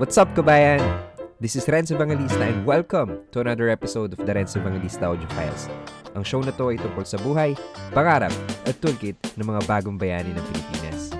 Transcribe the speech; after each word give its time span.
What's 0.00 0.16
up, 0.16 0.32
kabayan? 0.32 0.80
This 1.44 1.60
is 1.60 1.68
Renzo 1.68 1.92
Evangelista 1.92 2.40
and 2.40 2.64
welcome 2.64 3.20
to 3.36 3.44
another 3.44 3.68
episode 3.68 4.16
of 4.16 4.24
the 4.24 4.32
Renzo 4.32 4.56
Evangelista 4.56 5.04
Audio 5.04 5.28
Files. 5.36 5.68
Ang 6.16 6.24
show 6.24 6.40
na 6.40 6.56
to 6.56 6.72
ay 6.72 6.80
tungkol 6.80 7.04
sa 7.04 7.20
buhay, 7.20 7.52
pangarap, 7.92 8.32
at 8.64 8.80
toolkit 8.80 9.20
ng 9.36 9.44
mga 9.44 9.60
bagong 9.68 10.00
bayani 10.00 10.32
ng 10.32 10.40
Pilipinas. 10.40 11.12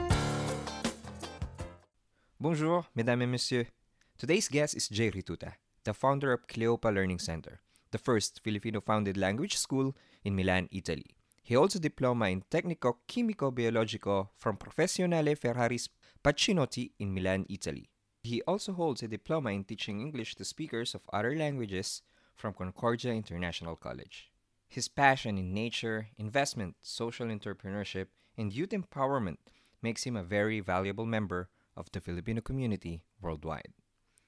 Bonjour, 2.40 2.88
mesdames 2.96 3.20
et 3.20 3.28
messieurs. 3.28 3.68
Today's 4.16 4.48
guest 4.48 4.72
is 4.72 4.88
Jay 4.88 5.12
Rituta, 5.12 5.60
the 5.84 5.92
founder 5.92 6.32
of 6.32 6.48
Cleopa 6.48 6.88
Learning 6.88 7.20
Center, 7.20 7.60
the 7.92 8.00
first 8.00 8.40
Filipino-founded 8.40 9.20
language 9.20 9.60
school 9.60 9.92
in 10.24 10.32
Milan, 10.32 10.72
Italy. 10.72 11.20
He 11.44 11.52
holds 11.52 11.76
a 11.76 11.84
diploma 11.84 12.32
in 12.32 12.48
Tecnico 12.48 13.04
Chimico 13.04 13.52
Biologico 13.52 14.32
from 14.40 14.56
Professionale 14.56 15.36
Ferraris 15.36 15.92
Pacinotti 16.24 16.96
in 16.96 17.12
Milan, 17.12 17.44
Italy. 17.52 17.92
He 18.22 18.42
also 18.42 18.72
holds 18.72 19.02
a 19.02 19.08
diploma 19.08 19.50
in 19.50 19.64
teaching 19.64 20.00
English 20.00 20.34
to 20.34 20.44
speakers 20.44 20.94
of 20.94 21.00
other 21.12 21.34
languages 21.34 22.02
from 22.36 22.52
Concordia 22.52 23.12
International 23.12 23.76
College. 23.76 24.30
His 24.68 24.88
passion 24.88 25.38
in 25.38 25.54
nature, 25.54 26.08
investment, 26.18 26.76
social 26.82 27.26
entrepreneurship, 27.28 28.06
and 28.36 28.52
youth 28.52 28.70
empowerment 28.70 29.38
makes 29.82 30.04
him 30.04 30.16
a 30.16 30.22
very 30.22 30.60
valuable 30.60 31.06
member 31.06 31.48
of 31.76 31.90
the 31.92 32.00
Filipino 32.00 32.42
community 32.42 33.00
worldwide. 33.22 33.72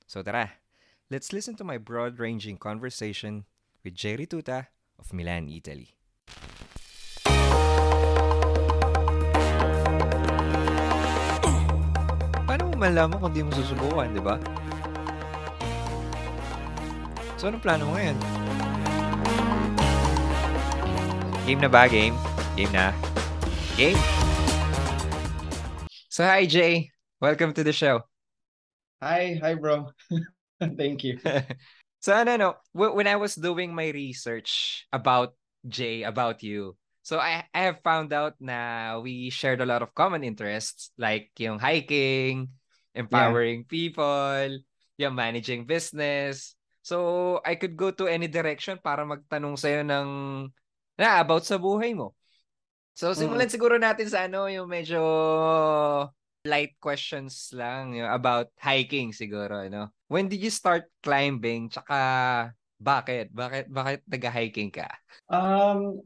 So 0.07 0.23
tara, 0.23 0.53
let's 1.11 1.33
listen 1.33 1.55
to 1.57 1.65
my 1.65 1.77
broad-ranging 1.77 2.57
conversation 2.57 3.45
with 3.85 3.95
Jerry 3.95 4.27
Tuta 4.27 4.69
of 4.99 5.13
Milan, 5.13 5.49
Italy. 5.49 5.95
Malaman 12.83 13.15
kung 13.23 13.31
di 13.31 13.47
mo 13.47 13.55
susubukan, 13.55 14.11
di 14.11 14.19
ba? 14.19 14.35
So, 17.39 17.47
anong 17.47 17.63
plano 17.63 17.87
mo 17.87 17.95
ngayon? 17.95 18.19
Game 21.47 21.63
na 21.63 21.71
ba? 21.71 21.87
Game? 21.87 22.19
Game 22.59 22.75
na? 22.75 22.91
Game? 23.79 23.99
So, 26.11 26.27
hi, 26.27 26.43
Jay. 26.51 26.91
Welcome 27.23 27.55
to 27.55 27.63
the 27.63 27.71
show. 27.71 28.03
Hi, 28.99 29.39
hi, 29.39 29.55
bro. 29.55 29.95
Thank 30.79 31.07
you. 31.07 31.23
so, 32.03 32.19
ano, 32.19 32.35
no, 32.35 32.49
when 32.75 33.07
I 33.07 33.15
was 33.15 33.39
doing 33.39 33.71
my 33.71 33.95
research 33.95 34.87
about 34.91 35.39
Jay, 35.63 36.03
about 36.03 36.43
you, 36.43 36.75
so 37.03 37.19
I, 37.19 37.47
I 37.55 37.71
have 37.71 37.83
found 37.83 38.11
out 38.11 38.39
na 38.43 38.99
we 38.99 39.31
shared 39.31 39.63
a 39.63 39.67
lot 39.67 39.83
of 39.83 39.95
common 39.95 40.23
interests 40.23 40.91
like 40.99 41.31
yung 41.39 41.59
hiking, 41.59 42.55
empowering 42.93 43.65
people, 43.65 44.49
yung 45.01 45.15
managing 45.17 45.65
business. 45.65 46.55
So, 46.83 47.39
I 47.47 47.55
could 47.55 47.79
go 47.79 47.95
to 47.95 48.11
any 48.11 48.27
direction 48.27 48.79
para 48.83 49.07
magtanong 49.07 49.57
sa'yo 49.57 49.87
ng 49.87 50.09
na 50.99 51.23
about 51.23 51.47
sa 51.47 51.57
buhay 51.57 51.95
mo. 51.95 52.15
So, 52.93 53.17
simulan 53.17 53.49
siguro 53.49 53.81
natin 53.81 54.07
sa 54.11 54.29
ano, 54.29 54.51
yung 54.51 54.69
medyo 54.69 55.01
light 56.43 56.75
questions 56.83 57.55
lang 57.55 57.95
yung 57.95 58.11
about 58.11 58.51
hiking 58.59 59.15
siguro, 59.15 59.63
no? 59.71 59.95
When 60.11 60.27
did 60.27 60.43
you 60.43 60.51
start 60.51 60.91
climbing? 61.01 61.71
Tsaka 61.71 61.99
bakit? 62.83 63.31
Bakit 63.31 63.71
bakit 63.71 64.03
nag-hiking 64.11 64.75
ka? 64.75 64.91
Um, 65.31 66.03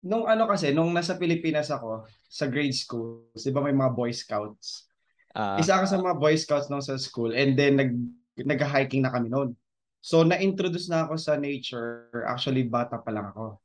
nung 0.00 0.30
ano 0.30 0.46
kasi, 0.46 0.70
nung 0.70 0.94
nasa 0.94 1.18
Pilipinas 1.18 1.68
ako, 1.68 2.06
sa 2.30 2.46
grade 2.46 2.72
school, 2.72 3.28
di 3.34 3.50
ba 3.50 3.60
may 3.60 3.74
mga 3.74 3.92
Boy 3.92 4.14
Scouts? 4.14 4.89
Ah, 5.34 5.58
Isa 5.62 5.78
ako 5.78 5.86
sa 5.86 5.98
mga 6.02 6.16
Boy 6.18 6.34
Scouts 6.34 6.66
nung 6.66 6.82
sa 6.82 6.98
school 6.98 7.30
and 7.30 7.54
then 7.54 7.78
nag 7.78 7.92
nag-hiking 8.40 9.04
na 9.04 9.12
kami 9.12 9.30
noon. 9.30 9.54
So 10.00 10.24
na-introduce 10.24 10.88
na 10.88 11.04
ako 11.06 11.14
sa 11.20 11.36
nature, 11.36 12.08
actually 12.24 12.64
bata 12.64 12.98
pa 12.98 13.12
lang 13.12 13.30
ako. 13.30 13.60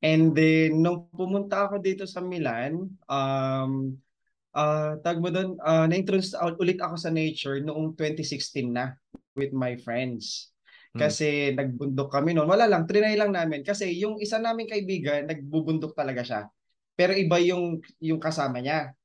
And 0.00 0.32
then 0.32 0.80
nung 0.80 1.10
pumunta 1.12 1.68
ako 1.68 1.82
dito 1.82 2.08
sa 2.08 2.24
Milan, 2.24 2.88
um 3.10 3.72
ah 4.50 4.96
tag 5.04 5.20
mo 5.20 5.28
doon, 5.28 5.60
ah, 5.60 5.84
na-introduce 5.84 6.32
ulit 6.56 6.80
ako 6.80 6.96
sa 6.96 7.12
nature 7.12 7.60
noong 7.60 7.94
2016 7.98 8.70
na 8.70 8.96
with 9.36 9.52
my 9.52 9.76
friends. 9.76 10.50
Hmm. 10.96 11.06
Kasi 11.06 11.52
nagbundok 11.52 12.10
kami 12.10 12.32
noon. 12.32 12.48
Wala 12.48 12.64
lang, 12.64 12.88
trinay 12.88 13.14
lang 13.14 13.30
namin 13.36 13.60
kasi 13.60 13.92
yung 13.98 14.18
isa 14.18 14.40
naming 14.40 14.72
kaibigan 14.72 15.28
nagbubundok 15.28 15.92
talaga 15.92 16.24
siya. 16.24 16.42
Pero 16.96 17.12
iba 17.12 17.36
yung 17.44 17.78
yung 18.00 18.18
kasama 18.18 18.58
niya. 18.64 18.96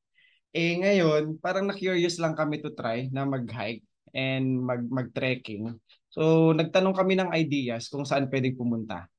Eh 0.55 0.79
ngayon, 0.79 1.35
parang 1.43 1.67
na-curious 1.67 2.15
lang 2.15 2.31
kami 2.31 2.63
to 2.63 2.71
try 2.71 3.11
na 3.11 3.27
mag-hike 3.27 3.83
and 4.15 4.63
mag 4.63 4.87
mag-trekking. 4.87 5.75
So 6.07 6.55
nagtanong 6.55 6.95
kami 6.95 7.19
ng 7.19 7.35
ideas 7.35 7.91
kung 7.91 8.07
saan 8.07 8.31
pwedeng 8.31 8.55
pumunta. 8.55 9.11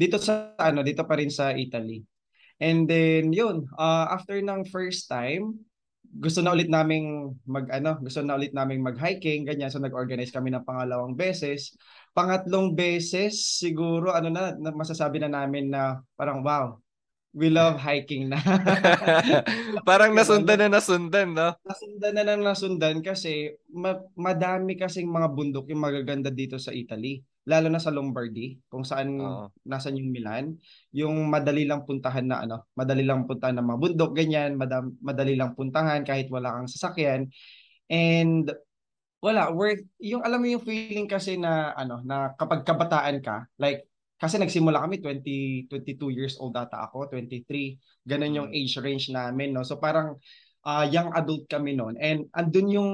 Dito 0.00 0.16
sa 0.16 0.56
ano, 0.56 0.80
dito 0.80 1.04
pa 1.04 1.20
rin 1.20 1.28
sa 1.28 1.52
Italy. 1.52 2.00
And 2.56 2.88
then 2.88 3.36
yun, 3.36 3.68
uh, 3.76 4.08
after 4.08 4.40
ng 4.40 4.64
first 4.72 5.04
time, 5.12 5.60
gusto 6.16 6.40
na 6.40 6.56
ulit 6.56 6.72
naming 6.72 7.36
mag 7.44 7.68
ano, 7.68 8.00
gusto 8.00 8.24
na 8.24 8.40
ulit 8.40 8.56
naming 8.56 8.80
mag-hiking, 8.80 9.44
ganyan. 9.44 9.68
So 9.68 9.84
nag-organize 9.84 10.32
kami 10.32 10.48
ng 10.48 10.64
pangalawang 10.64 11.12
beses. 11.12 11.76
Pangatlong 12.16 12.72
beses, 12.72 13.60
siguro 13.60 14.16
ano 14.16 14.32
na, 14.32 14.56
masasabi 14.72 15.20
na 15.20 15.28
namin 15.28 15.68
na 15.68 16.00
parang 16.16 16.40
wow, 16.40 16.80
we 17.30 17.46
love 17.50 17.78
hiking 17.78 18.30
na. 18.30 18.38
Parang 19.88 20.10
nasundan 20.14 20.66
na 20.66 20.68
nasundan, 20.78 21.30
no? 21.30 21.54
nasundan 21.62 22.12
na 22.18 22.24
ng 22.26 22.42
nasundan 22.42 22.96
kasi 23.02 23.54
ma- 23.70 24.02
madami 24.18 24.74
kasing 24.74 25.06
mga 25.06 25.28
bundok 25.30 25.70
yung 25.70 25.82
magaganda 25.82 26.30
dito 26.30 26.58
sa 26.58 26.74
Italy. 26.74 27.22
Lalo 27.46 27.72
na 27.72 27.80
sa 27.80 27.94
Lombardy, 27.94 28.60
kung 28.68 28.84
saan 28.84 29.16
Oo. 29.16 29.48
nasan 29.64 29.96
yung 29.96 30.12
Milan, 30.12 30.60
yung 30.92 31.30
madali 31.30 31.64
lang 31.64 31.88
puntahan 31.88 32.26
na 32.26 32.44
ano, 32.44 32.68
madali 32.76 33.02
lang 33.02 33.24
puntahan 33.24 33.56
ng 33.58 33.66
mga 33.66 33.80
bundok 33.80 34.12
ganyan, 34.12 34.50
madam, 34.58 34.94
madali 35.00 35.34
lang 35.38 35.56
puntahan 35.56 36.04
kahit 36.04 36.28
wala 36.28 36.52
kang 36.52 36.68
sasakyan. 36.68 37.30
And 37.90 38.50
wala, 39.20 39.52
worth 39.52 39.82
yung 40.00 40.22
alam 40.24 40.40
mo 40.40 40.48
yung 40.48 40.64
feeling 40.64 41.08
kasi 41.08 41.36
na 41.40 41.72
ano, 41.74 42.00
na 42.04 42.36
kapag 42.36 42.62
kabataan 42.62 43.20
ka, 43.24 43.48
like 43.56 43.89
kasi 44.20 44.36
nagsimula 44.36 44.84
kami 44.84 45.00
20 45.00 45.64
22 45.72 46.12
years 46.12 46.36
old 46.36 46.52
ata 46.52 46.84
ako, 46.86 47.08
23. 47.08 47.80
Ganun 48.04 48.36
yung 48.36 48.48
Mm. 48.52 48.58
age 48.60 48.76
range 48.76 49.08
namin, 49.08 49.56
no. 49.56 49.64
So 49.64 49.80
parang 49.80 50.20
ah, 50.60 50.84
young 50.84 51.08
adult 51.16 51.48
kami 51.48 51.72
noon. 51.72 51.96
And 51.96 52.28
andun 52.36 52.68
yung 52.68 52.90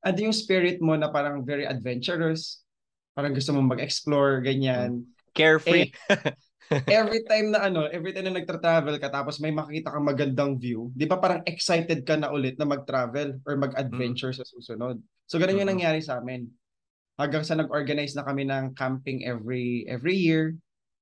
andun 0.00 0.32
yung 0.32 0.36
spirit 0.36 0.80
mo 0.80 0.96
na 0.96 1.12
parang 1.12 1.44
very 1.44 1.68
adventurous. 1.68 2.64
Parang 3.12 3.36
gusto 3.36 3.52
mo 3.52 3.60
mag-explore, 3.60 4.40
ganyan. 4.40 5.04
Carefree. 5.36 5.92
Every 6.88 7.24
time 7.24 7.52
na 7.52 7.64
ano, 7.64 7.88
every 7.88 8.12
time 8.12 8.28
na 8.28 8.36
nagtra-travel 8.40 9.00
ka 9.00 9.08
tapos 9.08 9.40
may 9.40 9.48
makikita 9.52 9.88
kang 9.88 10.04
magandang 10.04 10.52
view, 10.60 10.92
'di 10.92 11.08
ba 11.08 11.16
parang 11.16 11.40
excited 11.48 12.04
ka 12.04 12.16
na 12.20 12.28
ulit 12.28 12.60
na 12.60 12.68
mag-travel 12.68 13.40
or 13.48 13.56
mag-adventure 13.56 14.36
sa 14.36 14.44
susunod. 14.44 15.00
So 15.24 15.40
ganun 15.40 15.64
yung 15.64 15.68
Mhm. 15.68 15.74
nangyari 15.80 16.00
sa 16.04 16.20
amin. 16.20 16.44
Hanggang 17.18 17.42
sa 17.42 17.58
nag-organize 17.58 18.14
na 18.14 18.22
kami 18.22 18.46
ng 18.46 18.78
camping 18.78 19.26
every 19.26 19.82
every 19.90 20.14
year. 20.14 20.54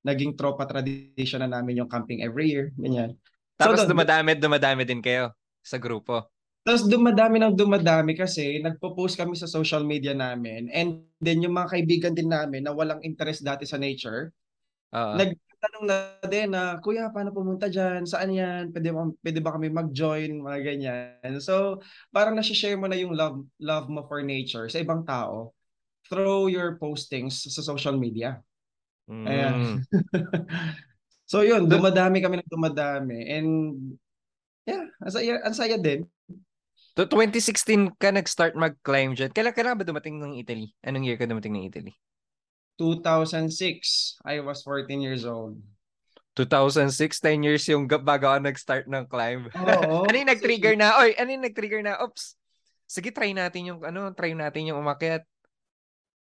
Naging 0.07 0.33
tropa 0.39 0.65
tradition 0.65 1.45
na 1.45 1.51
namin 1.51 1.83
yung 1.85 1.91
camping 1.93 2.25
every 2.25 2.49
year, 2.49 2.73
ganyan. 2.79 3.19
Tapos 3.61 3.85
doon- 3.85 3.93
dumadami, 3.93 4.33
dumadami 4.39 4.83
din 4.87 5.05
kayo 5.05 5.35
sa 5.61 5.77
grupo. 5.77 6.31
Tapos 6.63 6.87
dumadami 6.87 7.43
ng 7.43 7.55
dumadami 7.55 8.13
kasi 8.15 8.59
nagpo-post 8.59 9.19
kami 9.19 9.35
sa 9.39 9.47
social 9.51 9.87
media 9.87 10.15
namin 10.15 10.67
and 10.75 11.07
then 11.23 11.39
yung 11.39 11.55
mga 11.55 11.75
kaibigan 11.75 12.15
din 12.15 12.27
namin 12.31 12.67
na 12.67 12.75
walang 12.75 12.99
interest 13.07 13.47
dati 13.47 13.63
sa 13.63 13.79
nature, 13.79 14.35
Oo. 14.91 15.15
nagtanong 15.15 15.85
na 15.87 15.97
din 16.27 16.51
na, 16.51 16.79
Kuya, 16.83 17.11
paano 17.15 17.31
pumunta 17.31 17.71
dyan? 17.71 18.03
Saan 18.07 18.35
yan? 18.35 18.75
Pwede 18.75 18.91
ba, 18.91 19.07
pwede 19.09 19.39
ba 19.43 19.55
kami 19.55 19.71
mag-join? 19.71 20.43
Mga 20.43 20.59
ganyan. 20.63 21.35
So, 21.39 21.79
parang 22.11 22.35
nasi-share 22.35 22.79
mo 22.79 22.91
na 22.91 22.99
yung 22.99 23.15
love, 23.15 23.43
love 23.63 23.87
mo 23.87 24.03
for 24.07 24.21
nature 24.27 24.67
sa 24.71 24.83
ibang 24.83 25.03
tao 25.07 25.56
through 26.09 26.53
your 26.53 26.81
postings 26.81 27.47
sa 27.47 27.63
social 27.63 27.95
media. 27.99 28.43
Mm. 29.07 29.27
Ayan. 29.27 29.57
so 31.31 31.43
yun, 31.43 31.71
dumadami 31.71 32.23
kami 32.23 32.43
ng 32.43 32.51
dumadami 32.51 33.21
and 33.31 33.51
yeah, 34.67 34.87
ang 35.03 35.13
saya, 35.13 35.33
ang 35.43 35.55
saya 35.55 35.77
din. 35.79 36.07
To 36.97 37.05
2016 37.05 37.93
ka 38.01 38.09
nag-start 38.09 38.57
mag-climb 38.57 39.13
dyan. 39.13 39.29
Kailan 39.29 39.53
ka 39.53 39.61
na 39.61 39.77
ba 39.77 39.85
dumating 39.85 40.17
ng 40.17 40.41
Italy? 40.41 40.73
Anong 40.81 41.05
year 41.05 41.21
ka 41.21 41.29
dumating 41.29 41.53
ng 41.53 41.69
Italy? 41.69 41.93
2006, 42.81 44.21
I 44.25 44.41
was 44.41 44.65
14 44.65 45.01
years 45.01 45.29
old. 45.29 45.61
2006, 46.37 47.21
10 47.21 47.45
years 47.45 47.65
yung 47.73 47.89
gap 47.89 48.05
bago 48.05 48.29
ako 48.29 48.45
nag-start 48.45 48.85
ng 48.89 49.05
climb. 49.09 49.49
Oo. 49.57 50.05
ano 50.09 50.17
yung 50.17 50.31
nag-trigger 50.33 50.77
na? 50.77 51.01
Oy, 51.01 51.17
ano 51.17 51.29
yung 51.33 51.45
nag-trigger 51.49 51.81
na? 51.81 51.97
Oops. 52.05 52.37
Sige, 52.85 53.09
try 53.09 53.33
natin 53.33 53.73
yung 53.73 53.81
ano, 53.81 54.13
try 54.13 54.37
natin 54.37 54.69
yung 54.69 54.79
umakyat. 54.85 55.25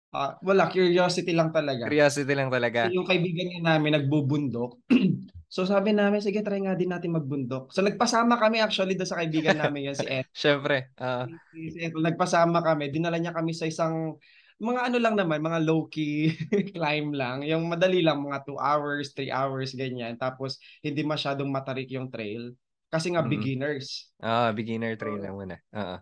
Ah, 0.10 0.42
wala, 0.42 0.66
curiosity 0.74 1.38
lang 1.38 1.54
talaga. 1.54 1.86
Curiosity 1.86 2.34
lang 2.34 2.50
talaga. 2.50 2.90
Yung 2.90 3.06
kaibigan 3.06 3.46
niya 3.46 3.62
namin 3.62 3.98
nagbubundok. 3.98 4.82
So 5.50 5.66
sabi 5.66 5.98
namin, 5.98 6.22
sige, 6.22 6.46
try 6.46 6.62
nga 6.62 6.78
din 6.78 6.94
natin 6.94 7.10
magbundok. 7.10 7.74
So 7.74 7.82
nagpasama 7.82 8.38
kami 8.38 8.62
actually 8.62 8.94
doon 8.94 9.10
sa 9.10 9.18
kaibigan 9.18 9.58
namin 9.58 9.90
yan, 9.90 9.98
si 9.98 10.06
Ed. 10.22 10.30
Syempre. 10.30 10.94
Uh... 11.02 11.26
Si, 11.50 11.74
si 11.74 11.78
Ed, 11.90 11.98
nagpasama 11.98 12.62
kami. 12.62 12.94
Dinala 12.94 13.18
niya 13.18 13.34
kami 13.34 13.58
sa 13.58 13.66
isang, 13.66 14.22
mga 14.62 14.94
ano 14.94 14.98
lang 15.02 15.18
naman, 15.18 15.42
mga 15.42 15.66
low-key 15.66 16.38
climb 16.78 17.18
lang. 17.18 17.42
Yung 17.50 17.66
madali 17.66 18.06
lang, 18.06 18.22
mga 18.22 18.46
2 18.46 18.62
hours, 18.62 19.18
3 19.18 19.34
hours, 19.34 19.74
ganyan. 19.74 20.22
Tapos 20.22 20.62
hindi 20.86 21.02
masyadong 21.02 21.50
matarik 21.50 21.90
yung 21.90 22.14
trail. 22.14 22.54
Kasi 22.94 23.18
nga, 23.18 23.26
mm-hmm. 23.26 23.34
beginners. 23.34 24.14
Ah, 24.22 24.54
beginner 24.54 25.02
trail 25.02 25.18
lang 25.18 25.34
muna. 25.34 25.58
Uh-huh. 25.74 25.98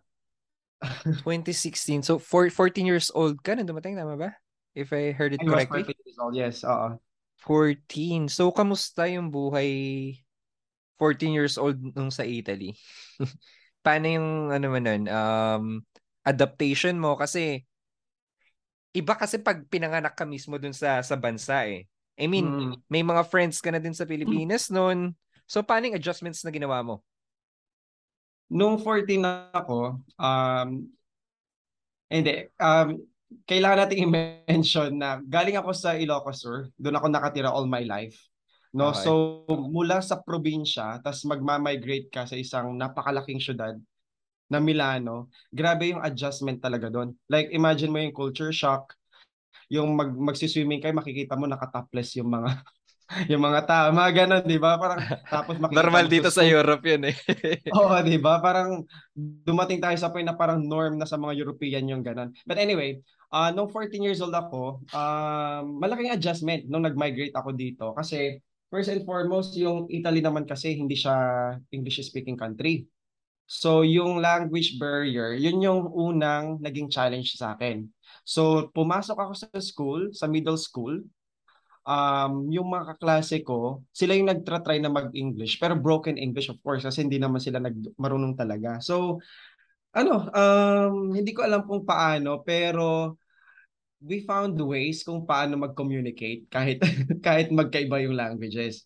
2016. 0.81 2.03
So, 2.03 2.19
for, 2.19 2.49
14 2.49 2.85
years 2.85 3.09
old 3.13 3.41
ka 3.41 3.57
na 3.57 3.65
dumating, 3.65 3.97
tama 3.97 4.17
ba? 4.17 4.29
If 4.77 4.93
I 4.93 5.09
heard 5.09 5.33
it 5.33 5.41
I 5.41 5.45
correctly. 5.45 5.81
Was 5.83 5.93
14 5.93 6.05
years 6.05 6.19
old, 6.21 6.33
yes. 6.37 6.55
Oo. 6.61 6.87
14. 7.41 8.29
So, 8.29 8.53
kamusta 8.53 9.09
yung 9.09 9.33
buhay 9.33 9.69
14 11.01 11.33
years 11.33 11.55
old 11.57 11.77
nung 11.97 12.13
sa 12.13 12.25
Italy? 12.25 12.77
Paano 13.85 14.05
yung, 14.05 14.29
ano 14.53 14.65
man 14.69 14.83
nun, 14.85 15.03
um, 15.09 15.65
adaptation 16.21 16.97
mo? 16.97 17.17
Kasi, 17.17 17.65
iba 18.93 19.13
kasi 19.13 19.41
pag 19.41 19.65
pinanganak 19.69 20.17
ka 20.17 20.25
mismo 20.25 20.57
dun 20.57 20.73
sa, 20.73 21.01
sa 21.01 21.17
bansa 21.17 21.65
eh. 21.69 21.85
I 22.17 22.25
mean, 22.25 22.49
mm. 22.49 22.73
may 22.89 23.05
mga 23.05 23.29
friends 23.29 23.61
ka 23.61 23.69
na 23.69 23.77
din 23.77 23.93
sa 23.93 24.09
Pilipinas 24.09 24.73
noon. 24.73 25.13
So, 25.45 25.61
paano 25.61 25.89
yung 25.89 25.97
adjustments 26.01 26.41
na 26.41 26.49
ginawa 26.49 26.81
mo? 26.81 27.05
Nung 28.47 28.79
14 28.79 29.19
na 29.19 29.51
ako, 29.51 29.99
um, 30.15 30.69
hindi, 32.07 32.47
um, 32.57 32.87
kailangan 33.43 33.79
nating 33.83 34.01
i-mention 34.07 34.91
na 34.95 35.19
galing 35.23 35.59
ako 35.59 35.71
sa 35.75 35.99
Ilocos 35.99 36.39
Sur, 36.39 36.71
doon 36.79 36.95
ako 36.95 37.07
nakatira 37.11 37.51
all 37.51 37.67
my 37.67 37.83
life. 37.83 38.15
No, 38.75 38.91
okay. 38.91 39.07
so 39.07 39.43
mula 39.47 40.03
sa 40.03 40.19
probinsya, 40.19 40.99
tas 41.03 41.23
magma-migrate 41.23 42.11
ka 42.11 42.27
sa 42.27 42.35
isang 42.35 42.75
napakalaking 42.75 43.39
syudad 43.39 43.75
na 44.47 44.63
Milano, 44.63 45.27
grabe 45.51 45.91
yung 45.91 46.03
adjustment 46.03 46.63
talaga 46.63 46.87
doon. 46.87 47.11
Like 47.27 47.51
imagine 47.51 47.91
mo 47.91 47.99
yung 47.99 48.15
culture 48.15 48.55
shock, 48.55 48.95
yung 49.67 49.95
mag 49.95 50.15
magsiswimming 50.15 50.79
kayo 50.79 50.95
makikita 50.95 51.35
mo 51.35 51.43
nakatopless 51.47 52.15
yung 52.15 52.31
mga 52.31 52.63
yung 53.31 53.39
mga 53.39 53.61
tao, 53.63 53.85
mga 53.95 54.11
ganun, 54.23 54.43
di 54.43 54.59
ba? 54.59 54.75
Parang, 54.75 54.99
tapos 55.31 55.55
makikita 55.55 55.79
Normal 55.79 56.05
dito 56.11 56.27
sa 56.27 56.43
Europe 56.43 56.83
yun 56.83 57.07
eh. 57.07 57.15
Oo, 57.79 57.95
di 58.03 58.19
ba? 58.19 58.43
Parang 58.43 58.83
dumating 59.15 59.79
tayo 59.79 59.95
sa 59.95 60.11
point 60.11 60.27
na 60.27 60.35
parang 60.35 60.59
norm 60.59 60.99
na 60.99 61.07
sa 61.07 61.15
mga 61.15 61.39
European 61.39 61.87
yung 61.87 62.03
ganun. 62.03 62.35
But 62.43 62.59
anyway, 62.59 62.99
uh, 63.31 63.55
nung 63.55 63.71
14 63.71 64.03
years 64.03 64.19
old 64.19 64.35
ako, 64.35 64.83
uh, 64.91 65.63
malaking 65.63 66.11
adjustment 66.11 66.67
nung 66.67 66.83
nag-migrate 66.83 67.31
ako 67.31 67.55
dito. 67.55 67.95
Kasi 67.95 68.43
first 68.67 68.91
and 68.91 69.07
foremost, 69.07 69.55
yung 69.55 69.87
Italy 69.87 70.19
naman 70.19 70.43
kasi 70.43 70.75
hindi 70.75 70.99
siya 70.99 71.15
English-speaking 71.71 72.35
country. 72.35 72.83
So 73.47 73.87
yung 73.87 74.19
language 74.19 74.75
barrier, 74.75 75.31
yun 75.39 75.63
yung 75.63 75.87
unang 75.95 76.59
naging 76.59 76.91
challenge 76.91 77.39
sa 77.39 77.55
akin. 77.55 77.87
So 78.27 78.67
pumasok 78.75 79.15
ako 79.15 79.33
sa 79.39 79.47
school, 79.63 80.01
sa 80.11 80.27
middle 80.27 80.59
school, 80.59 80.99
um, 81.87 82.51
yung 82.51 82.67
mga 82.67 82.95
kaklase 82.95 83.41
ko, 83.47 83.81
sila 83.95 84.13
yung 84.13 84.27
nagtra-try 84.27 84.83
na 84.83 84.91
mag-English, 84.91 85.55
pero 85.57 85.79
broken 85.79 86.19
English 86.19 86.51
of 86.51 86.59
course 86.59 86.83
kasi 86.83 87.07
hindi 87.07 87.17
naman 87.17 87.39
sila 87.39 87.63
nag 87.63 87.95
marunong 87.95 88.35
talaga. 88.35 88.83
So, 88.83 89.23
ano, 89.95 90.27
um, 90.29 91.15
hindi 91.15 91.31
ko 91.31 91.47
alam 91.47 91.63
kung 91.63 91.87
paano, 91.87 92.43
pero 92.43 93.15
we 94.03 94.21
found 94.21 94.59
ways 94.61 95.01
kung 95.01 95.25
paano 95.25 95.57
mag-communicate 95.57 96.45
kahit 96.53 96.77
kahit 97.25 97.49
magkaiba 97.49 98.03
yung 98.03 98.13
languages. 98.13 98.85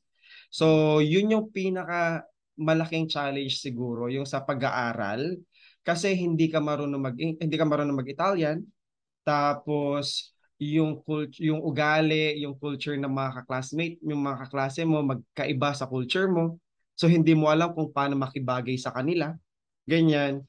So, 0.54 1.00
yun 1.04 1.34
yung 1.34 1.50
pinaka 1.52 2.24
malaking 2.56 3.10
challenge 3.10 3.60
siguro 3.60 4.08
yung 4.12 4.28
sa 4.28 4.44
pag-aaral 4.46 5.40
kasi 5.82 6.14
hindi 6.14 6.46
ka 6.52 6.62
marunong 6.62 7.02
mag 7.02 7.18
hindi 7.18 7.56
ka 7.58 7.66
marunong 7.66 7.98
mag-Italian 7.98 8.62
tapos 9.26 10.32
yung 10.62 11.02
culture, 11.02 11.42
yung 11.42 11.58
ugali, 11.66 12.38
yung 12.38 12.54
culture 12.54 12.94
ng 12.94 13.10
mga 13.10 13.42
ka-classmate, 13.42 13.98
yung 14.06 14.22
mga 14.22 14.46
kaklase 14.46 14.86
mo 14.86 15.02
magkaiba 15.02 15.74
sa 15.74 15.90
culture 15.90 16.30
mo. 16.30 16.62
So 16.94 17.10
hindi 17.10 17.34
mo 17.34 17.50
alam 17.50 17.74
kung 17.74 17.90
paano 17.90 18.14
makibagay 18.14 18.78
sa 18.78 18.94
kanila. 18.94 19.34
Ganyan. 19.90 20.46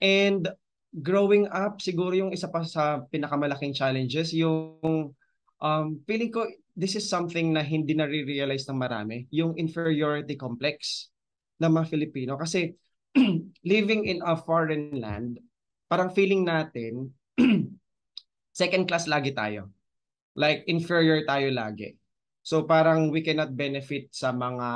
And 0.00 0.48
growing 0.96 1.44
up, 1.52 1.84
siguro 1.84 2.16
yung 2.16 2.32
isa 2.32 2.48
pa 2.48 2.64
sa 2.64 3.04
pinakamalaking 3.12 3.76
challenges, 3.76 4.32
yung 4.32 5.12
um, 5.60 5.86
feeling 6.08 6.32
ko 6.32 6.48
this 6.72 6.96
is 6.96 7.04
something 7.04 7.52
na 7.52 7.60
hindi 7.60 7.92
na-realize 7.92 8.64
ng 8.64 8.80
marami, 8.80 9.28
yung 9.28 9.60
inferiority 9.60 10.40
complex 10.40 11.12
ng 11.60 11.68
mga 11.68 11.86
Filipino. 11.92 12.40
Kasi 12.40 12.72
living 13.68 14.08
in 14.08 14.24
a 14.24 14.40
foreign 14.40 14.96
land, 14.96 15.36
parang 15.92 16.08
feeling 16.08 16.48
natin 16.48 17.12
second 18.52 18.86
class 18.86 19.06
lagi 19.06 19.32
tayo. 19.34 19.70
Like 20.38 20.66
inferior 20.70 21.22
tayo 21.26 21.50
lagi. 21.50 21.94
So 22.40 22.64
parang 22.64 23.12
we 23.12 23.20
cannot 23.20 23.52
benefit 23.52 24.10
sa 24.14 24.32
mga 24.32 24.68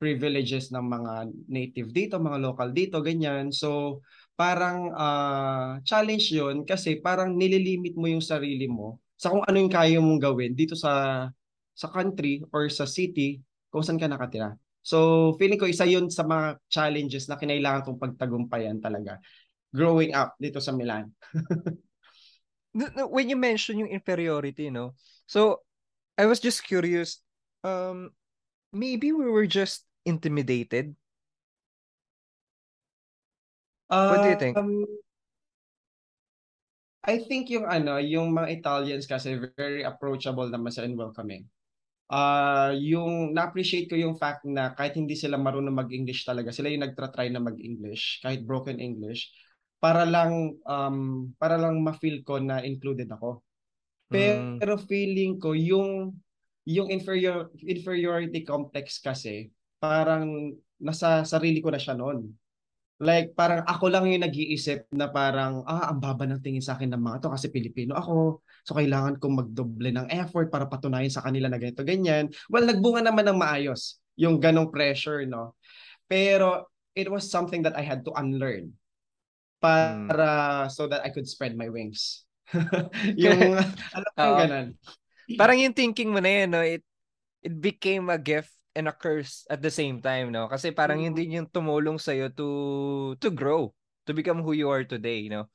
privileges 0.00 0.72
ng 0.72 0.80
mga 0.80 1.12
native 1.52 1.88
dito, 1.92 2.16
mga 2.16 2.40
local 2.40 2.72
dito, 2.72 3.04
ganyan. 3.04 3.52
So 3.52 4.00
parang 4.34 4.88
uh, 4.96 5.84
challenge 5.84 6.32
'yon 6.32 6.64
kasi 6.64 6.98
parang 7.04 7.36
nililimit 7.36 7.92
mo 8.00 8.08
yung 8.08 8.24
sarili 8.24 8.64
mo 8.64 8.96
sa 9.20 9.28
kung 9.28 9.44
ano 9.44 9.56
yung 9.60 9.68
kaya 9.68 10.00
mong 10.00 10.16
gawin 10.16 10.56
dito 10.56 10.72
sa 10.72 11.28
sa 11.76 11.88
country 11.92 12.40
or 12.56 12.72
sa 12.72 12.88
city 12.88 13.36
kung 13.68 13.84
saan 13.84 14.00
ka 14.00 14.08
nakatira. 14.08 14.56
So 14.80 15.32
feeling 15.36 15.60
ko 15.60 15.68
isa 15.68 15.84
'yon 15.84 16.08
sa 16.08 16.24
mga 16.24 16.56
challenges 16.72 17.28
na 17.28 17.36
kinailangan 17.36 17.84
kong 17.84 18.00
pagtagumpayan 18.00 18.80
talaga 18.80 19.20
growing 19.70 20.16
up 20.16 20.34
dito 20.40 20.58
sa 20.58 20.72
Milan. 20.74 21.12
when 22.74 23.28
you 23.28 23.36
mention 23.36 23.78
yung 23.78 23.90
inferiority, 23.90 24.70
no? 24.70 24.94
So, 25.26 25.62
I 26.18 26.26
was 26.26 26.38
just 26.38 26.62
curious, 26.62 27.22
um, 27.64 28.10
maybe 28.72 29.12
we 29.12 29.26
were 29.26 29.46
just 29.46 29.86
intimidated. 30.04 30.94
What 33.90 34.22
do 34.22 34.28
you 34.30 34.38
think? 34.38 34.54
Um, 34.54 34.86
I 37.02 37.18
think 37.26 37.50
yung 37.50 37.66
ano, 37.66 37.98
yung 37.98 38.30
mga 38.30 38.62
Italians 38.62 39.08
kasi 39.08 39.40
very 39.56 39.82
approachable 39.82 40.46
naman 40.46 40.70
sila 40.70 40.86
and 40.86 41.00
welcoming. 41.00 41.48
Uh, 42.10 42.74
yung 42.74 43.34
na-appreciate 43.34 43.86
ko 43.86 43.94
yung 43.94 44.18
fact 44.18 44.42
na 44.42 44.74
kahit 44.74 44.98
hindi 44.98 45.14
sila 45.14 45.38
marunong 45.38 45.74
mag-English 45.74 46.26
talaga, 46.26 46.50
sila 46.50 46.70
yung 46.70 46.82
nagtra-try 46.82 47.30
na 47.30 47.38
mag-English, 47.42 48.18
kahit 48.22 48.42
broken 48.46 48.82
English 48.82 49.30
para 49.80 50.04
lang 50.04 50.60
um 50.68 51.32
para 51.40 51.56
lang 51.56 51.80
ma-feel 51.80 52.20
ko 52.20 52.36
na 52.36 52.60
included 52.60 53.08
ako. 53.08 53.40
Hmm. 54.12 54.60
Pero 54.60 54.76
mm. 54.76 54.84
feeling 54.84 55.40
ko 55.40 55.56
yung 55.56 56.12
yung 56.68 56.92
inferior 56.92 57.48
inferiority 57.64 58.44
complex 58.44 59.00
kasi 59.00 59.48
parang 59.80 60.52
nasa 60.76 61.24
sarili 61.24 61.64
ko 61.64 61.72
na 61.72 61.80
siya 61.80 61.96
noon. 61.96 62.28
Like 63.00 63.32
parang 63.32 63.64
ako 63.64 63.88
lang 63.88 64.12
yung 64.12 64.20
nag-iisip 64.20 64.92
na 64.92 65.08
parang 65.08 65.64
ah 65.64 65.88
ang 65.88 66.04
baba 66.04 66.28
ng 66.28 66.44
tingin 66.44 66.60
sa 66.60 66.76
akin 66.76 66.92
ng 66.92 67.00
mga 67.00 67.24
to 67.24 67.32
kasi 67.32 67.48
Pilipino 67.48 67.96
ako. 67.96 68.44
So 68.60 68.76
kailangan 68.76 69.16
kong 69.16 69.40
magdoble 69.40 69.88
ng 69.88 70.12
effort 70.12 70.52
para 70.52 70.68
patunayan 70.68 71.08
sa 71.08 71.24
kanila 71.24 71.48
na 71.48 71.56
ganito 71.56 71.80
ganyan. 71.80 72.28
Well, 72.52 72.68
nagbunga 72.68 73.00
naman 73.00 73.24
ng 73.32 73.40
maayos 73.40 73.96
yung 74.20 74.36
ganong 74.36 74.68
pressure, 74.68 75.24
no. 75.24 75.56
Pero 76.04 76.68
it 76.92 77.08
was 77.08 77.32
something 77.32 77.64
that 77.64 77.72
I 77.72 77.80
had 77.80 78.04
to 78.04 78.12
unlearn 78.12 78.76
para 79.60 80.66
mm. 80.66 80.72
so 80.72 80.88
that 80.88 81.04
I 81.04 81.12
could 81.12 81.28
spread 81.28 81.54
my 81.54 81.68
wings. 81.68 82.24
yung 83.14 83.54
alam 83.94 84.12
mo 84.16 84.32
ganun. 84.40 84.68
Parang 85.38 85.58
yung 85.60 85.76
thinking 85.76 86.10
mo 86.10 86.18
na 86.18 86.42
yun, 86.42 86.48
no? 86.50 86.64
It, 86.64 86.82
it 87.44 87.54
became 87.54 88.10
a 88.10 88.18
gift 88.18 88.50
and 88.74 88.90
a 88.90 88.94
curse 88.96 89.46
at 89.46 89.62
the 89.62 89.70
same 89.70 90.02
time, 90.02 90.34
no? 90.34 90.50
Kasi 90.50 90.74
parang 90.74 90.98
mm. 90.98 91.04
yun 91.06 91.14
din 91.14 91.36
yung 91.38 91.48
tumulong 91.48 92.00
sa'yo 92.00 92.32
to 92.34 92.48
to 93.22 93.30
grow, 93.30 93.70
to 94.08 94.16
become 94.16 94.42
who 94.42 94.56
you 94.56 94.66
are 94.66 94.82
today, 94.82 95.22
you 95.22 95.30
know? 95.30 95.46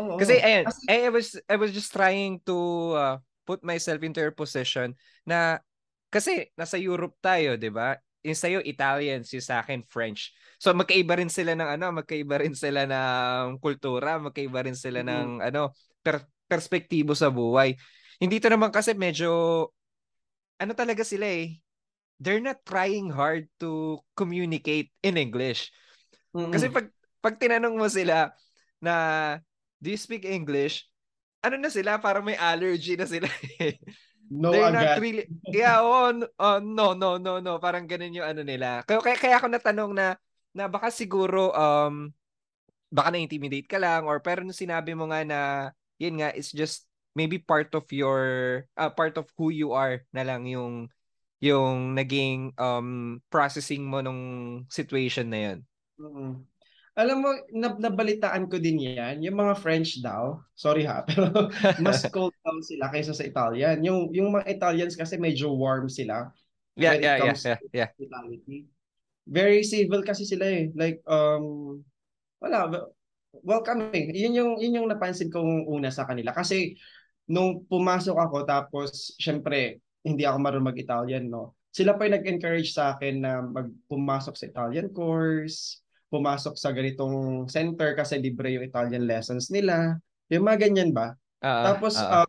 Oh, 0.00 0.16
Kasi 0.16 0.40
oh. 0.40 0.46
ayun. 0.46 0.64
I 0.88 1.10
was 1.12 1.36
I 1.44 1.56
was 1.60 1.70
just 1.76 1.92
trying 1.92 2.40
to 2.48 2.58
uh, 2.96 3.16
put 3.44 3.60
myself 3.60 4.00
into 4.00 4.24
your 4.24 4.32
position 4.32 4.96
na 5.28 5.60
kasi 6.08 6.48
nasa 6.56 6.80
Europe 6.80 7.16
tayo, 7.20 7.56
'di 7.56 7.72
ba? 7.72 8.00
Yung 8.22 8.38
sa'yo 8.38 8.62
Italian, 8.62 9.26
yung 9.26 9.44
sa 9.44 9.62
akin 9.62 9.82
French. 9.86 10.30
So 10.62 10.70
magkaiba 10.70 11.18
rin 11.18 11.30
sila 11.30 11.58
ng 11.58 11.68
ano, 11.78 11.90
magkaiba 11.90 12.38
rin 12.38 12.54
sila 12.54 12.86
ng 12.86 13.58
kultura, 13.58 14.22
magkaiba 14.22 14.62
rin 14.62 14.78
sila 14.78 15.02
mm-hmm. 15.02 15.18
ng 15.18 15.28
ano, 15.42 15.74
per- 16.00 16.30
perspektibo 16.46 17.18
sa 17.18 17.34
buhay. 17.34 17.74
Hindi 18.22 18.38
to 18.38 18.46
naman 18.46 18.70
kasi 18.70 18.94
medyo 18.94 19.66
ano 20.62 20.72
talaga 20.78 21.02
sila 21.02 21.26
eh. 21.26 21.58
They're 22.22 22.38
not 22.38 22.62
trying 22.62 23.10
hard 23.10 23.50
to 23.58 23.98
communicate 24.14 24.94
in 25.02 25.18
English. 25.18 25.74
Mm-hmm. 26.30 26.52
Kasi 26.54 26.66
pag 26.70 26.86
pag 27.18 27.34
tinanong 27.38 27.74
mo 27.74 27.90
sila 27.90 28.30
na 28.78 28.94
do 29.82 29.90
you 29.90 29.98
speak 29.98 30.22
English? 30.22 30.86
Ano 31.42 31.58
na 31.58 31.74
sila? 31.74 31.98
Parang 31.98 32.22
may 32.22 32.38
allergy 32.38 32.94
na 32.94 33.10
sila. 33.10 33.26
Eh. 33.58 33.82
No 34.32 34.48
They're 34.48 34.72
agad. 34.72 34.96
not 34.96 35.04
really, 35.04 35.28
yeah, 35.52 35.84
oh, 35.84 36.08
n- 36.08 36.32
oh, 36.40 36.58
no, 36.64 36.96
no, 36.96 37.20
no, 37.20 37.36
no, 37.44 37.60
parang 37.60 37.84
ganun 37.84 38.16
yung 38.16 38.24
ano 38.24 38.40
nila. 38.40 38.80
Kaya, 38.88 39.04
kaya, 39.04 39.16
kaya 39.20 39.34
ako 39.36 39.46
natanong 39.52 39.92
na, 39.92 40.16
na 40.56 40.72
baka 40.72 40.88
siguro, 40.88 41.52
um, 41.52 42.08
baka 42.88 43.12
na-intimidate 43.12 43.68
ka 43.68 43.76
lang, 43.76 44.08
or 44.08 44.24
pero 44.24 44.40
nung 44.40 44.56
sinabi 44.56 44.96
mo 44.96 45.12
nga 45.12 45.20
na, 45.20 45.40
yun 46.00 46.16
nga, 46.16 46.32
it's 46.32 46.48
just 46.48 46.88
maybe 47.12 47.36
part 47.36 47.68
of 47.76 47.84
your, 47.92 48.64
uh, 48.80 48.88
part 48.88 49.20
of 49.20 49.28
who 49.36 49.52
you 49.52 49.76
are 49.76 50.00
na 50.16 50.24
lang 50.24 50.48
yung, 50.48 50.88
yung 51.44 51.92
naging 51.92 52.56
um, 52.56 53.20
processing 53.28 53.84
mo 53.84 54.00
nung 54.00 54.64
situation 54.72 55.28
na 55.28 55.40
yun. 55.44 55.58
Mm. 56.00 56.34
Alam 56.92 57.24
mo, 57.24 57.30
nab- 57.56 57.80
nabalitaan 57.80 58.52
ko 58.52 58.60
din 58.60 58.76
yan. 58.76 59.24
Yung 59.24 59.40
mga 59.40 59.56
French 59.56 60.04
daw, 60.04 60.36
sorry 60.52 60.84
ha, 60.84 61.00
pero 61.08 61.32
mas 61.80 62.04
cold 62.12 62.36
daw 62.44 62.56
sila 62.60 62.92
kaysa 62.92 63.16
sa 63.16 63.24
Italian. 63.24 63.80
Yung, 63.80 64.12
yung 64.12 64.28
mga 64.28 64.48
Italians 64.52 64.92
kasi 64.92 65.16
medyo 65.16 65.52
warm 65.56 65.88
sila 65.88 66.28
Yeah, 66.72 66.96
yeah, 66.96 67.16
yeah, 67.20 67.36
yeah, 67.36 67.58
yeah. 67.72 67.88
hospitality. 67.92 68.64
Very 69.28 69.60
civil 69.60 70.00
kasi 70.00 70.24
sila 70.24 70.48
eh. 70.48 70.72
Like, 70.72 71.04
um, 71.04 71.78
wala, 72.40 72.64
wel- 72.72 72.92
welcoming. 73.44 74.08
Yun 74.16 74.32
yung, 74.32 74.52
yun 74.56 74.76
yung 74.80 74.88
napansin 74.88 75.28
kong 75.28 75.68
una 75.68 75.92
sa 75.92 76.08
kanila. 76.08 76.32
Kasi, 76.32 76.72
nung 77.28 77.68
pumasok 77.68 78.16
ako, 78.16 78.36
tapos, 78.48 79.12
syempre, 79.20 79.84
hindi 80.00 80.24
ako 80.24 80.36
marunong 80.40 80.72
mag-Italian, 80.72 81.28
no? 81.28 81.54
Sila 81.72 81.92
pa 81.96 82.08
yung 82.08 82.16
nag-encourage 82.20 82.72
sa 82.72 82.96
akin 82.96 83.20
na 83.20 83.44
magpumasok 83.44 84.34
sa 84.36 84.48
Italian 84.48 84.88
course, 84.92 85.81
pumasok 86.12 86.54
sa 86.60 86.76
ganitong 86.76 87.48
center 87.48 87.96
kasi 87.96 88.20
libre 88.20 88.52
yung 88.52 88.68
Italian 88.68 89.08
lessons 89.08 89.48
nila. 89.48 89.96
Yung 90.28 90.44
mga 90.44 90.68
ganyan 90.68 90.92
ba? 90.92 91.16
Ah, 91.40 91.72
Tapos, 91.72 91.96
ah, 91.96 92.28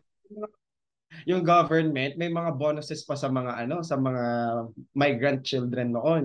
yung 1.28 1.44
government, 1.44 2.16
may 2.16 2.32
mga 2.32 2.56
bonuses 2.56 3.04
pa 3.04 3.14
sa 3.14 3.28
mga 3.28 3.68
ano, 3.68 3.84
sa 3.84 4.00
mga 4.00 4.24
migrant 4.96 5.40
children 5.44 5.94
noon. 5.94 6.24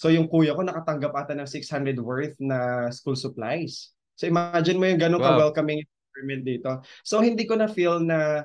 So 0.00 0.08
yung 0.08 0.26
kuya 0.26 0.56
ko 0.56 0.64
nakatanggap 0.64 1.12
ata 1.14 1.32
ng 1.36 1.46
600 1.46 1.98
worth 2.00 2.34
na 2.40 2.88
school 2.90 3.14
supplies. 3.14 3.92
So 4.16 4.26
imagine 4.26 4.80
mo 4.80 4.88
yung 4.88 4.98
ganun 4.98 5.20
Wow. 5.20 5.36
ka-welcoming 5.36 5.84
government 6.10 6.42
dito. 6.42 6.70
So 7.06 7.20
hindi 7.22 7.44
ko 7.44 7.54
na 7.60 7.68
feel 7.68 8.00
na 8.02 8.42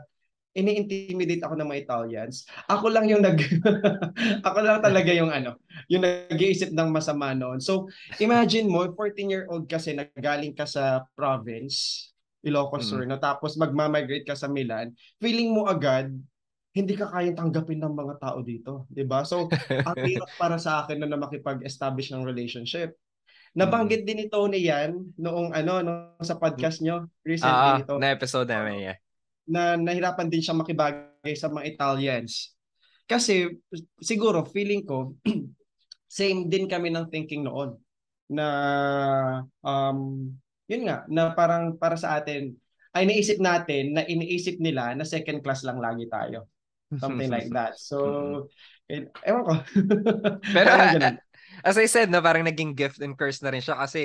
ini-intimidate 0.57 1.45
ako 1.45 1.53
ng 1.53 1.69
mga 1.69 1.81
Italians. 1.85 2.49
Ako 2.65 2.89
lang 2.89 3.05
yung 3.05 3.21
nag 3.21 3.37
ako 4.47 4.57
lang 4.65 4.81
talaga 4.81 5.13
yung 5.13 5.29
ano, 5.29 5.61
yung 5.85 6.01
nag-iisip 6.01 6.73
ng 6.73 6.89
masama 6.89 7.37
noon. 7.37 7.61
So 7.61 7.85
imagine 8.17 8.65
mo, 8.65 8.89
14-year-old 8.89 9.69
kasi 9.69 9.93
nagaling 9.93 10.57
ka 10.57 10.65
sa 10.65 11.05
province, 11.13 12.09
Ilocos 12.41 12.85
Mm. 12.85 12.89
Sur, 12.89 13.03
no? 13.05 13.21
tapos 13.21 13.53
magmamigrate 13.57 14.25
ka 14.25 14.33
sa 14.33 14.49
Milan, 14.49 14.97
feeling 15.21 15.53
mo 15.53 15.69
agad 15.69 16.09
hindi 16.77 16.93
ka 16.93 17.09
kayang 17.09 17.33
tanggapin 17.33 17.81
ng 17.81 17.95
mga 17.97 18.15
tao 18.21 18.45
dito, 18.45 18.85
'di 18.93 19.01
ba? 19.09 19.25
So 19.25 19.49
ang 19.89 19.97
hirap 19.97 20.29
para 20.37 20.61
sa 20.61 20.85
akin 20.85 21.01
na, 21.01 21.09
na 21.09 21.17
makipag-establish 21.17 22.13
ng 22.13 22.21
relationship. 22.21 22.93
Nabanggit 23.57 24.05
din 24.05 24.21
ni 24.21 24.27
Tony 24.29 24.61
yan 24.61 24.93
noong 25.17 25.57
ano 25.57 25.81
no 25.81 25.93
sa 26.21 26.37
podcast 26.37 26.85
nyo 26.85 27.09
recently 27.25 27.49
ah, 27.49 27.81
nito 27.81 27.97
na 27.97 28.13
episode 28.13 28.45
namin, 28.45 28.93
yeah. 28.93 28.97
Na 29.47 29.79
nahirapan 29.79 30.27
din 30.27 30.43
siya 30.43 30.53
makibagay 30.59 31.33
sa 31.33 31.47
mga 31.47 31.65
Italians. 31.71 32.53
Kasi 33.07 33.47
siguro 34.03 34.43
feeling 34.43 34.83
ko 34.83 35.15
same 36.07 36.51
din 36.51 36.67
kami 36.67 36.91
ng 36.91 37.07
thinking 37.07 37.47
noon 37.47 37.79
na 38.27 38.47
um 39.63 40.27
yun 40.67 40.83
nga 40.83 41.07
na 41.07 41.31
parang 41.31 41.79
para 41.79 41.95
sa 41.95 42.19
atin 42.19 42.51
ay 42.91 43.07
naisip 43.07 43.39
natin 43.39 43.95
na 43.95 44.03
iniisip 44.03 44.59
nila 44.59 44.91
na 44.91 45.07
second 45.07 45.39
class 45.39 45.63
lang 45.63 45.79
lagi 45.79 46.11
tayo. 46.11 46.51
Something 47.03 47.31
like 47.31 47.51
that. 47.55 47.79
So 47.79 48.47
eh, 48.91 49.07
ewan 49.23 49.43
ko. 49.43 49.53
Pero 50.55 50.69
as 51.67 51.77
I 51.79 51.87
said, 51.87 52.11
no, 52.11 52.23
parang 52.23 52.43
naging 52.43 52.75
gift 52.75 52.99
and 52.99 53.15
curse 53.15 53.39
na 53.39 53.51
rin 53.51 53.63
siya 53.63 53.79
kasi 53.79 54.03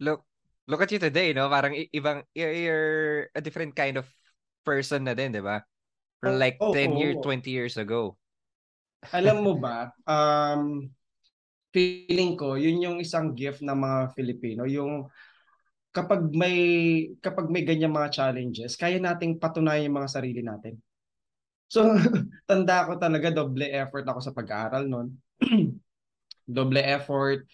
look 0.00 0.24
look 0.68 0.80
at 0.80 0.92
you 0.92 1.00
today, 1.00 1.32
no? 1.32 1.48
Parang 1.48 1.72
ibang 1.72 2.24
you're 2.36 3.32
a 3.32 3.40
different 3.40 3.72
kind 3.72 3.96
of 3.96 4.06
person 4.66 5.04
na 5.06 5.14
din, 5.16 5.32
'di 5.34 5.42
ba? 5.44 5.62
From 6.20 6.38
like 6.40 6.60
Oo, 6.60 6.72
10 6.72 6.96
years, 6.96 7.18
oo. 7.18 7.24
20 7.24 7.50
years 7.52 7.76
ago. 7.80 8.16
Alam 9.10 9.36
mo 9.42 9.52
ba, 9.58 9.90
um, 10.06 10.86
feeling 11.74 12.38
ko, 12.38 12.54
yun 12.58 12.82
yung 12.82 12.98
isang 13.02 13.34
gift 13.34 13.62
ng 13.62 13.74
mga 13.74 13.98
Filipino, 14.14 14.62
yung 14.66 15.06
kapag 15.90 16.30
may 16.34 16.56
kapag 17.18 17.50
may 17.50 17.62
ganyan 17.66 17.94
mga 17.94 18.10
challenges, 18.14 18.78
kaya 18.78 18.98
nating 19.02 19.38
patunayan 19.42 19.90
yung 19.90 19.98
mga 20.02 20.12
sarili 20.12 20.42
natin. 20.42 20.78
So, 21.70 21.86
tanda 22.50 22.86
ko 22.86 22.98
talaga 22.98 23.30
doble 23.34 23.70
effort 23.70 24.06
ako 24.06 24.20
sa 24.22 24.34
pag-aaral 24.34 24.86
noon. 24.90 25.08
doble 26.48 26.82
effort 26.82 27.46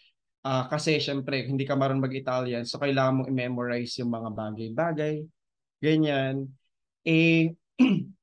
ah, 0.47 0.67
kasi 0.71 0.99
syempre 1.03 1.45
hindi 1.45 1.65
ka 1.69 1.77
marunong 1.77 2.07
mag-Italian, 2.07 2.65
so 2.65 2.81
kailangan 2.81 3.23
mong 3.25 3.31
i-memorize 3.33 3.99
yung 4.01 4.13
mga 4.13 4.31
bagay-bagay, 4.33 5.17
ganyan. 5.83 6.49
Eh 7.07 7.55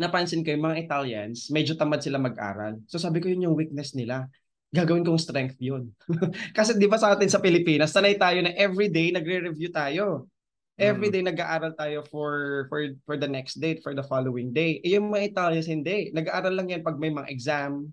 napansin 0.00 0.44
ko 0.44 0.52
yung 0.52 0.66
mga 0.70 0.80
Italians, 0.86 1.48
medyo 1.48 1.74
tamad 1.74 2.04
sila 2.04 2.20
mag-aral. 2.20 2.78
So 2.86 3.00
sabi 3.00 3.18
ko 3.18 3.32
yun 3.32 3.48
yung 3.50 3.58
weakness 3.58 3.96
nila. 3.96 4.28
Gagawin 4.70 5.02
kong 5.02 5.18
strength 5.18 5.56
yun. 5.56 5.88
Kasi 6.56 6.76
di 6.76 6.84
ba 6.84 7.00
sa 7.00 7.16
atin 7.16 7.32
sa 7.32 7.40
Pilipinas, 7.40 7.96
sanay 7.96 8.20
tayo 8.20 8.44
na 8.44 8.52
everyday 8.54 9.08
nagre-review 9.10 9.72
tayo. 9.72 10.28
Everyday 10.76 11.24
nag-aaral 11.24 11.72
tayo 11.72 12.04
for 12.12 12.68
for 12.68 12.84
for 13.08 13.16
the 13.16 13.24
next 13.24 13.56
date, 13.56 13.80
for 13.80 13.96
the 13.96 14.04
following 14.04 14.52
day. 14.52 14.76
Eh, 14.84 15.00
yung 15.00 15.08
mga 15.08 15.32
Italians 15.32 15.64
hindi. 15.72 16.12
Nag-aaral 16.12 16.52
lang 16.52 16.68
yan 16.68 16.84
pag 16.84 17.00
may 17.00 17.08
mga 17.08 17.32
exam, 17.32 17.88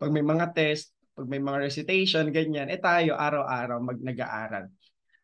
pag 0.00 0.08
may 0.08 0.24
mga 0.24 0.56
test, 0.56 0.96
pag 1.12 1.28
may 1.28 1.36
mga 1.36 1.60
recitation, 1.60 2.24
ganyan. 2.32 2.72
Eh 2.72 2.80
tayo 2.80 3.20
araw-araw 3.20 3.76
mag 3.84 4.00
nag-aaral. 4.00 4.72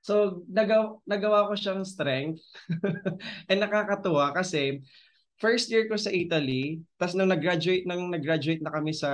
So 0.03 0.45
nagaw, 0.49 1.03
nagawa 1.05 1.49
ko 1.51 1.55
siyang 1.59 1.83
strength. 1.85 2.41
And 3.51 3.61
nakakatuwa 3.61 4.33
kasi 4.33 4.81
first 5.39 5.69
year 5.71 5.87
ko 5.87 5.95
sa 5.99 6.11
Italy, 6.11 6.83
tapos 6.99 7.15
nung 7.15 7.31
nag-graduate 7.31 7.87
nang 7.87 8.11
nag-graduate 8.11 8.63
na 8.63 8.73
kami 8.75 8.95
sa 8.95 9.11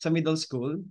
sa 0.00 0.08
middle 0.12 0.36
school, 0.36 0.82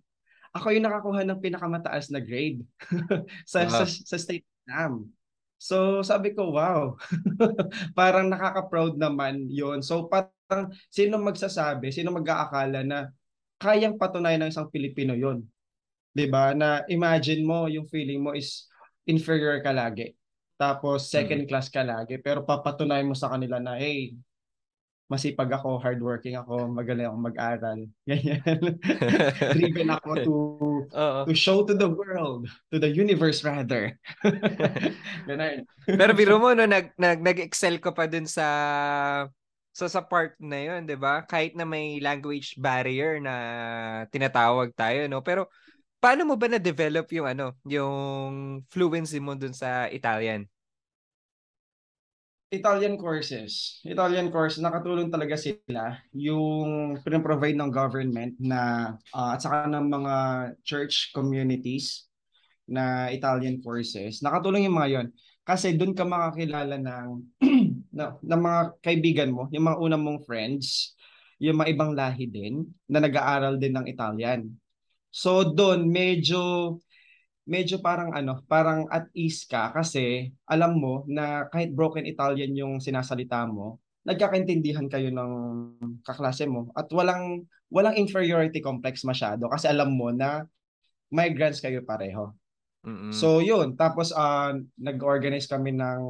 ako 0.53 0.73
yung 0.73 0.85
nakakuha 0.85 1.25
ng 1.25 1.41
pinakamataas 1.41 2.09
na 2.13 2.21
grade 2.21 2.61
sa, 3.49 3.65
sa 3.69 3.85
Wow. 3.85 3.89
sa 3.89 4.17
state 4.17 4.45
exam. 4.65 5.09
So 5.57 6.01
sabi 6.05 6.35
ko, 6.35 6.51
wow. 6.53 6.97
parang 7.99 8.27
nakaka-proud 8.29 8.95
naman 8.99 9.47
'yon. 9.49 9.81
So 9.81 10.07
parang 10.11 10.73
sino 10.91 11.17
magsasabi, 11.21 11.89
sino 11.93 12.11
mag-aakala 12.13 12.83
na 12.85 13.09
kayang 13.61 13.95
patunayan 13.97 14.45
ng 14.47 14.51
isang 14.53 14.69
Pilipino 14.69 15.15
'yon. 15.17 15.41
'Di 16.13 16.25
ba? 16.29 16.53
Na 16.57 16.83
imagine 16.89 17.41
mo 17.45 17.65
yung 17.69 17.87
feeling 17.89 18.21
mo 18.21 18.33
is 18.37 18.67
inferior 19.07 19.59
ka 19.63 19.71
lagi. 19.75 20.15
Tapos 20.55 21.09
second 21.09 21.43
class 21.49 21.67
ka 21.67 21.83
lagi, 21.83 22.21
pero 22.21 22.45
papatunayan 22.45 23.09
mo 23.09 23.17
sa 23.17 23.33
kanila 23.33 23.59
na 23.59 23.75
hey, 23.75 24.15
masipag 25.11 25.51
ako, 25.51 25.77
hardworking 25.77 26.39
ako, 26.39 26.65
magaling 26.71 27.05
ako 27.05 27.17
mag-aral. 27.19 27.79
Ganyan. 28.09 28.41
Driven 29.57 29.89
ako 29.91 30.09
to 30.23 30.35
to 31.29 31.33
show 31.35 31.61
to 31.67 31.75
the 31.75 31.89
world, 31.89 32.47
to 32.71 32.79
the 32.79 32.89
universe 32.89 33.43
rather. 33.43 33.93
Ganun. 35.29 35.67
Pero 35.85 36.11
biro 36.15 36.39
mo 36.39 36.55
no 36.55 36.65
nag, 36.65 36.95
nag 36.97 37.19
nag-excel 37.19 37.77
ka 37.77 37.91
pa 37.91 38.07
dun 38.07 38.25
sa 38.25 38.47
sa 39.73 39.85
sa 39.89 40.01
part 40.05 40.37
na 40.37 40.57
'yon, 40.57 40.85
'di 40.85 40.97
ba? 40.97 41.25
Kahit 41.25 41.57
na 41.57 41.65
may 41.65 41.97
language 41.97 42.57
barrier 42.61 43.17
na 43.19 43.35
tinatawag 44.09 44.73
tayo, 44.77 45.09
no? 45.09 45.25
Pero 45.25 45.49
paano 46.03 46.27
mo 46.27 46.35
ba 46.35 46.51
na-develop 46.51 47.07
yung 47.15 47.27
ano, 47.31 47.55
yung 47.63 47.95
fluency 48.67 49.23
mo 49.23 49.39
dun 49.39 49.55
sa 49.55 49.87
Italian? 49.87 50.43
Italian 52.53 52.99
courses. 52.99 53.81
Italian 53.87 54.29
course, 54.29 54.59
nakatulong 54.61 55.09
talaga 55.09 55.33
sila 55.39 55.97
yung 56.13 56.99
pinaprovide 57.01 57.55
ng 57.57 57.71
government 57.71 58.35
na 58.37 58.93
ah, 59.15 59.33
at 59.33 59.41
saka 59.41 59.65
ng 59.71 59.87
mga 59.89 60.15
church 60.61 61.15
communities 61.15 62.05
na 62.67 63.09
Italian 63.09 63.63
courses. 63.63 64.19
Nakatulong 64.21 64.67
yung 64.67 64.77
mga 64.77 64.89
yon 64.91 65.07
kasi 65.47 65.73
doon 65.73 65.95
ka 65.95 66.05
makakilala 66.05 66.77
ng 66.77 67.07
na, 67.97 68.13
ng 68.21 68.41
mga 68.43 68.59
kaibigan 68.85 69.29
mo, 69.33 69.47
yung 69.49 69.65
mga 69.71 69.79
unang 69.79 70.03
mong 70.03 70.21
friends, 70.27 70.93
yung 71.41 71.57
mga 71.57 71.73
ibang 71.73 71.91
lahi 71.97 72.29
din 72.29 72.69
na 72.85 73.01
nag-aaral 73.01 73.57
din 73.57 73.73
ng 73.73 73.85
Italian. 73.89 74.45
So 75.13 75.53
doon 75.53 75.93
medyo 75.93 76.75
medyo 77.45 77.77
parang 77.83 78.15
ano, 78.17 78.41
parang 78.49 78.89
at 78.89 79.05
ease 79.13 79.45
ka 79.45 79.69
kasi 79.69 80.33
alam 80.49 80.79
mo 80.79 81.05
na 81.05 81.45
kahit 81.53 81.69
broken 81.75 82.07
Italian 82.09 82.57
yung 82.57 82.73
sinasalita 82.81 83.45
mo, 83.45 83.77
nagkakaintindihan 84.07 84.89
kayo 84.89 85.13
ng 85.13 85.31
kaklase 86.01 86.49
mo 86.49 86.73
at 86.73 86.89
walang 86.89 87.45
walang 87.69 87.93
inferiority 87.93 88.57
complex 88.57 89.05
masyado 89.05 89.45
kasi 89.53 89.69
alam 89.69 89.93
mo 89.93 90.09
na 90.09 90.49
migrants 91.13 91.61
kayo 91.61 91.85
pareho. 91.85 92.33
Mm-mm. 92.83 93.13
So 93.13 93.39
yun, 93.39 93.77
tapos 93.79 94.11
ah, 94.11 94.51
nag-organize 94.75 95.47
kami 95.47 95.77
ng 95.77 96.01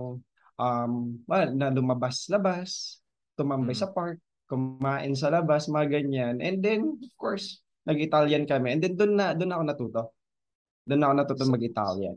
um 0.57 0.93
well, 1.27 1.49
na 1.51 1.69
lumabas-labas. 1.69 3.03
tumambay 3.33 3.73
sa 3.73 3.89
park, 3.89 4.21
kumain 4.45 5.17
sa 5.17 5.33
labas, 5.33 5.65
mga 5.65 5.89
ganyan. 5.89 6.37
And 6.37 6.61
then, 6.61 7.01
of 7.01 7.13
course, 7.17 7.62
nag-Italian 7.83 8.43
kami. 8.47 8.67
And 8.75 8.81
then, 8.83 8.93
doon 8.95 9.13
na, 9.15 9.35
doon 9.35 9.51
ako 9.51 9.63
natuto. 9.63 10.01
Doon 10.87 11.01
ako 11.03 11.13
natuto 11.13 11.43
mag-Italian. 11.47 12.15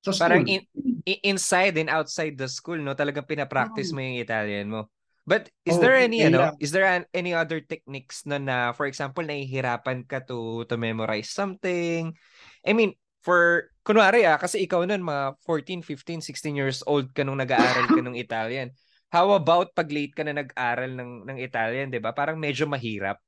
So, 0.00 0.16
Parang 0.16 0.48
in, 0.48 0.64
inside 1.04 1.76
and 1.76 1.92
outside 1.92 2.36
the 2.36 2.48
school, 2.48 2.80
no? 2.80 2.96
Talagang 2.96 3.28
pinapractice 3.28 3.92
mo 3.92 4.00
yung 4.00 4.20
Italian 4.20 4.72
mo. 4.72 4.88
But 5.28 5.52
is 5.68 5.76
oh, 5.76 5.82
there 5.84 5.94
any 5.94 6.24
yeah, 6.24 6.32
ano, 6.32 6.56
is 6.58 6.72
there 6.72 6.88
an, 6.88 7.04
any 7.12 7.36
other 7.36 7.60
techniques 7.60 8.24
na 8.24 8.40
na 8.40 8.72
for 8.72 8.88
example 8.88 9.22
nahihirapan 9.22 10.08
ka 10.08 10.24
to 10.26 10.64
to 10.66 10.74
memorize 10.80 11.28
something? 11.30 12.16
I 12.64 12.72
mean, 12.72 12.96
for 13.20 13.68
kunwari 13.84 14.24
ah 14.24 14.40
kasi 14.40 14.64
ikaw 14.64 14.82
noon 14.88 15.04
mga 15.04 15.38
14, 15.44 15.84
15, 15.84 16.24
16 16.24 16.56
years 16.56 16.80
old 16.88 17.12
ka 17.12 17.22
nung 17.22 17.38
nag-aaral 17.38 17.86
ka 17.92 18.00
ng 18.00 18.16
Italian. 18.16 18.72
How 19.12 19.30
about 19.36 19.76
pag 19.76 19.92
late 19.92 20.16
ka 20.16 20.24
na 20.24 20.34
nag-aral 20.34 20.98
ng 20.98 21.28
ng 21.28 21.38
Italian, 21.38 21.92
'di 21.92 22.00
ba? 22.00 22.16
Parang 22.16 22.40
medyo 22.40 22.64
mahirap. 22.64 23.20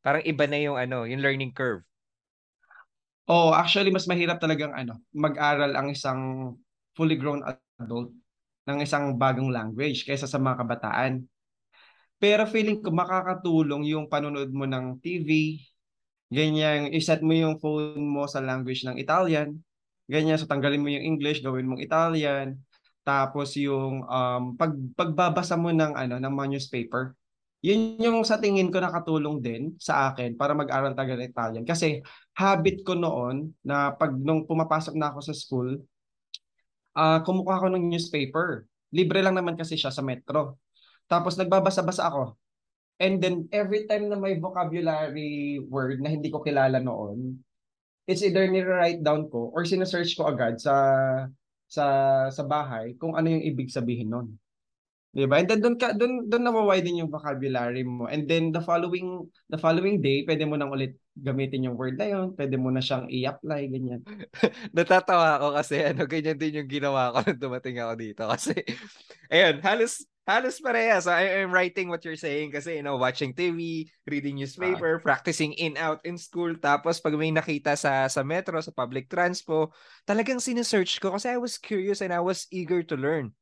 Parang 0.00 0.24
iba 0.24 0.44
na 0.48 0.58
yung 0.60 0.76
ano, 0.80 1.04
yung 1.04 1.20
learning 1.20 1.52
curve. 1.52 1.84
Oh, 3.30 3.54
actually 3.54 3.94
mas 3.94 4.10
mahirap 4.10 4.42
talagang 4.42 4.74
ano, 4.74 4.98
mag-aral 5.14 5.70
ang 5.78 5.94
isang 5.94 6.52
fully 6.98 7.14
grown 7.14 7.46
adult 7.78 8.10
ng 8.66 8.78
isang 8.82 9.14
bagong 9.14 9.54
language 9.54 10.02
kaysa 10.02 10.26
sa 10.26 10.40
mga 10.42 10.66
kabataan. 10.66 11.12
Pero 12.20 12.44
feeling 12.44 12.82
ko 12.82 12.92
makakatulong 12.92 13.86
yung 13.88 14.10
panonood 14.10 14.50
mo 14.52 14.66
ng 14.68 14.98
TV, 15.00 15.62
ganyan, 16.28 16.92
iset 16.92 17.24
mo 17.24 17.32
yung 17.32 17.56
phone 17.62 18.02
mo 18.02 18.28
sa 18.28 18.44
language 18.44 18.84
ng 18.84 19.00
Italian, 19.00 19.56
ganyan, 20.10 20.36
so 20.36 20.44
tanggalin 20.44 20.82
mo 20.82 20.90
yung 20.92 21.16
English, 21.16 21.40
gawin 21.40 21.64
mong 21.70 21.80
Italian, 21.80 22.60
tapos 23.06 23.56
yung 23.56 24.04
um, 24.04 24.42
pag, 24.54 24.76
pagbabasa 24.94 25.56
mo 25.56 25.72
ng 25.72 25.96
ano 25.96 26.20
ng 26.20 26.34
mga 26.34 26.48
newspaper, 26.58 27.16
yun 27.60 28.00
yung 28.00 28.24
sa 28.24 28.40
tingin 28.40 28.72
ko 28.72 28.80
nakatulong 28.80 29.44
din 29.44 29.62
sa 29.76 30.12
akin 30.12 30.32
para 30.32 30.56
mag-aral 30.56 30.96
talaga 30.96 31.20
ng 31.20 31.28
Italian. 31.28 31.64
Kasi 31.68 32.00
habit 32.32 32.80
ko 32.88 32.96
noon 32.96 33.52
na 33.60 33.92
pag 33.92 34.16
nung 34.16 34.48
pumapasok 34.48 34.96
na 34.96 35.12
ako 35.12 35.18
sa 35.20 35.34
school, 35.36 35.76
uh, 36.96 37.20
kumukuha 37.20 37.60
ako 37.60 37.68
ng 37.76 37.84
newspaper. 37.92 38.64
Libre 38.90 39.20
lang 39.20 39.36
naman 39.36 39.60
kasi 39.60 39.76
siya 39.76 39.92
sa 39.92 40.00
metro. 40.00 40.56
Tapos 41.04 41.36
nagbabasa-basa 41.36 42.08
ako. 42.08 42.40
And 43.00 43.20
then 43.20 43.48
every 43.52 43.84
time 43.88 44.08
na 44.08 44.16
may 44.16 44.40
vocabulary 44.40 45.60
word 45.68 46.00
na 46.00 46.12
hindi 46.12 46.32
ko 46.32 46.40
kilala 46.40 46.80
noon, 46.80 47.40
it's 48.08 48.24
either 48.24 48.44
ni-write 48.48 49.04
down 49.04 49.28
ko 49.28 49.52
or 49.52 49.64
sinesearch 49.68 50.16
ko 50.16 50.28
agad 50.28 50.60
sa 50.60 50.74
sa 51.70 51.84
sa 52.28 52.42
bahay 52.44 52.96
kung 52.98 53.14
ano 53.14 53.30
yung 53.30 53.44
ibig 53.44 53.68
sabihin 53.72 54.12
noon. 54.12 54.28
'Di 55.10 55.26
ba? 55.26 55.42
And 55.42 55.50
then 55.50 55.58
doon 55.58 55.76
ka 55.76 55.90
doon 55.90 56.30
doon 56.30 56.42
nawawiden 56.46 57.02
yung 57.02 57.10
vocabulary 57.10 57.82
mo. 57.82 58.06
And 58.06 58.30
then 58.30 58.54
the 58.54 58.62
following 58.62 59.26
the 59.50 59.58
following 59.58 59.98
day, 59.98 60.22
pwede 60.22 60.46
mo 60.46 60.54
nang 60.54 60.70
ulit 60.70 60.94
gamitin 61.18 61.66
yung 61.66 61.74
word 61.74 61.98
na 61.98 62.06
yun, 62.06 62.32
pwede 62.38 62.54
mo 62.54 62.70
na 62.70 62.78
siyang 62.78 63.10
i-apply 63.10 63.62
ganyan. 63.74 64.00
Natatawa 64.76 65.42
ako 65.42 65.48
kasi 65.58 65.82
ano 65.82 66.06
ganyan 66.06 66.38
din 66.38 66.62
yung 66.62 66.70
ginawa 66.70 67.10
ko 67.10 67.26
nung 67.26 67.42
dumating 67.42 67.82
ako 67.82 67.92
dito 67.98 68.22
kasi 68.30 68.54
ayun, 69.26 69.58
halos 69.66 70.06
halos 70.30 70.62
parehas. 70.62 71.10
So 71.10 71.12
I 71.12 71.42
am 71.42 71.50
writing 71.50 71.90
what 71.90 72.06
you're 72.06 72.14
saying 72.14 72.54
kasi 72.54 72.78
you 72.78 72.86
know, 72.86 72.94
watching 72.94 73.34
TV, 73.34 73.90
reading 74.06 74.38
newspaper, 74.38 74.96
uh, 74.96 75.02
practicing 75.02 75.58
in 75.58 75.74
out 75.74 75.98
in 76.06 76.22
school, 76.22 76.54
tapos 76.54 77.02
pag 77.02 77.18
may 77.18 77.34
nakita 77.34 77.74
sa 77.74 78.06
sa 78.06 78.22
metro, 78.22 78.62
sa 78.62 78.70
public 78.70 79.10
transpo, 79.10 79.74
talagang 80.06 80.38
sinesearch 80.38 81.02
ko 81.02 81.18
kasi 81.18 81.34
I 81.34 81.38
was 81.42 81.58
curious 81.58 81.98
and 81.98 82.14
I 82.14 82.22
was 82.22 82.46
eager 82.54 82.86
to 82.86 82.94
learn. 82.94 83.34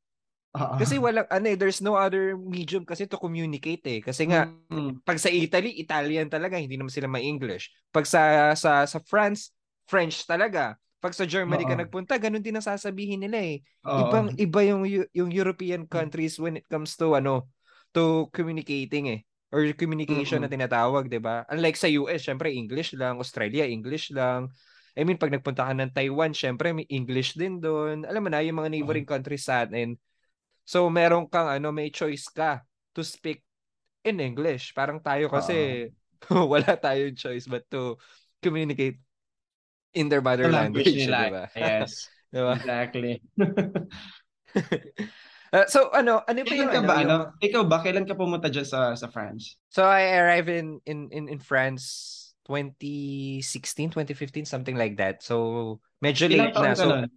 Uh-huh. 0.49 0.81
Kasi 0.81 0.97
walang 0.97 1.29
ano 1.29 1.45
eh, 1.45 1.53
there's 1.53 1.77
no 1.77 1.93
other 1.93 2.33
medium 2.33 2.81
kasi 2.81 3.05
to 3.05 3.21
communicate 3.21 3.85
eh. 3.85 3.99
Kasi 4.01 4.25
nga 4.25 4.49
mm-hmm. 4.49 5.05
pag 5.05 5.21
sa 5.21 5.29
Italy, 5.29 5.77
Italian 5.77 6.25
talaga, 6.25 6.57
hindi 6.57 6.73
naman 6.73 6.89
sila 6.89 7.05
ma-English. 7.05 7.69
Pag 7.93 8.09
sa 8.09 8.53
sa 8.57 8.81
sa 8.89 8.97
France, 9.05 9.53
French 9.85 10.25
talaga. 10.25 10.73
Pag 10.99 11.13
sa 11.13 11.29
Germany 11.29 11.63
Uh-oh. 11.63 11.71
ka 11.71 11.81
nagpunta, 11.85 12.13
ganun 12.17 12.41
din 12.41 12.57
ang 12.57 12.65
sasabihin 12.65 13.21
nila 13.21 13.37
eh. 13.37 13.61
Uh-oh. 13.85 14.09
Ibang 14.09 14.27
iba 14.41 14.59
yung 14.65 14.81
yung 15.13 15.29
European 15.29 15.85
countries 15.85 16.41
when 16.41 16.57
it 16.57 16.65
comes 16.65 16.97
to 16.97 17.13
ano, 17.13 17.45
to 17.93 18.25
communicating 18.33 19.05
eh 19.13 19.21
or 19.53 19.65
communication 19.77 20.41
mm-hmm. 20.41 20.49
na 20.49 20.53
tinatawag, 20.65 21.09
'di 21.09 21.21
ba? 21.21 21.45
Unlike 21.49 21.77
sa 21.77 21.89
US, 21.93 22.25
syempre 22.25 22.49
English 22.49 22.97
lang, 22.97 23.21
Australia 23.21 23.69
English 23.69 24.09
lang. 24.13 24.49
I 24.97 25.05
mean, 25.05 25.21
pag 25.21 25.29
nagpunta 25.29 25.69
ka 25.69 25.73
ng 25.77 25.93
Taiwan, 25.93 26.33
syempre 26.33 26.73
may 26.73 26.89
English 26.89 27.37
din 27.37 27.61
doon. 27.61 28.03
Alam 28.09 28.25
mo 28.25 28.29
na, 28.33 28.41
yung 28.41 28.57
mga 28.57 28.73
neighboring 28.73 29.05
uh-huh. 29.05 29.21
countries 29.21 29.45
sa 29.45 29.63
atin, 29.63 29.93
So 30.69 30.85
meron 30.85 31.25
kang 31.25 31.49
ano, 31.49 31.73
may 31.73 31.89
choice 31.89 32.29
ka 32.29 32.61
to 32.93 33.01
speak 33.01 33.41
in 34.05 34.21
English. 34.21 34.77
Parang 34.77 35.01
tayo 35.01 35.25
kasi 35.25 35.89
uh, 36.29 36.45
wala 36.53 36.77
tayong 36.77 37.17
choice 37.17 37.49
but 37.49 37.65
to 37.73 37.97
communicate 38.37 39.01
in 39.97 40.13
their 40.13 40.21
mother 40.21 40.45
language, 40.45 40.93
language 40.93 41.09
nila. 41.09 41.19
diba? 41.25 41.45
Yes. 41.57 42.05
diba? 42.29 42.53
Exactly. 42.61 43.13
uh, 45.57 45.65
so 45.65 45.89
ano, 45.89 46.21
ano 46.29 46.39
pa 46.45 46.53
yung, 46.53 46.69
ka 46.69 46.85
ba, 46.85 47.01
ano, 47.01 47.33
yung... 47.33 47.49
ikaw 47.49 47.65
ba 47.65 47.81
kailan 47.81 48.05
ka 48.05 48.13
pumunta 48.13 48.53
diyan 48.53 48.69
sa 48.69 48.93
sa 48.93 49.09
France? 49.09 49.57
So 49.73 49.81
I 49.81 50.21
arrived 50.21 50.53
in 50.53 50.85
in 50.85 51.09
in, 51.09 51.33
in 51.33 51.41
France 51.41 52.37
2016, 52.45 53.89
2015, 53.97 54.45
something 54.45 54.77
like 54.77 55.01
that. 55.01 55.25
So 55.25 55.81
medyo 55.97 56.29
late 56.29 56.53
na. 56.53 56.77
So 56.77 56.93
nun? 56.93 57.09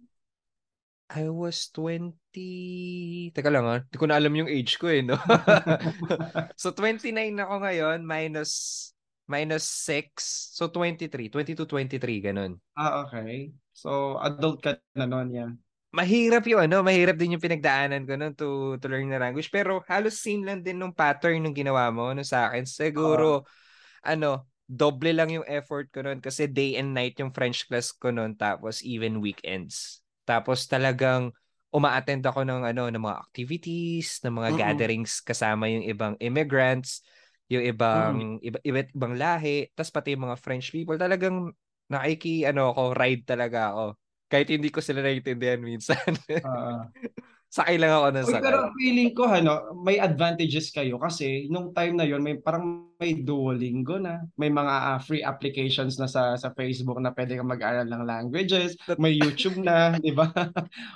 I 1.13 1.29
was 1.29 1.69
20... 1.69 3.31
Teka 3.37 3.53
lang 3.53 3.69
ah, 3.69 3.79
hindi 3.85 3.97
ko 4.01 4.05
na 4.09 4.17
alam 4.17 4.33
yung 4.33 4.49
age 4.49 4.81
ko 4.81 4.89
eh, 4.89 5.05
no? 5.05 5.13
so 6.61 6.73
29 6.73 7.13
ako 7.37 7.53
ngayon, 7.61 7.99
minus 8.01 8.93
minus 9.29 9.65
6. 9.87 10.57
So 10.57 10.69
23, 10.69 11.29
22, 11.29 11.65
23, 11.65 12.27
ganun. 12.33 12.57
Ah, 12.75 13.05
okay. 13.05 13.53
So 13.71 14.17
adult 14.19 14.61
ka 14.61 14.77
na 14.97 15.05
noon, 15.07 15.29
yeah. 15.31 15.51
Mahirap 15.93 16.49
yung 16.49 16.65
ano, 16.65 16.81
mahirap 16.81 17.13
din 17.21 17.37
yung 17.37 17.45
pinagdaanan 17.45 18.09
ko 18.09 18.17
noon 18.17 18.33
to, 18.33 18.81
to 18.81 18.89
learn 18.89 19.13
the 19.13 19.21
language. 19.21 19.53
Pero 19.53 19.85
halos 19.85 20.17
same 20.17 20.41
lang 20.41 20.65
din 20.65 20.81
nung 20.81 20.93
pattern 20.93 21.37
nung 21.41 21.53
ginawa 21.53 21.93
mo 21.93 22.09
no, 22.11 22.25
sa 22.25 22.49
akin. 22.49 22.65
Siguro, 22.65 23.45
uh, 23.45 24.09
ano, 24.09 24.49
doble 24.65 25.13
lang 25.13 25.29
yung 25.29 25.45
effort 25.45 25.93
ko 25.93 26.01
noon 26.01 26.17
kasi 26.17 26.49
day 26.49 26.81
and 26.81 26.97
night 26.97 27.13
yung 27.21 27.29
French 27.29 27.69
class 27.69 27.93
ko 27.93 28.09
noon 28.09 28.33
tapos 28.33 28.81
even 28.81 29.21
weekends. 29.21 30.02
Tapos 30.23 30.65
talagang 30.67 31.31
uma-attend 31.73 32.21
ako 32.21 32.45
ng 32.45 32.61
ano 32.69 32.83
ng 32.93 33.01
mga 33.01 33.17
activities, 33.17 34.21
ng 34.21 34.33
mga 34.37 34.49
mm-hmm. 34.53 34.61
gatherings 34.61 35.13
kasama 35.25 35.65
yung 35.67 35.85
ibang 35.89 36.13
immigrants, 36.21 37.01
yung 37.49 37.65
ibang 37.65 38.39
mm-hmm. 38.39 38.47
iba, 38.47 38.57
iba 38.61 38.79
ibang 38.93 39.13
lahi, 39.17 39.67
tapos 39.73 39.89
pati 39.89 40.13
yung 40.13 40.29
mga 40.29 40.37
French 40.37 40.69
people. 40.69 40.95
Talagang 40.95 41.49
nakiki 41.89 42.45
ano 42.45 42.71
ako, 42.71 42.93
ride 42.93 43.25
talaga 43.25 43.73
ako. 43.73 43.85
Kahit 44.29 44.47
hindi 44.49 44.69
ko 44.69 44.81
sila 44.81 45.01
naiintindihan 45.01 45.61
minsan. 45.61 46.13
uh, 46.45 46.89
sakay 47.53 47.77
lang 47.77 47.93
ako 47.93 48.07
ng 48.09 48.25
sakay. 48.25 48.45
Pero 48.49 48.59
feeling 48.73 49.11
ko 49.13 49.23
ano, 49.29 49.77
may 49.85 50.01
advantages 50.01 50.73
kayo 50.73 50.97
kasi 50.97 51.45
nung 51.53 51.69
time 51.69 52.01
na 52.01 52.05
yon 52.09 52.25
may 52.25 52.41
parang 52.41 52.89
may 52.97 53.21
Duolingo 53.21 54.01
na, 54.01 54.25
may 54.41 54.49
mga 54.49 54.73
uh, 54.73 54.97
free 54.97 55.21
applications 55.21 56.01
na 56.01 56.09
sa 56.09 56.33
sa 56.33 56.49
Facebook 56.57 56.97
na 56.97 57.13
pwede 57.13 57.37
kang 57.37 57.51
mag-aral 57.51 57.85
ng 57.85 58.09
languages, 58.09 58.73
may 58.97 59.13
YouTube 59.13 59.61
na, 59.61 59.93
'di 60.01 60.17
ba? 60.17 60.33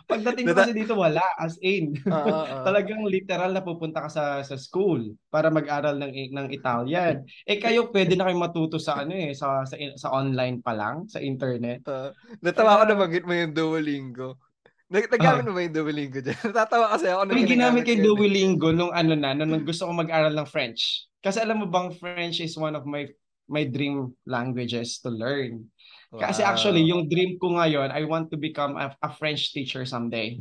Pagdating 0.09 0.49
ko 0.49 0.55
kasi 0.57 0.73
dito 0.73 0.97
wala 0.97 1.21
as 1.37 1.61
in. 1.61 1.93
Uh, 2.09 2.15
uh, 2.25 2.45
uh. 2.49 2.63
Talagang 2.65 3.05
literal 3.05 3.53
na 3.53 3.61
pupunta 3.61 4.01
ka 4.01 4.09
sa 4.09 4.41
sa 4.41 4.57
school 4.57 5.13
para 5.29 5.53
mag-aral 5.53 5.93
ng 6.01 6.33
ng 6.33 6.47
Italian. 6.49 7.21
Eh 7.45 7.61
kayo 7.61 7.93
pwede 7.93 8.17
na 8.17 8.25
kayong 8.25 8.41
matuto 8.49 8.81
sa 8.81 9.05
ano 9.05 9.13
eh 9.13 9.37
sa 9.37 9.61
sa, 9.61 9.77
sa 9.93 10.09
online 10.09 10.57
pa 10.65 10.73
lang, 10.73 11.05
sa 11.05 11.21
internet. 11.21 11.85
Uh, 11.85 12.09
natawa 12.41 12.81
ko 12.81 12.83
na 12.89 12.97
mo 12.97 13.33
yung 13.35 13.53
Duolingo. 13.53 14.46
Nagtagamit 14.88 15.43
uh, 15.43 15.47
mo 15.52 15.54
ba 15.60 15.62
yung 15.67 15.76
Duolingo 15.76 16.19
dyan? 16.23 16.39
Natatawa 16.47 16.95
kasi 16.95 17.12
ako. 17.12 17.21
May 17.28 17.43
ginamit 17.43 17.84
kay 17.84 18.00
Duolingo 18.00 18.71
nung 18.71 18.95
ano 18.95 19.19
na, 19.19 19.36
nung 19.36 19.67
gusto 19.67 19.84
ko 19.84 19.91
mag-aral 19.91 20.32
ng 20.32 20.47
French. 20.47 21.08
Kasi 21.19 21.43
alam 21.43 21.60
mo 21.60 21.67
bang 21.67 21.91
French 22.00 22.39
is 22.39 22.56
one 22.56 22.71
of 22.71 22.88
my 22.88 23.04
my 23.52 23.67
dream 23.67 24.15
languages 24.23 25.00
to 25.04 25.12
learn. 25.12 25.67
Wow. 26.12 26.32
Kasi 26.32 26.39
actually, 26.43 26.88
yung 26.88 27.12
dream 27.12 27.36
ko 27.36 27.60
ngayon, 27.60 27.91
I 27.91 28.08
want 28.08 28.32
to 28.32 28.39
become 28.39 28.80
a, 28.80 28.95
a 29.04 29.12
French 29.12 29.52
teacher 29.52 29.84
someday. 29.84 30.39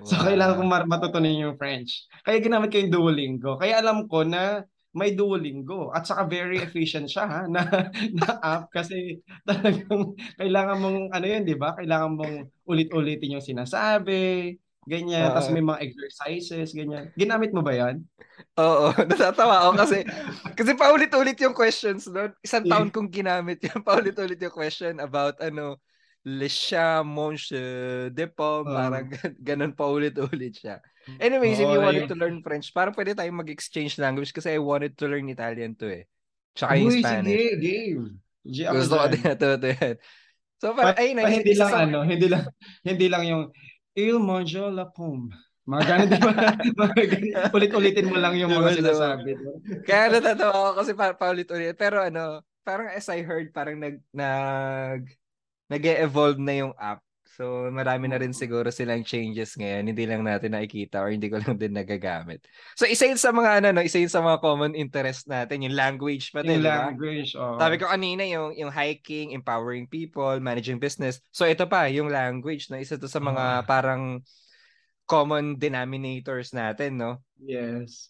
Wow. 0.00 0.08
So, 0.08 0.14
kailangan 0.24 0.56
kong 0.56 0.72
matutunan 0.88 1.36
yung 1.36 1.56
French. 1.60 2.08
Kaya 2.24 2.40
ginamit 2.40 2.72
ko 2.72 2.80
yung 2.80 2.92
Duolingo. 2.92 3.60
Kaya 3.60 3.80
alam 3.80 4.08
ko 4.08 4.24
na 4.24 4.64
may 4.96 5.12
Duolingo 5.12 5.92
at 5.92 6.08
saka 6.08 6.24
very 6.24 6.56
efficient 6.56 7.12
siya 7.12 7.24
ha 7.28 7.40
na, 7.44 7.92
na 8.16 8.28
app 8.40 8.72
kasi 8.72 9.20
talagang 9.44 10.16
kailangan 10.40 10.80
mong 10.80 11.00
ano 11.12 11.26
yun 11.28 11.44
'di 11.44 11.56
ba? 11.60 11.76
Kailangan 11.76 12.10
mong 12.16 12.36
ulit-ulitin 12.64 13.36
yung 13.36 13.44
sinasabi, 13.44 14.56
ganyan, 14.88 15.28
uh, 15.28 15.36
tapos 15.36 15.52
may 15.52 15.60
mga 15.60 15.84
exercises, 15.84 16.72
ganyan. 16.72 17.12
Ginamit 17.12 17.52
mo 17.52 17.60
ba 17.60 17.76
'yan? 17.76 18.00
Oo, 18.56 18.96
natatawa 19.12 19.68
ako 19.68 19.84
kasi 19.84 19.98
kasi 20.56 20.72
paulit-ulit 20.72 21.36
yung 21.44 21.52
questions 21.52 22.08
doon. 22.08 22.32
Isang 22.40 22.64
taon 22.64 22.88
kong 22.88 23.12
ginamit 23.12 23.60
yung 23.68 23.84
paulit-ulit 23.88 24.40
yung 24.40 24.56
question 24.56 24.96
about 25.04 25.36
ano 25.44 25.76
Le 26.26 26.50
chat, 26.50 27.06
monsieur, 27.06 28.10
de 28.10 28.26
pomme, 28.26 28.66
parang 28.66 29.06
ganun 29.46 29.70
pa 29.70 29.86
ulit-ulit 29.86 30.58
siya. 30.58 30.82
Anyways, 31.16 31.56
if 31.56 31.66
you 31.66 31.78
wanted 31.78 32.10
to 32.10 32.18
learn 32.18 32.42
French, 32.42 32.74
parang 32.74 32.90
pwede 32.92 33.14
tayong 33.14 33.38
mag-exchange 33.38 33.94
language 33.96 34.34
kasi 34.34 34.54
I 34.54 34.58
wanted 34.58 34.98
to 34.98 35.06
learn 35.06 35.30
Italian 35.30 35.78
to 35.78 35.86
eh. 35.86 36.04
Tsaka 36.52 36.74
yung 36.74 36.90
Uy, 36.90 36.98
Spanish. 36.98 37.30
sige, 37.30 37.54
game. 37.62 38.04
G 38.42 38.56
Gusto 38.66 38.94
ko 38.98 39.06
din 39.06 39.22
natuto 39.30 39.66
yan. 39.70 39.94
So, 40.56 40.72
Pa, 40.72 40.90
parang, 40.90 40.98
ayun, 40.98 41.16
pa, 41.20 41.30
hindi 41.30 41.54
lang 41.54 41.70
sa- 41.70 41.82
ano, 41.84 41.98
hindi 42.02 42.26
lang 42.26 42.44
hindi 42.82 43.06
lang 43.06 43.22
yung 43.24 43.44
Il 43.96 44.18
mange 44.20 44.60
la 44.60 44.84
pomme. 44.90 45.32
Mga 45.66 45.82
ganun, 45.82 46.08
di 46.12 46.20
ba? 46.20 46.32
Ulit-ulitin 47.56 48.06
mo 48.06 48.16
lang 48.20 48.38
yung 48.38 48.52
mga 48.52 48.70
Diba, 48.70 48.70
diba? 48.70 48.80
sinasabi. 48.86 49.30
Kaya 49.82 50.04
natatawa 50.14 50.52
ako 50.52 50.72
kasi 50.78 50.92
pa, 50.94 51.06
paulit-ulit. 51.16 51.74
Pero 51.74 51.98
ano, 51.98 52.38
parang 52.62 52.86
as 52.92 53.08
I 53.10 53.24
heard, 53.26 53.50
parang 53.50 53.82
nag, 53.82 53.98
nag, 54.14 55.10
nag-evolve 55.66 56.38
na 56.38 56.54
yung 56.54 56.72
app. 56.78 57.02
So, 57.36 57.68
marami 57.68 58.08
na 58.08 58.16
rin 58.16 58.32
siguro 58.32 58.72
silang 58.72 59.04
changes 59.04 59.60
ngayon. 59.60 59.92
Hindi 59.92 60.08
lang 60.08 60.24
natin 60.24 60.56
nakikita 60.56 61.04
or 61.04 61.12
hindi 61.12 61.28
ko 61.28 61.36
lang 61.36 61.60
din 61.60 61.76
nagagamit. 61.76 62.40
So, 62.72 62.88
isa 62.88 63.04
yun 63.04 63.20
sa 63.20 63.28
mga, 63.28 63.60
ano, 63.60 63.76
no, 63.76 63.84
isa 63.84 64.00
yun 64.00 64.08
sa 64.08 64.24
mga 64.24 64.40
common 64.40 64.72
interest 64.72 65.28
natin, 65.28 65.60
yung 65.68 65.76
language 65.76 66.32
pa 66.32 66.40
din, 66.40 66.64
Yung 66.64 66.64
language, 66.64 67.36
oh. 67.36 67.60
Sabi 67.60 67.76
ko 67.76 67.92
kanina 67.92 68.24
yung 68.24 68.56
yung 68.56 68.72
hiking, 68.72 69.36
empowering 69.36 69.84
people, 69.84 70.32
managing 70.40 70.80
business. 70.80 71.20
So 71.28 71.44
ito 71.44 71.68
pa, 71.68 71.92
yung 71.92 72.08
language 72.08 72.72
na 72.72 72.80
isa 72.80 72.96
to 72.96 73.04
sa 73.04 73.20
mga 73.20 73.44
Ah. 73.60 73.64
parang 73.68 74.24
common 75.04 75.60
denominators 75.60 76.56
natin, 76.56 76.96
no? 76.96 77.20
Yes. 77.36 78.08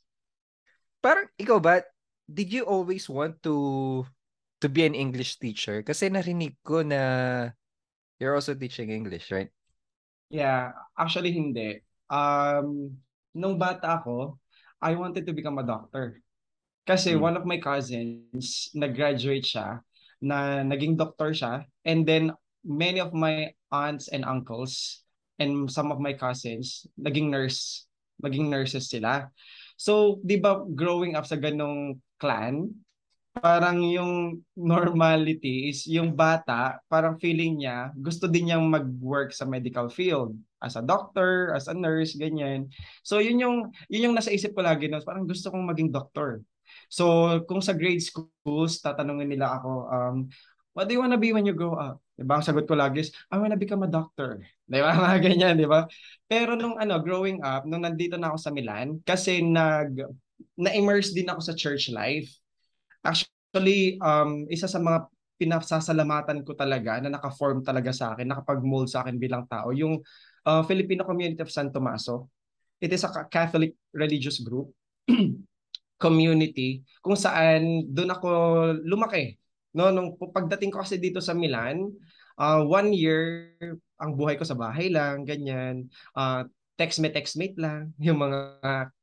Parang 1.03 1.27
ikaw 1.35 1.59
ba, 1.59 1.83
did 2.31 2.55
you 2.55 2.63
always 2.63 3.11
want 3.11 3.43
to 3.43 4.07
to 4.63 4.71
be 4.71 4.87
an 4.87 4.95
English 4.95 5.43
teacher? 5.43 5.83
Kasi 5.83 6.15
narinig 6.15 6.55
ko 6.63 6.87
na 6.87 7.03
you're 8.21 8.35
also 8.35 8.55
teaching 8.55 8.91
English, 8.91 9.31
right? 9.31 9.51
Yeah, 10.31 10.75
actually 10.99 11.31
hindi. 11.33 11.83
Um, 12.11 12.99
nung 13.35 13.59
bata 13.59 14.03
ako, 14.03 14.39
I 14.83 14.95
wanted 14.99 15.27
to 15.27 15.33
become 15.35 15.59
a 15.59 15.67
doctor. 15.67 16.19
Kasi 16.87 17.15
Hmm. 17.15 17.19
one 17.19 17.37
of 17.39 17.47
my 17.47 17.59
cousins, 17.59 18.71
nag-graduate 18.75 19.47
siya, 19.47 19.83
na 20.23 20.63
naging 20.63 20.99
doctor 20.99 21.31
siya, 21.35 21.67
and 21.87 22.07
then 22.07 22.33
many 22.63 22.99
of 23.03 23.15
my 23.15 23.55
aunts 23.71 24.09
and 24.11 24.25
uncles 24.27 25.03
and 25.39 25.71
some 25.71 25.91
of 25.91 25.99
my 26.03 26.15
cousins, 26.15 26.87
naging 26.99 27.31
nurse, 27.31 27.87
naging 28.23 28.49
nurses 28.51 28.91
sila. 28.91 29.31
So, 29.77 30.23
di 30.25 30.39
ba, 30.41 30.63
growing 30.63 31.15
up 31.15 31.27
sa 31.27 31.37
ganong 31.37 32.01
clan, 32.19 32.71
parang 33.39 33.85
yung 33.85 34.41
normality 34.57 35.69
is 35.69 35.85
yung 35.87 36.17
bata, 36.17 36.81
parang 36.89 37.21
feeling 37.21 37.61
niya, 37.61 37.93
gusto 37.97 38.27
din 38.27 38.51
niyang 38.51 38.67
mag-work 38.67 39.33
sa 39.37 39.45
medical 39.45 39.89
field 39.93 40.33
as 40.65 40.75
a 40.75 40.83
doctor, 40.83 41.53
as 41.53 41.69
a 41.69 41.75
nurse, 41.77 42.17
ganyan. 42.17 42.73
So 43.05 43.21
yun 43.21 43.39
yung 43.39 43.57
yun 43.93 44.11
yung 44.11 44.17
nasa 44.17 44.33
isip 44.33 44.57
ko 44.57 44.65
lagi 44.65 44.89
no, 44.89 45.01
parang 45.05 45.29
gusto 45.29 45.53
kong 45.53 45.69
maging 45.69 45.93
doctor. 45.93 46.41
So 46.89 47.39
kung 47.47 47.61
sa 47.61 47.77
grade 47.77 48.03
schools 48.03 48.83
tatanungin 48.83 49.31
nila 49.31 49.61
ako 49.61 49.71
um 49.87 50.17
what 50.75 50.91
do 50.91 50.93
you 50.93 51.01
wanna 51.01 51.21
be 51.21 51.33
when 51.33 51.47
you 51.47 51.57
grow 51.57 51.77
up? 51.77 52.01
'Di 52.17 52.25
ba? 52.25 52.41
Ang 52.41 52.47
sagot 52.49 52.65
ko 52.69 52.77
lagi 52.77 53.05
is 53.07 53.11
I 53.33 53.41
wanna 53.41 53.57
become 53.61 53.85
a 53.85 53.91
doctor. 53.91 54.41
'Di 54.69 54.81
ba? 54.81 54.93
Mga 55.05 55.19
ganyan, 55.25 55.55
'di 55.61 55.69
ba? 55.69 55.85
Pero 56.29 56.57
nung 56.57 56.77
ano, 56.77 57.01
growing 57.01 57.41
up, 57.45 57.65
nung 57.69 57.85
nandito 57.85 58.17
na 58.17 58.33
ako 58.33 58.39
sa 58.41 58.51
Milan 58.53 59.01
kasi 59.05 59.41
nag 59.41 60.05
na-immerse 60.57 61.13
din 61.17 61.29
ako 61.29 61.41
sa 61.41 61.57
church 61.57 61.89
life. 61.89 62.29
Actually, 63.07 63.97
um, 64.03 64.51
isa 64.51 64.67
sa 64.67 64.83
mga 64.83 65.07
pinasasalamatan 65.37 66.43
ko 66.43 66.57
talaga 66.57 66.97
na 66.99 67.13
naka-form 67.13 67.61
talaga 67.61 67.93
sa 67.93 68.17
akin, 68.17 68.27
nakapag-mold 68.27 68.89
sa 68.89 69.05
akin 69.05 69.21
bilang 69.21 69.45
tao, 69.47 69.71
yung 69.71 70.01
uh, 70.49 70.63
Filipino 70.65 71.05
Community 71.05 71.45
of 71.45 71.53
San 71.53 71.69
Tomaso. 71.71 72.33
It 72.81 72.93
is 72.93 73.05
a 73.05 73.11
Catholic 73.33 73.77
religious 73.97 74.41
group 74.45 74.73
community 76.05 76.85
kung 77.01 77.17
saan 77.17 77.89
doon 77.89 78.13
ako 78.13 78.29
lumaki. 78.85 79.41
No, 79.77 79.93
nung 79.93 80.17
pagdating 80.17 80.73
ko 80.73 80.81
kasi 80.85 80.97
dito 80.97 81.21
sa 81.21 81.37
Milan, 81.37 81.89
uh, 82.41 82.65
one 82.65 82.93
year 82.93 83.53
ang 83.97 84.17
buhay 84.17 84.37
ko 84.37 84.45
sa 84.45 84.57
bahay 84.57 84.93
lang, 84.93 85.25
ganyan. 85.25 85.89
Uh, 86.13 86.45
textmate 86.77 87.17
textmate 87.17 87.57
lang, 87.57 87.93
yung 88.07 88.21
mga 88.21 88.41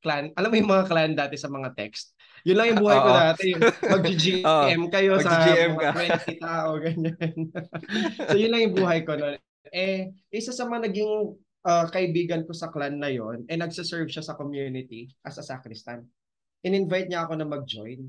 clan. 0.01 0.29
Alam 0.37 0.49
mo 0.53 0.55
yung 0.57 0.71
mga 0.71 0.85
clan 0.89 1.11
dati 1.17 1.35
sa 1.37 1.49
mga 1.49 1.73
text. 1.73 2.13
Yun 2.43 2.55
lang 2.59 2.67
yung 2.75 2.81
buhay 2.83 2.99
ko 2.99 3.09
dati, 3.15 3.47
mag-GM 3.87 4.81
kayo 4.91 5.11
sa 5.23 5.31
Mag-GM 5.31 5.71
mga 5.79 5.83
ka. 5.83 5.91
20 6.27 6.43
tao, 6.43 6.69
ganyan. 6.75 7.35
so 8.27 8.35
yun 8.35 8.51
lang 8.51 8.61
yung 8.67 8.75
buhay 8.75 8.99
ko 9.07 9.15
noon. 9.15 9.39
Eh, 9.71 10.11
isa 10.27 10.51
sa 10.51 10.67
mga 10.67 10.91
naging 10.91 11.39
uh, 11.63 11.85
kaibigan 11.87 12.43
ko 12.43 12.51
sa 12.51 12.67
clan 12.67 12.99
na 12.99 13.07
yon, 13.07 13.47
eh 13.47 13.55
nagsaserve 13.55 14.11
siya 14.11 14.27
sa 14.27 14.35
community 14.35 15.07
as 15.23 15.39
a 15.39 15.43
sacristan. 15.43 16.03
In-invite 16.67 17.07
niya 17.07 17.23
ako 17.23 17.39
na 17.39 17.47
mag-join. 17.47 18.03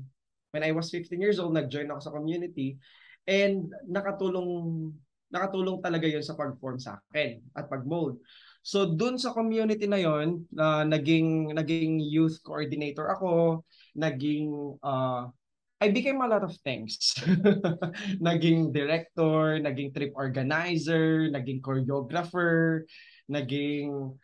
When 0.51 0.63
I 0.63 0.71
was 0.75 0.91
15 0.91 1.15
years 1.19 1.39
old, 1.39 1.55
nag-join 1.55 1.87
ako 1.91 2.01
sa 2.03 2.15
community 2.15 2.79
and 3.27 3.71
nakatulong 3.87 4.91
nakatulong 5.33 5.81
talaga 5.81 6.05
yon 6.05 6.23
sa 6.23 6.37
pag-form 6.37 6.77
sa 6.77 7.01
akin 7.09 7.41
at 7.57 7.67
pag-mold. 7.67 8.21
So 8.65 8.87
dun 8.95 9.19
sa 9.19 9.35
community 9.35 9.85
na 9.85 9.99
yon, 9.99 10.47
uh, 10.55 10.83
naging 10.87 11.51
naging 11.51 11.99
youth 11.99 12.39
coordinator 12.45 13.11
ako, 13.11 13.63
naging 13.95 14.77
uh, 14.83 15.31
I 15.81 15.91
became 15.91 16.23
a 16.23 16.27
lot 16.27 16.43
of 16.43 16.55
things. 16.63 17.15
naging 18.23 18.71
director, 18.71 19.59
naging 19.59 19.91
trip 19.91 20.15
organizer, 20.15 21.27
naging 21.27 21.59
choreographer, 21.59 22.87
naging 23.27 24.15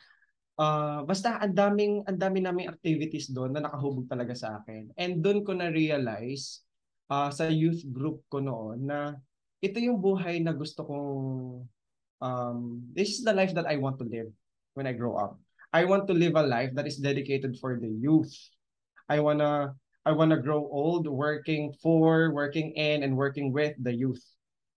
uh, 0.56 1.04
basta 1.04 1.44
ang 1.44 1.52
daming 1.52 2.08
ang 2.08 2.18
dami 2.18 2.40
naming 2.40 2.72
activities 2.72 3.28
doon 3.28 3.52
na 3.52 3.68
nakahubog 3.68 4.08
talaga 4.08 4.32
sa 4.32 4.64
akin. 4.64 4.96
And 4.96 5.20
doon 5.20 5.44
ko 5.44 5.52
na 5.52 5.68
realize 5.68 6.64
uh, 7.12 7.28
sa 7.30 7.52
youth 7.52 7.84
group 7.92 8.24
ko 8.32 8.40
noon 8.40 8.88
na 8.88 9.20
ito 9.60 9.78
yung 9.78 10.00
buhay 10.00 10.40
na 10.40 10.56
gusto 10.56 10.88
kong 10.88 11.22
um, 12.24 12.60
this 12.96 13.20
is 13.20 13.28
the 13.28 13.36
life 13.36 13.54
that 13.54 13.68
I 13.68 13.76
want 13.76 14.00
to 14.00 14.08
live 14.08 14.32
when 14.74 14.88
I 14.88 14.96
grow 14.96 15.20
up. 15.20 15.36
I 15.72 15.84
want 15.84 16.08
to 16.08 16.16
live 16.16 16.36
a 16.36 16.44
life 16.44 16.72
that 16.76 16.88
is 16.88 17.00
dedicated 17.00 17.60
for 17.60 17.80
the 17.80 17.88
youth. 17.88 18.32
I 19.12 19.20
wanna 19.20 19.76
I 20.08 20.16
wanna 20.16 20.40
grow 20.40 20.64
old 20.72 21.06
working 21.06 21.76
for, 21.84 22.32
working 22.32 22.72
in, 22.80 23.04
and 23.04 23.20
working 23.20 23.52
with 23.52 23.76
the 23.76 23.92
youth. 23.92 24.24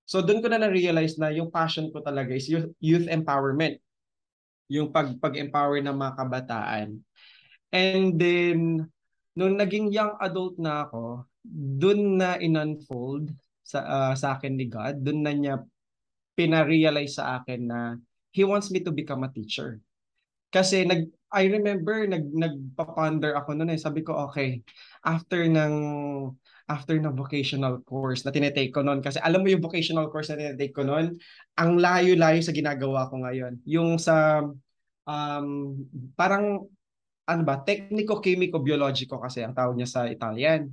So 0.05 0.21
doon 0.21 0.43
ko 0.45 0.51
na 0.53 0.61
na-realize 0.61 1.17
na 1.17 1.33
yung 1.33 1.49
passion 1.49 1.89
ko 1.89 2.03
talaga 2.03 2.35
is 2.37 2.51
youth, 2.51 2.69
youth 2.83 3.09
empowerment. 3.09 3.81
Yung 4.69 4.93
pag, 4.93 5.17
pag-empower 5.17 5.81
ng 5.81 5.97
mga 5.97 6.15
kabataan. 6.19 6.89
And 7.73 8.21
then, 8.21 8.85
nung 9.33 9.57
naging 9.57 9.93
young 9.93 10.21
adult 10.21 10.61
na 10.61 10.85
ako, 10.85 11.25
doon 11.81 12.21
na 12.21 12.37
in-unfold 12.37 13.33
sa, 13.65 13.81
uh, 13.81 14.15
sa 14.17 14.37
akin 14.37 14.57
ni 14.57 14.69
God. 14.69 15.01
Doon 15.01 15.21
na 15.25 15.33
niya 15.33 15.57
pina-realize 16.37 17.17
sa 17.17 17.41
akin 17.41 17.61
na 17.65 17.81
He 18.35 18.43
wants 18.43 18.69
me 18.75 18.83
to 18.83 18.91
become 18.91 19.23
a 19.23 19.31
teacher. 19.31 19.79
Kasi 20.51 20.83
nag 20.83 21.07
I 21.35 21.51
remember 21.51 22.07
nag 22.07 22.31
nagpa-ponder 22.31 23.35
ako 23.35 23.59
noon 23.59 23.75
eh. 23.75 23.81
Sabi 23.81 24.07
ko, 24.07 24.31
okay, 24.31 24.63
after 25.03 25.43
ng 25.45 25.75
after 26.65 26.97
ng 26.97 27.13
vocational 27.13 27.83
course 27.85 28.25
na 28.25 28.33
tinetake 28.33 28.73
ko 28.73 28.81
noon 28.81 29.05
kasi 29.05 29.21
alam 29.21 29.45
mo 29.45 29.53
yung 29.53 29.61
vocational 29.61 30.09
course 30.09 30.33
na 30.33 30.41
tinetake 30.41 30.73
ko 30.73 30.87
noon, 30.87 31.13
ang 31.61 31.77
layo-layo 31.77 32.41
sa 32.41 32.57
ginagawa 32.57 33.11
ko 33.13 33.21
ngayon. 33.21 33.61
Yung 33.69 34.01
sa 34.01 34.47
um, 35.05 35.49
parang 36.17 36.65
ano 37.25 37.43
ba, 37.45 37.61
technico-chemico-biologico 37.61 39.21
kasi 39.21 39.45
ang 39.45 39.57
tawag 39.57 39.77
niya 39.77 39.89
sa 39.89 40.01
Italian. 40.09 40.69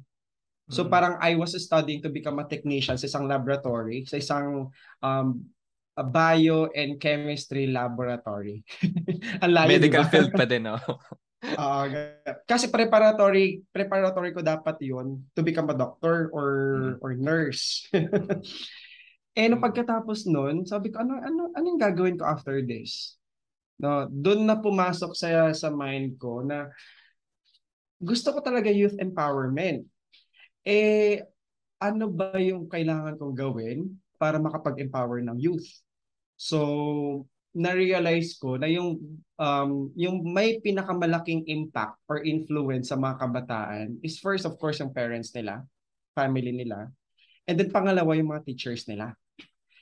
So 0.72 0.88
Mm. 0.88 0.92
parang 0.92 1.16
I 1.20 1.36
was 1.36 1.52
studying 1.60 2.00
to 2.04 2.12
become 2.12 2.40
a 2.40 2.48
technician 2.48 2.96
sa 2.96 3.08
isang 3.08 3.28
laboratory, 3.28 4.08
sa 4.08 4.16
isang 4.16 4.72
um, 5.04 5.28
bio 6.00 6.72
and 6.72 6.98
chemistry 7.00 7.68
laboratory. 7.68 8.64
Ang 9.44 9.52
layo, 9.52 9.76
Medical 9.76 10.04
di 10.04 10.08
ba? 10.08 10.08
field 10.08 10.32
pa 10.32 10.46
din, 10.48 10.64
oh. 10.72 10.80
Ah, 11.42 11.90
kasi 12.46 12.70
preparatory 12.70 13.66
preparatory 13.74 14.30
ko 14.32 14.46
dapat 14.46 14.78
'yon 14.80 15.26
to 15.34 15.42
become 15.42 15.68
a 15.74 15.78
doctor 15.78 16.30
or 16.32 16.48
Mm. 16.72 16.96
or 17.04 17.12
nurse. 17.18 17.90
eh 19.40 19.48
no 19.50 19.58
pagkatapos 19.58 20.30
noon, 20.30 20.64
sabi 20.70 20.94
ko 20.94 21.02
ano 21.02 21.18
ano 21.18 21.50
anong 21.58 21.82
gagawin 21.82 22.16
ko 22.16 22.30
after 22.30 22.62
this? 22.62 23.18
No, 23.82 24.06
doon 24.06 24.46
na 24.46 24.62
pumasok 24.62 25.18
sa 25.18 25.50
sa 25.52 25.74
mind 25.74 26.22
ko 26.22 26.46
na 26.46 26.70
gusto 28.00 28.32
ko 28.32 28.40
talaga 28.46 28.70
youth 28.70 28.96
empowerment. 29.02 29.86
Eh 30.62 31.26
ano 31.82 32.06
ba 32.14 32.38
yung 32.38 32.70
kailangan 32.70 33.18
kong 33.18 33.34
gawin 33.34 33.98
para 34.22 34.38
makapag-empower 34.38 35.26
ng 35.26 35.42
youth? 35.42 35.66
So, 36.38 37.26
na-realize 37.52 38.40
ko 38.40 38.56
na 38.56 38.70
yung 38.70 38.96
um, 39.36 39.92
yung 39.98 40.24
may 40.24 40.62
pinakamalaking 40.64 41.44
impact 41.52 42.00
or 42.08 42.24
influence 42.24 42.94
sa 42.94 42.98
mga 42.98 43.20
kabataan 43.20 44.00
is 44.00 44.24
first 44.24 44.48
of 44.48 44.56
course 44.56 44.80
yung 44.80 44.96
parents 44.96 45.36
nila, 45.36 45.66
family 46.16 46.54
nila, 46.56 46.88
and 47.50 47.60
then 47.60 47.68
pangalawa 47.68 48.16
yung 48.16 48.32
mga 48.32 48.48
teachers 48.48 48.88
nila. 48.88 49.12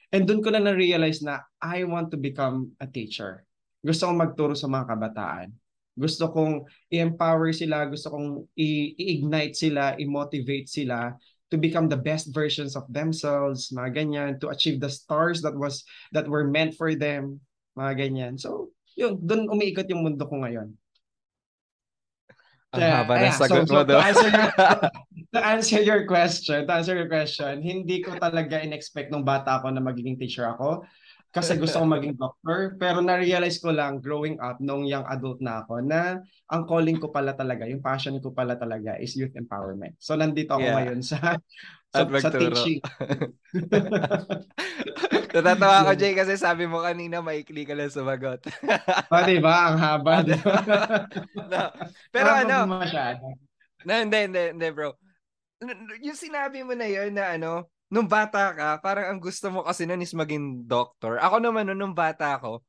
And 0.10 0.26
doon 0.26 0.42
ko 0.42 0.50
na 0.50 0.64
na-realize 0.64 1.22
na 1.22 1.46
I 1.62 1.86
want 1.86 2.10
to 2.10 2.18
become 2.18 2.74
a 2.82 2.90
teacher. 2.90 3.46
Gusto 3.86 4.10
kong 4.10 4.18
magturo 4.18 4.58
sa 4.58 4.66
mga 4.66 4.90
kabataan. 4.90 5.54
Gusto 5.94 6.34
kong 6.34 6.66
i-empower 6.90 7.54
sila, 7.54 7.86
gusto 7.86 8.10
kong 8.10 8.50
i-ignite 8.58 9.54
sila, 9.54 9.94
i-motivate 10.02 10.66
sila 10.66 11.14
to 11.50 11.58
become 11.58 11.90
the 11.90 11.98
best 11.98 12.30
versions 12.34 12.78
of 12.78 12.86
themselves, 12.90 13.74
mga 13.74 13.90
ganyan, 13.94 14.32
to 14.40 14.54
achieve 14.54 14.78
the 14.78 14.90
stars 14.90 15.42
that 15.42 15.54
was 15.54 15.84
that 16.14 16.30
were 16.30 16.46
meant 16.46 16.78
for 16.78 16.94
them, 16.94 17.42
mga 17.74 17.94
ganyan. 18.06 18.34
So, 18.38 18.70
yun, 18.94 19.18
doon 19.22 19.50
umiikot 19.50 19.90
yung 19.90 20.06
mundo 20.06 20.30
ko 20.30 20.46
ngayon. 20.46 20.78
Ang 22.70 22.86
haba 22.86 23.18
ng 23.18 23.34
sagot 23.34 23.66
so, 23.66 23.74
mo 23.74 23.82
so, 23.82 23.90
to, 23.90 23.98
answer 23.98 24.30
your, 24.30 24.46
to 25.34 25.40
answer 25.42 25.82
your 25.82 26.02
question, 26.06 26.70
to 26.70 26.74
answer 26.78 26.94
your 26.94 27.10
question, 27.10 27.66
hindi 27.66 28.06
ko 28.06 28.14
talaga 28.22 28.62
in-expect 28.62 29.10
nung 29.10 29.26
bata 29.26 29.58
ako 29.58 29.74
na 29.74 29.82
magiging 29.82 30.22
teacher 30.22 30.46
ako 30.46 30.86
kasi 31.30 31.62
gusto 31.62 31.78
kong 31.78 31.94
maging 31.94 32.18
doctor. 32.18 32.74
Pero 32.82 33.06
na-realize 33.06 33.62
ko 33.62 33.70
lang 33.70 34.02
growing 34.02 34.42
up 34.42 34.58
nung 34.58 34.90
young 34.90 35.06
adult 35.06 35.38
na 35.46 35.62
ako 35.62 35.86
na 35.86 36.26
ang 36.50 36.66
calling 36.66 36.98
ko 36.98 37.14
pala 37.14 37.38
talaga, 37.38 37.70
yung 37.70 37.86
passion 37.86 38.18
ko 38.18 38.34
pala 38.34 38.58
talaga 38.58 38.98
is 38.98 39.14
youth 39.14 39.38
empowerment. 39.38 39.94
So 40.02 40.18
nandito 40.18 40.58
ako 40.58 40.66
yeah. 40.66 40.76
ngayon 40.82 41.06
sa 41.06 41.38
sa, 41.94 42.06
sa 42.06 42.32
teaching. 42.34 42.82
Natatawa 45.34 45.90
ko, 45.90 45.92
Jay, 45.98 46.14
kasi 46.18 46.38
sabi 46.38 46.66
mo 46.66 46.82
kanina 46.82 47.22
maikli 47.22 47.66
ka 47.66 47.78
lang 47.78 47.94
sumagot. 47.94 48.42
oh, 49.14 49.24
di 49.26 49.38
ba? 49.42 49.74
Ang 49.74 49.78
haba. 49.78 50.26
no. 50.26 51.64
Pero 52.10 52.30
ano? 52.30 52.66
Masyado. 52.66 53.38
No, 53.86 53.94
hindi, 53.94 54.18
hindi, 54.26 54.44
hindi, 54.54 54.68
bro. 54.74 54.98
Yung 56.02 56.18
sinabi 56.18 56.66
mo 56.66 56.74
na 56.74 56.90
yun 56.90 57.14
na 57.14 57.38
ano, 57.38 57.70
nung 57.90 58.06
bata 58.06 58.54
ka, 58.54 58.70
parang 58.80 59.18
ang 59.18 59.20
gusto 59.20 59.50
mo 59.50 59.66
kasi 59.66 59.90
nun 59.90 60.06
is 60.06 60.14
maging 60.14 60.70
doctor. 60.70 61.18
Ako 61.18 61.42
naman 61.42 61.68
nun, 61.68 61.82
nung 61.82 61.98
bata 61.98 62.38
ako, 62.38 62.62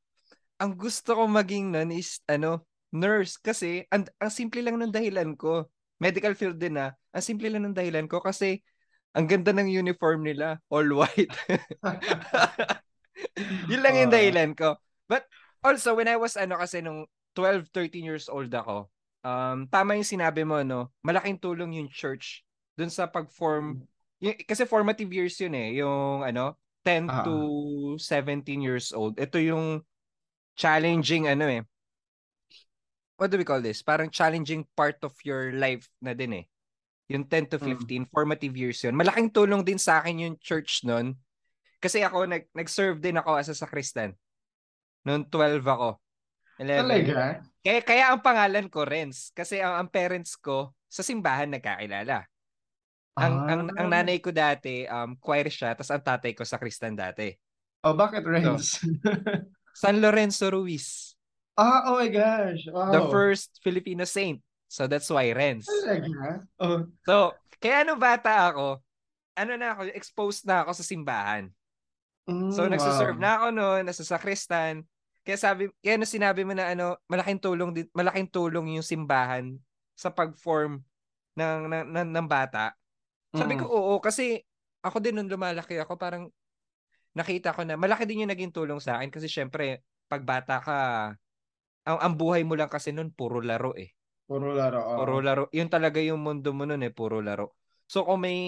ang 0.57 0.73
gusto 0.77 1.17
ko 1.17 1.29
maging 1.29 1.77
nun 1.77 1.93
is, 1.93 2.25
ano, 2.25 2.65
nurse. 2.93 3.37
Kasi, 3.37 3.85
ang, 3.93 4.09
ang 4.17 4.33
simple 4.33 4.65
lang 4.65 4.81
ng 4.81 4.93
dahilan 4.93 5.37
ko. 5.37 5.69
Medical 6.01 6.33
field 6.33 6.57
din 6.57 6.81
na. 6.81 6.97
Ang 7.13 7.25
simple 7.25 7.53
lang 7.53 7.69
ng 7.69 7.77
dahilan 7.77 8.09
ko 8.09 8.25
kasi, 8.25 8.65
ang 9.13 9.29
ganda 9.29 9.53
ng 9.53 9.69
uniform 9.69 10.25
nila. 10.25 10.57
All 10.73 10.89
white. 10.89 11.33
Yun 13.71 13.85
lang 13.85 13.95
yung 14.01 14.13
dahilan 14.13 14.57
ko. 14.57 14.81
But, 15.05 15.29
also, 15.61 15.93
when 15.93 16.09
I 16.09 16.17
was, 16.17 16.41
ano, 16.41 16.57
kasi 16.57 16.81
nung 16.81 17.05
12, 17.37 17.69
13 17.73 18.09
years 18.09 18.33
old 18.33 18.53
ako, 18.53 18.89
um, 19.21 19.69
tama 19.69 20.01
yung 20.01 20.09
sinabi 20.09 20.49
mo, 20.49 20.65
no? 20.65 20.93
Malaking 21.05 21.41
tulong 21.41 21.77
yung 21.77 21.93
church 21.93 22.41
dun 22.77 22.89
sa 22.89 23.05
pag-form 23.05 23.85
yung, 24.21 24.37
kasi 24.45 24.69
formative 24.69 25.09
years 25.11 25.35
yun 25.41 25.57
eh, 25.57 25.81
yung 25.81 26.23
ano, 26.23 26.57
10 26.85 27.09
uh-huh. 27.09 27.25
to 27.25 27.35
17 27.97 28.45
years 28.61 28.93
old. 28.93 29.17
Ito 29.17 29.41
yung 29.41 29.85
challenging 30.57 31.29
ano 31.29 31.49
eh. 31.49 31.63
What 33.21 33.29
do 33.33 33.37
we 33.37 33.45
call 33.45 33.61
this? 33.61 33.85
Parang 33.85 34.09
challenging 34.09 34.65
part 34.73 34.97
of 35.05 35.13
your 35.25 35.53
life 35.53 35.89
na 36.01 36.17
din 36.17 36.45
eh. 36.45 36.45
Yung 37.11 37.27
10 37.27 37.53
to 37.53 37.59
15, 37.59 37.85
mm. 37.85 38.09
formative 38.09 38.55
years 38.57 38.81
yun. 38.81 38.97
Malaking 38.97 39.29
tulong 39.29 39.61
din 39.67 39.77
sa 39.77 40.01
akin 40.01 40.31
yung 40.31 40.37
church 40.41 40.87
nun. 40.87 41.19
Kasi 41.83 42.01
ako, 42.05 42.29
nag, 42.29 42.49
nag-serve 42.55 43.01
din 43.03 43.19
ako 43.19 43.41
as 43.41 43.51
a 43.51 43.57
sacristan. 43.57 44.17
Noon 45.05 45.27
12 45.29 45.65
ako. 45.65 46.01
11. 46.61 46.81
Talaga? 46.87 47.17
Kaya, 47.61 47.81
kaya 47.85 48.05
ang 48.13 48.21
pangalan 48.21 48.67
ko, 48.69 48.85
Renz. 48.85 49.33
Kasi 49.33 49.61
ang, 49.61 49.85
ang 49.85 49.89
parents 49.89 50.37
ko, 50.37 50.73
sa 50.89 51.01
simbahan 51.01 51.49
nagkakilala. 51.49 52.25
Ang, 53.21 53.35
ah. 53.37 53.51
ang, 53.53 53.61
ang 53.77 53.89
nanay 53.93 54.17
ko 54.19 54.33
dati, 54.33 54.89
um, 54.89 55.13
choir 55.21 55.53
siya, 55.53 55.77
tapos 55.77 55.93
ang 55.93 56.01
tatay 56.01 56.33
ko 56.33 56.43
sa 56.49 56.57
Kristan 56.57 56.97
dati. 56.97 57.29
Oh, 57.85 57.93
bakit 57.93 58.25
Renz? 58.25 58.81
So, 58.81 58.89
San 59.81 60.01
Lorenzo 60.01 60.49
Ruiz. 60.49 61.17
Ah, 61.57 61.93
oh 61.93 62.01
my 62.01 62.09
gosh. 62.09 62.65
Wow. 62.73 62.93
The 62.93 63.03
first 63.13 63.61
Filipino 63.61 64.09
saint. 64.09 64.41
So 64.71 64.89
that's 64.89 65.09
why 65.13 65.29
Renz. 65.37 65.69
Talaga? 65.69 66.45
Oh. 66.57 66.89
So, 67.05 67.37
kaya 67.61 67.85
ano 67.85 68.01
bata 68.01 68.49
ako, 68.49 68.81
ano 69.37 69.53
na 69.57 69.77
ako, 69.77 69.81
exposed 69.93 70.49
na 70.49 70.65
ako 70.65 70.73
sa 70.77 70.85
simbahan. 70.85 71.53
Mm, 72.29 72.53
so, 72.55 72.69
nagsaserve 72.69 73.19
wow. 73.19 73.25
na 73.25 73.31
ako 73.37 73.47
noon, 73.53 73.83
nasa 73.85 74.05
sakristan. 74.05 74.87
Kaya 75.27 75.37
sabi, 75.37 75.69
kaya 75.85 76.01
ano 76.01 76.07
sinabi 76.09 76.47
mo 76.49 76.57
na 76.57 76.73
ano, 76.73 76.97
malaking 77.11 77.41
tulong 77.41 77.71
din, 77.77 77.87
malaking 77.93 78.29
tulong 78.31 78.81
yung 78.81 78.87
simbahan 78.87 79.57
sa 79.93 80.09
pag-form 80.09 80.81
ng, 81.37 81.61
ng, 81.69 81.85
ng, 81.93 82.09
ng 82.09 82.27
bata 82.29 82.73
sabi 83.35 83.55
ko, 83.59 83.67
oo, 83.71 83.95
kasi 84.03 84.43
ako 84.83 84.99
din 84.99 85.15
nung 85.19 85.31
lumalaki 85.31 85.79
ako, 85.79 85.95
parang 86.01 86.33
nakita 87.15 87.55
ko 87.55 87.67
na 87.67 87.75
malaki 87.75 88.07
din 88.07 88.27
yung 88.27 88.33
naging 88.33 88.55
tulong 88.55 88.79
sa 88.79 88.99
akin 88.99 89.11
kasi 89.11 89.27
syempre, 89.27 89.83
pag 90.07 90.23
bata 90.23 90.59
ka, 90.63 90.79
ang, 91.87 91.99
ang 91.99 92.15
buhay 92.15 92.43
mo 92.47 92.55
lang 92.55 92.71
kasi 92.71 92.91
noon 92.95 93.11
puro 93.15 93.43
laro 93.43 93.75
eh. 93.75 93.95
Puro 94.31 94.55
laro. 94.55 94.79
Oh. 94.83 94.97
Puro 95.03 95.19
laro. 95.19 95.45
Yun 95.51 95.67
talaga 95.67 95.99
yung 95.99 96.23
mundo 96.23 96.55
mo 96.55 96.63
noon 96.67 96.87
eh, 96.87 96.93
puro 96.95 97.19
laro. 97.19 97.59
So 97.91 98.07
kung 98.07 98.23
may 98.23 98.39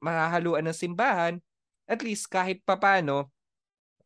mahahaluan 0.00 0.64
ng 0.64 0.76
simbahan, 0.76 1.36
at 1.84 2.00
least 2.00 2.32
kahit 2.32 2.64
papano, 2.64 3.28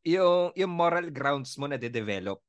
yung 0.02 0.50
yung 0.58 0.72
moral 0.74 1.14
grounds 1.14 1.54
mo 1.54 1.70
na 1.70 1.78
de-develop. 1.78 2.42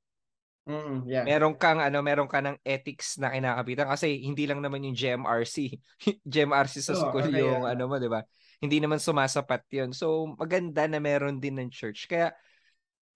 Mm, 0.61 1.09
yeah. 1.09 1.25
Meron 1.25 1.57
kang 1.57 1.81
ano, 1.81 2.05
meron 2.05 2.29
ka 2.29 2.37
ng 2.37 2.61
ethics 2.61 3.17
na 3.17 3.33
kinakapitan 3.33 3.89
kasi 3.89 4.21
hindi 4.21 4.45
lang 4.45 4.61
naman 4.61 4.85
yung 4.85 4.93
GMRC. 4.93 5.73
GMRC 6.21 6.75
sa 6.85 6.93
school 6.93 7.25
oh, 7.25 7.33
okay, 7.33 7.41
yung 7.41 7.65
yeah. 7.65 7.73
ano 7.73 7.89
mo, 7.89 7.97
'di 7.97 8.09
ba? 8.11 8.21
Hindi 8.61 8.77
naman 8.77 9.01
sumasapat 9.01 9.65
'yon. 9.73 9.89
So 9.89 10.29
maganda 10.37 10.85
na 10.85 11.01
meron 11.01 11.41
din 11.41 11.57
ng 11.57 11.73
church. 11.73 12.05
Kaya 12.05 12.29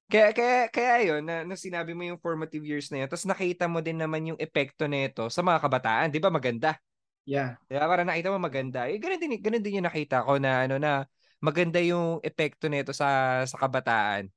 kaya 0.10 0.34
kaya 0.34 0.58
kaya 0.74 0.96
'yon 1.06 1.22
na, 1.22 1.46
na 1.46 1.54
sinabi 1.54 1.94
mo 1.94 2.02
yung 2.02 2.18
formative 2.18 2.66
years 2.66 2.90
na 2.90 3.06
'yon. 3.06 3.10
Tapos 3.14 3.30
nakita 3.30 3.70
mo 3.70 3.78
din 3.86 4.02
naman 4.02 4.26
yung 4.34 4.40
epekto 4.42 4.90
nito 4.90 5.30
sa 5.30 5.46
mga 5.46 5.62
kabataan, 5.62 6.10
'di 6.10 6.18
ba? 6.18 6.34
Maganda. 6.34 6.82
Yeah. 7.26 7.58
Diba? 7.66 7.86
Para 7.90 8.06
nakita 8.06 8.30
mo 8.30 8.38
maganda. 8.38 8.86
Eh, 8.86 9.02
ganun 9.02 9.18
din, 9.18 9.38
ganun 9.42 9.62
din 9.62 9.82
yung 9.82 9.90
nakita 9.90 10.22
ko 10.22 10.38
na 10.38 10.66
ano 10.70 10.78
na 10.78 11.10
maganda 11.42 11.82
yung 11.82 12.22
epekto 12.22 12.70
nito 12.70 12.94
sa 12.94 13.42
sa 13.46 13.58
kabataan. 13.58 14.30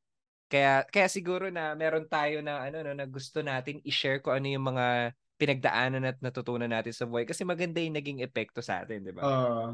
Kaya 0.49 0.89
kaya 0.89 1.09
siguro 1.13 1.53
na 1.53 1.77
meron 1.77 2.09
tayo 2.09 2.41
na 2.41 2.65
ano 2.65 2.81
no 2.81 2.97
na 2.97 3.05
gusto 3.05 3.45
natin 3.45 3.85
i-share 3.85 4.25
ko 4.25 4.33
ano 4.33 4.49
yung 4.49 4.65
mga 4.65 5.13
pinagdaanan 5.39 6.09
at 6.09 6.19
natutunan 6.19 6.67
natin 6.67 6.91
sa 6.91 7.07
buhay 7.07 7.23
kasi 7.23 7.47
maganda 7.47 7.79
yung 7.79 7.95
naging 7.95 8.25
epekto 8.25 8.59
sa 8.59 8.83
atin, 8.83 9.07
di 9.07 9.15
ba? 9.15 9.23
Uh, 9.23 9.69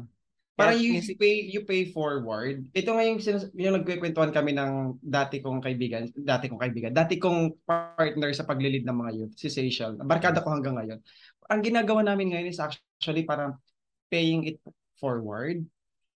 parang 0.53 0.77
you, 0.77 1.01
you 1.01 1.15
pay 1.17 1.35
you 1.47 1.61
pay 1.65 1.89
forward. 1.89 2.69
Ito 2.75 2.91
nga 2.93 3.03
yung, 3.03 3.19
yung 3.57 3.75
nagkukwentuhan 3.81 4.29
kami 4.35 4.53
ng 4.53 5.01
dati 5.01 5.41
kong 5.41 5.63
kaibigan, 5.63 6.11
dati 6.13 6.51
kong 6.51 6.61
kaibigan, 6.61 6.93
dati 6.93 7.17
kong 7.17 7.65
partner 7.65 8.29
sa 8.35 8.45
paglilid 8.45 8.85
ng 8.85 8.97
mga 8.99 9.11
youth, 9.17 9.33
si 9.35 9.49
Seychelles. 9.49 9.97
Barkada 10.05 10.45
ko 10.45 10.53
hanggang 10.53 10.77
ngayon. 10.77 10.99
Ang 11.49 11.61
ginagawa 11.65 12.05
namin 12.05 12.35
ngayon 12.35 12.51
is 12.51 12.61
actually 12.61 13.25
parang 13.25 13.57
paying 14.11 14.45
it 14.45 14.61
forward. 15.01 15.65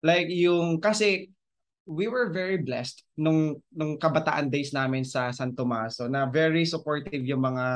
Like 0.05 0.29
yung 0.29 0.79
kasi 0.79 1.33
we 1.89 2.05
were 2.05 2.29
very 2.29 2.61
blessed 2.61 3.01
nung 3.17 3.57
nung 3.73 3.97
kabataan 3.97 4.53
days 4.53 4.77
namin 4.77 5.09
sa 5.09 5.33
San 5.33 5.57
Tomaso 5.57 6.05
na 6.05 6.29
very 6.29 6.69
supportive 6.69 7.25
yung 7.25 7.41
mga 7.41 7.67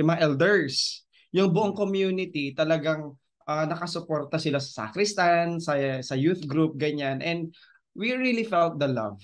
yung 0.00 0.08
mga 0.08 0.20
elders. 0.24 1.04
Yung 1.36 1.52
buong 1.52 1.76
community 1.76 2.56
talagang 2.56 3.12
uh, 3.44 3.64
nakasuporta 3.68 4.40
sila 4.40 4.56
sa 4.56 4.88
sacristan, 4.88 5.60
sa 5.60 5.76
sa 6.00 6.16
youth 6.16 6.48
group 6.48 6.80
ganyan 6.80 7.20
and 7.20 7.52
we 7.92 8.16
really 8.16 8.48
felt 8.48 8.80
the 8.80 8.88
love. 8.88 9.20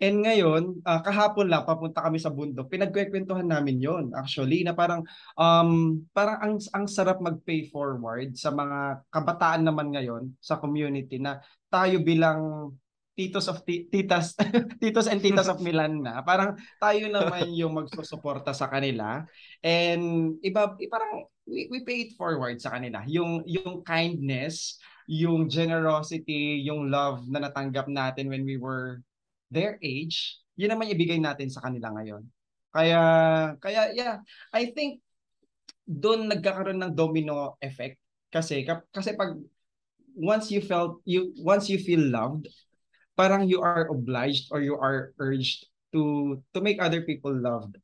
And 0.00 0.24
ngayon, 0.24 0.80
uh, 0.80 1.04
kahapon 1.04 1.52
lang 1.52 1.68
papunta 1.68 2.00
kami 2.00 2.16
sa 2.16 2.32
bundok. 2.32 2.72
Pinagkukwentuhan 2.72 3.44
namin 3.44 3.82
'yon 3.82 4.04
actually 4.16 4.64
na 4.64 4.72
parang 4.72 5.04
um 5.36 6.00
parang 6.16 6.38
ang 6.40 6.54
ang 6.72 6.86
sarap 6.88 7.20
mag-pay 7.20 7.68
forward 7.68 8.32
sa 8.32 8.48
mga 8.48 9.04
kabataan 9.12 9.66
naman 9.66 9.92
ngayon 9.92 10.32
sa 10.40 10.56
community 10.56 11.20
na 11.20 11.42
tayo 11.68 12.00
bilang 12.00 12.72
titos 13.20 13.52
of 13.52 13.60
t- 13.68 13.84
titas 13.92 14.32
titos 14.82 15.04
and 15.12 15.20
titas 15.20 15.52
of 15.52 15.60
Milan 15.60 16.00
na. 16.00 16.24
Parang 16.24 16.56
tayo 16.80 17.04
naman 17.12 17.52
yung 17.60 17.76
magsusuporta 17.76 18.56
sa 18.56 18.72
kanila. 18.72 19.28
And 19.60 20.36
iba 20.40 20.72
parang 20.88 21.28
we, 21.44 21.68
we 21.68 21.84
pay 21.84 22.08
it 22.08 22.16
forward 22.16 22.56
sa 22.64 22.72
kanila. 22.72 23.04
Yung 23.04 23.44
yung 23.44 23.84
kindness 23.84 24.80
yung 25.10 25.50
generosity 25.50 26.62
yung 26.62 26.86
love 26.86 27.26
na 27.26 27.42
natanggap 27.42 27.90
natin 27.90 28.30
when 28.30 28.46
we 28.46 28.54
were 28.54 29.02
their 29.50 29.74
age 29.82 30.38
yun 30.54 30.70
naman 30.70 30.86
ibigay 30.86 31.18
natin 31.18 31.50
sa 31.50 31.66
kanila 31.66 31.90
ngayon. 31.98 32.22
Kaya 32.70 33.02
kaya 33.58 33.90
yeah 33.92 34.22
I 34.54 34.70
think 34.70 35.02
doon 35.82 36.30
nagkakaroon 36.30 36.78
ng 36.78 36.94
domino 36.94 37.58
effect 37.58 37.98
kasi 38.30 38.62
kasi 38.94 39.18
pag 39.18 39.34
once 40.14 40.54
you 40.54 40.62
felt 40.62 41.02
you 41.02 41.34
once 41.42 41.66
you 41.66 41.82
feel 41.82 41.98
loved 41.98 42.46
parang 43.14 43.46
you 43.46 43.62
are 43.62 43.88
obliged 43.90 44.50
or 44.50 44.60
you 44.60 44.78
are 44.78 45.12
urged 45.18 45.66
to 45.90 46.36
to 46.54 46.62
make 46.62 46.78
other 46.78 47.02
people 47.02 47.34
loved 47.34 47.78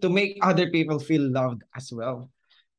to 0.00 0.08
make 0.08 0.38
other 0.46 0.70
people 0.70 1.02
feel 1.02 1.26
loved 1.26 1.66
as 1.74 1.90
well. 1.90 2.30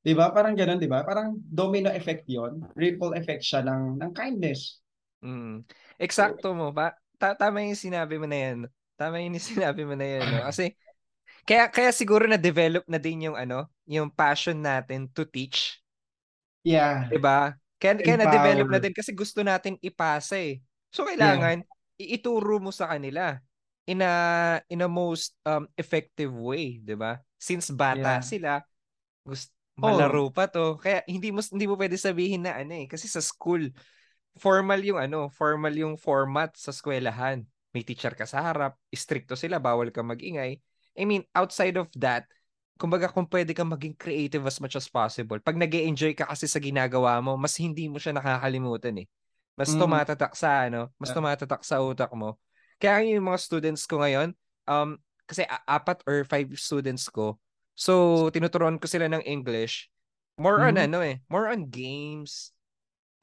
'Di 0.08 0.16
ba? 0.16 0.32
Parang 0.32 0.56
ganoon, 0.56 0.80
'di 0.80 0.88
ba? 0.88 1.04
Parang 1.04 1.36
domino 1.44 1.92
effect 1.92 2.24
'yon. 2.32 2.63
Ripple 2.80 3.13
effect 3.20 3.44
siya 3.44 3.62
ng 3.68 4.00
ng 4.00 4.12
kindness. 4.16 4.80
Mm. 5.20 5.68
Eksakto 6.00 6.56
mo 6.56 6.72
ba? 6.72 6.96
ta- 7.18 7.38
tama 7.38 7.66
yung 7.66 7.78
sinabi 7.78 8.16
mo 8.22 8.30
na 8.30 8.38
yan. 8.38 8.58
Tama 8.96 9.22
yung 9.22 9.38
sinabi 9.42 9.84
mo 9.84 9.98
na 9.98 10.06
yan, 10.06 10.24
no? 10.30 10.46
Kasi, 10.46 10.74
kaya, 11.44 11.68
kaya 11.70 11.90
siguro 11.92 12.30
na-develop 12.30 12.86
na 12.86 13.02
din 13.02 13.30
yung, 13.30 13.38
ano, 13.38 13.68
yung 13.90 14.13
passion 14.13 14.58
natin 14.58 15.10
to 15.12 15.26
teach. 15.26 15.82
Yeah. 16.62 17.10
Diba? 17.10 17.58
Kaya, 17.82 17.98
kaya 18.02 18.18
na-develop 18.18 18.70
na 18.70 18.80
din 18.82 18.94
kasi 18.94 19.12
gusto 19.13 19.42
natin 19.42 19.78
ipasa 19.82 20.38
eh. 20.38 20.62
So, 20.91 21.06
kailangan, 21.06 21.63
yeah. 21.97 22.17
iituro 22.17 22.62
mo 22.62 22.71
sa 22.71 22.91
kanila 22.91 23.38
in 23.88 24.04
a 24.04 24.13
in 24.67 24.84
a 24.84 24.89
most 24.91 25.34
um, 25.47 25.65
effective 25.80 26.32
way, 26.36 26.84
'di 26.84 26.95
ba? 27.00 27.23
Since 27.39 27.71
bata 27.71 28.19
yeah. 28.19 28.26
sila, 28.26 28.52
gusto 29.23 29.56
malaro 29.78 30.28
oh. 30.28 30.34
pa 30.34 30.50
to. 30.52 30.76
Kaya 30.82 31.06
hindi 31.08 31.32
mo 31.32 31.39
hindi 31.39 31.65
mo 31.69 31.78
pwede 31.78 31.95
sabihin 31.95 32.43
na 32.43 32.58
ano 32.58 32.73
eh 32.73 32.89
kasi 32.89 33.06
sa 33.06 33.21
school 33.21 33.69
formal 34.38 34.82
yung 34.82 35.02
ano, 35.02 35.30
formal 35.34 35.73
yung 35.73 35.95
format 35.97 36.54
sa 36.58 36.73
eskwelahan. 36.73 37.45
May 37.73 37.86
teacher 37.86 38.13
ka 38.13 38.26
sa 38.26 38.41
harap, 38.41 38.78
stricto 38.93 39.38
sila, 39.38 39.58
bawal 39.58 39.89
ka 39.89 40.02
magingay. 40.02 40.62
I 40.97 41.04
mean, 41.06 41.26
outside 41.34 41.78
of 41.78 41.89
that, 42.02 42.26
kumbaga 42.78 43.10
kung 43.10 43.30
pwede 43.30 43.54
kang 43.54 43.69
maging 43.69 43.97
creative 43.97 44.45
as 44.45 44.58
much 44.62 44.78
as 44.78 44.89
possible. 44.89 45.38
Pag 45.41 45.58
nag 45.58 45.73
enjoy 45.73 46.13
ka 46.13 46.30
kasi 46.30 46.45
sa 46.50 46.62
ginagawa 46.62 47.17
mo, 47.21 47.38
mas 47.38 47.58
hindi 47.58 47.89
mo 47.89 47.97
siya 47.97 48.17
nakakalimutan 48.17 49.06
eh. 49.06 49.08
Mas 49.58 49.74
mm. 49.74 49.82
tumatatak 49.82 50.38
sa 50.38 50.70
ano, 50.70 50.93
mas 51.02 51.10
tumatatak 51.10 51.65
sa 51.65 51.82
utak 51.82 52.13
mo. 52.13 52.38
Kaya 52.78 53.02
yung 53.10 53.26
mga 53.26 53.41
students 53.41 53.89
ko 53.89 54.06
ngayon, 54.06 54.38
um, 54.70 55.02
kasi 55.26 55.41
apat 55.65 56.06
or 56.06 56.22
five 56.30 56.46
students 56.62 57.10
ko, 57.10 57.41
so 57.74 58.30
tinuturuan 58.30 58.78
ko 58.78 58.86
sila 58.86 59.10
ng 59.10 59.26
English, 59.26 59.89
more 60.38 60.62
mm-hmm. 60.62 60.78
on 60.78 60.86
ano 60.86 61.00
eh, 61.02 61.17
more 61.26 61.50
on 61.50 61.65
games, 61.65 62.54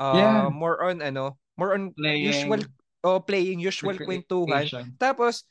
uh, 0.02 0.18
yeah. 0.18 0.50
more 0.50 0.82
on 0.82 0.98
ano, 0.98 1.38
more 1.54 1.78
on 1.78 1.94
playing. 1.94 2.34
usual 2.34 2.60
oh, 3.06 3.22
playing 3.22 3.62
usual 3.62 3.94
kwentuhan. 3.94 4.66
Tapos 4.98 5.46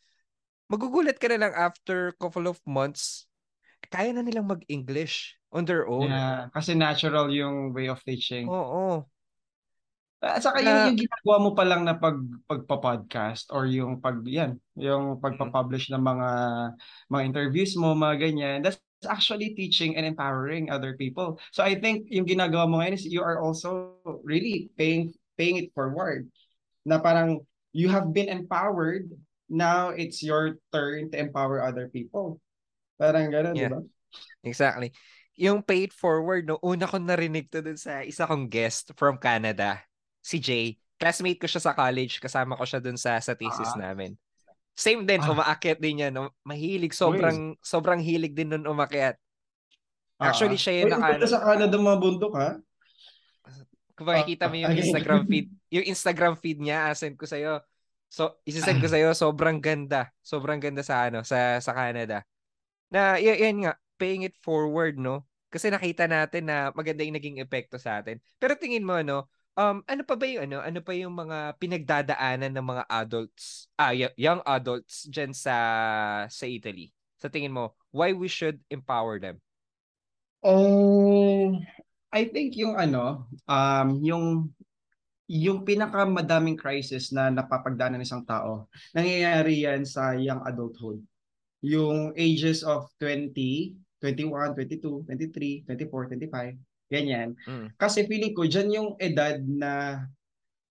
magugulat 0.67 1.15
ka 1.15 1.31
na 1.31 1.47
lang 1.47 1.53
after 1.55 2.11
couple 2.19 2.51
of 2.51 2.59
months, 2.67 3.23
kaya 3.87 4.11
na 4.11 4.19
nilang 4.19 4.51
mag-English 4.51 5.39
on 5.53 5.63
their 5.63 5.87
own. 5.87 6.11
Yeah, 6.11 6.51
kasi 6.51 6.75
natural 6.75 7.31
yung 7.31 7.71
way 7.71 7.87
of 7.87 8.03
teaching. 8.03 8.51
Oo. 8.51 8.59
Oh, 8.59 8.67
oh. 8.67 8.97
At 10.23 10.39
saka 10.39 10.63
yung, 10.63 10.95
yung 10.95 10.99
ginagawa 11.03 11.37
mo 11.43 11.51
pa 11.51 11.67
lang 11.67 11.83
na 11.83 11.99
pag 11.99 12.15
pagpa-podcast 12.47 13.51
or 13.51 13.67
yung 13.67 13.99
pag 13.99 14.23
yan, 14.23 14.55
yung 14.79 15.19
pagpa-publish 15.19 15.91
ng 15.91 15.99
mga 15.99 16.29
mga 17.11 17.23
interviews 17.27 17.75
mo, 17.75 17.91
mga 17.91 18.31
ganyan, 18.31 18.63
that's 18.63 18.79
actually 19.03 19.51
teaching 19.51 19.99
and 19.99 20.07
empowering 20.07 20.71
other 20.71 20.95
people. 20.95 21.35
So 21.51 21.59
I 21.59 21.75
think 21.75 22.07
yung 22.07 22.23
ginagawa 22.23 22.71
mo 22.71 22.79
ngayon 22.79 22.95
is 22.95 23.03
you 23.03 23.19
are 23.19 23.43
also 23.43 23.99
really 24.23 24.71
paying 24.79 25.11
paying 25.35 25.59
it 25.59 25.75
forward. 25.75 26.31
Na 26.87 27.03
parang 27.03 27.43
you 27.75 27.91
have 27.91 28.15
been 28.15 28.31
empowered, 28.31 29.11
now 29.51 29.91
it's 29.91 30.23
your 30.23 30.55
turn 30.71 31.11
to 31.11 31.19
empower 31.19 31.59
other 31.59 31.91
people. 31.91 32.39
Parang 32.95 33.27
gano'n, 33.27 33.59
yeah. 33.59 33.67
di 33.67 33.75
ba? 33.75 33.79
Exactly. 34.47 34.95
Yung 35.35 35.59
pay 35.59 35.91
it 35.91 35.91
forward, 35.91 36.47
no, 36.47 36.63
una 36.63 36.87
ko 36.87 36.95
narinig 36.95 37.51
to 37.51 37.59
dun 37.59 37.75
sa 37.75 38.07
isa 38.07 38.23
kong 38.23 38.47
guest 38.47 38.95
from 38.95 39.19
Canada 39.19 39.83
si 40.23 40.39
Jay, 40.39 40.79
classmate 40.95 41.43
ko 41.43 41.47
siya 41.51 41.59
sa 41.59 41.75
college, 41.75 42.23
kasama 42.23 42.55
ko 42.55 42.63
siya 42.63 42.79
dun 42.79 42.95
sa 42.95 43.19
sa 43.19 43.35
thesis 43.35 43.75
uh-huh. 43.75 43.83
namin. 43.83 44.15
Same 44.73 45.03
din, 45.03 45.19
uh-huh. 45.19 45.35
umaakyat 45.35 45.77
din 45.83 45.99
niya, 45.99 46.09
no? 46.09 46.31
Mahilig, 46.47 46.95
sobrang 46.95 47.53
Uy. 47.53 47.59
sobrang 47.59 47.99
hilig 47.99 48.31
din 48.31 48.55
nun 48.55 48.63
umakyat. 48.63 49.19
Actually, 50.17 50.55
uh-huh. 50.55 50.63
siya 50.63 50.87
yung 50.87 50.91
naka... 50.95 51.19
Uy, 51.19 51.27
sa 51.27 51.43
Canada 51.43 51.75
mga 51.75 51.99
bundok, 51.99 52.33
ha? 52.39 52.57
Kung 53.93 54.09
makikita 54.09 54.49
mo 54.49 54.55
yung 54.57 54.73
Instagram 54.73 55.29
feed, 55.29 55.47
yung 55.75 55.85
Instagram 55.85 56.33
feed 56.39 56.59
niya, 56.63 56.89
asend 56.89 57.19
ko 57.19 57.29
sa'yo. 57.29 57.61
So, 58.09 58.37
isisend 58.45 58.81
ko 58.81 58.89
sa'yo, 58.89 59.13
sobrang 59.13 59.61
ganda. 59.61 60.09
Sobrang 60.21 60.57
ganda 60.57 60.81
sa 60.81 61.09
ano, 61.09 61.21
sa 61.25 61.57
sa 61.61 61.73
Canada. 61.73 62.25
Na, 62.89 63.17
y- 63.17 63.41
yan 63.41 63.65
nga, 63.65 63.73
paying 63.97 64.25
it 64.25 64.37
forward, 64.41 64.97
no? 64.97 65.25
Kasi 65.53 65.69
nakita 65.69 66.09
natin 66.09 66.49
na 66.49 66.73
maganda 66.73 67.05
yung 67.05 67.17
naging 67.17 67.37
epekto 67.41 67.77
sa 67.77 68.01
atin. 68.01 68.17
Pero 68.41 68.57
tingin 68.57 68.85
mo, 68.85 68.97
no, 69.05 69.29
Um, 69.53 69.85
ano 69.85 70.01
pa 70.01 70.17
ba 70.17 70.25
yung 70.25 70.49
ano? 70.49 70.57
Ano 70.65 70.79
pa 70.81 70.93
yung 70.97 71.13
mga 71.13 71.53
pinagdadaanan 71.61 72.49
ng 72.57 72.65
mga 72.65 72.83
adults, 72.89 73.69
ah, 73.77 73.93
young 73.93 74.41
adults 74.49 75.05
diyan 75.05 75.29
sa 75.29 75.55
sa 76.25 76.45
Italy? 76.49 76.89
Sa 77.21 77.29
tingin 77.29 77.53
mo, 77.53 77.77
why 77.93 78.17
we 78.17 78.25
should 78.25 78.57
empower 78.73 79.21
them? 79.21 79.37
Oh, 80.41 81.55
I 82.09 82.27
think 82.33 82.57
yung 82.57 82.75
ano, 82.75 83.29
um, 83.45 83.87
yung 84.01 84.25
yung 85.29 85.63
pinakamadaming 85.63 86.59
crisis 86.59 87.13
na 87.13 87.29
napapagdaanan 87.29 88.01
ng 88.01 88.05
isang 88.05 88.25
tao, 88.25 88.67
nangyayari 88.91 89.63
yan 89.69 89.85
sa 89.85 90.17
young 90.17 90.41
adulthood. 90.43 90.99
Yung 91.63 92.11
ages 92.19 92.65
of 92.65 92.89
20, 92.99 93.77
21, 94.01 94.51
22, 94.57 95.07
23, 95.07 95.63
24, 95.63 96.11
25, 96.11 96.59
Ganyan. 96.93 97.33
Mm. 97.49 97.73
Kasi 97.81 98.05
feeling 98.05 98.37
ko, 98.37 98.45
dyan 98.45 98.69
yung 98.69 98.89
edad 99.01 99.41
na 99.41 100.05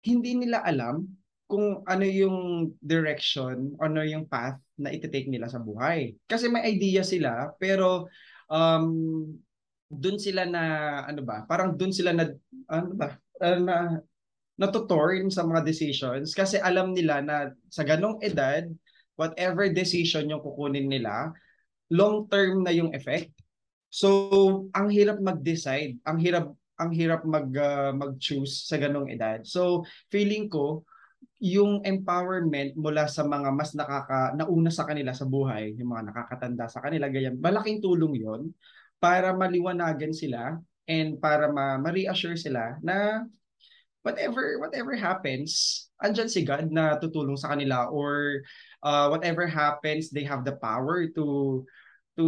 hindi 0.03 0.35
nila 0.35 0.67
alam 0.67 1.07
kung 1.47 1.87
ano 1.87 2.05
yung 2.05 2.71
direction, 2.83 3.79
ano 3.79 4.03
yung 4.03 4.27
path 4.27 4.59
na 4.77 4.91
iti-take 4.91 5.31
nila 5.31 5.47
sa 5.47 5.63
buhay. 5.63 6.19
Kasi 6.27 6.51
may 6.51 6.67
idea 6.67 7.07
sila, 7.07 7.55
pero 7.57 8.11
um, 8.51 9.25
dun 9.89 10.19
sila 10.21 10.45
na, 10.45 10.63
ano 11.09 11.23
ba, 11.25 11.47
parang 11.49 11.73
dun 11.79 11.95
sila 11.95 12.13
na, 12.13 12.29
ano 12.69 12.93
ba, 12.99 13.17
uh, 13.41 13.59
na, 13.63 13.77
natutorn 14.59 15.31
sa 15.31 15.47
mga 15.47 15.63
decisions 15.63 16.35
kasi 16.35 16.59
alam 16.59 16.91
nila 16.91 17.23
na 17.23 17.55
sa 17.71 17.87
ganong 17.87 18.19
edad, 18.27 18.67
whatever 19.15 19.71
decision 19.71 20.27
yung 20.27 20.43
kukunin 20.43 20.91
nila, 20.91 21.31
long 21.95 22.27
term 22.27 22.67
na 22.67 22.75
yung 22.75 22.91
effect. 22.91 23.31
So, 23.99 24.71
ang 24.79 24.95
hirap 24.95 25.19
mag-decide, 25.19 25.99
ang 26.07 26.23
hirap 26.23 26.55
ang 26.79 26.95
hirap 26.95 27.27
mag 27.27 27.51
uh, 27.51 27.91
mag-choose 27.91 28.71
sa 28.71 28.79
ganong 28.79 29.11
edad. 29.11 29.43
So, 29.43 29.83
feeling 30.15 30.47
ko 30.47 30.87
yung 31.43 31.83
empowerment 31.83 32.79
mula 32.79 33.11
sa 33.11 33.27
mga 33.27 33.51
mas 33.51 33.75
nakaka 33.75 34.39
nauna 34.39 34.71
sa 34.71 34.87
kanila 34.87 35.11
sa 35.11 35.27
buhay, 35.27 35.75
yung 35.75 35.91
mga 35.91 36.15
nakakatanda 36.15 36.71
sa 36.71 36.79
kanila, 36.79 37.11
ganyan, 37.11 37.43
malaking 37.43 37.83
tulong 37.83 38.15
'yon 38.15 38.55
para 39.03 39.35
maliwanagan 39.35 40.15
sila 40.15 40.63
and 40.87 41.19
para 41.19 41.51
ma- 41.51 41.83
ma-reassure 41.83 42.39
sila 42.39 42.79
na 42.79 43.27
whatever 44.07 44.63
whatever 44.63 44.95
happens, 44.95 45.87
andyan 45.99 46.31
si 46.31 46.47
God 46.47 46.71
na 46.71 47.03
tutulong 47.03 47.39
sa 47.39 47.51
kanila 47.51 47.91
or 47.91 48.43
uh, 48.87 49.11
whatever 49.11 49.51
happens, 49.51 50.15
they 50.15 50.23
have 50.23 50.47
the 50.47 50.55
power 50.63 51.11
to 51.19 51.67
to 52.15 52.27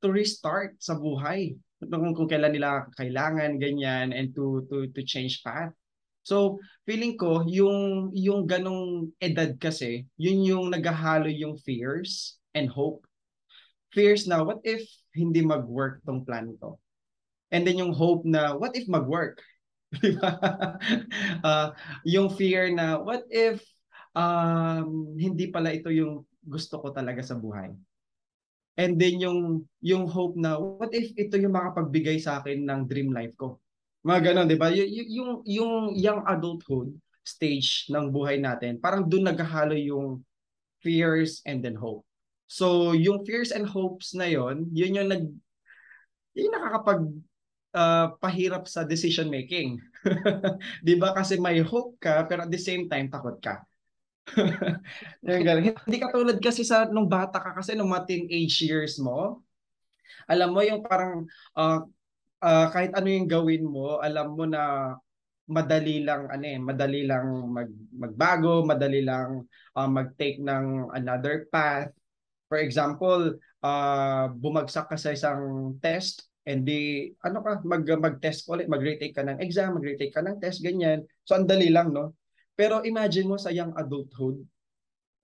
to 0.00 0.08
restart 0.08 0.76
sa 0.80 0.96
buhay 0.96 1.56
kung, 1.80 2.12
kung 2.12 2.28
kailan 2.28 2.52
nila 2.52 2.84
kailangan 3.00 3.56
ganyan 3.56 4.12
and 4.12 4.36
to 4.36 4.66
to 4.68 4.84
to 4.92 5.00
change 5.00 5.40
path. 5.40 5.72
So, 6.20 6.60
feeling 6.84 7.16
ko 7.16 7.48
yung 7.48 8.12
yung 8.12 8.44
ganong 8.44 9.16
edad 9.24 9.56
kasi, 9.56 10.04
yun 10.20 10.44
yung 10.44 10.66
naghahalo 10.68 11.32
yung 11.32 11.56
fears 11.56 12.36
and 12.52 12.68
hope. 12.68 13.08
Fears 13.96 14.28
na 14.28 14.44
what 14.44 14.60
if 14.62 14.84
hindi 15.16 15.40
mag-work 15.40 16.04
tong 16.04 16.28
plan 16.28 16.52
ko? 16.60 16.76
And 17.50 17.66
then 17.66 17.80
yung 17.80 17.96
hope 17.96 18.28
na 18.28 18.54
what 18.54 18.76
if 18.76 18.86
mag-work? 18.86 19.40
uh, 21.42 21.74
yung 22.06 22.30
fear 22.30 22.70
na 22.70 23.02
what 23.02 23.26
if 23.32 23.58
um, 24.14 25.16
hindi 25.18 25.50
pala 25.50 25.74
ito 25.74 25.90
yung 25.90 26.22
gusto 26.46 26.78
ko 26.78 26.94
talaga 26.94 27.24
sa 27.24 27.34
buhay? 27.34 27.74
And 28.80 28.96
then 28.96 29.20
yung 29.20 29.68
yung 29.84 30.08
hope 30.08 30.40
na 30.40 30.56
what 30.56 30.88
if 30.96 31.12
ito 31.12 31.36
yung 31.36 31.52
makapagbigay 31.52 32.16
sa 32.16 32.40
akin 32.40 32.64
ng 32.64 32.88
dream 32.88 33.12
life 33.12 33.36
ko. 33.36 33.60
Mga 34.00 34.32
ganun, 34.32 34.46
'di 34.48 34.56
ba? 34.56 34.72
Y- 34.72 35.12
yung 35.12 35.44
yung 35.44 35.92
young 35.92 36.24
adulthood 36.24 36.96
stage 37.20 37.84
ng 37.92 38.08
buhay 38.08 38.40
natin, 38.40 38.80
parang 38.80 39.04
doon 39.04 39.28
naghahalo 39.28 39.76
yung 39.76 40.24
fears 40.80 41.44
and 41.44 41.60
then 41.60 41.76
hope. 41.76 42.00
So, 42.48 42.96
yung 42.96 43.22
fears 43.28 43.52
and 43.52 43.68
hopes 43.68 44.16
na 44.16 44.26
yon, 44.26 44.72
yun 44.72 44.96
yung 44.96 45.12
nag 45.12 45.28
yung 46.32 46.50
nakakapag 46.56 47.04
uh, 47.76 48.16
pahirap 48.18 48.64
sa 48.64 48.82
decision 48.88 49.28
making. 49.28 49.76
'Di 50.82 50.96
ba? 50.96 51.12
Kasi 51.12 51.36
may 51.36 51.60
hope 51.60 52.00
ka 52.00 52.24
pero 52.24 52.48
at 52.48 52.52
the 52.52 52.58
same 52.60 52.88
time 52.88 53.12
takot 53.12 53.36
ka. 53.44 53.60
Hindi 55.86 55.98
katulad 55.98 56.38
kasi 56.38 56.62
sa 56.62 56.86
nung 56.88 57.10
bata 57.10 57.40
ka 57.42 57.56
kasi 57.58 57.74
nung 57.74 57.90
mga 57.90 58.30
age 58.30 58.66
years 58.66 58.98
mo, 59.00 59.42
alam 60.30 60.54
mo 60.54 60.60
yung 60.62 60.82
parang 60.82 61.26
uh, 61.58 61.82
uh, 62.42 62.66
kahit 62.72 62.92
ano 62.96 63.08
yung 63.08 63.28
gawin 63.28 63.64
mo, 63.66 63.98
alam 64.00 64.34
mo 64.34 64.44
na 64.46 64.94
madali 65.50 66.06
lang 66.06 66.30
ano 66.30 66.44
eh, 66.46 66.58
madali 66.62 67.02
lang 67.04 67.26
mag 67.50 67.70
magbago, 67.90 68.62
madali 68.62 69.02
lang 69.02 69.44
uh, 69.74 69.88
mag-take 69.90 70.38
ng 70.38 70.94
another 70.94 71.50
path. 71.50 71.90
For 72.50 72.58
example, 72.62 73.38
uh, 73.62 74.30
bumagsak 74.34 74.90
ka 74.90 74.96
sa 74.98 75.14
isang 75.14 75.74
test 75.82 76.30
and 76.48 76.64
di 76.66 77.12
ano 77.22 77.42
ka 77.44 77.62
mag 77.66 77.84
mag-test 77.84 78.48
ulit, 78.50 78.66
mag-retake 78.66 79.14
ka 79.14 79.22
ng 79.26 79.38
exam, 79.42 79.76
mag-retake 79.76 80.14
ka 80.14 80.22
ng 80.22 80.38
test 80.38 80.62
ganyan. 80.62 81.04
So 81.26 81.38
ang 81.38 81.46
dali 81.46 81.70
lang 81.70 81.94
no. 81.94 82.14
Pero 82.60 82.84
imagine 82.84 83.24
mo 83.24 83.40
sa 83.40 83.48
young 83.48 83.72
adulthood, 83.72 84.44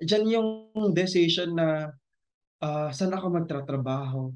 dyan 0.01 0.25
yung 0.41 0.49
decision 0.97 1.53
na 1.53 1.93
uh, 2.65 2.89
saan 2.97 3.13
ako 3.13 3.29
magtratrabaho? 3.29 4.33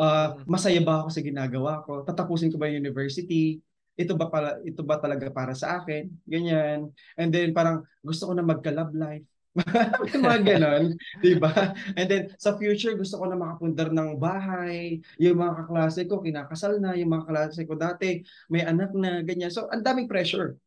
uh, 0.00 0.28
masaya 0.52 0.80
ba 0.80 1.04
ako 1.04 1.12
sa 1.12 1.20
ginagawa 1.20 1.84
ko? 1.84 2.00
Tatapusin 2.08 2.48
ko 2.48 2.56
ba 2.56 2.72
yung 2.72 2.88
university? 2.88 3.60
Ito 4.00 4.16
ba 4.16 4.32
para 4.32 4.64
ito 4.64 4.80
ba 4.80 4.96
talaga 4.96 5.28
para 5.28 5.52
sa 5.52 5.84
akin? 5.84 6.08
Ganyan. 6.24 6.88
And 7.20 7.28
then 7.28 7.52
parang 7.52 7.84
gusto 8.00 8.26
ko 8.26 8.32
na 8.32 8.40
magka-love 8.40 8.96
life. 8.96 9.28
mga 10.18 10.40
ganon, 10.42 10.98
di 11.22 11.38
ba? 11.38 11.70
And 11.94 12.10
then, 12.10 12.34
sa 12.42 12.58
future, 12.58 12.98
gusto 12.98 13.22
ko 13.22 13.30
na 13.30 13.38
makapundar 13.38 13.94
ng 13.94 14.18
bahay. 14.18 14.98
Yung 15.22 15.38
mga 15.38 15.62
kaklase 15.62 16.10
ko, 16.10 16.18
kinakasal 16.18 16.82
na. 16.82 16.98
Yung 16.98 17.14
mga 17.14 17.30
kaklase 17.30 17.62
ko 17.62 17.78
dati, 17.78 18.18
may 18.50 18.66
anak 18.66 18.90
na, 18.98 19.22
ganyan. 19.22 19.54
So, 19.54 19.70
ang 19.70 19.86
daming 19.86 20.10
pressure. 20.10 20.58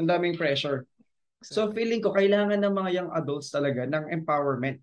Ang 0.00 0.08
daming 0.08 0.36
pressure. 0.38 0.88
So, 1.42 1.74
feeling 1.74 2.00
ko, 2.00 2.14
kailangan 2.14 2.62
ng 2.62 2.74
mga 2.74 2.90
young 2.94 3.10
adults 3.12 3.50
talaga 3.50 3.82
ng 3.82 4.08
empowerment 4.14 4.78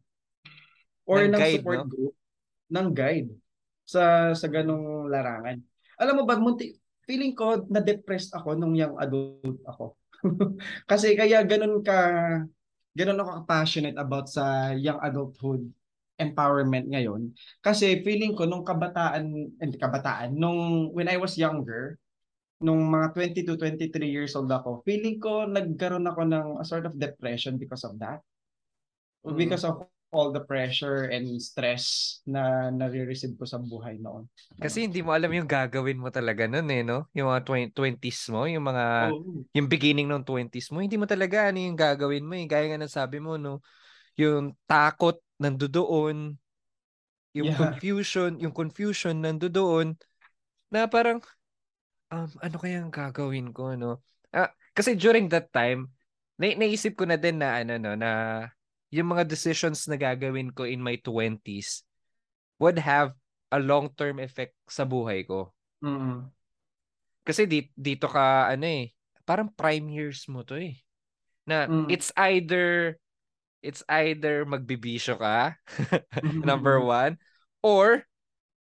or 1.07 1.24
ng, 1.24 1.34
ng 1.34 1.39
guide, 1.39 1.55
support 1.55 1.80
no? 1.82 1.89
group 1.89 2.16
ng 2.70 2.88
guide 2.93 3.30
sa 3.88 4.36
sa 4.36 4.47
ganong 4.51 5.10
larangan. 5.10 5.57
Alam 5.97 6.22
mo 6.22 6.24
ba, 6.28 6.38
munti, 6.38 6.78
feeling 7.10 7.34
ko 7.34 7.66
na-depressed 7.66 8.36
ako 8.38 8.53
nung 8.53 8.78
young 8.78 8.93
adult 9.01 9.57
ako. 9.66 9.97
Kasi 10.91 11.16
kaya 11.18 11.41
ganun 11.47 11.82
ka 11.82 11.97
ganun 12.93 13.24
ako 13.24 13.47
passionate 13.47 13.97
about 13.97 14.28
sa 14.28 14.76
young 14.76 14.99
adulthood 15.01 15.64
empowerment 16.20 16.91
ngayon. 16.91 17.32
Kasi 17.64 18.03
feeling 18.03 18.36
ko 18.36 18.43
nung 18.43 18.68
kabataan, 18.68 19.55
hindi 19.55 19.78
kabataan, 19.80 20.36
nung 20.36 20.91
when 20.91 21.07
I 21.07 21.16
was 21.16 21.39
younger, 21.39 21.95
nung 22.60 22.84
mga 22.91 23.16
20 23.16 23.47
to 23.47 23.55
23 23.55 24.03
years 24.07 24.36
old 24.36 24.51
ako, 24.51 24.84
feeling 24.84 25.20
ko 25.20 25.47
nagkaroon 25.47 26.07
ako 26.07 26.22
ng 26.28 26.47
a 26.60 26.66
sort 26.68 26.84
of 26.84 26.95
depression 26.99 27.55
because 27.55 27.88
of 27.88 27.95
that. 27.99 28.20
Mm-hmm. 29.24 29.36
Because 29.36 29.64
of 29.64 29.84
all 30.10 30.34
the 30.34 30.41
pressure 30.41 31.05
and 31.14 31.38
stress 31.38 32.18
na 32.26 32.74
nare-receive 32.74 33.38
ko 33.38 33.45
sa 33.45 33.62
buhay 33.62 34.01
noon. 34.01 34.26
Kasi 34.57 34.89
hindi 34.89 35.05
mo 35.05 35.14
alam 35.14 35.30
yung 35.30 35.45
gagawin 35.45 36.01
mo 36.01 36.10
talaga 36.10 36.49
noon 36.49 36.68
eh, 36.74 36.82
no? 36.82 37.05
Yung 37.14 37.30
mga 37.30 37.72
20s 37.78 38.34
mo, 38.34 38.49
yung 38.49 38.66
mga, 38.66 39.14
oh. 39.14 39.45
yung 39.53 39.68
beginning 39.70 40.10
ng 40.10 40.26
20s 40.26 40.74
mo, 40.74 40.82
hindi 40.82 40.97
mo 40.97 41.05
talaga 41.05 41.53
ano 41.53 41.62
yung 41.62 41.78
gagawin 41.78 42.26
mo 42.26 42.34
eh. 42.34 42.49
Gaya 42.49 42.74
nga 42.74 42.82
ng 42.82 42.89
sabi 42.89 43.22
mo, 43.22 43.38
no? 43.38 43.62
Yung 44.18 44.57
takot 44.66 45.22
nandoon, 45.38 46.36
yung 47.38 47.47
yeah. 47.53 47.60
confusion, 47.62 48.41
yung 48.41 48.51
confusion 48.51 49.22
nandoon, 49.22 49.93
na 50.74 50.89
parang, 50.89 51.22
um, 52.14 52.30
ano 52.41 52.55
kaya 52.57 52.82
ang 52.82 52.93
gagawin 52.93 53.53
ko, 53.53 53.74
no? 53.74 54.01
Ah, 54.34 54.53
kasi 54.74 54.93
during 54.93 55.30
that 55.34 55.49
time, 55.49 55.89
na 56.39 56.55
naisip 56.55 56.95
ko 56.95 57.03
na 57.03 57.20
din 57.20 57.36
na 57.36 57.60
ano 57.60 57.76
no 57.76 57.99
na 57.99 58.47
yung 58.89 59.12
mga 59.12 59.28
decisions 59.28 59.86
na 59.86 59.99
gagawin 59.99 60.55
ko 60.55 60.64
in 60.64 60.80
my 60.80 60.95
20s 61.03 61.84
would 62.57 62.80
have 62.80 63.14
a 63.51 63.60
long-term 63.60 64.18
effect 64.24 64.55
sa 64.66 64.88
buhay 64.88 65.28
ko. 65.28 65.51
Mm-hmm. 65.84 66.32
Kasi 67.28 67.45
di, 67.45 67.70
dito 67.78 68.10
ka, 68.10 68.49
ano 68.49 68.66
eh, 68.66 68.89
parang 69.28 69.51
prime 69.53 69.86
years 69.93 70.26
mo 70.26 70.41
to 70.41 70.57
eh. 70.57 70.78
Na 71.45 71.70
mm. 71.70 71.89
it's 71.89 72.10
either, 72.18 72.97
it's 73.62 73.86
either 73.89 74.45
magbibisyo 74.49 75.18
ka, 75.22 75.53
number 76.49 76.82
one, 76.82 77.18
or 77.62 78.05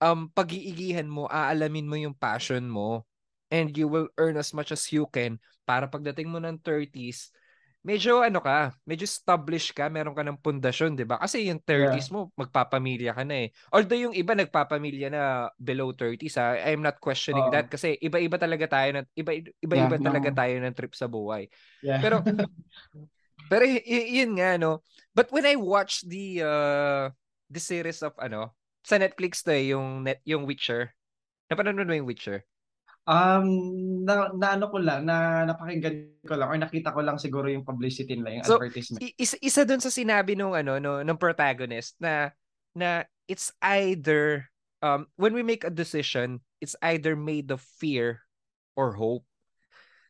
um, 0.03 0.27
pag-iigihan 0.35 1.07
mo, 1.07 1.27
aalamin 1.31 1.87
mo 1.87 1.95
yung 1.95 2.15
passion 2.15 2.67
mo, 2.67 3.07
and 3.51 3.75
you 3.75 3.87
will 3.87 4.07
earn 4.19 4.35
as 4.35 4.51
much 4.51 4.71
as 4.71 4.83
you 4.91 5.07
can 5.09 5.39
para 5.67 5.87
pagdating 5.87 6.31
mo 6.31 6.39
ng 6.39 6.59
30s, 6.63 7.31
medyo 7.87 8.19
ano 8.19 8.43
ka, 8.43 8.75
medyo 8.83 9.07
established 9.07 9.71
ka, 9.71 9.87
meron 9.87 10.11
ka 10.11 10.19
ng 10.19 10.39
pundasyon, 10.43 10.99
'di 10.99 11.07
ba? 11.07 11.15
Kasi 11.23 11.47
yung 11.47 11.63
30s 11.63 12.11
yeah. 12.11 12.13
mo, 12.13 12.19
magpapamilya 12.35 13.15
ka 13.15 13.23
na 13.23 13.47
eh. 13.47 13.49
Although 13.71 14.11
yung 14.11 14.15
iba 14.15 14.35
nagpapamilya 14.35 15.07
na 15.07 15.23
below 15.55 15.95
30s, 15.95 16.35
ha, 16.35 16.59
I'm 16.59 16.83
not 16.83 16.99
questioning 16.99 17.47
uh, 17.47 17.53
that 17.55 17.71
kasi 17.71 17.95
iba-iba 18.03 18.35
talaga 18.35 18.67
tayo 18.67 18.99
ng 18.99 19.05
iba 19.15 19.31
iba-iba 19.39 19.95
yeah, 19.95 20.03
talaga 20.03 20.29
no. 20.31 20.35
tayo 20.35 20.53
ng 20.59 20.75
trip 20.75 20.93
sa 20.99 21.07
buhay. 21.07 21.47
Yeah. 21.79 22.03
Pero 22.03 22.19
pero 23.51 23.63
y- 23.63 24.11
yun 24.19 24.35
nga 24.35 24.59
no. 24.59 24.83
But 25.15 25.31
when 25.31 25.47
I 25.47 25.55
watch 25.55 26.03
the 26.03 26.43
uh 26.43 27.03
the 27.47 27.63
series 27.63 28.03
of 28.03 28.11
ano, 28.19 28.51
sa 28.83 28.99
Netflix 28.99 29.47
to 29.47 29.55
eh, 29.55 29.71
yung 29.71 30.03
net 30.03 30.19
yung 30.27 30.43
Witcher. 30.43 30.91
Napanood 31.47 31.87
mo 31.87 31.95
yung 31.95 32.07
Witcher? 32.07 32.43
Um, 33.08 33.47
na, 34.03 34.36
na 34.36 34.60
ano 34.60 34.68
ko 34.68 34.84
lang, 34.84 35.08
na 35.08 35.47
napakinggan 35.47 36.28
ko 36.28 36.36
lang 36.36 36.51
or 36.51 36.60
nakita 36.60 36.91
ko 36.91 36.99
lang 36.99 37.16
siguro 37.16 37.47
yung 37.47 37.64
publicity 37.64 38.20
nila, 38.20 38.43
yung 38.43 38.43
so, 38.43 38.60
advertisement. 38.60 38.99
Isa, 39.16 39.39
isa 39.39 39.64
doon 39.64 39.80
sa 39.80 39.88
sinabi 39.88 40.36
nung 40.36 40.51
ano 40.51 40.76
no, 40.76 40.99
ng 40.99 41.16
protagonist 41.16 41.95
na 42.03 42.36
na 42.76 43.08
it's 43.32 43.55
either 43.64 44.51
um 44.84 45.08
when 45.16 45.32
we 45.32 45.39
make 45.39 45.64
a 45.64 45.72
decision, 45.72 46.43
it's 46.60 46.76
either 46.84 47.16
made 47.16 47.47
of 47.47 47.64
fear 47.80 48.28
or 48.76 48.91
hope. 48.91 49.24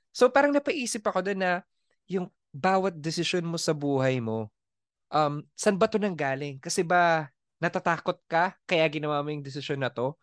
So 0.10 0.26
parang 0.34 0.58
napaisip 0.58 1.06
ako 1.06 1.22
doon 1.22 1.38
na 1.46 1.54
yung 2.10 2.34
bawat 2.50 2.98
decision 2.98 3.46
mo 3.46 3.62
sa 3.62 3.78
buhay 3.78 4.18
mo, 4.18 4.50
um, 5.14 5.46
saan 5.54 5.78
ba 5.78 5.86
to 5.86 6.02
nang 6.02 6.18
galing? 6.18 6.58
Kasi 6.58 6.82
ba 6.82 7.30
natatakot 7.62 8.18
ka 8.26 8.58
kaya 8.66 8.90
ginawa 8.90 9.22
mo 9.22 9.30
yung 9.30 9.46
decision 9.46 9.78
na 9.78 9.94
to? 9.94 10.18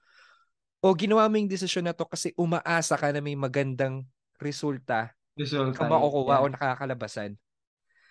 O 0.84 0.92
ginawa 0.92 1.24
mo 1.32 1.40
yung 1.40 1.48
desisyon 1.48 1.88
na 1.88 1.96
to 1.96 2.04
kasi 2.04 2.36
umaasa 2.36 3.00
ka 3.00 3.08
na 3.08 3.24
may 3.24 3.32
magandang 3.32 4.04
resulta 4.36 5.16
resulta 5.32 5.80
ka 5.80 5.88
makukuha 5.88 6.36
yeah. 6.36 6.44
o 6.44 6.52
nakakalabasan. 6.52 7.32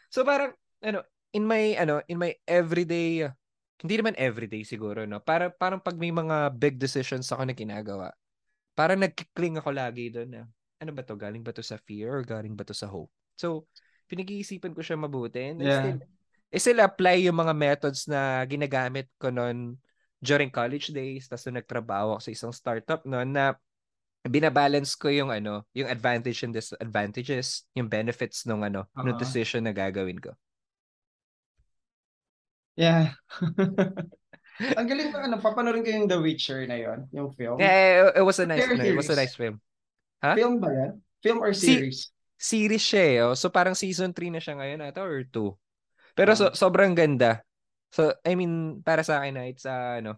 So 0.09 0.25
parang 0.25 0.57
ano, 0.81 1.05
in 1.37 1.45
my 1.45 1.77
ano, 1.77 2.01
in 2.09 2.17
my 2.17 2.33
everyday 2.49 3.29
hindi 3.77 3.93
naman 3.99 4.17
everyday 4.17 4.65
siguro 4.65 5.05
no. 5.05 5.21
Para 5.21 5.53
parang 5.53 5.77
pag 5.77 5.95
may 6.01 6.09
mga 6.09 6.49
big 6.57 6.81
decisions 6.81 7.29
ako 7.29 7.45
na 7.45 7.53
ginagawa, 7.53 8.09
parang 8.73 9.05
nagkikling 9.05 9.61
ako 9.61 9.69
lagi 9.69 10.09
doon 10.09 10.29
na 10.33 10.41
ano 10.81 10.91
ba 10.91 11.05
to? 11.05 11.13
Galing 11.13 11.45
ba 11.45 11.53
to 11.53 11.63
sa 11.63 11.77
fear 11.77 12.09
or 12.09 12.25
galing 12.25 12.57
ba 12.57 12.65
to 12.65 12.75
sa 12.75 12.89
hope? 12.89 13.13
So, 13.39 13.69
pinag-iisipan 14.11 14.75
ko 14.75 14.83
siya 14.83 14.99
mabuti 14.99 15.39
and 15.39 15.63
yeah. 15.63 15.79
still, 15.79 15.99
I 16.53 16.57
still 16.59 16.81
apply 16.83 17.23
yung 17.23 17.39
mga 17.39 17.53
methods 17.55 18.05
na 18.09 18.43
ginagamit 18.43 19.07
ko 19.15 19.31
noon 19.31 19.79
during 20.23 20.47
college 20.47 20.95
days, 20.95 21.27
tapos 21.27 21.43
nung 21.51 21.59
nagtrabaho 21.59 22.15
ako 22.15 22.21
sa 22.23 22.31
isang 22.31 22.53
startup 22.55 23.03
no, 23.03 23.19
na 23.27 23.59
binabalance 24.23 24.95
ko 24.95 25.11
yung 25.11 25.35
ano, 25.35 25.67
yung 25.75 25.91
advantage 25.91 26.47
and 26.47 26.55
disadvantages, 26.55 27.67
yung 27.75 27.91
benefits 27.91 28.47
nung 28.47 28.63
ano, 28.63 28.87
uh-huh. 28.95 29.03
ng 29.03 29.19
decision 29.19 29.67
na 29.67 29.75
gagawin 29.75 30.23
ko. 30.23 30.31
Yeah. 32.79 33.13
Ang 34.79 34.85
galing 34.85 35.09
ba 35.09 35.25
ano, 35.25 35.41
papanorin 35.41 35.81
ko 35.81 35.89
yung 35.89 36.07
The 36.09 36.17
Witcher 36.21 36.63
na 36.69 36.77
yon, 36.77 37.09
yung 37.09 37.33
film. 37.33 37.57
Yeah, 37.57 38.13
it, 38.13 38.21
was 38.21 38.37
a 38.37 38.45
nice, 38.45 38.69
no, 38.69 38.79
it 38.79 38.93
was 38.93 39.09
a 39.09 39.17
nice 39.17 39.33
film. 39.33 39.57
Ha? 40.21 40.37
Film 40.37 40.61
ba 40.61 40.69
yan? 40.71 40.91
Film 41.25 41.41
or 41.41 41.51
series? 41.51 42.09
Si- 42.09 42.63
series 42.63 42.85
siya 42.85 43.03
eh. 43.03 43.17
Oh. 43.25 43.35
So 43.35 43.49
parang 43.49 43.73
season 43.73 44.13
3 44.13 44.29
na 44.29 44.41
siya 44.41 44.55
ngayon 44.55 44.85
ata 44.85 45.01
or 45.01 45.25
2. 45.25 45.53
Pero 46.13 46.31
uh-huh. 46.31 46.53
so, 46.53 46.69
sobrang 46.69 46.93
ganda. 46.93 47.41
So, 47.93 48.09
I 48.25 48.33
mean, 48.33 48.81
para 48.81 49.05
sa 49.05 49.21
akin 49.21 49.37
na, 49.37 49.45
it's 49.45 49.69
uh, 49.69 50.01
ano. 50.01 50.17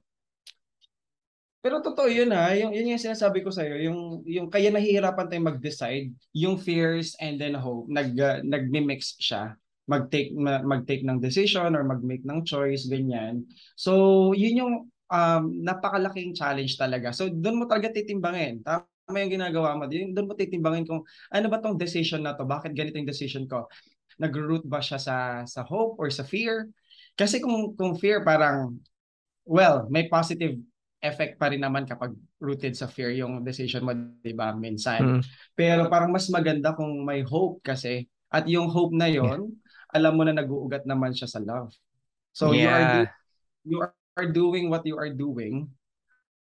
Pero 1.59 1.81
totoo 1.81 2.07
yun 2.07 2.31
ha, 2.31 2.55
yung, 2.55 2.71
yun 2.71 2.95
yung 2.95 3.01
sinasabi 3.01 3.41
ko 3.43 3.49
sa'yo, 3.51 3.75
yung, 3.83 4.21
yung 4.23 4.47
kaya 4.47 4.69
nahihirapan 4.71 5.27
tayong 5.27 5.49
mag-decide, 5.49 6.13
yung 6.31 6.55
fears 6.55 7.17
and 7.19 7.41
then 7.41 7.57
hope, 7.57 7.89
nag, 7.89 8.13
uh, 8.15 8.39
nagmi-mix 8.45 9.17
siya 9.19 9.57
mag-take 9.85 10.33
mag-take 10.65 11.05
ng 11.05 11.21
decision 11.21 11.77
or 11.77 11.85
mag-make 11.85 12.25
ng 12.25 12.41
choice 12.41 12.89
ganyan. 12.89 13.45
So, 13.77 14.33
yun 14.33 14.57
yung 14.57 14.73
um, 15.13 15.43
napakalaking 15.61 16.33
challenge 16.33 16.77
talaga. 16.77 17.13
So, 17.13 17.29
doon 17.29 17.61
mo 17.61 17.65
talaga 17.69 17.93
titimbangin. 17.93 18.65
Tama 18.65 19.17
yung 19.21 19.33
ginagawa 19.37 19.77
mo. 19.77 19.85
Doon 19.85 20.25
mo 20.25 20.33
titimbangin 20.33 20.89
kung 20.89 21.05
ano 21.29 21.45
ba 21.49 21.61
tong 21.61 21.77
decision 21.77 22.25
na 22.25 22.33
to? 22.33 22.49
Bakit 22.49 22.73
ganito 22.73 22.97
yung 22.97 23.09
decision 23.09 23.45
ko? 23.45 23.69
Nag-root 24.17 24.65
ba 24.65 24.81
siya 24.81 24.97
sa 24.97 25.45
sa 25.45 25.61
hope 25.61 26.01
or 26.01 26.09
sa 26.09 26.25
fear? 26.25 26.65
Kasi 27.15 27.39
kung, 27.39 27.73
kung 27.75 27.95
fear 27.95 28.21
parang, 28.21 28.75
well, 29.47 29.87
may 29.87 30.11
positive 30.11 30.59
effect 30.99 31.39
pa 31.39 31.51
rin 31.51 31.63
naman 31.63 31.87
kapag 31.87 32.11
rooted 32.39 32.75
sa 32.75 32.89
fear 32.91 33.15
yung 33.15 33.41
decision 33.41 33.87
mo, 33.87 33.95
di 34.19 34.35
ba, 34.35 34.51
minsan. 34.51 35.19
Mm. 35.19 35.21
Pero 35.55 35.87
parang 35.87 36.11
mas 36.11 36.27
maganda 36.27 36.75
kung 36.75 37.07
may 37.07 37.23
hope 37.23 37.63
kasi. 37.63 38.07
At 38.27 38.49
yung 38.51 38.67
hope 38.67 38.91
na 38.91 39.07
yon 39.07 39.47
yeah. 39.47 39.95
alam 39.95 40.19
mo 40.19 40.27
na 40.27 40.35
nag-uugat 40.35 40.83
naman 40.83 41.15
siya 41.15 41.29
sa 41.29 41.39
love. 41.39 41.71
So 42.35 42.51
yeah. 42.51 42.59
you 42.59 42.67
are 42.67 42.85
do- 42.91 43.13
you 43.65 43.77
are 44.19 44.27
doing 44.27 44.67
what 44.67 44.83
you 44.83 44.99
are 44.99 45.11
doing 45.13 45.71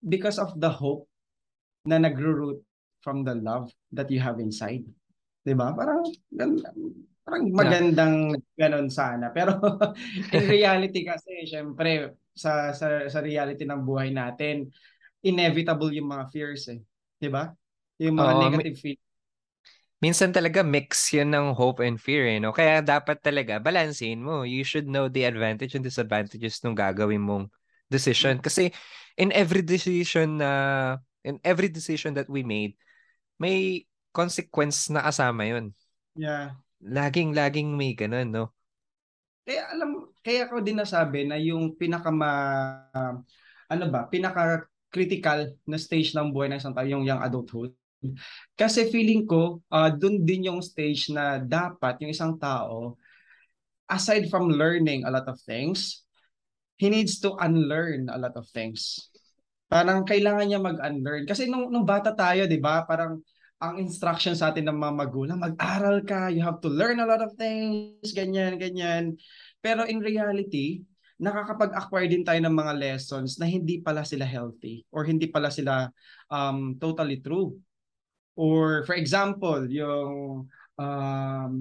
because 0.02 0.42
of 0.42 0.58
the 0.58 0.66
hope 0.66 1.06
na 1.86 2.02
nagro-root 2.02 2.58
from 3.04 3.22
the 3.22 3.36
love 3.38 3.70
that 3.94 4.10
you 4.10 4.18
have 4.18 4.42
inside. 4.42 4.82
'Di 5.44 5.54
ba? 5.54 5.70
Parang 5.76 6.02
Parang 7.24 7.48
magandang 7.50 8.36
yeah. 8.36 8.68
ganun 8.68 8.92
sana. 8.92 9.32
Pero 9.32 9.56
in 10.36 10.44
reality 10.44 11.08
kasi, 11.08 11.48
syempre, 11.48 12.20
sa, 12.36 12.76
sa, 12.76 13.08
sa 13.08 13.18
reality 13.24 13.64
ng 13.64 13.80
buhay 13.80 14.12
natin, 14.12 14.68
inevitable 15.24 15.88
yung 15.96 16.12
mga 16.12 16.28
fears 16.28 16.68
eh. 16.68 16.84
Di 17.16 17.32
ba? 17.32 17.48
Yung 17.96 18.20
mga 18.20 18.32
uh, 18.36 18.40
negative 18.48 18.76
feelings. 18.76 19.02
minsan 20.04 20.36
talaga 20.36 20.60
mix 20.60 21.16
yun 21.16 21.32
ng 21.32 21.56
hope 21.56 21.80
and 21.80 21.96
fear, 21.96 22.28
eh, 22.28 22.36
no? 22.36 22.52
Kaya 22.52 22.84
dapat 22.84 23.24
talaga 23.24 23.56
balansehin 23.56 24.20
mo. 24.20 24.44
You 24.44 24.60
should 24.60 24.84
know 24.84 25.08
the 25.08 25.24
advantage 25.24 25.72
and 25.72 25.80
disadvantages 25.80 26.60
ng 26.60 26.76
gagawin 26.76 27.24
mong 27.24 27.48
decision. 27.88 28.36
Kasi 28.36 28.68
in 29.16 29.32
every 29.32 29.64
decision 29.64 30.44
na 30.44 30.50
in 31.24 31.40
every 31.40 31.72
decision 31.72 32.12
that 32.20 32.28
we 32.28 32.44
made, 32.44 32.76
may 33.40 33.88
consequence 34.12 34.92
na 34.92 35.08
kasama 35.08 35.48
yun. 35.48 35.72
Yeah. 36.14 36.60
Laging, 36.84 37.32
laging 37.32 37.72
may 37.72 37.96
ganun, 37.96 38.28
no? 38.28 38.44
Kaya 39.44 39.72
alam, 39.72 40.12
kaya 40.20 40.48
ko 40.48 40.60
din 40.60 40.80
nasabi 40.80 41.24
na 41.24 41.36
yung 41.40 41.76
pinaka 41.76 42.12
uh, 42.12 43.14
ano 43.68 43.84
ba, 43.88 44.08
pinaka 44.08 44.68
critical 44.92 45.52
na 45.64 45.80
stage 45.80 46.12
ng 46.12 46.32
buhay 46.32 46.52
ng 46.52 46.60
isang 46.60 46.76
tao, 46.76 46.86
yung 46.86 47.04
young 47.04 47.20
adulthood, 47.20 47.72
kasi 48.54 48.88
feeling 48.92 49.24
ko, 49.24 49.64
uh, 49.72 49.88
dun 49.88 50.22
din 50.22 50.48
yung 50.52 50.60
stage 50.60 51.08
na 51.10 51.40
dapat 51.40 51.98
yung 52.04 52.12
isang 52.12 52.36
tao, 52.36 53.00
aside 53.88 54.28
from 54.28 54.52
learning 54.52 55.04
a 55.04 55.10
lot 55.10 55.24
of 55.28 55.40
things, 55.44 56.04
he 56.76 56.92
needs 56.92 57.20
to 57.20 57.32
unlearn 57.40 58.10
a 58.12 58.18
lot 58.18 58.34
of 58.36 58.44
things. 58.52 59.08
Parang 59.68 60.04
kailangan 60.04 60.46
niya 60.46 60.60
mag-unlearn. 60.60 61.24
Kasi 61.24 61.48
nung, 61.48 61.72
nung 61.72 61.88
bata 61.88 62.12
tayo, 62.12 62.44
di 62.44 62.60
ba, 62.60 62.84
parang 62.84 63.24
ang 63.70 63.80
instruction 63.80 64.34
sa 64.36 64.52
atin 64.52 64.68
ng 64.68 64.78
mga 64.78 64.94
magulang, 65.06 65.38
mag-aral 65.40 66.02
ka, 66.04 66.28
you 66.28 66.44
have 66.44 66.60
to 66.60 66.68
learn 66.68 67.00
a 67.00 67.08
lot 67.08 67.24
of 67.24 67.32
things, 67.38 68.12
ganyan, 68.12 68.60
ganyan. 68.60 69.16
Pero 69.64 69.86
in 69.88 70.02
reality, 70.04 70.84
nakakapag-acquire 71.22 72.10
din 72.10 72.26
tayo 72.26 72.40
ng 72.42 72.52
mga 72.52 72.74
lessons 72.74 73.38
na 73.38 73.46
hindi 73.46 73.80
pala 73.80 74.02
sila 74.02 74.26
healthy 74.26 74.82
or 74.90 75.06
hindi 75.06 75.30
pala 75.30 75.48
sila 75.48 75.88
um, 76.28 76.74
totally 76.76 77.22
true. 77.22 77.54
Or 78.34 78.82
for 78.82 78.98
example, 78.98 79.64
yung 79.70 80.50
um, 80.74 81.52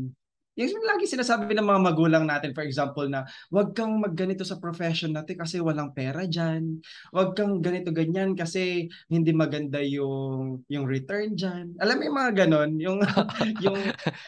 yung 0.53 0.85
lagi 0.85 1.09
sinasabi 1.09 1.57
ng 1.57 1.65
mga 1.65 1.81
magulang 1.81 2.25
natin, 2.29 2.53
for 2.53 2.61
example, 2.61 3.09
na 3.09 3.25
wag 3.49 3.73
kang 3.73 3.97
magganito 3.97 4.45
sa 4.45 4.61
profession 4.61 5.09
natin 5.09 5.33
kasi 5.33 5.57
walang 5.57 5.93
pera 5.97 6.29
dyan. 6.29 6.77
Wag 7.09 7.33
kang 7.33 7.57
ganito 7.57 7.89
ganyan 7.89 8.37
kasi 8.37 8.85
hindi 9.09 9.33
maganda 9.33 9.81
yung 9.81 10.61
yung 10.69 10.85
return 10.85 11.33
dyan. 11.33 11.73
Alam 11.81 11.95
mo 11.97 12.03
yung 12.05 12.19
mga 12.21 12.33
ganon, 12.45 12.71
yung 12.77 12.99
yung 13.65 13.79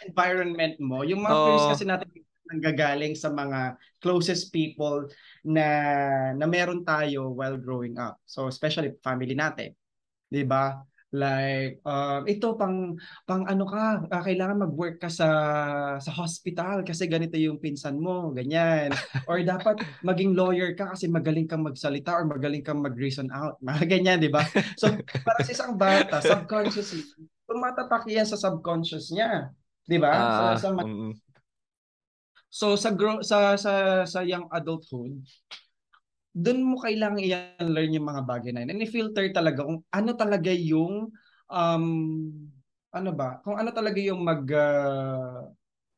environment 0.09 0.76
mo, 0.82 1.05
yung 1.05 1.21
mga 1.21 1.36
oh. 1.38 1.45
fears 1.45 1.65
kasi 1.78 1.84
natin 1.86 2.09
nanggagaling 2.45 3.17
sa 3.17 3.34
mga 3.34 3.78
closest 4.01 4.53
people 4.53 5.09
na 5.41 5.65
na 6.38 6.45
meron 6.45 6.86
tayo 6.86 7.34
while 7.34 7.57
growing 7.57 7.97
up. 8.01 8.17
So 8.26 8.49
especially 8.49 8.97
family 9.05 9.38
natin. 9.38 9.78
'Di 10.30 10.45
ba? 10.45 10.73
Like, 11.16 11.80
um, 11.88 12.28
ito 12.28 12.59
pang 12.59 12.99
pang 13.24 13.47
ano 13.47 13.63
ka, 13.63 14.03
uh, 14.03 14.24
kailangan 14.28 14.68
mag-work 14.68 14.99
ka 14.99 15.07
sa 15.07 15.30
sa 16.03 16.11
hospital 16.11 16.84
kasi 16.84 17.07
ganito 17.07 17.39
yung 17.39 17.55
pinsan 17.55 17.95
mo, 17.95 18.36
ganyan. 18.36 18.91
Or 19.32 19.39
dapat 19.39 19.80
maging 20.03 20.36
lawyer 20.36 20.76
ka 20.76 20.91
kasi 20.91 21.07
magaling 21.07 21.47
kang 21.47 21.63
magsalita 21.63 22.11
or 22.11 22.28
magaling 22.28 22.61
kang 22.68 22.84
mag-reason 22.84 23.32
out. 23.32 23.55
Mga 23.63 23.84
ganyan, 23.95 24.20
di 24.20 24.28
ba? 24.28 24.43
So, 24.76 24.91
para 25.24 25.39
sa 25.47 25.55
isang 25.55 25.80
bata, 25.80 26.20
subconsciously, 26.20 27.07
tumatatak 27.47 28.03
yan 28.11 28.28
sa 28.28 28.36
subconscious 28.36 29.16
niya. 29.16 29.55
Di 29.88 29.95
ba? 29.95 30.11
Uh, 30.11 30.59
sa, 30.59 30.68
sa, 30.68 30.84
mm-hmm. 30.84 31.26
So 32.55 32.80
sa 32.80 32.95
grow 32.95 33.20
sa 33.20 33.59
sa 33.59 34.07
sa 34.07 34.24
young 34.24 34.47
adulthood, 34.47 35.20
doon 36.36 36.59
mo 36.67 36.75
kailangan 36.83 37.23
i-learn 37.23 37.95
yung 37.95 38.07
mga 38.11 38.23
bagay 38.27 38.51
na 38.51 38.67
yun. 38.67 38.75
And 38.75 38.83
i-filter 38.83 39.31
talaga 39.31 39.63
kung 39.63 39.79
ano 39.88 40.11
talaga 40.19 40.51
yung 40.51 41.15
um, 41.47 41.86
ano 42.91 43.11
ba? 43.15 43.39
Kung 43.39 43.55
ano 43.55 43.71
talaga 43.71 44.03
yung 44.03 44.19
mag 44.19 44.43
uh, 44.51 45.47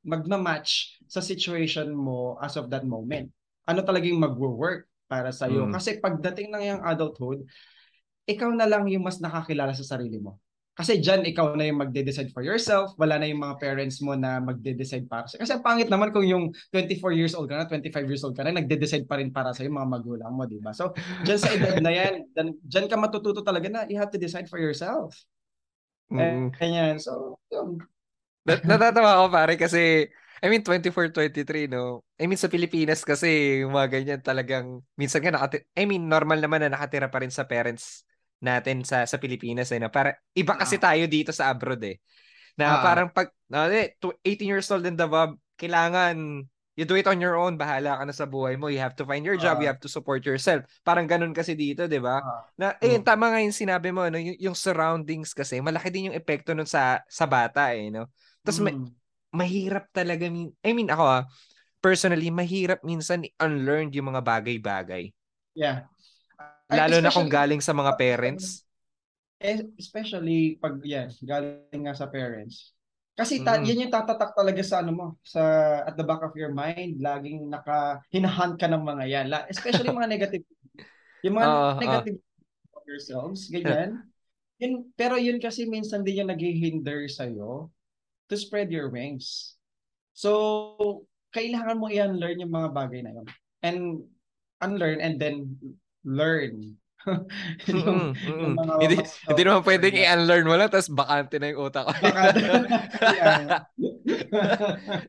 magma-match 0.05 1.01
sa 1.09 1.19
situation 1.19 1.89
mo 1.91 2.37
as 2.37 2.53
of 2.53 2.69
that 2.69 2.85
moment. 2.85 3.33
Ano 3.65 3.81
talaga 3.81 4.05
yung 4.05 4.21
mag-work 4.21 4.85
para 5.09 5.33
sa 5.33 5.49
iyo. 5.49 5.65
Mm. 5.65 5.73
Kasi 5.73 5.97
pagdating 5.97 6.53
ng 6.53 6.63
yung 6.63 6.83
adulthood, 6.85 7.43
ikaw 8.29 8.53
na 8.53 8.69
lang 8.69 8.85
yung 8.87 9.03
mas 9.03 9.17
nakakilala 9.17 9.73
sa 9.73 9.83
sarili 9.83 10.21
mo. 10.21 10.39
Kasi 10.77 11.01
dyan, 11.01 11.25
ikaw 11.25 11.57
na 11.57 11.65
yung 11.65 11.81
magde-decide 11.81 12.29
for 12.29 12.45
yourself. 12.45 12.93
Wala 13.01 13.17
na 13.17 13.25
yung 13.25 13.41
mga 13.41 13.57
parents 13.57 13.97
mo 14.05 14.13
na 14.13 14.37
magde-decide 14.37 15.09
para 15.09 15.25
sa'yo. 15.25 15.41
Kasi 15.41 15.57
ang 15.57 15.65
pangit 15.65 15.89
naman 15.89 16.13
kung 16.13 16.21
yung 16.21 16.53
24 16.69 17.17
years 17.17 17.33
old 17.33 17.49
ka 17.49 17.57
na, 17.57 17.65
25 17.65 18.05
years 18.05 18.21
old 18.21 18.37
ka 18.37 18.45
na, 18.45 18.53
nagde-decide 18.53 19.09
pa 19.09 19.17
rin 19.17 19.33
para 19.33 19.57
sa'yo 19.57 19.73
mga 19.73 19.89
magulang 19.89 20.29
mo, 20.37 20.45
di 20.45 20.61
ba? 20.61 20.77
So, 20.77 20.93
dyan 21.25 21.39
sa 21.41 21.49
edad 21.49 21.81
na 21.81 21.89
yan, 21.89 22.29
dyan, 22.37 22.49
dyan 22.61 22.85
ka 22.85 22.93
matututo 22.93 23.41
talaga 23.41 23.65
na 23.73 23.89
you 23.89 23.97
have 23.97 24.13
to 24.13 24.21
decide 24.21 24.45
for 24.45 24.61
yourself. 24.61 25.17
Mm. 26.13 26.53
Ganyan. 26.55 27.01
So, 27.01 27.41
yun. 27.49 27.81
Natatawa 28.47 29.19
ako 29.19 29.25
pare 29.27 29.59
kasi 29.59 30.07
I 30.39 30.47
mean 30.47 30.63
24 30.63 31.11
23 31.11 31.67
no. 31.67 32.07
I 32.15 32.31
mean 32.31 32.39
sa 32.39 32.47
Pilipinas 32.47 33.03
kasi 33.03 33.59
yung 33.65 33.75
mga 33.75 33.87
ganyan 33.91 34.21
talagang 34.23 34.87
minsan 34.95 35.19
nga 35.19 35.35
nakati 35.35 35.67
I 35.75 35.83
mean 35.83 36.07
normal 36.07 36.39
naman 36.39 36.63
na 36.63 36.71
nakatira 36.71 37.11
pa 37.11 37.19
rin 37.19 37.33
sa 37.33 37.43
parents 37.43 38.06
natin 38.37 38.85
sa 38.85 39.03
sa 39.09 39.17
Pilipinas 39.17 39.73
eh 39.73 39.81
na 39.81 39.89
para 39.89 40.17
iba 40.37 40.53
kasi 40.53 40.77
uh, 40.77 40.81
tayo 40.81 41.03
dito 41.09 41.33
sa 41.33 41.49
abroad 41.49 41.81
eh. 41.81 41.97
Na 42.57 42.77
uh, 42.77 42.81
parang 42.81 43.09
pag 43.09 43.29
no, 43.49 43.65
18 43.69 44.17
years 44.45 44.69
old 44.69 44.85
and 44.85 44.97
above, 44.97 45.37
kailangan 45.57 46.45
you 46.77 46.85
do 46.85 46.93
it 46.93 47.09
on 47.09 47.17
your 47.17 47.33
own, 47.33 47.57
bahala 47.57 47.97
ka 47.97 48.03
na 48.05 48.13
sa 48.13 48.29
buhay 48.29 48.53
mo. 48.53 48.69
You 48.69 48.77
have 48.77 48.93
to 49.01 49.05
find 49.09 49.25
your 49.25 49.35
job, 49.35 49.57
uh, 49.57 49.61
you 49.65 49.69
have 49.73 49.81
to 49.81 49.89
support 49.89 50.21
yourself. 50.21 50.61
Parang 50.85 51.09
ganun 51.09 51.33
kasi 51.33 51.57
dito, 51.57 51.89
'di 51.89 51.97
ba? 51.97 52.21
Uh, 52.21 52.41
na 52.53 52.67
eh 52.77 53.01
mm. 53.01 53.03
tama 53.03 53.33
nga 53.33 53.41
yung 53.41 53.57
sinabi 53.57 53.89
mo, 53.89 54.05
no, 54.05 54.21
yung, 54.21 54.37
yung 54.37 54.57
surroundings 54.57 55.33
kasi 55.33 55.57
malaki 55.57 55.89
din 55.89 56.13
yung 56.13 56.17
epekto 56.17 56.53
nun 56.53 56.69
sa 56.69 57.01
sa 57.09 57.25
bata 57.25 57.73
eh, 57.73 57.89
no. 57.89 58.05
Tapos 58.45 58.61
mm. 58.61 58.65
ma- 58.69 58.93
mahirap 59.41 59.89
talaga 59.89 60.29
I 60.29 60.71
mean 60.71 60.93
ako 60.93 61.03
ah, 61.03 61.23
personally 61.81 62.29
mahirap 62.29 62.85
minsan 62.85 63.25
unlearn 63.41 63.89
yung 63.89 64.13
mga 64.13 64.21
bagay-bagay. 64.21 65.09
Yeah. 65.57 65.89
Lalo 66.67 66.99
na 66.99 67.13
kung 67.13 67.31
galing 67.31 67.63
sa 67.63 67.71
mga 67.71 67.95
parents. 67.95 68.67
Especially 69.77 70.59
pag 70.59 70.81
yan, 70.83 71.13
galing 71.23 71.83
nga 71.87 71.95
sa 71.95 72.09
parents. 72.11 72.75
Kasi 73.17 73.41
ta- 73.41 73.57
mm. 73.57 73.65
yan 73.65 73.81
yung 73.87 73.93
tatatak 73.93 74.37
talaga 74.37 74.61
sa 74.61 74.85
ano 74.85 74.91
mo, 74.93 75.05
sa 75.25 75.41
at 75.81 75.97
the 75.97 76.05
back 76.05 76.21
of 76.21 76.37
your 76.37 76.53
mind, 76.53 77.01
laging 77.01 77.49
naka 77.49 77.97
hinahunt 78.13 78.61
ka 78.61 78.69
ng 78.69 78.83
mga 78.83 79.03
yan. 79.09 79.25
La, 79.31 79.47
especially 79.49 79.89
mga 79.89 80.11
negative. 80.11 80.45
Yung 81.25 81.33
mga 81.33 81.47
uh, 81.49 81.73
negative 81.81 82.19
uh. 82.21 82.77
of 82.77 82.83
yourselves, 82.85 83.49
ganyan. 83.49 84.05
yun, 84.61 84.89
pero 84.93 85.17
yun 85.17 85.41
kasi 85.41 85.65
minsan 85.65 86.05
din 86.05 86.21
yung 86.21 86.29
naghihinder 86.29 87.09
sa'yo 87.09 87.73
to 88.29 88.35
spread 88.37 88.69
your 88.69 88.93
wings. 88.93 89.57
So, 90.13 91.05
kailangan 91.33 91.77
mo 91.77 91.89
i-unlearn 91.89 92.41
yung 92.41 92.53
mga 92.53 92.69
bagay 92.73 93.01
na 93.01 93.17
yun. 93.17 93.27
And 93.65 93.79
unlearn 94.61 95.01
and 95.01 95.21
then 95.21 95.57
learn. 96.07 96.79
yung, 97.71 98.11
mm, 98.11 98.19
mm, 98.19 98.39
yung 98.39 98.53
mga 98.59 98.73
hindi, 98.83 98.97
hindi 98.99 99.41
naman 99.47 99.63
pwedeng 99.63 99.95
i-unlearn 99.95 100.43
mo 100.47 100.55
lang 100.59 100.67
tapos 100.67 100.91
bakante 100.91 101.39
na 101.39 101.55
yung 101.55 101.71
utak 101.71 101.87
ko. 101.87 101.93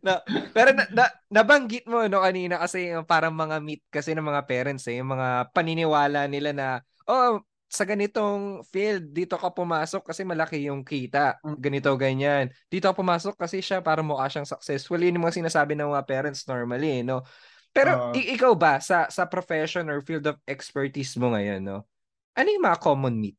no, 0.06 0.14
pero 0.56 0.68
na, 0.78 0.84
na, 0.94 1.04
nabanggit 1.26 1.90
mo 1.90 2.06
no 2.06 2.22
kanina 2.22 2.62
kasi 2.62 2.94
yung 2.94 3.02
parang 3.02 3.34
mga 3.34 3.58
meet 3.58 3.82
kasi 3.90 4.14
ng 4.14 4.22
mga 4.22 4.46
parents 4.46 4.86
eh, 4.86 5.02
yung 5.02 5.10
mga 5.10 5.50
paniniwala 5.50 6.30
nila 6.30 6.54
na 6.54 6.68
oh 7.10 7.42
sa 7.68 7.84
ganitong 7.84 8.64
field, 8.64 9.12
dito 9.12 9.36
ka 9.36 9.52
pumasok 9.52 10.00
kasi 10.08 10.24
malaki 10.24 10.72
yung 10.72 10.80
kita. 10.80 11.36
Mm. 11.44 11.56
Ganito, 11.60 11.92
ganyan. 12.00 12.48
Dito 12.72 12.88
ka 12.88 12.96
pumasok 12.96 13.36
kasi 13.36 13.60
siya 13.60 13.84
para 13.84 14.00
mukha 14.00 14.24
siyang 14.32 14.48
successful. 14.48 14.96
Yun 14.96 15.20
yung 15.20 15.28
mga 15.28 15.44
sinasabi 15.44 15.76
ng 15.76 15.92
mga 15.92 16.08
parents 16.08 16.48
normally, 16.48 17.04
no? 17.04 17.20
Pero 17.78 18.10
uh, 18.10 18.12
ikaw 18.12 18.58
ba 18.58 18.82
sa 18.82 19.06
sa 19.06 19.22
profession 19.30 19.86
or 19.86 20.02
field 20.02 20.26
of 20.26 20.42
expertise 20.50 21.14
mo 21.14 21.30
ngayon, 21.30 21.62
no? 21.62 21.86
Ano 22.34 22.48
yung 22.50 22.66
mga 22.66 22.82
common 22.82 23.14
meet 23.14 23.38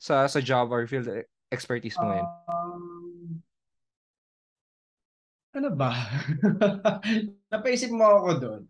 sa 0.00 0.24
sa 0.24 0.40
job 0.40 0.72
or 0.72 0.88
field 0.88 1.04
of 1.04 1.20
expertise 1.52 2.00
mo 2.00 2.08
ngayon? 2.08 2.28
Um, 2.48 2.84
ano 5.52 5.68
ba? 5.76 5.92
Napaisip 7.52 7.92
mo 7.92 8.08
ako 8.08 8.30
doon. 8.40 8.62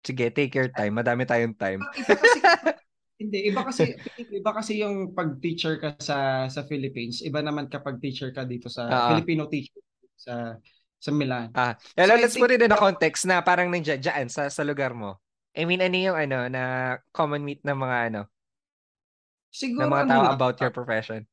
Sige, 0.00 0.32
take 0.32 0.56
your 0.56 0.72
time. 0.72 0.96
Madami 0.96 1.28
tayong 1.28 1.52
time. 1.60 1.84
iba 1.84 2.16
kasi, 2.16 2.40
hindi, 3.20 3.38
iba 3.52 3.60
kasi 3.68 3.84
iba 4.32 4.50
kasi 4.56 4.72
yung 4.80 5.12
pag-teacher 5.12 5.76
ka 5.76 5.92
sa 6.00 6.48
sa 6.48 6.64
Philippines, 6.64 7.20
iba 7.20 7.44
naman 7.44 7.68
kapag 7.68 8.00
teacher 8.00 8.32
ka 8.32 8.48
dito 8.48 8.72
sa 8.72 8.88
uh-huh. 8.88 9.08
Filipino 9.12 9.44
teacher 9.44 9.84
sa 10.16 10.56
sa 11.00 11.10
Milan. 11.10 11.48
Ah, 11.56 11.80
hello, 11.96 12.14
so, 12.14 12.20
let's 12.20 12.36
put 12.36 12.52
it 12.52 12.60
in 12.60 12.70
a 12.70 12.76
context 12.76 13.24
na 13.24 13.40
parang 13.40 13.72
nandiyan 13.72 13.98
dyan 14.04 14.28
sa, 14.28 14.52
sa 14.52 14.60
lugar 14.60 14.92
mo. 14.92 15.16
I 15.56 15.64
mean, 15.64 15.80
ano 15.80 15.96
yung 15.96 16.14
ano, 16.14 16.46
na 16.46 16.62
common 17.10 17.42
meet 17.42 17.64
ng 17.64 17.74
mga 17.74 17.96
ano? 18.12 18.20
Siguro 19.50 19.88
ng 19.88 19.90
mga 19.90 20.04
ano 20.04 20.12
tao 20.12 20.22
lang, 20.22 20.36
about 20.36 20.56
your 20.60 20.70
profession. 20.70 21.24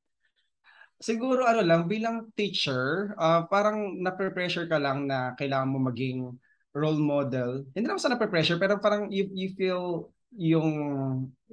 Siguro 0.97 1.45
ano 1.45 1.61
lang, 1.61 1.85
bilang 1.85 2.31
teacher, 2.33 3.13
uh, 3.19 3.45
parang 3.45 4.01
na-pressure 4.01 4.65
ka 4.65 4.81
lang 4.81 5.05
na 5.05 5.37
kailangan 5.37 5.69
mo 5.69 5.91
maging 5.91 6.33
role 6.73 6.97
model. 6.97 7.67
Hindi 7.75 7.85
naman 7.85 8.01
sa 8.01 8.09
na-pressure, 8.09 8.57
pero 8.57 8.81
parang 8.81 9.11
you, 9.13 9.29
you 9.35 9.53
feel 9.53 10.09
yung 10.33 10.69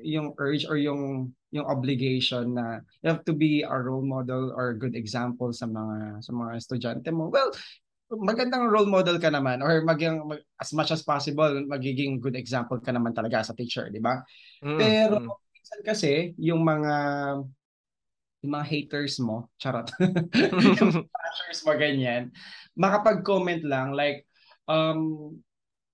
yung 0.02 0.34
urge 0.38 0.66
or 0.66 0.74
yung 0.74 1.30
yung 1.54 1.66
obligation 1.70 2.58
na 2.58 2.82
you 3.04 3.06
have 3.06 3.22
to 3.22 3.30
be 3.30 3.62
a 3.62 3.70
role 3.70 4.02
model 4.02 4.50
or 4.50 4.74
good 4.74 4.98
example 4.98 5.54
sa 5.54 5.70
mga 5.70 6.18
sa 6.24 6.32
mga 6.34 6.50
estudyante 6.58 7.08
mo. 7.14 7.30
Well, 7.30 7.54
magandang 8.12 8.68
role 8.68 8.88
model 8.88 9.16
ka 9.16 9.32
naman 9.32 9.64
or 9.64 9.80
maging 9.80 10.20
mag, 10.28 10.44
as 10.60 10.70
much 10.76 10.92
as 10.92 11.00
possible 11.00 11.48
magiging 11.64 12.20
good 12.20 12.36
example 12.36 12.76
ka 12.78 12.92
naman 12.92 13.16
talaga 13.16 13.40
sa 13.40 13.56
teacher, 13.56 13.88
di 13.88 14.02
ba? 14.02 14.20
Mm, 14.60 14.78
Pero 14.78 15.16
mm. 15.24 15.28
minsan 15.56 15.80
kasi 15.80 16.12
yung 16.36 16.60
mga 16.60 16.94
yung 18.44 18.52
mga 18.52 18.66
haters 18.68 19.16
mo, 19.24 19.48
charot. 19.56 19.88
yung 20.78 21.08
haters 21.08 21.60
mo 21.64 21.72
ganyan, 21.80 22.28
makapag-comment 22.76 23.64
lang 23.64 23.96
like 23.96 24.28
um 24.68 25.32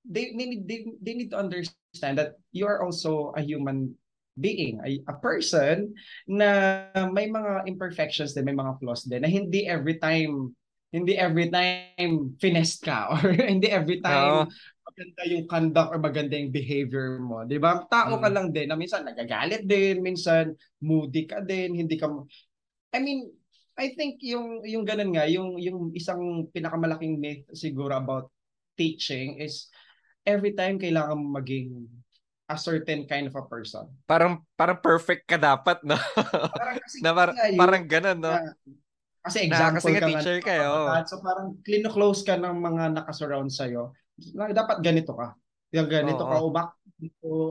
they, 0.06 0.32
they, 0.36 0.46
need, 0.46 0.66
they, 0.66 0.86
they 1.02 1.14
need 1.14 1.30
to 1.30 1.38
understand 1.38 2.18
that 2.18 2.40
you 2.52 2.66
are 2.66 2.82
also 2.82 3.32
a 3.36 3.42
human 3.42 3.94
being, 4.38 4.80
a, 4.84 5.02
a 5.10 5.16
person 5.20 5.92
na 6.26 6.86
may 7.12 7.28
mga 7.28 7.66
imperfections 7.68 8.32
din, 8.32 8.48
may 8.48 8.56
mga 8.56 8.80
flaws 8.80 9.04
din, 9.04 9.20
na 9.20 9.28
hindi 9.28 9.68
every 9.68 10.00
time, 10.00 10.54
hindi 10.90 11.14
every 11.14 11.46
time 11.50 12.34
finesse 12.42 12.82
ka 12.82 13.08
or 13.14 13.30
hindi 13.30 13.70
every 13.70 14.02
time 14.02 14.44
oh. 14.44 14.46
maganda 14.90 15.22
yung 15.30 15.46
conduct 15.46 15.90
or 15.94 15.98
maganda 16.02 16.34
yung 16.34 16.50
behavior 16.50 17.22
mo. 17.22 17.46
Di 17.46 17.62
ba? 17.62 17.86
Tao 17.86 18.18
mm. 18.18 18.22
ka 18.22 18.28
lang 18.28 18.46
din 18.50 18.66
na 18.68 18.76
minsan 18.76 19.06
nagagalit 19.06 19.62
din, 19.64 20.02
minsan 20.02 20.54
moody 20.82 21.30
ka 21.30 21.40
din, 21.40 21.78
hindi 21.78 21.94
ka... 21.94 22.10
I 22.90 22.98
mean, 22.98 23.30
I 23.78 23.96
think 23.96 24.20
yung 24.20 24.60
yung 24.66 24.84
ganun 24.84 25.14
nga, 25.14 25.24
yung 25.24 25.56
yung 25.56 25.94
isang 25.96 26.50
pinakamalaking 26.52 27.16
myth 27.16 27.48
siguro 27.56 27.96
about 27.96 28.28
teaching 28.76 29.40
is 29.40 29.72
every 30.26 30.52
time 30.52 30.76
kailangan 30.76 31.16
mo 31.16 31.40
maging 31.40 31.88
a 32.50 32.58
certain 32.58 33.06
kind 33.06 33.30
of 33.30 33.34
a 33.38 33.44
person. 33.46 33.86
Parang 34.04 34.42
parang 34.58 34.76
perfect 34.82 35.24
ka 35.24 35.38
dapat, 35.38 35.80
no? 35.86 35.94
Parang 36.50 36.76
kasi 36.82 36.98
na 37.06 37.14
par- 37.14 37.32
yun, 37.32 37.56
parang 37.56 37.82
ganun, 37.86 38.18
no? 38.18 38.34
Na, 38.34 38.52
kasi 39.20 39.38
example 39.44 39.92
na, 39.92 40.00
kasi 40.00 40.00
ka 40.00 40.08
teacher 40.08 40.38
ka, 40.40 40.54
oh. 40.64 40.86
So 41.04 41.20
parang 41.20 41.60
close 41.92 42.24
ka 42.24 42.40
ng 42.40 42.56
mga 42.56 42.82
nakasurround 42.96 43.52
sa'yo. 43.52 43.92
Dapat 44.32 44.80
ganito 44.80 45.12
ka. 45.12 45.36
Yung 45.76 45.88
ganito 45.88 46.24
oh, 46.24 46.28
ka, 46.28 46.36
ubak, 46.40 46.70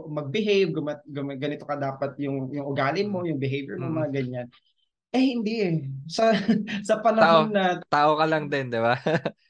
mag-behave, 0.10 0.70
gumat, 0.74 1.00
gumat, 1.06 1.38
ganito 1.38 1.64
ka 1.66 1.78
dapat 1.78 2.18
yung 2.22 2.52
yung 2.54 2.68
ugali 2.70 3.06
mo, 3.06 3.26
yung 3.26 3.42
behavior 3.42 3.78
mo, 3.78 3.90
mm. 3.90 3.96
mga 3.96 4.10
ganyan. 4.12 4.48
Eh 5.10 5.26
hindi 5.34 5.56
eh. 5.66 5.78
Sa 6.06 6.34
sa 6.88 7.02
panahon 7.02 7.50
tao, 7.50 7.56
na 7.56 7.64
tao 7.90 8.12
ka 8.18 8.26
lang 8.30 8.46
din, 8.50 8.70
'di 8.70 8.82
ba? 8.82 8.94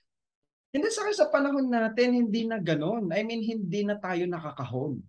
Hindi 0.70 0.86
sa 0.94 1.02
sa 1.10 1.34
panahon 1.34 1.66
natin, 1.66 2.14
hindi 2.14 2.46
na 2.46 2.62
ganoon. 2.62 3.10
I 3.10 3.26
mean, 3.26 3.42
hindi 3.42 3.82
na 3.82 3.98
tayo 3.98 4.30
nakakahon. 4.30 5.02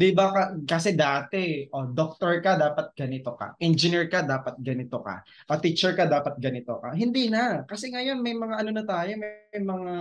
'Di 0.00 0.16
ba 0.16 0.32
ka, 0.32 0.42
kasi 0.64 0.96
dati, 0.96 1.68
oh, 1.76 1.92
doctor 1.92 2.40
ka 2.40 2.56
dapat 2.56 2.96
ganito 2.96 3.36
ka. 3.36 3.52
Engineer 3.60 4.08
ka 4.08 4.24
dapat 4.24 4.56
ganito 4.64 4.96
ka. 5.04 5.20
O 5.52 5.60
teacher 5.60 5.92
ka 5.92 6.08
dapat 6.08 6.40
ganito 6.40 6.80
ka. 6.80 6.96
Hindi 6.96 7.28
na. 7.28 7.68
Kasi 7.68 7.92
ngayon 7.92 8.24
may 8.24 8.32
mga 8.32 8.64
ano 8.64 8.70
na 8.72 8.84
tayo, 8.88 9.12
may 9.20 9.60
mga 9.60 9.92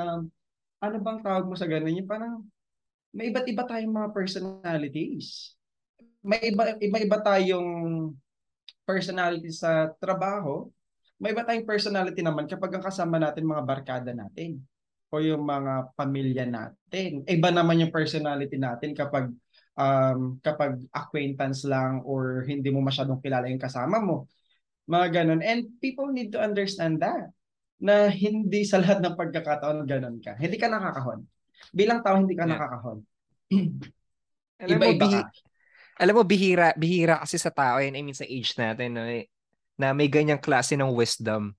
ano 0.79 0.95
bang 1.03 1.19
tawag 1.19 1.45
mo 1.51 1.55
sa 1.59 1.67
ganun? 1.67 1.99
Yung 1.99 2.07
parang 2.07 2.47
may 3.11 3.27
iba't 3.27 3.43
iba 3.51 3.67
tayong 3.67 3.91
mga 3.91 4.09
personalities. 4.15 5.59
May 6.23 6.47
iba 6.47 6.79
iba-iba 6.79 7.19
tayong 7.19 7.69
personality 8.87 9.51
sa 9.51 9.91
trabaho. 9.99 10.71
May 11.19 11.35
iba 11.35 11.43
tayong 11.43 11.67
personality 11.67 12.23
naman 12.23 12.47
kapag 12.47 12.71
ang 12.71 12.87
kasama 12.87 13.19
natin 13.19 13.43
mga 13.43 13.67
barkada 13.67 14.15
natin 14.15 14.63
o 15.09 15.19
yung 15.19 15.41
mga 15.41 15.91
pamilya 15.97 16.45
natin. 16.45 17.25
Iba 17.25 17.49
naman 17.49 17.81
yung 17.81 17.91
personality 17.91 18.55
natin 18.61 18.93
kapag 18.93 19.33
um, 19.79 20.35
kapag 20.43 20.83
acquaintance 20.91 21.63
lang 21.63 22.03
or 22.03 22.43
hindi 22.43 22.67
mo 22.67 22.83
masyadong 22.83 23.23
kilala 23.23 23.47
yung 23.47 23.63
kasama 23.63 24.03
mo. 24.03 24.27
Mga 24.91 25.23
ganun. 25.23 25.39
And 25.39 25.79
people 25.79 26.11
need 26.11 26.35
to 26.35 26.43
understand 26.43 26.99
that 26.99 27.31
na 27.79 28.11
hindi 28.11 28.67
sa 28.67 28.83
lahat 28.83 28.99
ng 28.99 29.15
pagkakataon 29.15 29.87
ganun 29.87 30.19
ka. 30.19 30.35
Hindi 30.35 30.59
ka 30.59 30.67
nakakahon. 30.67 31.23
Bilang 31.71 32.03
tao, 32.03 32.19
hindi 32.19 32.35
ka 32.35 32.43
yeah. 32.43 32.51
nakakahon. 32.51 32.99
alam 34.67 34.75
mo, 34.75 34.91
bihi- 34.99 35.29
alam 35.95 36.13
mo, 36.13 36.23
bihira, 36.27 36.75
bihira 36.75 37.15
kasi 37.23 37.39
sa 37.39 37.51
tao 37.55 37.79
yan, 37.79 37.95
I 37.95 38.03
mean 38.03 38.17
sa 38.17 38.27
age 38.27 38.51
natin, 38.59 38.99
no, 38.99 39.07
eh, 39.07 39.31
na 39.79 39.95
may 39.95 40.11
ganyang 40.11 40.43
klase 40.43 40.75
ng 40.75 40.91
wisdom 40.91 41.55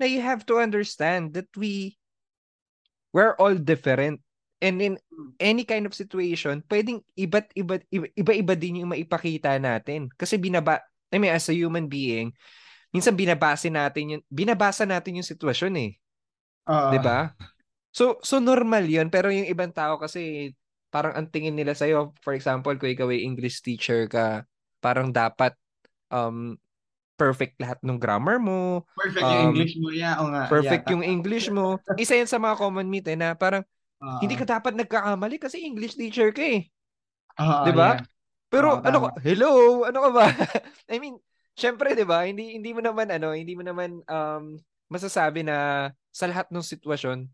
na 0.00 0.06
you 0.08 0.24
have 0.24 0.42
to 0.46 0.58
understand 0.58 1.34
that 1.36 1.46
we 1.54 2.00
we're 3.14 3.36
all 3.38 3.54
different. 3.54 4.18
And 4.62 4.80
in 4.80 4.94
any 5.42 5.66
kind 5.66 5.84
of 5.84 5.96
situation, 5.96 6.62
pwedeng 6.70 7.02
iba't 7.18 7.52
iba, 7.58 7.78
iba-iba 7.90 8.54
din 8.54 8.84
yung 8.84 8.92
maipakita 8.94 9.58
natin. 9.58 10.08
Kasi 10.14 10.38
binaba, 10.38 10.80
I 11.10 11.18
mean, 11.18 11.34
as 11.34 11.50
a 11.50 11.54
human 11.54 11.90
being, 11.90 12.32
minsan 12.94 13.18
binabase 13.18 13.68
natin 13.68 14.18
yung, 14.18 14.22
binabasa 14.30 14.86
natin 14.86 15.20
yung 15.20 15.26
sitwasyon 15.26 15.74
eh. 15.78 15.92
Uh, 16.64 16.96
'Di 16.96 17.00
ba? 17.02 17.34
So, 17.94 18.18
so 18.24 18.42
normal 18.42 18.88
yun. 18.88 19.12
Pero 19.12 19.30
yung 19.30 19.46
ibang 19.46 19.70
tao 19.70 20.00
kasi, 20.00 20.50
parang 20.90 21.14
ang 21.14 21.26
tingin 21.30 21.54
nila 21.54 21.74
sa'yo, 21.74 22.14
for 22.22 22.34
example, 22.34 22.74
kung 22.74 22.90
ikaw 22.90 23.10
ay 23.10 23.22
English 23.22 23.62
teacher 23.62 24.06
ka, 24.10 24.46
parang 24.78 25.10
dapat 25.10 25.54
um, 26.10 26.58
perfect 27.14 27.58
lahat 27.62 27.78
ng 27.82 27.98
grammar 27.98 28.42
mo. 28.42 28.82
Perfect 28.98 29.22
um, 29.22 29.30
yung 29.30 29.44
English 29.54 29.74
mo, 29.78 29.88
yeah. 29.94 30.18
O 30.18 30.30
nga, 30.30 30.50
perfect 30.50 30.86
yeah. 30.86 30.92
yung 30.94 31.04
English 31.06 31.46
mo. 31.50 31.78
Isa 31.94 32.18
yan 32.18 32.30
sa 32.30 32.42
mga 32.42 32.58
common 32.58 32.86
myth 32.90 33.06
eh, 33.06 33.18
na 33.18 33.38
parang 33.38 33.62
hindi 34.20 34.34
ka 34.36 34.46
dapat 34.46 34.72
nagkakamali 34.76 35.36
kasi 35.40 35.64
English 35.64 35.96
teacher 35.96 36.30
ka 36.30 36.44
eh. 36.44 36.68
Uh, 37.38 37.64
'Di 37.66 37.72
ba? 37.74 37.98
Yeah. 37.98 38.06
Pero 38.52 38.68
uh, 38.78 38.86
ano 38.86 38.98
ka, 39.08 39.10
hello, 39.24 39.82
ano 39.88 39.98
ka 39.98 40.10
ba? 40.14 40.26
I 40.92 40.96
mean, 41.02 41.18
syempre 41.58 41.96
'di 41.96 42.06
ba? 42.06 42.26
Hindi 42.28 42.54
hindi 42.54 42.70
mo 42.70 42.80
naman 42.84 43.10
ano, 43.10 43.34
hindi 43.34 43.58
mo 43.58 43.64
naman 43.66 44.04
um 44.06 44.58
masasabi 44.92 45.42
na 45.42 45.90
sa 46.14 46.30
lahat 46.30 46.46
ng 46.52 46.62
sitwasyon 46.62 47.26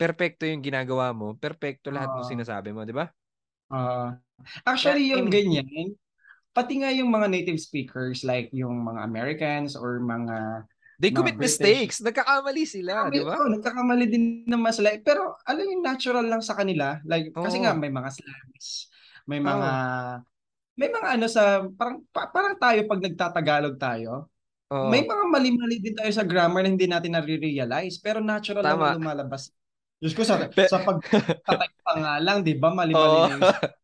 perpekto 0.00 0.48
yung 0.48 0.64
ginagawa 0.64 1.12
mo, 1.12 1.36
perpekto 1.36 1.92
lahat 1.92 2.16
uh, 2.16 2.24
ng 2.24 2.30
sinasabi 2.32 2.72
mo, 2.72 2.88
'di 2.88 2.96
ba? 2.96 3.12
Uh, 3.68 4.16
actually, 4.64 5.12
yung 5.12 5.28
I 5.28 5.28
mean, 5.28 5.34
ganyan, 5.36 5.88
pati 6.56 6.80
nga 6.80 6.90
yung 6.90 7.12
mga 7.12 7.28
native 7.28 7.60
speakers 7.60 8.24
like 8.24 8.48
yung 8.50 8.80
mga 8.82 9.04
Americans 9.04 9.76
or 9.76 10.00
mga 10.00 10.64
They 11.00 11.16
commit 11.16 11.40
British, 11.40 11.56
mistakes. 11.56 11.96
Nagkakamali 12.04 12.68
sila, 12.68 13.08
di 13.08 13.24
ba? 13.24 13.40
Oh, 13.40 13.48
nagkakamali 13.48 14.04
din 14.04 14.44
naman 14.44 14.68
sila. 14.68 14.92
Pero 15.00 15.40
alam 15.48 15.64
yung 15.64 15.80
natural 15.80 16.28
lang 16.28 16.44
sa 16.44 16.52
kanila. 16.52 17.00
Like, 17.08 17.32
oh. 17.32 17.40
kasi 17.40 17.64
nga 17.64 17.72
may 17.72 17.88
mga 17.88 18.12
slangs. 18.12 18.92
May 19.24 19.40
mga 19.40 19.68
oh. 19.72 20.14
may 20.76 20.88
mga 20.92 21.08
ano 21.16 21.26
sa 21.28 21.64
parang 21.72 22.04
pa, 22.12 22.28
parang 22.28 22.56
tayo 22.60 22.84
pag 22.84 23.00
nagtatagalog 23.00 23.80
tayo. 23.80 24.28
Oh. 24.68 24.92
May 24.92 25.08
mga 25.08 25.24
mali-mali 25.32 25.80
din 25.80 25.96
tayo 25.96 26.12
sa 26.12 26.22
grammar 26.22 26.68
na 26.68 26.70
hindi 26.76 26.84
natin 26.84 27.16
na-realize. 27.16 27.96
Pero 28.04 28.20
natural 28.20 28.60
Tama. 28.60 28.92
lang 28.92 29.00
lumalabas. 29.00 29.48
Diyos 30.00 30.12
ko, 30.12 30.24
sa, 30.24 30.36
sa 30.48 30.80
pagtatay 30.84 31.70
pa 31.80 31.92
nga 31.96 32.14
lang, 32.20 32.44
di 32.44 32.56
ba? 32.60 32.72
Mali-mali 32.72 33.08
oh. 33.08 33.24
na 33.24 33.32
yung 33.36 33.44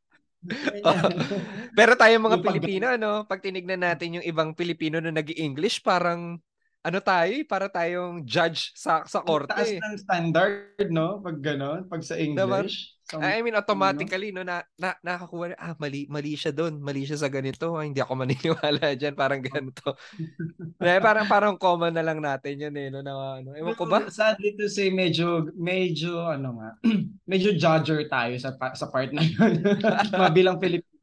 Pero 1.78 1.92
tayo 1.98 2.14
mga 2.22 2.38
Pilipino, 2.44 2.86
ano, 2.92 3.26
pag 3.26 3.42
tinignan 3.42 3.82
natin 3.82 4.20
yung 4.20 4.26
ibang 4.26 4.54
Pilipino 4.54 5.00
na 5.02 5.10
nag-English, 5.10 5.82
parang 5.82 6.38
ano 6.86 7.02
tayo, 7.02 7.34
eh, 7.34 7.42
para 7.42 7.66
tayong 7.66 8.22
judge 8.22 8.70
sa 8.78 9.02
sa 9.02 9.18
korte. 9.18 9.50
Taas 9.50 9.74
ng 9.74 9.98
standard, 9.98 10.86
no? 10.94 11.18
Pag 11.18 11.42
gano'n, 11.42 11.90
pag 11.90 11.98
sa 12.06 12.14
English. 12.14 12.94
So, 13.06 13.22
I 13.22 13.38
mean, 13.38 13.54
automatically, 13.54 14.34
no, 14.34 14.42
na, 14.42 14.66
na 14.74 14.98
nakakuha 14.98 15.54
na, 15.54 15.56
ah, 15.62 15.74
mali, 15.78 16.10
mali 16.10 16.34
siya 16.34 16.50
doon. 16.50 16.82
Mali 16.82 17.06
siya 17.06 17.22
sa 17.22 17.30
ganito. 17.30 17.78
Ah, 17.78 17.86
hindi 17.86 18.02
ako 18.02 18.18
maniniwala 18.22 18.98
dyan. 18.98 19.14
Parang 19.14 19.38
ganito. 19.38 19.94
eh, 20.82 20.98
parang, 20.98 21.26
parang 21.30 21.54
common 21.54 21.94
na 21.94 22.02
lang 22.02 22.18
natin 22.18 22.66
yun, 22.66 22.74
eh. 22.74 22.90
No, 22.90 23.06
na, 23.06 23.38
ano. 23.38 23.54
Ewan 23.54 23.78
ko 23.78 23.86
ba? 23.86 24.10
Sadly 24.10 24.58
to 24.58 24.66
say, 24.66 24.90
medyo, 24.90 25.46
medyo, 25.54 26.26
ano 26.26 26.58
nga, 26.58 26.70
medyo 27.30 27.54
judger 27.54 28.10
tayo 28.10 28.34
sa, 28.42 28.58
sa 28.74 28.90
part 28.90 29.14
na 29.14 29.22
yun. 29.22 29.62
Mabilang 30.26 30.58
Pilipino 30.58 30.95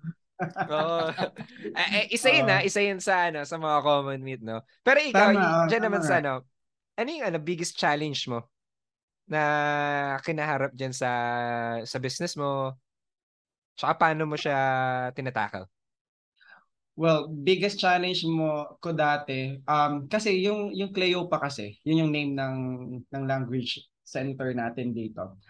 Oo. 0.70 1.08
eh, 1.80 1.90
eh, 2.04 2.06
isa 2.14 2.30
yun 2.30 2.48
uh, 2.50 2.62
isa 2.64 2.80
yun 2.84 3.00
sa 3.00 3.32
ano 3.32 3.44
sa 3.44 3.58
mga 3.58 3.78
common 3.84 4.22
meat, 4.22 4.42
no. 4.44 4.62
Pero 4.82 5.00
ikaw, 5.00 5.34
tama, 5.34 5.68
diyan 5.70 5.84
naman 5.84 6.02
sa 6.04 6.20
ano, 6.20 6.44
ano 7.00 7.08
yung 7.10 7.26
ano, 7.26 7.38
biggest 7.42 7.76
challenge 7.76 8.28
mo 8.28 8.46
na 9.26 9.42
kinaharap 10.22 10.76
diyan 10.76 10.94
sa 10.94 11.10
sa 11.88 11.98
business 11.98 12.36
mo? 12.36 12.76
Tsaka 13.74 13.94
paano 13.98 14.30
mo 14.30 14.38
siya 14.38 14.58
tinatakal? 15.18 15.66
Well, 16.94 17.26
biggest 17.26 17.82
challenge 17.82 18.22
mo 18.30 18.78
ko 18.78 18.94
dati, 18.94 19.58
um, 19.66 20.06
kasi 20.06 20.46
yung 20.46 20.70
yung 20.78 20.94
Cleopa 20.94 21.42
kasi, 21.42 21.82
yun 21.82 22.06
yung 22.06 22.12
name 22.14 22.32
ng 22.38 22.58
ng 23.10 23.24
language 23.26 23.82
center 24.06 24.54
natin 24.54 24.94
dito 24.94 25.42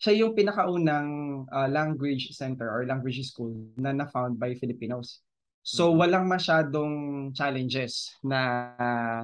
siya 0.00 0.24
yung 0.24 0.32
pinakaunang 0.32 1.44
uh, 1.52 1.68
language 1.68 2.32
center 2.32 2.66
or 2.72 2.88
language 2.88 3.20
school 3.20 3.52
na 3.76 3.92
na-found 3.92 4.40
by 4.40 4.56
Filipinos. 4.56 5.20
So 5.60 5.92
mm-hmm. 5.92 6.00
walang 6.00 6.26
masyadong 6.26 6.94
challenges 7.36 8.16
na 8.24 8.72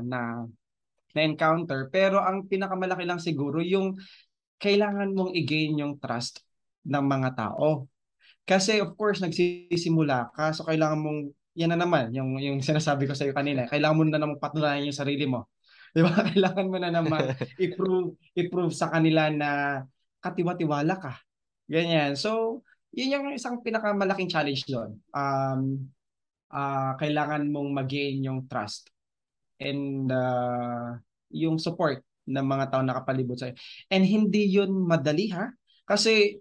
na 0.04 0.44
na 1.16 1.20
encounter 1.24 1.88
pero 1.88 2.20
ang 2.20 2.44
pinakamalaki 2.44 3.08
lang 3.08 3.16
siguro 3.16 3.64
yung 3.64 3.96
kailangan 4.60 5.16
mong 5.16 5.32
i-gain 5.32 5.80
yung 5.80 5.96
trust 5.96 6.44
ng 6.84 7.04
mga 7.04 7.36
tao. 7.36 7.88
Kasi 8.46 8.78
of 8.78 8.94
course, 8.94 9.20
nagsisimula 9.20 10.30
ka, 10.32 10.54
so 10.54 10.64
kailangan 10.64 11.02
mong, 11.02 11.20
yan 11.58 11.74
na 11.74 11.78
naman, 11.82 12.14
yung, 12.14 12.38
yung 12.38 12.62
sinasabi 12.62 13.10
ko 13.10 13.12
sa 13.12 13.26
iyo 13.26 13.34
kanina, 13.34 13.66
kailangan 13.66 13.96
mo 13.96 14.02
na 14.06 14.20
naman 14.22 14.38
patunayan 14.38 14.86
yung 14.86 14.96
sarili 14.96 15.26
mo. 15.26 15.50
Di 15.96 16.04
ba? 16.04 16.12
Kailangan 16.30 16.68
mo 16.68 16.76
na 16.76 16.92
naman 16.92 17.32
i-prove, 17.64 18.20
i-prove 18.36 18.74
sa 18.76 18.92
kanila 18.92 19.32
na 19.32 19.50
katiwa-tiwala 20.22 20.94
ka. 20.98 21.14
Ganyan. 21.66 22.14
So, 22.14 22.62
yun 22.94 23.12
yung 23.12 23.26
isang 23.34 23.60
pinakamalaking 23.60 24.30
challenge 24.30 24.64
doon. 24.66 24.96
Um, 25.12 25.90
uh, 26.50 26.94
kailangan 26.96 27.50
mong 27.50 27.70
mag-gain 27.74 28.24
yung 28.24 28.46
trust 28.46 28.88
and 29.60 30.08
uh, 30.08 30.96
yung 31.32 31.60
support 31.60 32.00
ng 32.26 32.46
mga 32.46 32.64
tao 32.72 32.82
nakapalibot 32.82 33.38
sa'yo. 33.38 33.54
And 33.90 34.02
hindi 34.02 34.50
yun 34.50 34.72
madali 34.74 35.30
ha. 35.30 35.50
Kasi 35.86 36.40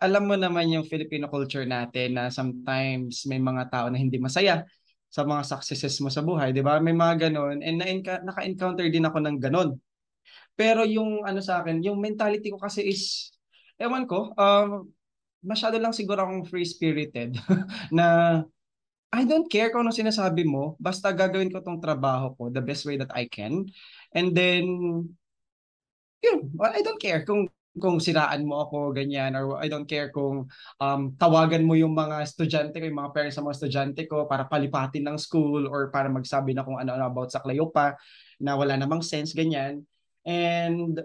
alam 0.00 0.24
mo 0.24 0.34
naman 0.34 0.72
yung 0.72 0.88
Filipino 0.88 1.28
culture 1.28 1.68
natin 1.68 2.16
na 2.16 2.32
sometimes 2.32 3.28
may 3.28 3.36
mga 3.36 3.68
tao 3.68 3.86
na 3.92 4.00
hindi 4.00 4.16
masaya 4.16 4.64
sa 5.12 5.26
mga 5.28 5.42
successes 5.44 6.00
mo 6.00 6.08
sa 6.08 6.24
buhay, 6.24 6.54
'di 6.54 6.64
ba? 6.64 6.80
May 6.80 6.96
mga 6.96 7.28
ganun 7.28 7.60
and 7.60 7.82
na 7.82 8.16
naka-encounter 8.24 8.88
din 8.88 9.04
ako 9.04 9.18
ng 9.20 9.36
ganun. 9.42 9.76
Pero 10.60 10.84
yung 10.84 11.24
ano 11.24 11.40
sa 11.40 11.64
akin, 11.64 11.80
yung 11.80 11.96
mentality 11.96 12.52
ko 12.52 12.60
kasi 12.60 12.84
is 12.84 13.32
ewan 13.80 14.04
ko, 14.04 14.36
um 14.36 14.92
masyado 15.40 15.80
lang 15.80 15.96
siguro 15.96 16.20
akong 16.20 16.44
free-spirited 16.44 17.32
na 17.96 18.40
I 19.08 19.24
don't 19.24 19.48
care 19.48 19.72
kung 19.72 19.88
ano 19.88 19.90
sinasabi 19.96 20.44
mo, 20.44 20.76
basta 20.76 21.10
gagawin 21.10 21.48
ko 21.48 21.64
tong 21.64 21.80
trabaho 21.80 22.36
ko 22.36 22.52
the 22.52 22.60
best 22.62 22.84
way 22.86 22.94
that 23.00 23.10
I 23.10 23.26
can. 23.26 23.66
And 24.14 24.36
then, 24.36 24.68
yun, 26.22 26.38
I 26.62 26.84
don't 26.84 27.00
care 27.00 27.24
kung 27.26 27.50
kung 27.78 28.02
siraan 28.02 28.46
mo 28.46 28.66
ako 28.66 28.90
ganyan 28.90 29.38
or 29.38 29.58
I 29.58 29.70
don't 29.70 29.86
care 29.86 30.10
kung 30.10 30.50
um, 30.82 31.00
tawagan 31.14 31.62
mo 31.62 31.78
yung 31.78 31.94
mga 31.94 32.22
estudyante 32.26 32.82
ko, 32.82 32.86
yung 32.86 33.00
mga 33.02 33.14
parents 33.14 33.38
sa 33.38 33.42
mga 33.46 33.56
estudyante 33.56 34.02
ko 34.10 34.26
para 34.26 34.46
palipatin 34.46 35.06
ng 35.06 35.18
school 35.18 35.70
or 35.70 35.90
para 35.90 36.10
magsabi 36.10 36.50
na 36.54 36.66
kung 36.66 36.78
ano-ano 36.78 37.06
about 37.06 37.30
sa 37.30 37.38
Cleopa 37.38 37.94
na 38.42 38.58
wala 38.58 38.74
namang 38.74 39.02
sense 39.06 39.34
ganyan. 39.34 39.86
And 40.24 41.00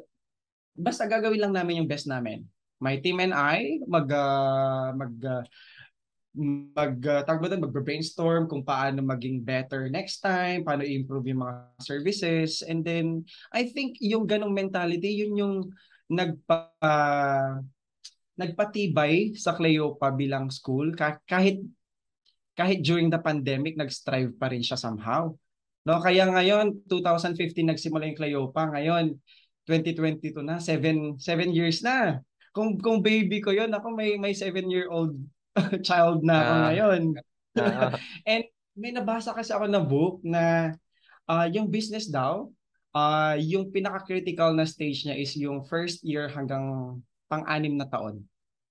basta 0.76 1.07
gagawin 1.07 1.39
lang 1.39 1.53
namin 1.55 1.84
yung 1.84 1.89
best 1.89 2.05
namin. 2.05 2.43
My 2.84 2.99
team 2.99 3.24
and 3.24 3.32
I 3.32 3.80
mag 3.88 4.11
uh, 4.11 4.91
mag 4.91 5.13
uh, 5.24 5.43
mag 6.76 6.99
uh, 6.99 7.24
tawag 7.24 7.47
ba 7.47 7.55
mag-brainstorm 7.55 8.51
kung 8.51 8.68
paano 8.68 8.99
maging 8.99 9.39
better 9.39 9.88
next 9.88 10.20
time, 10.20 10.68
paano 10.68 10.84
i-improve 10.84 11.32
yung 11.32 11.47
mga 11.47 11.55
services. 11.80 12.59
And 12.59 12.84
then 12.84 13.24
I 13.55 13.72
think 13.72 13.95
yung 14.03 14.28
ganong 14.28 14.51
mentality, 14.51 15.24
yun 15.24 15.39
yung 15.39 15.55
nagpa 16.11 16.76
uh, 16.84 17.63
nagpatibay 18.36 19.32
sa 19.39 19.55
Cleopa 19.55 20.11
bilang 20.11 20.51
school 20.51 20.91
kahit 20.91 21.63
kahit 22.55 22.80
during 22.84 23.07
the 23.07 23.20
pandemic 23.20 23.80
nag-strive 23.80 24.36
pa 24.36 24.51
rin 24.51 24.63
siya 24.63 24.76
somehow. 24.76 25.32
No, 25.86 26.01
kaya 26.01 26.25
ngayon 26.25 26.89
2015 26.89 27.61
nagsimula 27.61 28.09
yung 28.09 28.17
Cleopa, 28.17 28.73
ngayon 28.73 29.13
2022 29.69 30.41
na, 30.41 30.57
7 30.57 31.21
7 31.21 31.53
years 31.53 31.86
na. 31.86 32.25
Kung 32.49 32.81
kung 32.81 33.05
baby 33.05 33.38
ko 33.38 33.53
'yon, 33.53 33.69
ako 33.69 33.93
may 33.93 34.17
may 34.17 34.33
7 34.33 34.65
year 34.65 34.89
old 34.89 35.13
child 35.88 36.25
na 36.25 36.36
ako 36.41 36.53
uh, 36.53 36.63
ngayon. 36.69 37.01
Uh, 37.53 37.89
And 38.29 38.43
may 38.73 38.91
nabasa 38.91 39.31
kasi 39.31 39.53
ako 39.53 39.69
na 39.69 39.81
book 39.81 40.25
na 40.25 40.73
uh, 41.29 41.47
yung 41.53 41.69
business 41.69 42.09
daw, 42.09 42.49
uh, 42.97 43.36
yung 43.38 43.69
pinaka-critical 43.69 44.57
na 44.57 44.65
stage 44.65 45.05
niya 45.05 45.15
is 45.15 45.31
yung 45.38 45.63
first 45.69 46.01
year 46.01 46.27
hanggang 46.27 46.97
pang-anim 47.29 47.77
na 47.77 47.88
taon. 47.88 48.25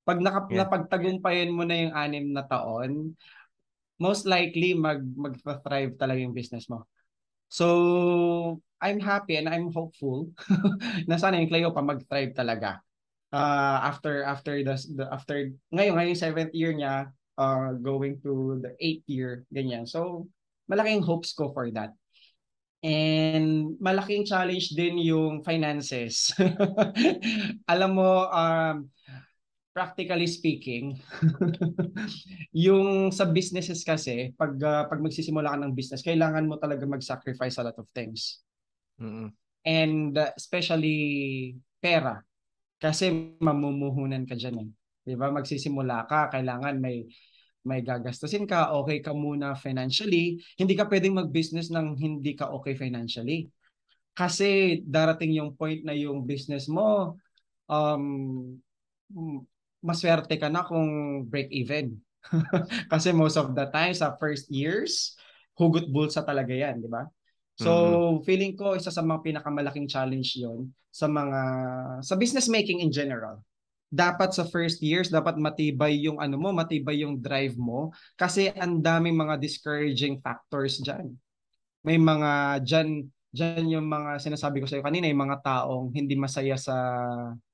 Pag 0.04 0.20
naka, 0.20 0.44
yeah. 0.52 0.66
napagtagumpayan 0.66 1.54
mo 1.54 1.64
na 1.64 1.76
yung 1.78 1.94
anim 1.96 2.26
na 2.34 2.44
taon, 2.44 3.16
most 3.96 4.28
likely 4.28 4.76
mag 4.76 5.00
mag-thrive 5.16 5.96
talaga 5.96 6.20
yung 6.20 6.36
business 6.36 6.68
mo. 6.68 6.84
So, 7.54 8.58
I'm 8.82 8.98
happy 8.98 9.38
and 9.38 9.46
I'm 9.46 9.70
hopeful 9.70 10.34
na 11.08 11.14
sana 11.22 11.38
yung 11.38 11.46
Cleo 11.46 11.70
pa 11.70 11.86
mag-thrive 11.86 12.34
talaga. 12.34 12.82
Uh, 13.30 13.78
after 13.78 14.26
after 14.26 14.58
the, 14.62 14.74
the 14.94 15.06
after 15.10 15.54
ngayon 15.70 15.94
ngayon 15.98 16.18
seventh 16.18 16.54
year 16.54 16.74
niya 16.74 17.10
uh, 17.38 17.74
going 17.78 18.18
to 18.26 18.58
the 18.58 18.74
eighth 18.82 19.06
year 19.06 19.46
ganyan. 19.54 19.86
So 19.86 20.26
malaking 20.66 21.06
hopes 21.06 21.30
ko 21.30 21.54
for 21.54 21.70
that. 21.78 21.94
And 22.82 23.78
malaking 23.78 24.26
challenge 24.26 24.74
din 24.74 24.98
yung 24.98 25.46
finances. 25.46 26.34
Alam 27.72 27.90
mo 27.96 28.28
um 28.34 28.90
practically 29.74 30.30
speaking 30.30 30.94
yung 32.66 33.10
sa 33.10 33.26
businesses 33.26 33.82
kasi 33.82 34.30
pag 34.38 34.54
uh, 34.62 34.86
pag 34.86 35.02
magsisimula 35.02 35.50
ka 35.50 35.58
ng 35.58 35.74
business 35.74 36.06
kailangan 36.06 36.46
mo 36.46 36.56
talaga 36.62 36.86
mag-sacrifice 36.86 37.58
a 37.58 37.66
lot 37.66 37.76
of 37.76 37.90
things 37.90 38.46
mm-hmm. 39.02 39.34
and 39.66 40.14
uh, 40.14 40.30
especially 40.38 41.58
pera 41.82 42.22
kasi 42.84 43.32
mamumuhunan 43.40 44.28
ka 44.28 44.36
dyan 44.36 44.60
eh. 44.60 44.68
Di 45.04 45.16
ba? 45.16 45.32
Magsisimula 45.32 46.04
ka, 46.04 46.28
kailangan 46.28 46.76
may 46.76 47.08
may 47.64 47.80
gagastusin 47.80 48.44
ka, 48.44 48.76
okay 48.76 49.00
ka 49.00 49.16
muna 49.16 49.56
financially. 49.56 50.36
Hindi 50.60 50.76
ka 50.76 50.84
pwedeng 50.84 51.16
mag-business 51.16 51.72
nang 51.72 51.96
hindi 51.96 52.36
ka 52.36 52.52
okay 52.52 52.76
financially. 52.76 53.48
Kasi 54.12 54.84
darating 54.84 55.32
yung 55.32 55.56
point 55.56 55.80
na 55.80 55.96
yung 55.96 56.28
business 56.28 56.68
mo, 56.68 57.16
um, 57.72 58.52
maswerte 59.84 60.40
ka 60.40 60.48
na 60.48 60.64
kung 60.64 61.22
break 61.28 61.52
even. 61.52 62.00
Kasi 62.92 63.12
most 63.12 63.36
of 63.36 63.52
the 63.52 63.68
time 63.68 63.92
sa 63.92 64.16
first 64.16 64.48
years, 64.48 65.12
hugot 65.60 65.92
bulsa 65.92 66.24
talaga 66.24 66.56
yan, 66.56 66.80
di 66.80 66.88
ba? 66.88 67.04
So, 67.54 67.70
mm-hmm. 67.70 68.26
feeling 68.26 68.54
ko 68.58 68.74
isa 68.74 68.90
sa 68.90 69.04
mga 69.04 69.22
pinakamalaking 69.22 69.86
challenge 69.86 70.34
'yon 70.34 70.74
sa 70.90 71.06
mga 71.06 71.40
sa 72.02 72.14
business 72.18 72.50
making 72.50 72.82
in 72.82 72.90
general. 72.90 73.38
Dapat 73.94 74.34
sa 74.34 74.42
first 74.42 74.82
years, 74.82 75.06
dapat 75.06 75.38
matibay 75.38 75.94
yung 76.02 76.18
ano 76.18 76.34
mo, 76.34 76.50
matibay 76.50 77.06
yung 77.06 77.22
drive 77.22 77.54
mo 77.54 77.94
kasi 78.18 78.50
ang 78.58 78.82
daming 78.82 79.14
mga 79.14 79.38
discouraging 79.38 80.18
factors 80.18 80.82
diyan. 80.82 81.14
May 81.86 81.94
mga 81.94 82.62
diyan 82.66 83.06
diyan 83.34 83.66
yung 83.78 83.86
mga 83.86 84.18
sinasabi 84.18 84.62
ko 84.62 84.66
sa 84.66 84.78
iyo 84.78 84.86
kanina, 84.86 85.06
yung 85.06 85.22
mga 85.30 85.38
taong 85.46 85.94
hindi 85.94 86.18
masaya 86.18 86.58
sa 86.58 86.74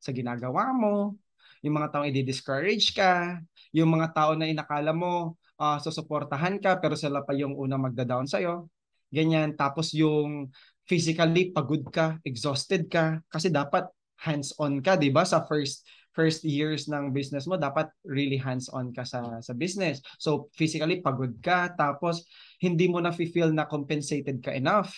sa 0.00 0.10
ginagawa 0.16 0.72
mo, 0.72 1.16
yung 1.60 1.74
mga 1.76 1.88
taong 1.92 2.08
i-discourage 2.08 2.96
ka, 2.96 3.40
yung 3.70 3.92
mga 3.92 4.12
tao 4.16 4.32
na 4.34 4.48
inakala 4.48 4.90
mo 4.90 5.36
uh, 5.60 5.76
susuportahan 5.76 6.56
ka 6.58 6.80
pero 6.80 6.96
sila 6.96 7.20
pa 7.20 7.36
yung 7.36 7.52
unang 7.52 7.90
magda-down 7.90 8.24
sa 8.24 8.40
iyo 8.40 8.72
ganyan. 9.12 9.58
Tapos 9.58 9.92
yung 9.92 10.48
physically 10.86 11.50
pagod 11.52 11.84
ka, 11.90 12.18
exhausted 12.22 12.86
ka 12.86 13.20
kasi 13.28 13.50
dapat 13.50 13.86
hands-on 14.22 14.80
ka, 14.80 14.96
'di 14.96 15.10
ba? 15.12 15.26
Sa 15.26 15.44
first 15.44 15.84
first 16.10 16.42
years 16.42 16.90
ng 16.90 17.14
business 17.14 17.46
mo, 17.46 17.54
dapat 17.54 17.86
really 18.02 18.38
hands-on 18.38 18.90
ka 18.90 19.06
sa 19.06 19.38
sa 19.42 19.52
business. 19.54 20.02
So 20.18 20.50
physically 20.54 21.02
pagod 21.02 21.38
ka, 21.42 21.70
tapos 21.74 22.26
hindi 22.58 22.90
mo 22.90 22.98
na 22.98 23.14
feel 23.14 23.54
na 23.54 23.66
compensated 23.66 24.42
ka 24.42 24.54
enough. 24.54 24.94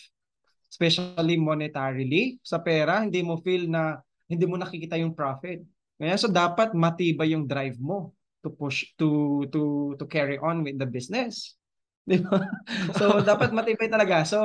Especially 0.72 1.36
monetarily 1.36 2.40
sa 2.40 2.64
pera, 2.64 3.04
hindi 3.04 3.20
mo 3.20 3.36
feel 3.44 3.68
na 3.68 4.00
hindi 4.24 4.48
mo 4.48 4.56
nakikita 4.56 4.96
yung 4.96 5.12
profit. 5.12 5.60
Kaya 6.02 6.18
so 6.18 6.26
dapat 6.26 6.74
matibay 6.74 7.30
yung 7.30 7.46
drive 7.46 7.78
mo 7.78 8.10
to 8.42 8.50
push 8.50 8.90
to 8.98 9.46
to 9.54 9.94
to 9.94 10.04
carry 10.10 10.34
on 10.42 10.66
with 10.66 10.74
the 10.74 10.88
business. 10.90 11.54
Di 12.10 12.18
ba? 12.18 12.42
So, 12.98 13.22
dapat 13.30 13.54
matibay 13.54 13.86
talaga. 13.86 14.26
So, 14.26 14.42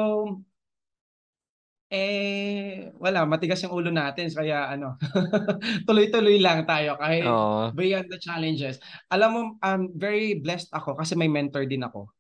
eh, 1.89 2.91
wala, 3.01 3.26
matigas 3.26 3.64
yung 3.66 3.74
ulo 3.74 3.89
natin. 3.89 4.30
Kaya 4.30 4.70
ano, 4.70 5.01
tuloy-tuloy 5.89 6.38
lang 6.38 6.68
tayo 6.70 6.99
kahit 7.01 7.26
Oo. 7.26 7.74
beyond 7.74 8.05
the 8.12 8.20
challenges. 8.22 8.78
Alam 9.10 9.30
mo, 9.34 9.41
I'm 9.66 9.89
very 9.97 10.38
blessed 10.38 10.70
ako 10.70 10.93
kasi 10.99 11.18
may 11.18 11.32
mentor 11.32 11.66
din 11.66 11.82
ako. 11.82 12.14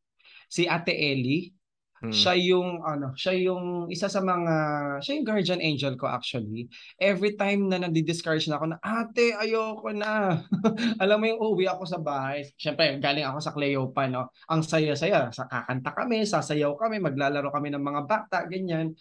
Si 0.49 0.65
Ate 0.65 0.95
Ellie. 0.95 1.53
Hmm. 1.97 2.13
Siya 2.13 2.37
yung 2.37 2.85
ano, 2.85 3.17
siya 3.17 3.33
yung 3.33 3.89
isa 3.89 4.05
sa 4.05 4.21
mga 4.21 4.53
siya 5.01 5.17
yung 5.17 5.25
guardian 5.25 5.61
angel 5.61 5.97
ko 5.97 6.05
actually. 6.05 6.69
Every 7.01 7.33
time 7.33 7.73
na 7.73 7.81
nadi-discourage 7.81 8.45
na 8.45 8.61
ako 8.61 8.65
na 8.69 8.79
ate 8.85 9.33
ayoko 9.33 9.89
na. 9.97 10.41
Alam 11.01 11.17
mo 11.17 11.25
yung 11.25 11.41
uwi 11.41 11.65
ako 11.65 11.83
sa 11.89 11.97
bahay. 11.97 12.45
Syempre 12.53 13.01
galing 13.01 13.25
ako 13.25 13.39
sa 13.41 13.53
Cleopa 13.53 14.05
no. 14.05 14.29
Ang 14.45 14.61
saya-saya, 14.61 15.33
sa 15.33 15.49
kakanta 15.49 15.91
kami, 15.97 16.21
sasayaw 16.21 16.77
kami, 16.77 17.01
maglalaro 17.01 17.49
kami 17.49 17.73
ng 17.73 17.81
mga 17.81 18.01
bata, 18.05 18.37
ganyan. 18.45 18.93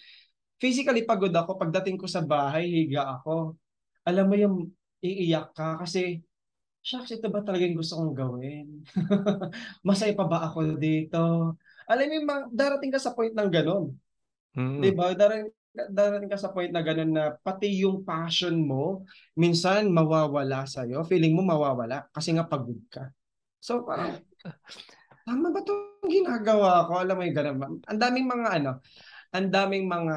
Physically 0.56 1.04
pagod 1.04 1.36
ako 1.36 1.60
pagdating 1.60 2.00
ko 2.00 2.08
sa 2.08 2.24
bahay, 2.24 2.64
higa 2.64 3.20
ako. 3.20 3.60
Alam 4.08 4.24
mo 4.32 4.36
yung 4.40 4.56
iiyak 5.04 5.52
ka 5.52 5.76
kasi 5.84 6.24
shucks, 6.86 7.12
ito 7.12 7.26
ba 7.28 7.42
talagang 7.42 7.74
gusto 7.74 7.98
kong 7.98 8.14
gawin? 8.14 8.66
Masaya 9.86 10.14
pa 10.14 10.24
ba 10.24 10.46
ako 10.46 10.78
dito? 10.78 11.58
Alam 11.86 12.26
mo, 12.26 12.34
darating 12.50 12.90
ka 12.90 13.00
sa 13.00 13.14
point 13.14 13.32
ng 13.32 13.50
ganun. 13.50 13.94
Mm. 14.56 14.80
'Di 14.82 14.90
ba? 14.96 15.12
Darating 15.12 15.52
darating 15.92 16.32
ka 16.32 16.40
sa 16.40 16.50
point 16.56 16.72
na 16.72 16.80
ganun 16.80 17.12
na 17.12 17.36
pati 17.44 17.84
yung 17.84 18.00
passion 18.00 18.56
mo 18.56 19.04
minsan 19.36 19.92
mawawala 19.92 20.64
sa 20.64 20.88
iyo. 20.88 21.04
Feeling 21.04 21.36
mo 21.36 21.44
mawawala 21.44 22.08
kasi 22.16 22.32
nga 22.32 22.48
pagod 22.48 22.80
ka. 22.88 23.12
So 23.60 23.84
parang, 23.84 24.16
tama 25.28 25.52
ba 25.52 25.60
itong 25.60 26.08
ginagawa 26.08 26.88
ko? 26.88 26.92
Alam 26.96 27.16
mo 27.20 27.22
yung 27.28 27.36
ganun. 27.36 27.58
Ang 27.84 28.00
daming 28.00 28.26
mga 28.26 28.48
ano, 28.62 28.72
ang 29.36 29.48
daming 29.52 29.84
mga 29.84 30.16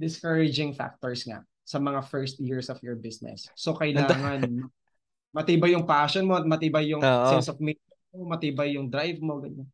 discouraging 0.00 0.72
factors 0.72 1.28
nga 1.28 1.44
sa 1.60 1.76
mga 1.76 2.00
first 2.08 2.40
years 2.40 2.72
of 2.72 2.80
your 2.80 2.96
business. 2.96 3.52
So 3.52 3.76
kailangan 3.76 4.48
matibay 5.36 5.76
yung 5.76 5.84
passion 5.86 6.24
mo 6.24 6.40
at 6.40 6.48
matibay 6.48 6.90
yung 6.90 7.04
Oo. 7.04 7.30
sense 7.30 7.52
of 7.52 7.60
mission 7.60 7.84
mo, 8.16 8.32
matibay 8.32 8.74
yung 8.74 8.88
drive 8.88 9.20
mo. 9.20 9.38
Ganyan. 9.38 9.68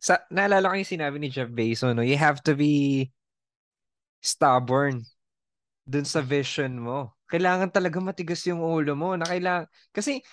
Sa, 0.00 0.16
naalala 0.32 0.72
ko 0.72 0.74
yung 0.80 0.94
sinabi 0.96 1.20
ni 1.20 1.28
Jeff 1.28 1.52
Bezos, 1.52 1.92
no? 1.92 2.00
You 2.00 2.16
have 2.16 2.40
to 2.48 2.56
be 2.56 3.08
stubborn 4.24 5.04
dun 5.84 6.08
sa 6.08 6.24
vision 6.24 6.80
mo. 6.80 7.12
Kailangan 7.28 7.68
talaga 7.68 8.00
matigas 8.00 8.40
yung 8.48 8.64
ulo 8.64 8.96
mo 8.96 9.12
na 9.14 9.28
kailangan, 9.28 9.68
kasi, 9.92 10.24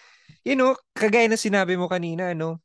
you 0.48 0.56
know, 0.56 0.74
kagaya 0.96 1.28
na 1.28 1.36
sinabi 1.36 1.76
mo 1.76 1.92
kanina, 1.92 2.32
no? 2.32 2.64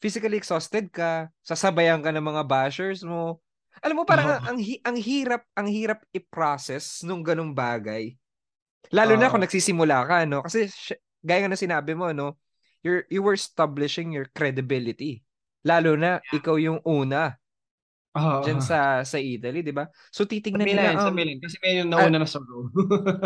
Physically 0.00 0.40
exhausted 0.40 0.88
ka, 0.90 1.28
sasabayan 1.44 2.00
ka 2.00 2.10
ng 2.10 2.24
mga 2.24 2.42
bashers 2.48 3.04
mo. 3.04 3.38
Alam 3.84 4.02
mo, 4.02 4.04
parang 4.08 4.34
Oo. 4.34 4.40
ang, 4.40 4.58
hi- 4.58 4.82
ang 4.82 4.96
hirap, 4.96 5.44
ang 5.52 5.68
hirap 5.68 6.00
i-process 6.16 7.04
nung 7.04 7.20
ganung 7.20 7.52
bagay. 7.52 8.16
Lalo 8.88 9.14
na 9.14 9.28
Oo. 9.28 9.36
kung 9.36 9.44
nagsisimula 9.44 10.08
ka, 10.08 10.16
no? 10.24 10.42
Kasi, 10.42 10.66
sy- 10.72 11.00
gaya 11.22 11.44
nga 11.44 11.52
na 11.52 11.60
sinabi 11.60 11.92
mo, 11.92 12.10
no? 12.10 12.40
You're, 12.82 13.06
you 13.12 13.22
were 13.22 13.38
establishing 13.38 14.10
your 14.10 14.26
credibility. 14.34 15.22
Lalo 15.62 15.94
na, 15.94 16.18
ikaw 16.34 16.58
yung 16.58 16.82
una 16.82 17.34
Oo. 18.12 18.44
dyan 18.44 18.60
sa 18.60 19.00
sa 19.08 19.16
Italy, 19.16 19.64
'di 19.64 19.72
ba? 19.72 19.88
So 20.12 20.28
Sa 20.28 20.28
titingnan 20.28 20.68
Milan, 20.68 20.92
nila 20.92 21.00
sa 21.00 21.08
um, 21.08 21.16
Milan. 21.16 21.38
Kasi 21.40 21.56
may 21.64 21.80
yung 21.80 21.88
nauna 21.88 22.20
na 22.20 22.28
sa 22.28 22.42
row. 22.44 22.68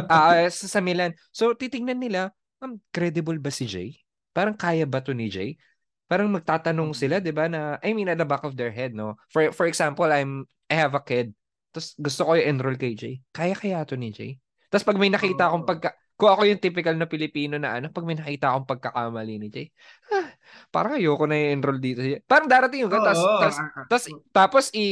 ah, 0.07 0.47
sa, 0.47 0.79
sa 0.79 0.81
Milan. 0.85 1.11
So 1.35 1.51
titingnan 1.59 1.99
nila, 1.99 2.31
um, 2.63 2.79
credible 2.95 3.39
ba 3.43 3.51
si 3.51 3.67
Jay? 3.67 3.99
Parang 4.31 4.55
kaya 4.55 4.87
ba 4.87 5.03
to 5.03 5.11
ni 5.17 5.27
Jay? 5.27 5.59
Parang 6.07 6.31
magtatanong 6.31 6.95
sila, 6.95 7.19
'di 7.19 7.35
ba, 7.35 7.51
na 7.51 7.83
I 7.83 7.91
mean 7.91 8.07
at 8.07 8.21
the 8.21 8.29
back 8.29 8.47
of 8.47 8.55
their 8.55 8.71
head, 8.71 8.95
no. 8.95 9.19
For 9.35 9.51
for 9.51 9.67
example, 9.67 10.07
I'm 10.07 10.47
I 10.71 10.79
have 10.79 10.95
a 10.95 11.03
kid. 11.03 11.35
Tapos 11.75 11.99
gusto 11.99 12.23
ko 12.23 12.39
i-enroll 12.39 12.79
kay 12.79 12.95
Jay. 12.95 13.19
Kaya 13.35 13.59
kaya 13.59 13.83
to 13.83 13.99
ni 13.99 14.15
Jay? 14.15 14.39
Tapos 14.71 14.87
pag 14.87 14.99
may 15.03 15.11
nakita 15.11 15.51
akong 15.51 15.67
pagka 15.67 15.99
kung 16.17 16.33
ako 16.33 16.49
yung 16.49 16.61
typical 16.61 16.97
na 16.97 17.05
Pilipino 17.05 17.61
na 17.61 17.77
ano, 17.77 17.93
pag 17.93 18.09
may 18.09 18.17
nakita 18.17 18.49
akong 18.53 18.69
pagkakamali 18.73 19.37
ni 19.37 19.49
Jay, 19.53 19.69
ah, 20.17 20.33
parang 20.73 20.97
ayoko 20.97 21.29
na 21.29 21.37
i-enroll 21.37 21.77
dito. 21.77 22.01
Parang 22.25 22.49
darating 22.49 22.89
yung 22.89 22.93
ganun. 22.93 23.13
Tapos, 23.13 23.21
tapos, 23.21 23.57
Ah, 23.61 23.69
ah. 23.69 23.85
tapos, 23.87 24.05
tapos 24.33 24.65
i 24.73 24.89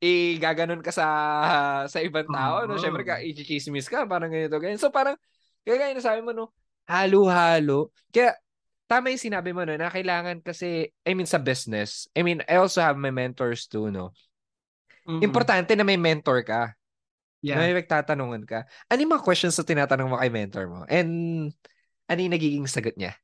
i 0.00 0.36
gaganon 0.36 0.84
ka 0.84 0.92
sa 0.92 1.06
sa 1.88 1.98
ibang 2.00 2.28
tao, 2.28 2.64
no? 2.68 2.76
Syempre 2.80 3.04
ka 3.04 3.20
i-chismis 3.20 3.88
ka, 3.88 4.04
parang 4.08 4.32
ganito, 4.32 4.56
ganyan. 4.56 4.80
So 4.80 4.88
parang 4.92 5.16
kaya 5.64 5.76
gaya 5.76 5.92
na 5.92 6.04
sabi 6.04 6.20
mo, 6.24 6.32
no, 6.32 6.52
halo-halo. 6.88 7.92
Kaya 8.12 8.36
tama 8.86 9.10
yung 9.12 9.20
sinabi 9.20 9.50
mo, 9.52 9.66
no, 9.66 9.74
na 9.74 9.90
kailangan 9.92 10.40
kasi, 10.40 10.88
I 11.04 11.12
mean, 11.12 11.26
sa 11.26 11.42
business, 11.42 12.06
I 12.14 12.22
mean, 12.22 12.40
I 12.46 12.56
also 12.56 12.80
have 12.80 12.96
my 12.96 13.10
mentors 13.12 13.66
too, 13.68 13.90
no. 13.92 14.14
Mm-mm. 15.06 15.22
Importante 15.26 15.74
na 15.74 15.82
may 15.82 15.98
mentor 15.98 16.40
ka. 16.46 16.72
Yeah. 17.44 17.60
May 17.60 17.76
magtatanungan 17.76 18.42
ka. 18.48 18.64
Ano 18.88 18.98
yung 19.02 19.12
mga 19.12 19.26
questions 19.26 19.54
na 19.56 19.64
tinatanong 19.66 20.08
mo 20.08 20.16
kay 20.18 20.32
mentor 20.32 20.64
mo? 20.66 20.80
And 20.88 21.10
ano 22.08 22.18
yung 22.18 22.34
nagiging 22.34 22.66
sagot 22.66 22.96
niya? 22.96 23.14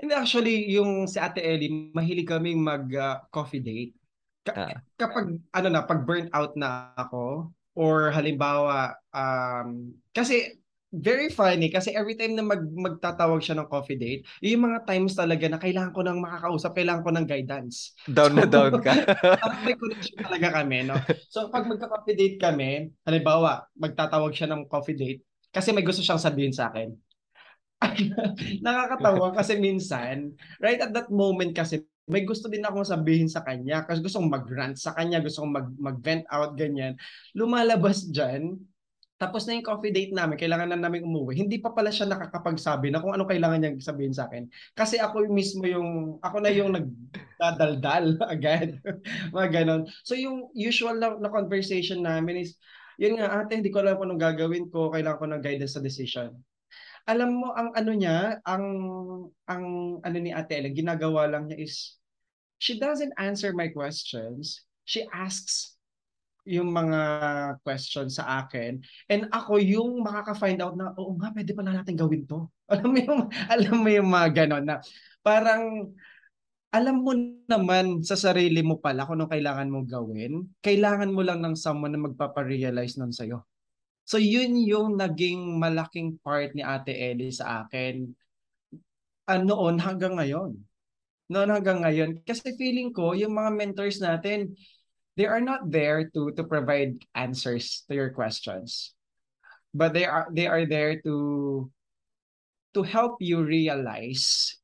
And 0.00 0.12
actually, 0.16 0.70
yung 0.72 1.04
si 1.10 1.20
Ate 1.20 1.44
Ellie, 1.44 1.92
mahilig 1.92 2.28
kaming 2.28 2.64
mag-coffee 2.64 3.60
date. 3.60 3.92
Ka- 4.40 4.56
Ah. 4.56 4.76
kapag, 4.96 5.36
ano 5.52 5.68
na, 5.68 5.84
pag 5.84 6.08
burnt 6.08 6.32
out 6.32 6.56
na 6.56 6.96
ako, 6.96 7.52
or 7.76 8.08
halimbawa, 8.08 8.96
um, 9.12 9.92
kasi 10.16 10.59
very 10.90 11.30
funny 11.30 11.70
kasi 11.70 11.94
every 11.94 12.18
time 12.18 12.34
na 12.34 12.42
mag 12.42 12.66
magtatawag 12.66 13.38
siya 13.38 13.62
ng 13.62 13.70
coffee 13.70 13.94
date, 13.98 14.22
yun 14.42 14.58
yung 14.58 14.66
mga 14.70 14.80
times 14.86 15.14
talaga 15.14 15.46
na 15.46 15.62
kailangan 15.62 15.94
ko 15.94 16.02
ng 16.02 16.18
makakausap, 16.18 16.74
kailangan 16.74 17.04
ko 17.06 17.10
ng 17.14 17.26
guidance. 17.30 17.94
Down 18.10 18.34
na 18.34 18.46
So, 18.46 18.50
down 18.50 18.74
ka. 18.82 18.92
May 19.64 19.78
connection 19.78 20.18
talaga 20.18 20.48
kami, 20.60 20.78
no? 20.90 20.98
So, 21.30 21.46
pag 21.48 21.70
magka-coffee 21.70 22.18
date 22.18 22.38
kami, 22.42 22.90
halimbawa, 23.06 23.70
magtatawag 23.78 24.34
siya 24.34 24.50
ng 24.50 24.66
coffee 24.66 24.98
date, 24.98 25.22
kasi 25.50 25.70
may 25.74 25.82
gusto 25.82 26.02
siyang 26.02 26.22
sabihin 26.22 26.54
sa 26.54 26.70
akin. 26.70 26.90
Nakakatawa 28.66 29.32
kasi 29.32 29.56
minsan, 29.56 30.36
right 30.60 30.82
at 30.82 30.92
that 30.92 31.08
moment 31.08 31.54
kasi, 31.56 31.80
may 32.10 32.26
gusto 32.26 32.50
din 32.50 32.66
akong 32.66 32.82
sabihin 32.82 33.30
sa 33.30 33.46
kanya 33.46 33.86
kasi 33.86 34.02
gusto 34.02 34.18
kong 34.18 34.34
mag-rant 34.34 34.74
sa 34.74 34.90
kanya, 34.98 35.22
gusto 35.22 35.46
kong 35.46 35.54
mag- 35.54 35.78
mag-vent 35.78 36.26
out, 36.26 36.58
ganyan. 36.58 36.98
Lumalabas 37.38 38.10
dyan, 38.10 38.58
tapos 39.20 39.44
na 39.44 39.52
yung 39.52 39.68
coffee 39.68 39.92
date 39.92 40.16
namin, 40.16 40.40
kailangan 40.40 40.72
na 40.72 40.80
namin 40.80 41.04
umuwi. 41.04 41.36
Hindi 41.36 41.60
pa 41.60 41.76
pala 41.76 41.92
siya 41.92 42.08
nakakapagsabi 42.08 42.88
na 42.88 43.04
kung 43.04 43.12
ano 43.12 43.28
kailangan 43.28 43.60
niyang 43.60 43.76
sabihin 43.76 44.16
sa 44.16 44.32
akin. 44.32 44.48
Kasi 44.72 44.96
ako 44.96 45.28
yung 45.28 45.36
mismo 45.36 45.68
yung, 45.68 46.16
ako 46.24 46.40
na 46.40 46.48
yung 46.48 46.72
nagdadaldal 46.72 48.16
agad. 48.32 48.80
Mga 49.28 49.48
ganon. 49.52 49.84
So 50.08 50.16
yung 50.16 50.48
usual 50.56 50.96
na, 50.96 51.20
na 51.20 51.28
conversation 51.28 52.00
namin 52.00 52.48
is, 52.48 52.56
yun 52.96 53.20
nga 53.20 53.44
ate, 53.44 53.60
hindi 53.60 53.68
ko 53.68 53.84
alam 53.84 54.00
kung 54.00 54.08
anong 54.08 54.24
gagawin 54.24 54.72
ko, 54.72 54.88
kailangan 54.88 55.20
ko 55.20 55.26
ng 55.28 55.44
guidance 55.44 55.76
sa 55.76 55.84
decision. 55.84 56.32
Alam 57.04 57.44
mo, 57.44 57.52
ang 57.52 57.76
ano 57.76 57.92
niya, 57.92 58.40
ang, 58.48 58.64
ang 59.44 59.64
ano 60.00 60.16
ni 60.16 60.32
ate 60.32 60.64
Ellen, 60.64 60.72
ginagawa 60.72 61.28
lang 61.28 61.52
niya 61.52 61.60
is, 61.60 62.00
she 62.56 62.80
doesn't 62.80 63.12
answer 63.20 63.52
my 63.52 63.68
questions. 63.68 64.64
She 64.88 65.04
asks 65.12 65.79
yung 66.48 66.72
mga 66.72 67.00
questions 67.64 68.16
sa 68.16 68.44
akin 68.44 68.80
and 69.10 69.28
ako 69.30 69.60
yung 69.60 70.00
makaka-find 70.00 70.60
out 70.60 70.74
na 70.78 70.92
oo 70.96 71.16
nga 71.20 71.32
pwede 71.34 71.52
pala 71.52 71.76
natin 71.76 71.96
gawin 71.96 72.24
to. 72.24 72.48
Alam 72.72 72.88
mo 72.94 72.98
yung 73.02 73.20
alam 73.50 73.76
mo 73.82 73.88
yung 73.90 74.08
mga 74.14 74.28
ganon 74.30 74.64
na 74.64 74.78
parang 75.26 75.90
alam 76.70 77.02
mo 77.02 77.10
naman 77.50 78.06
sa 78.06 78.14
sarili 78.14 78.62
mo 78.62 78.78
pala 78.78 79.02
kung 79.02 79.18
anong 79.18 79.34
kailangan 79.34 79.68
mong 79.74 79.88
gawin. 79.90 80.32
Kailangan 80.62 81.10
mo 81.10 81.26
lang 81.26 81.42
ng 81.42 81.58
someone 81.58 81.90
na 81.90 81.98
magpaparealize 82.06 82.94
nun 82.94 83.10
sa'yo. 83.10 83.42
So 84.06 84.22
yun 84.22 84.54
yung 84.54 84.94
naging 84.94 85.58
malaking 85.58 86.22
part 86.22 86.54
ni 86.54 86.62
Ate 86.62 86.94
Ellie 86.94 87.34
sa 87.34 87.66
akin 87.66 88.14
uh, 89.30 89.40
noon 89.42 89.78
hanggang 89.78 90.18
ngayon. 90.18 90.58
Noon 91.30 91.50
hanggang 91.50 91.82
ngayon. 91.86 92.22
Kasi 92.26 92.58
feeling 92.58 92.90
ko, 92.90 93.14
yung 93.14 93.38
mga 93.38 93.50
mentors 93.54 94.02
natin, 94.02 94.54
they 95.20 95.28
are 95.28 95.44
not 95.44 95.68
there 95.68 96.08
to 96.16 96.32
to 96.32 96.40
provide 96.48 96.96
answers 97.12 97.84
to 97.84 97.92
your 97.92 98.08
questions. 98.08 98.96
But 99.76 99.92
they 99.92 100.08
are 100.08 100.32
they 100.32 100.48
are 100.48 100.64
there 100.64 100.96
to 101.04 101.68
to 102.72 102.80
help 102.80 103.20
you 103.20 103.44
realize 103.44 104.56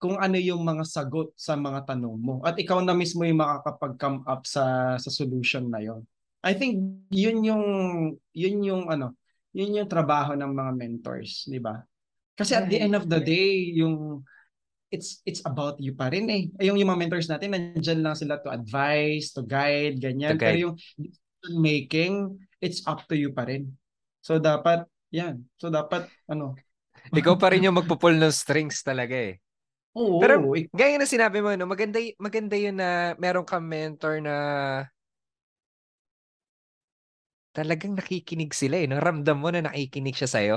kung 0.00 0.16
ano 0.16 0.40
yung 0.40 0.64
mga 0.64 0.88
sagot 0.88 1.36
sa 1.36 1.60
mga 1.60 1.84
tanong 1.84 2.16
mo. 2.16 2.40
At 2.40 2.56
ikaw 2.56 2.80
na 2.80 2.96
mismo 2.96 3.20
yung 3.28 3.44
makakapag-come 3.44 4.24
up 4.24 4.48
sa 4.48 4.96
sa 4.96 5.10
solution 5.12 5.68
na 5.68 5.84
yon. 5.84 6.08
I 6.40 6.56
think 6.56 7.04
yun 7.12 7.44
yung 7.44 7.64
yun 8.32 8.56
yung 8.64 8.88
ano, 8.88 9.12
yun 9.52 9.76
yung 9.76 9.92
trabaho 9.92 10.32
ng 10.32 10.56
mga 10.56 10.72
mentors, 10.72 11.44
di 11.44 11.60
ba? 11.60 11.84
Kasi 12.32 12.56
at 12.56 12.72
the 12.72 12.80
end 12.80 12.96
of 12.96 13.12
the 13.12 13.20
day, 13.20 13.76
yung 13.76 14.24
it's 14.92 15.24
it's 15.24 15.40
about 15.48 15.80
you 15.80 15.96
pa 15.96 16.12
rin 16.12 16.28
eh. 16.28 16.42
Yung 16.60 16.76
yung 16.76 16.92
mga 16.92 17.00
mentors 17.08 17.26
natin 17.32 17.56
nandiyan 17.56 18.04
lang 18.04 18.14
sila 18.14 18.38
to 18.44 18.52
advise, 18.52 19.32
to 19.32 19.42
guide, 19.42 19.96
ganyan. 19.98 20.36
To 20.36 20.38
guide. 20.38 20.46
Pero 20.52 20.58
yung 20.68 20.74
decision 20.76 21.56
making, 21.58 22.12
it's 22.60 22.84
up 22.84 23.08
to 23.08 23.16
you 23.16 23.32
pa 23.32 23.48
rin. 23.48 23.72
So 24.20 24.36
dapat 24.36 24.84
yan. 25.08 25.48
So 25.56 25.72
dapat 25.72 26.06
ano, 26.28 26.54
Ikaw 27.18 27.34
pa 27.34 27.50
rin 27.50 27.66
yung 27.66 27.76
magpupull 27.80 28.14
ng 28.14 28.30
strings 28.30 28.84
talaga 28.86 29.16
eh. 29.16 29.42
oo, 29.98 30.22
Pero 30.22 30.38
gaya 30.70 30.94
na 30.96 31.08
sinabi 31.08 31.42
mo, 31.42 31.50
no, 31.56 31.66
maganda, 31.66 31.98
maganda 32.20 32.54
yun 32.54 32.78
na 32.78 33.18
meron 33.18 33.42
kang 33.42 33.66
mentor 33.66 34.22
na 34.22 34.36
talagang 37.52 37.98
nakikinig 37.98 38.54
sila 38.54 38.80
eh. 38.80 38.86
No? 38.86 39.02
Ramdam 39.02 39.36
mo 39.40 39.50
na 39.50 39.66
nakikinig 39.66 40.16
siya 40.16 40.30
sa'yo. 40.30 40.56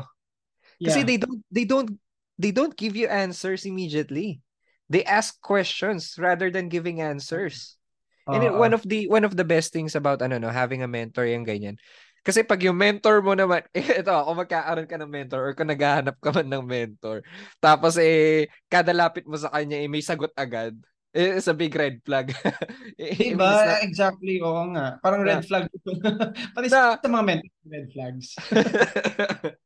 Kasi 0.75 1.03
yeah. 1.03 1.07
they 1.07 1.17
don't 1.19 1.41
they 1.47 1.65
don't 1.67 1.91
they 2.39 2.51
don't 2.51 2.75
give 2.75 2.95
you 2.95 3.07
answers 3.07 3.63
immediately. 3.65 4.41
They 4.87 5.01
ask 5.03 5.39
questions 5.41 6.13
rather 6.19 6.51
than 6.53 6.69
giving 6.69 7.01
answers. 7.01 7.77
And 8.25 8.41
it- 8.41 8.53
one 8.57 8.73
of 8.73 8.81
the 8.85 9.05
one 9.05 9.21
of 9.25 9.37
the 9.37 9.45
best 9.45 9.69
things 9.73 9.93
about 9.93 10.21
ano 10.21 10.37
no, 10.41 10.49
having 10.49 10.81
a 10.81 10.89
mentor 10.89 11.25
yung 11.29 11.45
ganyan. 11.45 11.77
Kasi 12.25 12.41
pag 12.41 12.57
yung 12.65 12.73
mentor 12.73 13.21
mo 13.21 13.37
naman, 13.37 13.61
eh, 13.69 14.01
ito, 14.01 14.09
kung 14.09 14.37
magkakaroon 14.41 14.89
ka 14.89 14.97
ng 14.97 15.13
mentor 15.13 15.41
or 15.45 15.53
kung 15.53 15.69
naghahanap 15.69 16.17
ka 16.17 16.33
man 16.33 16.49
ng 16.49 16.65
mentor, 16.65 17.21
tapos 17.61 18.01
eh, 18.01 18.49
kada 18.65 18.89
lapit 18.97 19.29
mo 19.29 19.37
sa 19.37 19.53
kanya, 19.53 19.77
eh, 19.77 19.85
may 19.85 20.01
sagot 20.01 20.33
agad, 20.33 20.73
eh, 21.13 21.37
it's 21.37 21.45
a 21.45 21.53
big 21.53 21.69
red 21.77 22.01
flag. 22.01 22.33
Eh, 22.97 23.29
Diba? 23.37 23.45
na- 23.45 23.85
Exactly, 23.85 24.41
oo 24.41 24.73
nga. 24.73 24.97
Parang 25.05 25.21
Na- 25.21 25.37
red 25.37 25.45
flag. 25.45 25.69
Pati 26.57 26.65
Na- 26.73 26.97
sa 26.97 27.05
mga 27.05 27.25
mentors, 27.29 27.61
red 27.69 27.87
flags. 27.93 28.27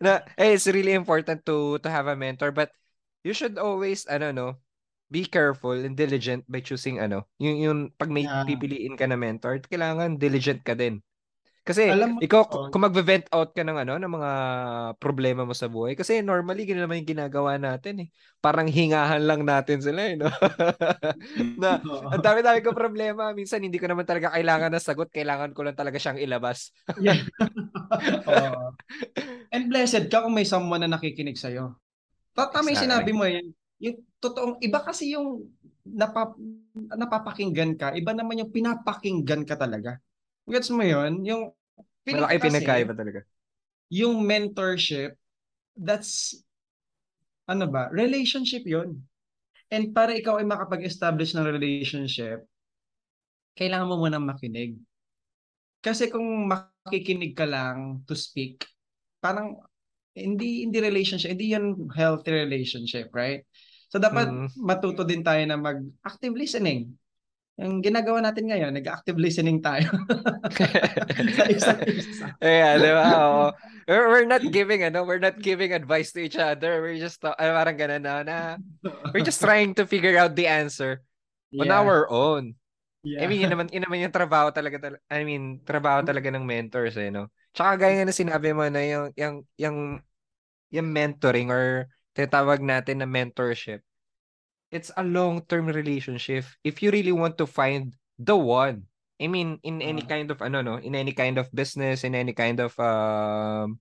na 0.00 0.22
eh, 0.38 0.54
it's 0.56 0.66
really 0.68 0.92
important 0.92 1.44
to 1.46 1.78
to 1.82 1.88
have 1.90 2.06
a 2.08 2.16
mentor 2.18 2.50
but 2.52 2.72
you 3.24 3.32
should 3.34 3.56
always 3.58 4.06
ano 4.08 4.30
no 4.32 4.48
be 5.10 5.24
careful 5.24 5.72
and 5.74 5.94
diligent 5.96 6.42
by 6.50 6.60
choosing 6.60 6.98
ano 6.98 7.24
yung 7.38 7.56
yung 7.62 7.78
pag 7.94 8.10
may 8.10 8.26
Yeah. 8.26 8.44
pipiliin 8.46 8.98
ka 8.98 9.06
na 9.06 9.16
mentor 9.18 9.58
kailangan 9.62 10.18
diligent 10.18 10.62
ka 10.66 10.74
din 10.74 10.98
Kasi 11.66 11.90
Alam 11.90 12.14
mo, 12.14 12.18
ikaw 12.22 12.46
oh, 12.46 12.70
kung 12.70 12.86
magve-vent 12.86 13.26
out 13.34 13.50
ka 13.50 13.66
ng 13.66 13.74
ano 13.82 13.98
ng 13.98 14.12
mga 14.14 14.32
problema 15.02 15.42
mo 15.42 15.50
sa 15.50 15.66
buhay 15.66 15.98
kasi 15.98 16.22
normally 16.22 16.62
ganun 16.62 16.86
naman 16.86 17.02
yung 17.02 17.10
ginagawa 17.18 17.58
natin 17.58 18.06
eh. 18.06 18.08
Parang 18.38 18.70
hingahan 18.70 19.18
lang 19.26 19.42
natin 19.42 19.82
sila 19.82 20.06
eh, 20.06 20.14
no? 20.14 20.30
na 21.60 21.82
ang 21.82 22.22
dami-dami 22.22 22.62
ko 22.62 22.70
problema. 22.70 23.34
Minsan 23.34 23.66
hindi 23.66 23.82
ko 23.82 23.90
naman 23.90 24.06
talaga 24.06 24.38
kailangan 24.38 24.78
ng 24.78 24.86
sagot, 24.86 25.10
kailangan 25.10 25.50
ko 25.58 25.66
lang 25.66 25.74
talaga 25.74 25.98
siyang 25.98 26.22
ilabas. 26.22 26.70
yeah. 27.02 27.18
oh. 28.30 28.70
And 29.50 29.66
blessed 29.66 30.06
ka 30.06 30.22
kung 30.22 30.38
may 30.38 30.46
someone 30.46 30.86
na 30.86 30.94
nakikinig 30.94 31.34
sa'yo. 31.34 31.74
Tama 32.38 32.70
yung 32.70 32.84
sinabi 32.86 33.10
mo 33.10 33.26
yan. 33.26 33.50
Yung 33.82 34.06
totoong, 34.22 34.62
iba 34.62 34.86
kasi 34.86 35.18
yung 35.18 35.50
napap, 35.82 36.38
napapakinggan 36.94 37.74
ka, 37.74 37.90
iba 37.98 38.14
naman 38.14 38.46
yung 38.46 38.54
pinapakinggan 38.54 39.42
ka 39.42 39.58
talaga. 39.58 39.98
Gets 40.46 40.70
mo 40.70 40.82
yun? 40.86 41.26
Yung 41.26 41.50
Malaki 42.06 42.38
pinagkaiba 42.38 42.94
talaga. 42.94 43.20
Yung 43.90 44.22
mentorship, 44.22 45.18
that's 45.74 46.38
ano 47.50 47.66
ba? 47.66 47.90
Relationship 47.90 48.62
yon 48.66 49.02
And 49.70 49.90
para 49.90 50.14
ikaw 50.14 50.38
ay 50.38 50.46
makapag-establish 50.46 51.34
ng 51.34 51.46
relationship, 51.50 52.46
kailangan 53.58 53.90
mo 53.90 53.98
munang 53.98 54.22
makinig. 54.22 54.78
Kasi 55.82 56.06
kung 56.06 56.46
makikinig 56.46 57.34
ka 57.34 57.46
lang 57.46 58.06
to 58.06 58.14
speak, 58.14 58.62
parang 59.18 59.58
hindi 60.14 60.62
hindi 60.62 60.78
relationship, 60.78 61.34
hindi 61.34 61.54
yan 61.54 61.90
healthy 61.90 62.30
relationship, 62.30 63.10
right? 63.10 63.42
So 63.90 63.98
dapat 63.98 64.30
mm. 64.30 64.48
matuto 64.62 65.02
din 65.02 65.26
tayo 65.26 65.42
na 65.46 65.58
mag 65.58 65.82
active 66.06 66.34
listening. 66.34 66.94
Yung 67.56 67.80
ginagawa 67.80 68.20
natin 68.20 68.52
ngayon, 68.52 68.76
nag-active 68.76 69.16
listening 69.16 69.64
tayo. 69.64 69.88
sa 71.40 71.44
isa't 71.48 71.80
isa. 71.88 72.36
Yeah, 72.36 72.76
di 72.76 72.92
ba? 72.92 73.04
Oo. 73.16 73.44
We're, 73.88 74.06
we're 74.12 74.28
not 74.28 74.44
giving, 74.52 74.84
ano, 74.84 75.08
we're 75.08 75.22
not 75.22 75.40
giving 75.40 75.72
advice 75.72 76.12
to 76.12 76.20
each 76.20 76.36
other. 76.36 76.84
We're 76.84 77.00
just, 77.00 77.24
uh, 77.24 77.32
parang 77.32 77.80
ganun 77.80 78.04
na, 78.04 78.20
na, 78.20 78.36
we're 79.16 79.24
just 79.24 79.40
trying 79.40 79.72
to 79.80 79.88
figure 79.88 80.20
out 80.20 80.36
the 80.36 80.44
answer 80.44 81.00
yeah. 81.48 81.64
on 81.64 81.72
our 81.72 82.04
own. 82.12 82.60
Yeah. 83.00 83.24
I 83.24 83.30
mean, 83.30 83.40
yun 83.40 83.54
naman, 83.54 83.72
yun 83.72 83.88
naman 83.88 84.04
yung 84.04 84.12
trabaho 84.12 84.52
talaga, 84.52 84.98
I 85.08 85.24
mean, 85.24 85.64
trabaho 85.64 86.04
talaga 86.04 86.28
ng 86.28 86.44
mentors, 86.44 86.98
eh, 87.00 87.08
no? 87.08 87.32
Tsaka 87.56 87.80
gaya 87.88 88.02
nga 88.02 88.10
na 88.10 88.12
sinabi 88.12 88.52
mo 88.52 88.68
na 88.68 88.82
yung, 88.84 89.06
yung, 89.16 89.36
yung, 89.56 89.78
yung 90.74 90.88
mentoring 90.90 91.48
or 91.48 91.88
tinatawag 92.12 92.60
natin 92.60 93.00
na 93.00 93.08
mentorship, 93.08 93.85
it's 94.76 94.92
a 94.92 95.02
long-term 95.02 95.72
relationship. 95.72 96.44
If 96.60 96.84
you 96.84 96.92
really 96.92 97.16
want 97.16 97.40
to 97.40 97.48
find 97.48 97.96
the 98.20 98.36
one, 98.36 98.84
I 99.16 99.32
mean, 99.32 99.56
in 99.64 99.80
any 99.80 100.04
uh, 100.04 100.08
kind 100.12 100.28
of 100.28 100.44
ano 100.44 100.60
no, 100.60 100.76
in 100.76 100.92
any 100.92 101.16
kind 101.16 101.40
of 101.40 101.48
business, 101.48 102.04
in 102.04 102.12
any 102.12 102.36
kind 102.36 102.60
of 102.60 102.76
um 102.76 103.80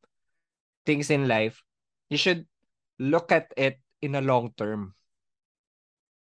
things 0.88 1.12
in 1.12 1.28
life, 1.28 1.60
you 2.08 2.16
should 2.16 2.48
look 2.96 3.36
at 3.36 3.52
it 3.60 3.84
in 4.00 4.16
a 4.16 4.24
long 4.24 4.56
term. 4.56 4.96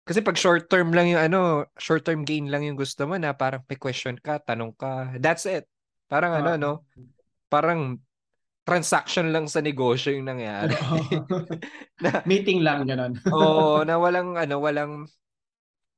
Kasi 0.08 0.24
pag 0.24 0.40
short 0.40 0.72
term 0.72 0.96
lang 0.96 1.12
yung 1.12 1.20
ano, 1.20 1.68
short 1.76 2.08
term 2.08 2.24
gain 2.24 2.48
lang 2.48 2.64
yung 2.64 2.80
gusto 2.80 3.04
mo 3.04 3.20
na 3.20 3.36
parang 3.36 3.60
may 3.68 3.76
question 3.76 4.16
ka, 4.16 4.40
tanong 4.40 4.72
ka, 4.72 5.12
that's 5.20 5.44
it. 5.44 5.68
Parang 6.08 6.32
uh, 6.32 6.40
ano 6.40 6.50
no, 6.56 6.72
parang 7.52 8.00
transaction 8.64 9.28
lang 9.28 9.44
sa 9.44 9.60
negosyo 9.60 10.16
yung 10.16 10.26
nangyari. 10.26 10.72
na, 12.04 12.24
Meeting 12.24 12.64
lang 12.64 12.88
ganun. 12.88 13.20
Oo, 13.36 13.80
oh, 13.80 13.80
na 13.84 14.00
walang 14.00 14.40
ano, 14.40 14.56
walang 14.58 15.04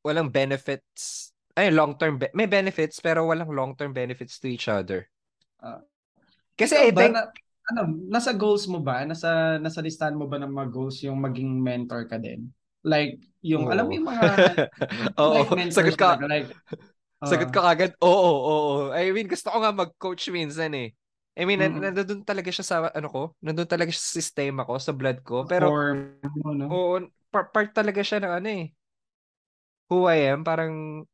walang 0.02 0.28
benefits. 0.28 1.30
Ay, 1.56 1.72
long-term 1.72 2.20
be- 2.20 2.34
may 2.34 2.50
benefits 2.50 2.98
pero 2.98 3.24
walang 3.30 3.48
long-term 3.48 3.94
benefits 3.94 4.42
to 4.42 4.50
each 4.50 4.66
other. 4.66 5.06
Uh, 5.62 5.80
Kasi 6.58 6.76
I 6.76 6.90
think 6.90 7.14
na, 7.14 7.30
ano, 7.70 7.96
nasa 8.10 8.34
goals 8.34 8.66
mo 8.66 8.82
ba? 8.82 9.06
Nasa 9.06 9.56
nasa 9.62 9.78
listahan 9.80 10.18
mo 10.18 10.26
ba 10.26 10.36
ng 10.42 10.50
mga 10.50 10.68
goals 10.68 11.00
yung 11.06 11.22
maging 11.22 11.62
mentor 11.62 12.10
ka 12.10 12.18
din? 12.18 12.50
Like 12.82 13.22
yung 13.46 13.70
oh. 13.70 13.72
alam 13.72 13.86
mo 13.86 13.92
yung 13.94 14.10
mga 14.10 14.22
Oo, 15.22 15.54
like 15.54 15.70
sagot 15.70 15.94
ka. 15.94 16.18
Like, 16.18 16.50
uh, 17.22 17.30
sagot 17.30 17.50
ka 17.54 17.62
kagad. 17.62 17.94
Oo, 18.02 18.10
oo, 18.10 18.42
oo. 18.42 18.74
I 18.90 19.14
mean, 19.14 19.30
gusto 19.30 19.54
ko 19.54 19.62
nga 19.62 19.70
mag-coach 19.70 20.28
minsan 20.34 20.74
eh. 20.74 20.90
I 21.36 21.44
mean, 21.44 21.60
mm-hmm. 21.60 21.92
nandun 21.92 22.24
talaga 22.24 22.48
siya 22.48 22.64
sa 22.64 22.76
ano 22.88 23.08
ko, 23.12 23.22
nandun 23.44 23.68
talaga 23.68 23.92
siya 23.92 24.00
sa 24.00 24.16
sistema 24.16 24.64
ko, 24.64 24.80
sa 24.80 24.96
blood 24.96 25.20
ko. 25.20 25.44
Pero 25.44 25.68
Form, 25.68 26.16
no? 26.56 26.64
oo, 26.72 26.94
part, 27.28 27.52
part 27.52 27.70
talaga 27.76 28.00
siya 28.00 28.24
ng 28.24 28.32
ano 28.40 28.48
eh. 28.48 28.64
Who 29.92 30.08
I 30.08 30.32
am, 30.32 30.48
parang 30.48 31.04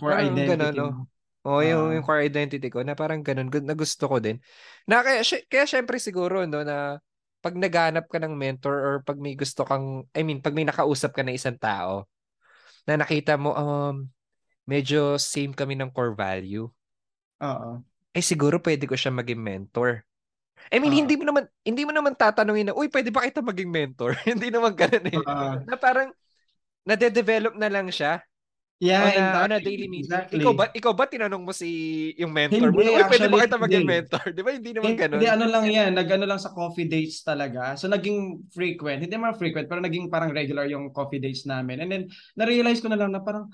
for 0.00 0.16
parang 0.16 0.32
identity. 0.32 0.48
Ganun, 0.56 0.74
no? 0.80 0.88
Oo, 1.44 1.60
uh, 1.60 1.68
yung, 1.68 1.92
yung 1.92 2.04
core 2.08 2.24
identity 2.24 2.72
ko 2.72 2.80
na 2.80 2.96
parang 2.96 3.20
ganun, 3.20 3.52
na 3.52 3.76
gusto 3.76 4.08
ko 4.08 4.16
din. 4.16 4.40
Na 4.88 5.04
kaya, 5.04 5.20
kaya 5.44 5.68
syempre 5.68 6.00
siguro 6.00 6.48
no 6.48 6.64
na 6.64 6.96
pag 7.44 7.54
naghanap 7.54 8.08
ka 8.08 8.16
ng 8.16 8.32
mentor 8.32 8.76
or 8.80 8.94
pag 9.04 9.20
may 9.20 9.36
gusto 9.36 9.62
kang, 9.62 10.08
I 10.16 10.24
mean, 10.24 10.40
pag 10.40 10.56
may 10.56 10.64
nakausap 10.64 11.12
ka 11.12 11.20
ng 11.20 11.36
isang 11.36 11.60
tao 11.60 12.08
na 12.88 12.96
nakita 12.96 13.36
mo 13.36 13.52
um 13.52 14.08
medyo 14.64 15.20
same 15.20 15.52
kami 15.52 15.76
ng 15.76 15.92
core 15.92 16.16
value. 16.16 16.64
Oo 17.44 17.84
eh 18.16 18.24
siguro 18.24 18.56
pwede 18.64 18.88
ko 18.88 18.96
siya 18.96 19.12
maging 19.12 19.38
mentor. 19.38 20.00
I 20.72 20.80
mean, 20.80 20.96
uh, 20.96 20.98
hindi 21.04 21.14
mo 21.20 21.28
naman 21.28 21.44
hindi 21.62 21.82
mo 21.84 21.92
naman 21.92 22.16
tatanungin 22.16 22.72
na, 22.72 22.74
"Uy, 22.74 22.88
pwede 22.88 23.12
ba 23.12 23.22
kita 23.22 23.44
maging 23.44 23.68
mentor?" 23.68 24.16
hindi 24.32 24.48
naman 24.48 24.72
ganoon 24.72 25.06
eh. 25.12 25.16
Uh, 25.20 25.60
na 25.68 25.76
parang 25.76 26.08
nade-develop 26.88 27.54
na 27.54 27.68
lang 27.68 27.92
siya. 27.92 28.24
Yeah, 28.76 29.08
on 29.08 29.08
a, 29.08 29.16
exactly. 29.16 29.40
on 29.40 29.52
a 29.56 29.58
daily 29.64 29.88
meeting. 29.88 30.12
Exactly. 30.12 30.36
Ikaw 30.44 30.52
ba 30.52 30.64
ikaw 30.76 30.92
ba 30.92 31.08
tinanong 31.08 31.48
mo 31.48 31.52
si 31.56 31.68
yung 32.20 32.28
mentor 32.28 32.68
hindi, 32.68 32.76
mo? 32.76 32.92
Uy, 32.92 33.04
pwede 33.08 33.28
ba 33.32 33.36
kita 33.40 33.56
maging 33.56 33.88
mentor? 33.88 34.24
'Di 34.36 34.42
ba? 34.44 34.50
Hindi 34.52 34.70
naman 34.76 34.92
ganoon. 35.00 35.16
Hindi 35.16 35.30
ano 35.32 35.44
lang 35.48 35.64
'yan, 35.64 35.90
nagano 35.96 36.24
lang 36.28 36.36
sa 36.36 36.52
coffee 36.52 36.84
dates 36.84 37.24
talaga. 37.24 37.72
So 37.80 37.88
naging 37.88 38.52
frequent. 38.52 39.00
Hindi 39.00 39.16
man 39.16 39.32
frequent, 39.32 39.64
pero 39.64 39.80
naging 39.80 40.12
parang 40.12 40.28
regular 40.28 40.68
yung 40.68 40.92
coffee 40.92 41.24
dates 41.24 41.48
namin. 41.48 41.80
And 41.80 41.88
then 41.88 42.02
na-realize 42.36 42.84
ko 42.84 42.92
na 42.92 43.00
lang 43.00 43.16
na 43.16 43.24
parang 43.24 43.48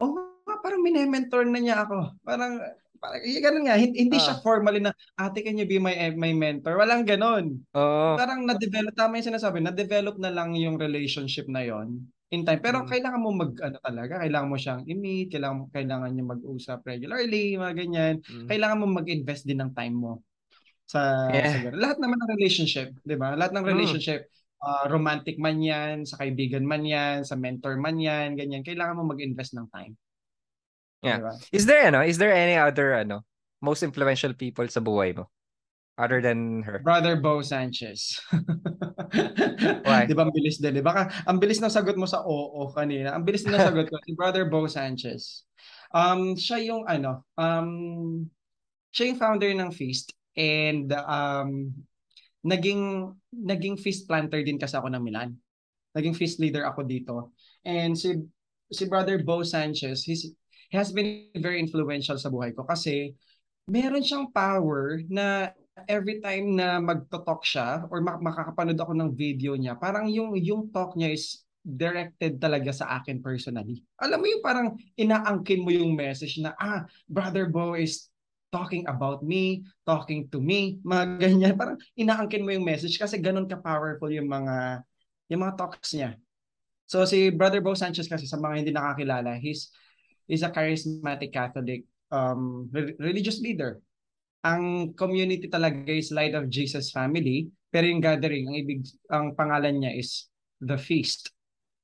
oh, 0.00 0.40
parang 0.64 0.80
mine-mentor 0.80 1.44
na 1.44 1.60
niya 1.60 1.84
ako. 1.84 2.16
Parang 2.24 2.56
Parang, 3.06 3.22
eh, 3.22 3.38
ganun 3.38 3.64
nga, 3.70 3.76
hindi, 3.78 3.96
hindi 4.02 4.18
uh, 4.18 4.24
siya 4.26 4.34
formally 4.42 4.82
na, 4.82 4.90
ate, 5.14 5.46
can 5.46 5.54
you 5.54 5.66
be 5.70 5.78
my, 5.78 5.94
eh, 5.94 6.10
my 6.10 6.34
mentor? 6.34 6.74
Walang 6.74 7.06
ganun. 7.06 7.62
Uh, 7.70 8.18
Parang 8.18 8.42
na-develop, 8.42 8.98
tama 8.98 9.22
yung 9.22 9.30
sinasabi, 9.30 9.62
na-develop 9.62 10.18
na 10.18 10.34
lang 10.34 10.58
yung 10.58 10.74
relationship 10.74 11.46
na 11.46 11.62
yon 11.62 12.02
in 12.34 12.42
time. 12.42 12.58
Pero 12.58 12.82
hmm. 12.82 12.90
kailangan 12.90 13.22
mo 13.22 13.30
mag, 13.30 13.54
ano 13.62 13.78
talaga, 13.78 14.18
kailangan 14.26 14.50
mo 14.50 14.58
siyang 14.58 14.82
i-meet, 14.90 15.30
kailangan, 15.30 15.70
kailangan 15.70 16.10
niya 16.10 16.26
mag-usap 16.26 16.82
regularly, 16.82 17.54
mga 17.54 17.74
ganyan. 17.78 18.14
Hmm. 18.26 18.50
Kailangan 18.50 18.78
mo 18.82 18.86
mag-invest 18.90 19.46
din 19.46 19.62
ng 19.62 19.70
time 19.70 19.94
mo 19.94 20.26
sa, 20.86 21.30
yeah. 21.34 21.66
sa 21.66 21.74
lahat 21.74 21.98
naman 21.98 22.18
ng 22.22 22.32
relationship, 22.38 22.94
'di 23.02 23.18
ba? 23.18 23.34
Lahat 23.34 23.50
ng 23.54 23.66
hmm. 23.66 23.72
relationship, 23.74 24.30
hmm. 24.30 24.62
uh, 24.62 24.84
romantic 24.90 25.36
man 25.38 25.58
'yan, 25.58 26.06
sa 26.06 26.18
kaibigan 26.22 26.62
man 26.62 26.86
'yan, 26.86 27.26
sa 27.26 27.34
mentor 27.34 27.74
man 27.78 27.98
'yan, 27.98 28.38
ganyan, 28.38 28.62
kailangan 28.62 29.02
mo 29.02 29.10
mag-invest 29.10 29.58
ng 29.58 29.66
time. 29.74 29.98
Yeah. 31.06 31.18
Diba? 31.22 31.32
Is 31.54 31.64
there 31.66 31.82
ano, 31.86 32.02
is 32.02 32.18
there 32.18 32.34
any 32.34 32.58
other 32.58 32.98
ano, 32.98 33.22
most 33.62 33.86
influential 33.86 34.34
people 34.34 34.66
sa 34.66 34.82
buhay 34.82 35.14
mo? 35.14 35.30
Other 35.96 36.20
than 36.20 36.60
her. 36.60 36.84
Brother 36.84 37.16
Bo 37.16 37.40
Sanchez. 37.40 38.20
Why? 39.88 40.04
Di 40.04 40.12
ba 40.12 40.28
ang 40.28 40.34
bilis 40.34 40.60
din? 40.60 40.76
Di 40.76 40.84
ba? 40.84 41.08
Ang 41.24 41.40
bilis 41.40 41.56
ng 41.56 41.72
sagot 41.72 41.96
mo 41.96 42.04
sa 42.04 42.20
oo 42.20 42.68
kanina. 42.68 43.16
Ang 43.16 43.24
bilis 43.24 43.48
ng 43.48 43.56
sagot 43.56 43.88
ko 43.88 43.96
si 44.04 44.12
Brother 44.12 44.44
Bo 44.44 44.68
Sanchez. 44.68 45.48
Um, 45.96 46.36
siya 46.36 46.60
yung 46.60 46.84
ano, 46.84 47.24
um, 47.40 48.28
siya 48.92 49.08
yung 49.08 49.16
founder 49.16 49.48
ng 49.56 49.72
Feast 49.72 50.12
and 50.36 50.92
um, 50.92 51.72
naging 52.44 53.10
naging 53.32 53.74
feast 53.74 54.06
planter 54.06 54.44
din 54.46 54.60
kasi 54.60 54.78
ako 54.78 54.92
ng 54.92 55.02
Milan. 55.02 55.34
Naging 55.96 56.14
feast 56.14 56.38
leader 56.38 56.62
ako 56.68 56.86
dito. 56.86 57.34
And 57.66 57.98
si 57.98 58.14
si 58.70 58.84
Brother 58.86 59.18
Bo 59.24 59.42
Sanchez, 59.42 60.06
he's 60.06 60.22
he 60.22 60.45
has 60.72 60.90
been 60.90 61.30
very 61.38 61.58
influential 61.58 62.18
sa 62.18 62.30
buhay 62.30 62.54
ko 62.54 62.66
kasi 62.66 63.14
meron 63.66 64.02
siyang 64.02 64.30
power 64.30 65.02
na 65.10 65.50
every 65.84 66.24
time 66.24 66.56
na 66.56 66.80
magto-talk 66.80 67.44
siya 67.44 67.84
or 67.92 68.00
mak- 68.00 68.24
makakapanood 68.24 68.80
ako 68.80 68.92
ng 68.96 69.10
video 69.12 69.52
niya, 69.58 69.76
parang 69.76 70.08
yung 70.08 70.32
yung 70.40 70.72
talk 70.72 70.96
niya 70.96 71.12
is 71.12 71.44
directed 71.66 72.38
talaga 72.38 72.70
sa 72.70 72.96
akin 72.96 73.20
personally. 73.20 73.82
Alam 73.98 74.22
mo 74.22 74.26
yung 74.30 74.44
parang 74.44 74.68
inaangkin 74.94 75.60
mo 75.60 75.74
yung 75.74 75.98
message 75.98 76.38
na, 76.38 76.54
ah, 76.56 76.86
Brother 77.10 77.50
Bo 77.50 77.74
is 77.74 78.06
talking 78.54 78.86
about 78.86 79.26
me, 79.26 79.66
talking 79.82 80.30
to 80.30 80.38
me, 80.38 80.78
mga 80.86 81.04
ganyan. 81.22 81.54
Parang 81.58 81.76
inaangkin 81.98 82.46
mo 82.46 82.54
yung 82.54 82.64
message 82.64 82.96
kasi 82.96 83.18
ganun 83.18 83.50
ka-powerful 83.50 84.08
yung 84.08 84.30
mga 84.30 84.86
yung 85.26 85.42
mga 85.42 85.58
talks 85.58 85.90
niya. 85.92 86.14
So 86.86 87.02
si 87.02 87.34
Brother 87.34 87.58
Bo 87.58 87.74
Sanchez 87.74 88.06
kasi 88.06 88.30
sa 88.30 88.38
mga 88.38 88.62
hindi 88.62 88.70
nakakilala, 88.70 89.34
he's 89.36 89.74
is 90.26 90.42
a 90.42 90.50
charismatic 90.50 91.32
Catholic 91.32 91.86
um, 92.10 92.68
re- 92.70 92.96
religious 92.98 93.40
leader. 93.40 93.80
Ang 94.46 94.94
community 94.94 95.50
talaga 95.50 95.90
is 95.90 96.14
Light 96.14 96.34
of 96.38 96.46
Jesus 96.46 96.94
Family, 96.94 97.50
pero 97.70 97.90
yung 97.90 98.02
gathering, 98.02 98.46
ang 98.46 98.56
ibig 98.56 98.86
ang 99.10 99.34
pangalan 99.34 99.82
niya 99.82 99.98
is 99.98 100.30
The 100.62 100.78
Feast. 100.78 101.34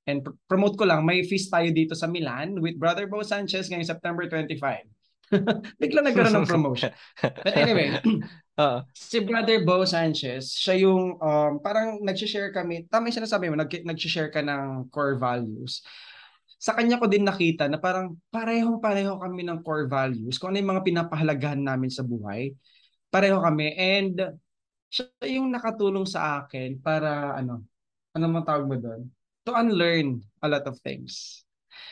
And 0.06 0.22
pr- 0.22 0.38
promote 0.46 0.78
ko 0.78 0.86
lang, 0.86 1.06
may 1.06 1.22
feast 1.22 1.50
tayo 1.50 1.70
dito 1.70 1.94
sa 1.94 2.10
Milan 2.10 2.58
with 2.58 2.78
Brother 2.78 3.06
Bo 3.06 3.22
Sanchez 3.22 3.70
ngayong 3.70 3.86
September 3.86 4.26
25. 4.26 4.86
Bigla 5.80 6.04
nagkaroon 6.04 6.44
ng 6.44 6.50
promotion. 6.50 6.92
But 7.22 7.56
anyway, 7.56 7.96
Oo. 8.62 8.84
si 8.92 9.22
Brother 9.24 9.64
Bo 9.64 9.86
Sanchez, 9.88 10.52
siya 10.52 10.84
yung 10.84 11.16
um, 11.18 11.52
parang 11.62 12.02
nag-share 12.04 12.52
kami, 12.52 12.84
tama 12.90 13.08
yung 13.08 13.24
sinasabi 13.24 13.48
mo, 13.48 13.56
nag- 13.56 13.86
nag-share 13.86 14.28
ka 14.28 14.44
ng 14.44 14.92
core 14.92 15.16
values. 15.16 15.80
Sa 16.62 16.78
kanya 16.78 17.02
ko 17.02 17.10
din 17.10 17.26
nakita 17.26 17.66
na 17.66 17.82
parang 17.82 18.14
parehong-pareho 18.30 19.18
kami 19.18 19.42
ng 19.42 19.66
core 19.66 19.90
values. 19.90 20.38
Kung 20.38 20.54
ano 20.54 20.62
yung 20.62 20.70
mga 20.78 20.86
pinapahalagahan 20.86 21.58
namin 21.58 21.90
sa 21.90 22.06
buhay, 22.06 22.54
pareho 23.10 23.42
kami. 23.42 23.74
And 23.74 24.38
siya 24.86 25.10
yung 25.26 25.50
nakatulong 25.50 26.06
sa 26.06 26.38
akin 26.46 26.78
para 26.78 27.34
ano, 27.34 27.66
ano 28.14 28.24
man 28.30 28.46
tawag 28.46 28.70
mo 28.70 28.78
doon? 28.78 29.10
To 29.42 29.58
unlearn 29.58 30.22
a 30.38 30.46
lot 30.46 30.62
of 30.70 30.78
things. 30.86 31.42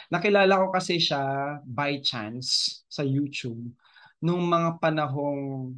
Nakilala 0.07 0.63
ko 0.63 0.67
kasi 0.71 1.03
siya 1.03 1.59
by 1.67 1.99
chance 1.99 2.81
sa 2.87 3.03
YouTube 3.03 3.75
nung 4.23 4.47
mga 4.47 4.79
panahong 4.79 5.75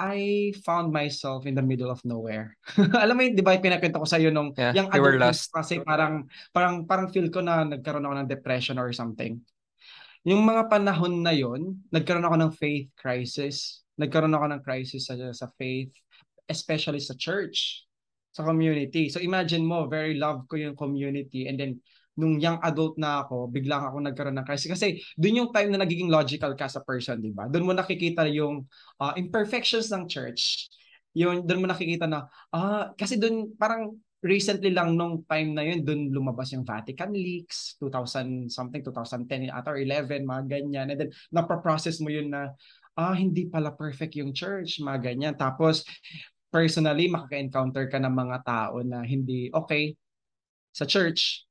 I 0.00 0.50
found 0.64 0.88
myself 0.96 1.44
in 1.44 1.52
the 1.52 1.60
middle 1.60 1.92
of 1.92 2.00
nowhere. 2.08 2.56
Alam 3.04 3.20
mo 3.20 3.22
yun, 3.28 3.36
di 3.36 3.44
ba, 3.44 3.60
pinakwento 3.60 4.00
ko 4.00 4.08
sa 4.08 4.16
iyo 4.16 4.32
nung 4.32 4.56
Yeah, 4.56 4.72
yung 4.72 4.88
adult 4.88 5.20
lost. 5.20 5.52
kasi 5.52 5.84
parang, 5.84 6.24
parang, 6.56 6.88
parang 6.88 7.12
feel 7.12 7.28
ko 7.28 7.44
na 7.44 7.68
nagkaroon 7.68 8.08
ako 8.08 8.14
ng 8.16 8.30
depression 8.32 8.80
or 8.80 8.96
something. 8.96 9.36
Yung 10.24 10.40
mga 10.40 10.72
panahon 10.72 11.20
na 11.20 11.36
yon, 11.36 11.84
nagkaroon 11.92 12.24
ako 12.24 12.36
ng 12.40 12.52
faith 12.56 12.88
crisis. 12.96 13.84
Nagkaroon 14.00 14.32
ako 14.32 14.46
ng 14.48 14.64
crisis 14.64 15.04
sa, 15.04 15.20
sa 15.36 15.52
faith, 15.60 15.92
especially 16.48 17.00
sa 17.04 17.12
church, 17.20 17.84
sa 18.32 18.40
community. 18.40 19.12
So 19.12 19.20
imagine 19.20 19.68
mo, 19.68 19.84
very 19.84 20.16
love 20.16 20.48
ko 20.48 20.56
yung 20.56 20.80
community 20.80 21.44
and 21.44 21.60
then 21.60 21.76
nung 22.20 22.36
young 22.36 22.60
adult 22.60 23.00
na 23.00 23.24
ako, 23.24 23.48
biglang 23.48 23.80
ako 23.80 23.96
nagkaroon 24.04 24.36
ng 24.36 24.46
crisis. 24.46 24.68
Kasi 24.68 25.00
doon 25.16 25.44
yung 25.46 25.50
time 25.50 25.72
na 25.72 25.80
nagiging 25.80 26.12
logical 26.12 26.52
ka 26.52 26.68
sa 26.68 26.84
person, 26.84 27.16
di 27.16 27.32
ba? 27.32 27.48
Doon 27.48 27.64
mo 27.64 27.72
nakikita 27.72 28.28
yung 28.28 28.68
uh, 29.00 29.12
imperfections 29.16 29.88
ng 29.88 30.04
church. 30.04 30.68
Yun, 31.16 31.48
doon 31.48 31.64
mo 31.64 31.66
nakikita 31.66 32.04
na, 32.04 32.28
ah, 32.52 32.92
kasi 32.94 33.16
doon 33.16 33.56
parang 33.56 33.96
recently 34.20 34.68
lang 34.70 35.00
nung 35.00 35.24
time 35.24 35.56
na 35.56 35.64
yun, 35.64 35.80
doon 35.80 36.12
lumabas 36.12 36.52
yung 36.52 36.62
Vatican 36.62 37.10
leaks, 37.10 37.80
2000 37.80 38.52
something, 38.52 38.84
2010 38.84 39.48
ata 39.48 39.72
or 39.72 39.80
11, 39.80 40.28
mga 40.28 40.44
ganyan. 40.44 40.86
And 40.92 40.98
then, 41.00 41.10
napaprocess 41.32 42.04
mo 42.04 42.12
yun 42.12 42.28
na, 42.28 42.52
ah, 43.00 43.16
hindi 43.16 43.48
pala 43.48 43.72
perfect 43.72 44.20
yung 44.20 44.36
church, 44.36 44.84
mga 44.84 45.00
ganyan. 45.00 45.34
Tapos, 45.40 45.88
personally, 46.52 47.08
makaka-encounter 47.08 47.88
ka 47.88 47.96
ng 47.96 48.12
mga 48.12 48.38
tao 48.44 48.84
na 48.84 49.00
hindi 49.00 49.48
okay 49.56 49.96
sa 50.70 50.84
church. 50.84 51.49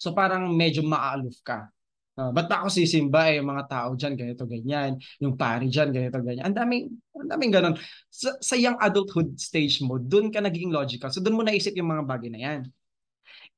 So 0.00 0.16
parang 0.16 0.48
medyo 0.56 0.80
maaaluf 0.80 1.44
ka. 1.44 1.68
Uh, 2.16 2.32
ba't 2.32 2.48
ba 2.48 2.64
ako 2.64 2.68
sisimba 2.72 3.32
eh, 3.32 3.40
mga 3.40 3.64
tao 3.68 3.88
dyan, 3.96 4.12
ganito, 4.16 4.44
ganyan. 4.44 4.96
Yung 5.20 5.36
pari 5.36 5.68
dyan, 5.68 5.92
ganito, 5.92 6.20
ganyan. 6.20 6.52
Ang 6.52 6.56
daming, 6.56 6.84
ang 7.16 7.28
daming 7.28 7.52
ganun. 7.52 7.74
Sa, 8.08 8.36
sa 8.40 8.56
young 8.56 8.76
adulthood 8.80 9.36
stage 9.40 9.80
mo, 9.84 10.00
dun 10.00 10.32
ka 10.32 10.40
naging 10.40 10.72
logical. 10.72 11.12
So 11.12 11.20
dun 11.20 11.36
mo 11.36 11.44
naisip 11.44 11.76
yung 11.76 11.92
mga 11.92 12.04
bagay 12.08 12.32
na 12.32 12.40
yan. 12.40 12.60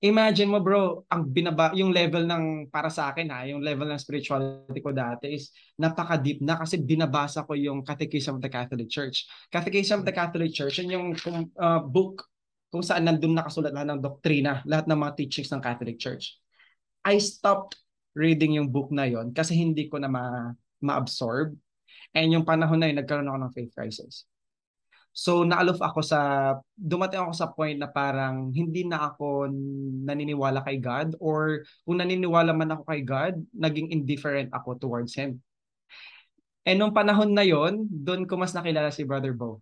Imagine 0.02 0.50
mo 0.50 0.58
bro, 0.58 1.06
ang 1.06 1.30
binaba, 1.30 1.70
yung 1.78 1.94
level 1.94 2.26
ng, 2.26 2.74
para 2.74 2.90
sa 2.90 3.14
akin 3.14 3.30
ha, 3.30 3.46
yung 3.46 3.62
level 3.62 3.86
ng 3.86 4.02
spirituality 4.02 4.82
ko 4.82 4.90
dati 4.90 5.30
is 5.30 5.54
napaka-deep 5.78 6.42
na 6.42 6.58
kasi 6.58 6.82
binabasa 6.82 7.46
ko 7.46 7.54
yung 7.54 7.86
Catechism 7.86 8.38
of 8.38 8.42
the 8.42 8.50
Catholic 8.50 8.90
Church. 8.90 9.30
Catechism 9.46 10.02
of 10.02 10.06
the 10.06 10.14
Catholic 10.14 10.50
Church, 10.50 10.82
yun 10.82 10.90
yung 10.90 11.08
uh, 11.54 11.78
book 11.86 12.26
kung 12.72 12.80
saan 12.80 13.04
nandun 13.04 13.36
nakasulat 13.36 13.76
lahat 13.76 13.92
ng 13.92 14.00
doktrina, 14.00 14.64
lahat 14.64 14.88
ng 14.88 14.96
mga 14.96 15.12
teachings 15.20 15.52
ng 15.52 15.60
Catholic 15.60 16.00
Church. 16.00 16.40
I 17.04 17.20
stopped 17.20 17.76
reading 18.16 18.56
yung 18.56 18.72
book 18.72 18.88
na 18.88 19.04
yon 19.04 19.36
kasi 19.36 19.52
hindi 19.52 19.92
ko 19.92 20.00
na 20.00 20.08
ma- 20.08 20.56
ma-absorb. 20.80 21.52
And 22.16 22.32
yung 22.32 22.48
panahon 22.48 22.80
na 22.80 22.88
yun, 22.88 22.96
nagkaroon 22.96 23.28
ako 23.28 23.38
ng 23.44 23.54
faith 23.54 23.72
crisis. 23.76 24.24
So 25.12 25.44
naaluf 25.44 25.76
ako 25.84 26.00
sa, 26.00 26.20
dumating 26.72 27.20
ako 27.20 27.32
sa 27.36 27.52
point 27.52 27.76
na 27.76 27.92
parang 27.92 28.48
hindi 28.48 28.88
na 28.88 29.12
ako 29.12 29.52
naniniwala 30.08 30.64
kay 30.64 30.80
God 30.80 31.20
or 31.20 31.68
kung 31.84 32.00
naniniwala 32.00 32.56
man 32.56 32.72
ako 32.72 32.88
kay 32.88 33.04
God, 33.04 33.36
naging 33.52 33.92
indifferent 33.92 34.48
ako 34.56 34.80
towards 34.80 35.12
Him. 35.12 35.44
And 36.64 36.80
nung 36.80 36.96
panahon 36.96 37.36
na 37.36 37.44
yon, 37.44 37.84
doon 37.92 38.24
ko 38.24 38.40
mas 38.40 38.56
nakilala 38.56 38.88
si 38.88 39.04
Brother 39.04 39.36
Bo. 39.36 39.60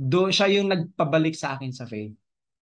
Do 0.00 0.32
siya 0.32 0.48
yung 0.48 0.72
nagpabalik 0.72 1.36
sa 1.36 1.60
akin 1.60 1.76
sa 1.76 1.84
faith. 1.84 2.16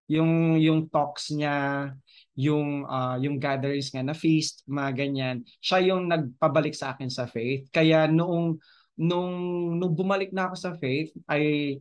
Yung 0.09 0.57
yung 0.57 0.89
talks 0.89 1.29
niya, 1.29 1.89
yung 2.33 2.83
uh, 2.89 3.15
yung 3.21 3.37
gatherings 3.37 3.93
nga 3.93 4.01
na 4.01 4.17
feast, 4.17 4.65
mga 4.65 4.91
ganyan. 5.05 5.37
Siya 5.61 5.93
yung 5.93 6.09
nagpabalik 6.09 6.73
sa 6.73 6.97
akin 6.97 7.07
sa 7.13 7.29
faith. 7.29 7.69
Kaya 7.69 8.09
noong 8.09 8.57
nung 8.99 9.33
nung 9.77 9.93
bumalik 9.93 10.33
na 10.33 10.49
ako 10.49 10.55
sa 10.57 10.71
faith, 10.75 11.13
I 11.29 11.77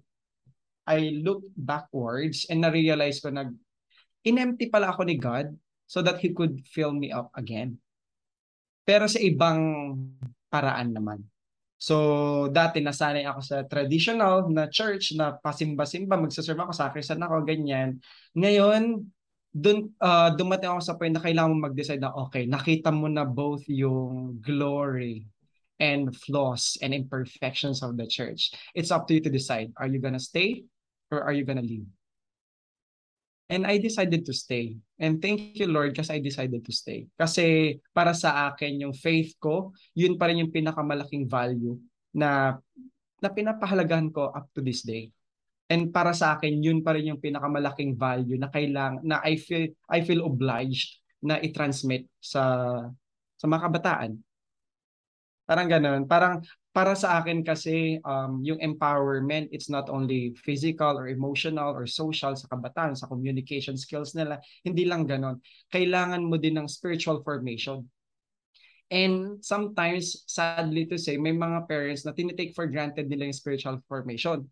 I 0.88 1.20
looked 1.20 1.52
backwards 1.56 2.48
and 2.48 2.64
na-realize 2.64 3.20
ko 3.20 3.28
nag 3.32 3.52
inempty 4.24 4.68
pala 4.68 4.92
ako 4.92 5.08
ni 5.08 5.16
God 5.16 5.52
so 5.88 6.04
that 6.04 6.20
He 6.20 6.36
could 6.36 6.60
fill 6.68 6.92
me 6.92 7.08
up 7.08 7.32
again. 7.32 7.80
Pero 8.84 9.08
sa 9.08 9.20
ibang 9.20 9.60
paraan 10.48 10.92
naman. 10.96 11.24
So, 11.78 11.94
dati 12.50 12.82
nasanay 12.82 13.22
ako 13.22 13.40
sa 13.40 13.56
traditional 13.62 14.50
na 14.50 14.66
church 14.66 15.14
na 15.14 15.38
pasimba-simba, 15.38 16.18
magsaserve 16.18 16.58
ako, 16.58 16.74
sakrisan 16.74 17.22
ako, 17.22 17.46
ganyan. 17.46 18.02
Ngayon, 18.34 19.06
dun, 19.54 19.94
uh, 20.02 20.34
dumating 20.34 20.74
ako 20.74 20.82
sa 20.82 20.98
point 20.98 21.14
na 21.14 21.22
kailangan 21.22 21.54
mo 21.54 21.70
mag-decide 21.70 22.02
na, 22.02 22.10
okay, 22.14 22.50
nakita 22.50 22.90
mo 22.90 23.06
na 23.06 23.22
both 23.22 23.62
yung 23.70 24.42
glory 24.42 25.30
and 25.78 26.10
flaws 26.18 26.74
and 26.82 26.90
imperfections 26.90 27.86
of 27.86 27.94
the 27.94 28.06
church. 28.10 28.50
It's 28.74 28.90
up 28.90 29.06
to 29.08 29.14
you 29.14 29.22
to 29.22 29.30
decide. 29.30 29.70
Are 29.78 29.86
you 29.86 30.02
gonna 30.02 30.18
stay 30.18 30.66
or 31.14 31.22
are 31.22 31.32
you 31.32 31.46
gonna 31.46 31.62
leave? 31.62 31.86
And 33.48 33.64
I 33.64 33.80
decided 33.80 34.28
to 34.28 34.34
stay. 34.36 34.76
And 35.00 35.24
thank 35.24 35.56
you 35.56 35.72
Lord 35.72 35.96
kasi 35.96 36.16
I 36.16 36.20
decided 36.20 36.60
to 36.68 36.72
stay. 36.72 37.08
Kasi 37.16 37.80
para 37.96 38.12
sa 38.12 38.52
akin 38.52 38.84
yung 38.84 38.92
faith 38.92 39.40
ko, 39.40 39.72
yun 39.96 40.20
pa 40.20 40.28
rin 40.28 40.44
yung 40.44 40.52
pinakamalaking 40.52 41.24
value 41.24 41.80
na 42.12 42.60
na 43.18 43.28
pinapahalagahan 43.32 44.12
ko 44.12 44.30
up 44.30 44.52
to 44.52 44.60
this 44.60 44.84
day. 44.84 45.08
And 45.68 45.92
para 45.92 46.12
sa 46.12 46.36
akin, 46.36 46.60
yun 46.60 46.80
pa 46.80 46.96
rin 46.96 47.12
yung 47.12 47.20
pinakamalaking 47.20 47.96
value 47.96 48.36
na 48.36 48.48
kailang 48.48 49.00
na 49.04 49.20
I 49.24 49.40
feel 49.40 49.72
I 49.88 50.04
feel 50.04 50.24
obliged 50.24 51.00
na 51.24 51.40
i-transmit 51.40 52.04
sa 52.20 52.44
sa 53.36 53.46
mga 53.48 53.64
kabataan. 53.68 54.12
Parang 55.48 55.68
ganoon. 55.68 56.04
Parang 56.04 56.44
para 56.78 56.94
sa 56.94 57.18
akin 57.18 57.42
kasi 57.42 57.98
um, 58.06 58.38
yung 58.46 58.62
empowerment 58.62 59.50
it's 59.50 59.66
not 59.66 59.90
only 59.90 60.30
physical 60.46 60.94
or 60.94 61.10
emotional 61.10 61.74
or 61.74 61.90
social 61.90 62.38
sa 62.38 62.46
kabataan 62.46 62.94
sa 62.94 63.10
communication 63.10 63.74
skills 63.74 64.14
nila 64.14 64.38
hindi 64.62 64.86
lang 64.86 65.02
ganon. 65.02 65.42
Kailangan 65.74 66.22
mo 66.22 66.38
din 66.38 66.54
ng 66.54 66.70
spiritual 66.70 67.18
formation. 67.26 67.82
And 68.94 69.42
sometimes 69.42 70.22
sadly 70.30 70.86
to 70.86 70.94
say 70.94 71.18
may 71.18 71.34
mga 71.34 71.66
parents 71.66 72.06
na 72.06 72.14
tinitake 72.14 72.54
for 72.54 72.70
granted 72.70 73.10
nila 73.10 73.26
yung 73.26 73.34
spiritual 73.34 73.82
formation. 73.90 74.46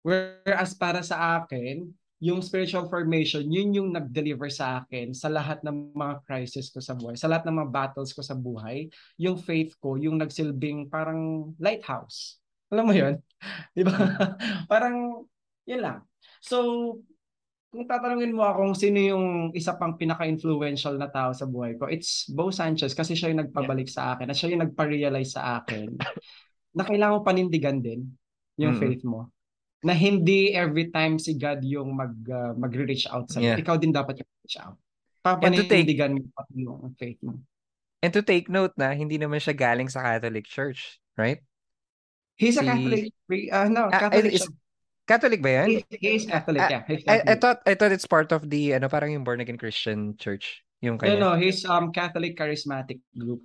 Whereas 0.00 0.72
para 0.72 1.04
sa 1.04 1.44
akin 1.44 1.92
yung 2.16 2.40
spiritual 2.40 2.88
formation, 2.88 3.44
yun 3.44 3.76
yung 3.76 3.88
nag-deliver 3.92 4.48
sa 4.48 4.80
akin 4.80 5.12
sa 5.12 5.28
lahat 5.28 5.60
ng 5.60 5.92
mga 5.92 6.24
crisis 6.24 6.72
ko 6.72 6.80
sa 6.80 6.96
buhay, 6.96 7.12
sa 7.12 7.28
lahat 7.28 7.44
ng 7.44 7.56
mga 7.60 7.70
battles 7.72 8.16
ko 8.16 8.24
sa 8.24 8.32
buhay. 8.32 8.88
Yung 9.20 9.36
faith 9.36 9.76
ko, 9.76 10.00
yung 10.00 10.16
nagsilbing 10.16 10.88
parang 10.88 11.52
lighthouse. 11.60 12.40
Alam 12.72 12.88
mo 12.88 12.94
yun? 12.96 13.20
Di 13.76 13.84
ba? 13.84 13.92
parang, 14.72 15.28
yun 15.68 15.80
lang. 15.84 16.08
So, 16.40 16.58
kung 17.68 17.84
tatanungin 17.84 18.32
mo 18.32 18.48
akong 18.48 18.72
sino 18.72 18.96
yung 18.96 19.26
isa 19.52 19.76
pang 19.76 20.00
pinaka-influential 20.00 20.96
na 20.96 21.12
tao 21.12 21.36
sa 21.36 21.44
buhay 21.44 21.76
ko, 21.76 21.84
it's 21.92 22.24
Bo 22.32 22.48
Sanchez 22.48 22.96
kasi 22.96 23.12
siya 23.12 23.28
yung 23.28 23.44
nagpabalik 23.44 23.92
sa 23.92 24.16
akin 24.16 24.32
at 24.32 24.36
siya 24.40 24.56
yung 24.56 24.64
nagpa-realize 24.64 25.36
sa 25.36 25.60
akin 25.60 25.92
na 26.76 26.82
kailangan 26.88 27.20
panindigan 27.20 27.84
din 27.84 28.08
yung 28.56 28.80
mm-hmm. 28.80 28.80
faith 28.80 29.04
mo 29.04 29.35
na 29.86 29.94
hindi 29.94 30.50
every 30.50 30.90
time 30.90 31.14
si 31.22 31.38
God 31.38 31.62
yung 31.62 31.94
mag 31.94 32.10
uh, 32.26 32.58
magre-reach 32.58 33.06
out 33.06 33.30
sa 33.30 33.38
yeah. 33.38 33.54
ikaw 33.54 33.78
din 33.78 33.94
dapat 33.94 34.18
yung 34.18 34.30
reach 34.42 34.58
out. 34.58 34.74
Papanindigan 35.22 36.18
mo 36.18 36.42
yung 36.50 36.90
faith 36.98 37.22
mo. 37.22 37.38
And 38.02 38.10
to 38.10 38.26
take 38.26 38.50
note 38.50 38.74
na 38.74 38.90
hindi 38.98 39.14
naman 39.14 39.38
siya 39.38 39.54
galing 39.54 39.86
sa 39.86 40.02
Catholic 40.02 40.50
Church, 40.50 40.98
right? 41.14 41.38
He's 42.34 42.58
si... 42.58 42.62
a 42.62 42.66
Catholic. 42.66 43.14
Uh, 43.30 43.68
no, 43.70 43.86
Catholic. 43.94 44.42
Uh, 44.42 44.50
Catholic 45.06 45.40
ba 45.40 45.50
yan? 45.62 45.68
He, 45.70 45.78
he 46.02 46.08
is 46.18 46.26
Catholic, 46.26 46.66
yeah. 46.66 46.82
He's 46.82 47.06
Catholic. 47.06 47.30
I, 47.30 47.32
I 47.32 47.34
thought 47.38 47.58
I 47.62 47.72
thought 47.78 47.94
it's 47.94 48.10
part 48.10 48.34
of 48.34 48.50
the 48.50 48.74
ano 48.74 48.90
parang 48.90 49.14
yung 49.14 49.22
born 49.22 49.38
again 49.38 49.54
Christian 49.54 50.18
church 50.18 50.66
yung 50.82 50.98
kanya. 50.98 51.14
No, 51.16 51.32
no, 51.32 51.32
he's 51.38 51.62
um 51.62 51.94
Catholic 51.94 52.34
charismatic 52.34 52.98
group. 53.14 53.40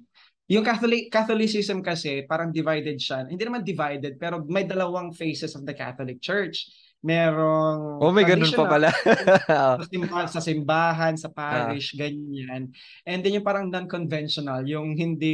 Yung 0.51 0.67
Catholic 0.67 1.07
Catholicism 1.07 1.79
kasi 1.79 2.27
parang 2.27 2.51
divided 2.51 2.99
siya. 2.99 3.23
Hindi 3.23 3.39
naman 3.47 3.63
divided 3.63 4.19
pero 4.19 4.43
may 4.43 4.67
dalawang 4.67 5.15
phases 5.15 5.55
of 5.55 5.63
the 5.63 5.71
Catholic 5.71 6.19
Church. 6.19 6.67
merong 7.01 7.97
Oh, 7.97 8.13
may 8.13 8.21
ganun 8.21 8.53
pa 8.53 8.69
pala. 8.69 8.93
sa 9.81 9.87
simbahan, 9.89 10.27
sa 10.29 10.41
simbahan, 10.43 11.13
sa 11.17 11.33
parish, 11.33 11.97
ganyan. 11.97 12.69
And 13.09 13.19
then 13.25 13.41
yung 13.41 13.47
parang 13.47 13.73
non-conventional, 13.73 14.61
yung 14.69 14.93
hindi 14.93 15.33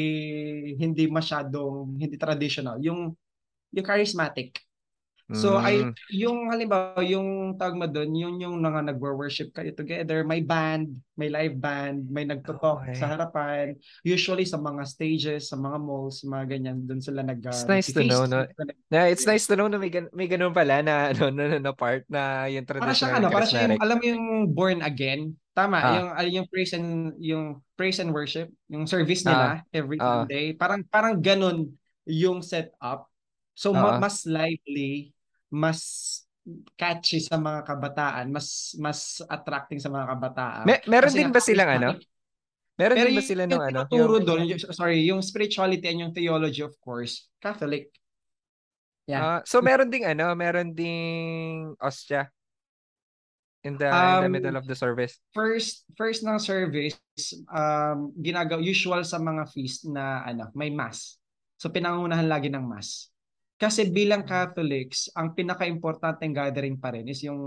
hindi 0.80 1.12
masyadong 1.12 2.00
hindi 2.00 2.16
traditional, 2.16 2.80
yung 2.80 3.12
yung 3.76 3.84
charismatic. 3.84 4.67
So 5.36 5.60
ay 5.60 5.84
Mm. 5.84 5.92
yung 6.16 6.38
halimbawa 6.48 7.04
yung 7.04 7.60
tawag 7.60 7.76
mo 7.76 7.84
doon, 7.84 8.16
yun 8.16 8.36
yung 8.40 8.64
mga 8.64 8.96
nagwo-worship 8.96 9.52
kayo 9.52 9.76
together, 9.76 10.24
may 10.24 10.40
band, 10.40 10.88
may 11.20 11.28
live 11.28 11.60
band, 11.60 12.08
may 12.08 12.24
nagto-talk 12.24 12.88
Okay. 12.88 12.96
sa 12.96 13.12
harapan. 13.12 13.76
Usually 14.08 14.48
sa 14.48 14.56
mga 14.56 14.88
stages, 14.88 15.52
sa 15.52 15.60
mga 15.60 15.84
malls, 15.84 16.24
mga 16.24 16.46
ganyan, 16.48 16.80
doon 16.88 17.04
sila 17.04 17.28
nag 17.28 17.44
It's 17.44 17.68
nice 17.68 17.92
to 17.92 18.08
know, 18.08 18.24
no? 18.24 18.48
Na 18.88 19.12
it's 19.12 19.28
nice 19.28 19.44
to 19.52 19.60
know 19.60 19.68
na 19.68 19.76
may, 19.76 19.92
gan- 19.92 20.08
may 20.16 20.32
ganun 20.32 20.56
pala 20.56 20.80
na 20.80 21.12
ano 21.12 21.28
na, 21.28 21.44
na, 21.52 21.58
na 21.60 21.72
part 21.76 22.08
na 22.08 22.48
yung 22.48 22.64
Para 22.64 22.96
siya 22.96 23.12
traditional 23.12 23.20
ano, 23.20 23.28
para 23.28 23.44
siya 23.44 23.60
yung 23.68 23.84
alam 23.84 23.96
mo 24.00 24.06
yung 24.08 24.26
born 24.56 24.80
again. 24.80 25.36
Tama, 25.52 25.76
Ah. 25.76 25.92
yung 26.00 26.08
ah, 26.16 26.24
yung 26.24 26.48
praise 26.48 26.72
and 26.72 27.12
yung 27.20 27.60
praise 27.76 28.00
and 28.00 28.16
worship, 28.16 28.48
yung 28.72 28.88
service 28.88 29.28
Ah. 29.28 29.28
nila 29.28 29.48
every 29.76 30.00
Ah. 30.00 30.24
Sunday. 30.24 30.56
Parang 30.56 30.88
parang 30.88 31.20
ganun 31.20 31.76
yung 32.08 32.40
setup. 32.40 33.12
So 33.58 33.76
Ah. 33.76 34.00
mas 34.00 34.24
lively, 34.24 35.12
mas 35.52 35.80
catchy 36.80 37.20
sa 37.20 37.36
mga 37.36 37.68
kabataan, 37.68 38.32
mas 38.32 38.72
mas 38.80 39.20
attracting 39.28 39.80
sa 39.84 39.92
mga 39.92 40.06
kabataan. 40.16 40.64
Me- 40.64 40.84
meron 40.88 41.12
Kasi 41.12 41.20
din 41.20 41.30
ba 41.32 41.42
silang 41.44 41.72
ano? 41.72 41.90
Meron 42.80 42.94
din 43.02 43.18
ba 43.18 43.26
sila 43.26 43.44
nung 43.50 43.66
ano? 43.66 43.90
Yung, 43.90 44.22
doon, 44.22 44.46
sorry, 44.70 45.02
yung 45.02 45.18
spirituality 45.26 45.82
and 45.90 45.98
yung 45.98 46.14
theology 46.14 46.62
of 46.62 46.78
course, 46.78 47.26
Catholic. 47.42 47.90
Yeah. 49.10 49.42
ah, 49.42 49.42
so 49.50 49.66
meron 49.66 49.90
ding 49.90 50.06
ano, 50.06 50.36
meron 50.38 50.76
ding 50.78 51.74
ostya 51.82 52.30
in 53.64 53.76
the 53.78 53.90
in 53.90 54.20
the 54.22 54.30
Um, 54.30 54.32
middle 54.32 54.56
of 54.56 54.66
the 54.68 54.76
service. 54.76 55.20
first 55.34 55.84
first 55.98 56.22
ng 56.24 56.38
service 56.40 56.98
um 57.50 58.14
ginagawa 58.22 58.62
usual 58.62 59.02
sa 59.04 59.18
mga 59.18 59.50
feast 59.52 59.90
na 59.90 60.22
ano 60.24 60.50
may 60.54 60.70
mass 60.70 61.18
so 61.58 61.70
pinangunahan 61.70 62.26
lagi 62.30 62.48
ng 62.50 62.62
mass 62.64 63.10
kasi 63.58 63.90
bilang 63.90 64.22
Catholics 64.22 65.10
ang 65.18 65.34
pinaka-importanteng 65.34 66.30
gathering 66.30 66.78
pa 66.78 66.94
rin 66.94 67.10
is 67.10 67.26
yung 67.26 67.42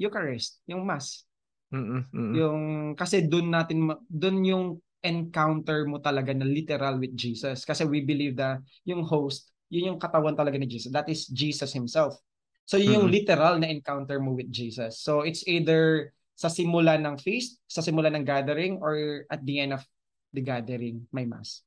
Eucharist 0.00 0.64
yung 0.64 0.82
mass. 0.88 1.28
Mm-mm, 1.70 2.02
mm-mm. 2.10 2.32
yung 2.34 2.60
kasi 2.98 3.28
doon 3.30 3.52
natin 3.52 3.86
doon 4.10 4.38
yung 4.42 4.66
encounter 5.06 5.86
mo 5.86 6.02
talaga 6.02 6.34
na 6.34 6.42
literal 6.44 6.98
with 6.98 7.14
Jesus. 7.14 7.62
Kasi 7.62 7.86
we 7.86 8.02
believe 8.02 8.34
that 8.40 8.58
yung 8.88 9.04
host 9.06 9.52
yun 9.70 9.94
yung 9.94 10.00
katawan 10.02 10.34
talaga 10.34 10.58
ni 10.58 10.66
Jesus. 10.66 10.90
That 10.90 11.06
is 11.06 11.30
Jesus 11.30 11.70
himself. 11.70 12.18
So 12.66 12.80
yun 12.80 13.04
yung 13.04 13.06
Mm-mm. 13.06 13.16
literal 13.22 13.60
na 13.60 13.70
encounter 13.70 14.18
mo 14.18 14.34
with 14.34 14.50
Jesus. 14.50 14.98
So 15.04 15.22
it's 15.22 15.44
either 15.46 16.10
sa 16.34 16.48
simula 16.48 16.96
ng 16.96 17.20
feast 17.20 17.60
sa 17.68 17.84
simula 17.84 18.08
ng 18.08 18.24
gathering 18.24 18.80
or 18.80 19.28
at 19.28 19.44
the 19.44 19.60
end 19.60 19.76
of 19.76 19.84
the 20.32 20.40
gathering 20.40 21.04
may 21.12 21.28
mass. 21.28 21.60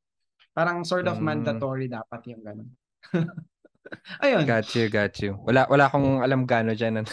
Parang 0.58 0.82
sort 0.82 1.06
of 1.06 1.22
Mm. 1.22 1.26
mandatory 1.32 1.86
dapat 1.86 2.34
yung 2.34 2.42
ganun 2.42 2.70
ayun 4.26 4.48
Got 4.48 4.68
you, 4.74 4.86
got 4.90 5.14
you. 5.22 5.38
Wala 5.44 5.70
wala 5.70 5.86
akong 5.92 6.24
alam 6.24 6.50
gaano 6.50 6.74
diyan. 6.74 7.06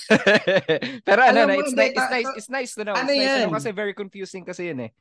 Pero 1.06 1.20
ano 1.20 1.38
na, 1.44 1.54
it's 1.58 1.76
nice, 1.76 1.92
it's 1.92 2.10
nice, 2.10 2.30
it's 2.36 2.50
nice 2.50 2.72
to 2.78 2.82
know. 2.86 2.96
ano 2.96 3.10
It's 3.10 3.20
nice 3.20 3.34
to 3.36 3.40
know 3.44 3.52
yan? 3.52 3.56
kasi 3.58 3.68
very 3.74 3.94
confusing 3.94 4.42
kasi 4.46 4.72
yun 4.72 4.88
eh. 4.88 4.92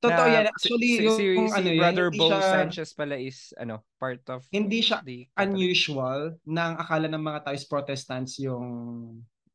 totoo 0.00 0.26
Na 0.26 0.32
yan 0.32 0.44
actually 0.48 0.90
si, 0.96 1.04
yung, 1.04 1.18
si, 1.18 1.24
si 1.36 1.52
ano 1.52 1.68
yan 1.68 1.92
Brother 1.92 2.08
hindi 2.08 2.18
Bo 2.18 2.26
siya 2.32 2.40
Sanchez 2.40 2.90
pala 2.96 3.16
is 3.20 3.52
ano, 3.60 3.84
part 4.00 4.24
of 4.32 4.40
hindi 4.48 4.80
siya 4.80 5.04
the 5.04 5.28
unusual 5.36 6.40
nang 6.48 6.80
akala 6.80 7.06
ng 7.12 7.20
mga 7.20 7.40
tao 7.44 7.54
is 7.54 7.68
Protestants 7.68 8.40
yung 8.40 8.64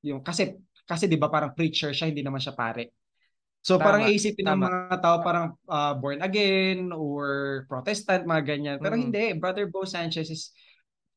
yung 0.06 0.22
kasi 0.22 0.54
kasi 0.86 1.10
'di 1.10 1.18
ba 1.18 1.34
parang 1.34 1.58
preacher 1.58 1.90
siya 1.90 2.14
hindi 2.14 2.22
naman 2.22 2.38
siya 2.38 2.54
pare. 2.54 2.94
So 3.66 3.82
parang 3.82 4.06
Tama, 4.06 4.14
iisipin 4.14 4.46
ng 4.46 4.62
tama. 4.62 4.66
mga 4.70 4.98
tao 5.02 5.16
parang 5.26 5.58
ah, 5.66 5.98
born 5.98 6.22
again 6.22 6.94
or 6.94 7.66
Protestant 7.66 8.30
mga 8.30 8.44
ganyan. 8.46 8.78
Pero 8.78 8.94
Mm. 8.94 9.02
hindi, 9.10 9.24
Brother 9.34 9.66
Bo 9.66 9.90
Sanchez 9.90 10.30
is 10.30 10.54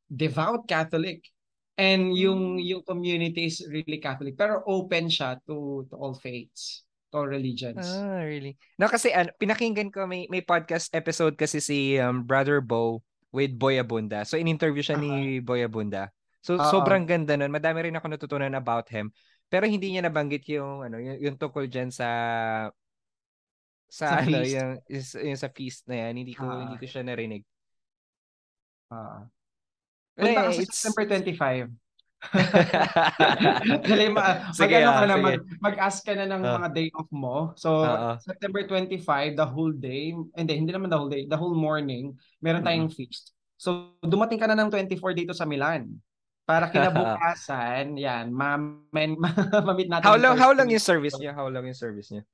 devout 0.09 0.65
Catholic. 0.65 1.29
And 1.77 2.17
yung 2.17 2.57
Mm. 2.57 2.65
yung 2.65 2.83
community 2.83 3.47
is 3.47 3.61
really 3.69 4.01
Catholic 4.01 4.35
pero 4.35 4.65
open 4.65 5.07
siya 5.07 5.37
to 5.45 5.85
to 5.87 5.95
all 5.95 6.17
faiths, 6.17 6.83
to 7.13 7.21
all 7.21 7.29
religions. 7.29 7.85
Ah, 7.85 8.25
really? 8.25 8.57
No, 8.81 8.89
kasi 8.89 9.13
ano, 9.13 9.29
pinakinggan 9.37 9.93
ko 9.93 10.09
may 10.09 10.25
may 10.27 10.41
podcast 10.41 10.89
episode 10.91 11.37
kasi 11.37 11.61
si 11.61 11.79
um, 12.01 12.25
Brother 12.25 12.59
Bo 12.59 13.05
with 13.31 13.55
Boy 13.55 13.77
Abunda. 13.77 14.25
So 14.25 14.41
in-interview 14.41 14.81
siya 14.81 14.97
ni 14.97 15.39
Boy 15.39 15.63
Abunda. 15.63 16.09
So 16.41 16.57
Oo. 16.57 16.65
sobrang 16.65 17.05
ganda 17.05 17.37
nun. 17.37 17.53
Madami 17.53 17.85
rin 17.85 17.95
ako 17.95 18.09
natutunan 18.09 18.57
about 18.57 18.89
him. 18.89 19.13
Pero 19.49 19.65
hindi 19.65 19.89
niya 19.91 20.05
nabanggit 20.05 20.45
yung 20.53 20.85
ano, 20.85 21.01
yung, 21.01 21.19
yung 21.19 21.37
tungkol 21.37 21.65
diyan 21.67 21.89
sa 21.89 22.09
Sa 23.89 24.05
sa, 24.05 24.21
ano, 24.21 24.45
feast. 24.45 24.53
yung, 24.53 24.73
is- 24.87 25.17
yung 25.25 25.41
sa 25.41 25.49
feast 25.49 25.83
na 25.89 25.97
yan. 26.05 26.21
Hindi 26.21 26.37
ko 26.37 26.45
Ah. 26.45 26.61
hindi 26.69 26.77
ko 26.77 26.85
siya 26.85 27.01
narinig. 27.03 27.41
Ah. 28.93 29.25
Punta 30.13 30.41
ka 30.45 30.51
Eh, 30.53 30.61
sa 30.61 30.65
September 30.69 31.05
25. 31.09 31.73
Dali, 33.89 34.05
ma- 34.11 34.51
Sige, 34.51 34.75
mag, 34.77 34.83
ano 34.83 34.91
ah, 34.91 34.99
ka 34.99 35.07
na, 35.07 35.15
sige. 35.15 35.23
mag, 35.25 35.37
mag-ask 35.63 36.01
ka 36.03 36.13
na 36.13 36.27
ng 36.27 36.43
Ah. 36.43 36.53
mga 36.59 36.69
day 36.75 36.89
off 36.93 37.09
mo. 37.09 37.55
So, 37.55 37.87
Oo. 37.87 38.11
September 38.21 38.67
25, 38.67 39.39
the 39.39 39.47
whole 39.47 39.73
day, 39.73 40.13
hindi, 40.35 40.53
hindi 40.53 40.73
naman 40.75 40.91
the 40.91 40.99
whole 40.99 41.09
day, 41.09 41.25
the 41.25 41.39
whole 41.39 41.55
morning, 41.55 42.13
meron 42.43 42.61
tayong 42.61 42.91
feast. 42.91 43.33
So, 43.57 43.95
dumating 44.03 44.37
ka 44.37 44.51
na 44.51 44.59
ng 44.59 44.69
24 44.69 45.15
dito 45.15 45.33
sa 45.33 45.47
Milan. 45.47 45.89
Para 46.49 46.73
kinabukasan, 46.73 48.01
yan, 48.01 48.33
ma-meet 49.67 49.89
natin. 49.93 50.09
how 50.09 50.17
long 50.17 50.37
how 50.41 50.53
long 50.57 50.71
yung 50.73 50.81
service 50.81 51.21
niya? 51.21 51.37
How 51.37 51.49
long 51.53 51.67
yung 51.69 51.77
service 51.77 52.09
niya? 52.09 52.25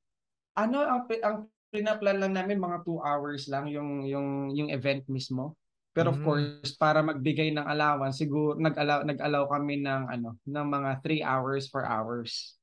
Ano, 0.55 0.87
ang, 0.87 1.03
ang 1.27 1.37
pinaplan 1.75 2.23
lang 2.23 2.33
namin, 2.39 2.63
mga 2.63 2.87
2 2.87 3.03
hours 3.03 3.51
lang 3.51 3.67
yung, 3.67 4.07
yung, 4.07 4.55
yung 4.55 4.71
event 4.71 5.03
mismo. 5.11 5.59
Pero 5.91 6.11
of 6.15 6.19
Mm. 6.19 6.27
course, 6.27 6.75
para 6.79 7.03
magbigay 7.03 7.51
ng 7.55 7.67
allowance, 7.67 8.19
siguro 8.23 8.59
nag-allow 8.59 9.03
nag-allow 9.07 9.47
kami 9.51 9.79
ng 9.83 10.03
ano, 10.11 10.39
ng 10.43 10.67
mga 10.67 10.91
3 11.03 11.23
hours, 11.23 11.71
4 11.71 11.87
hours. 11.87 12.59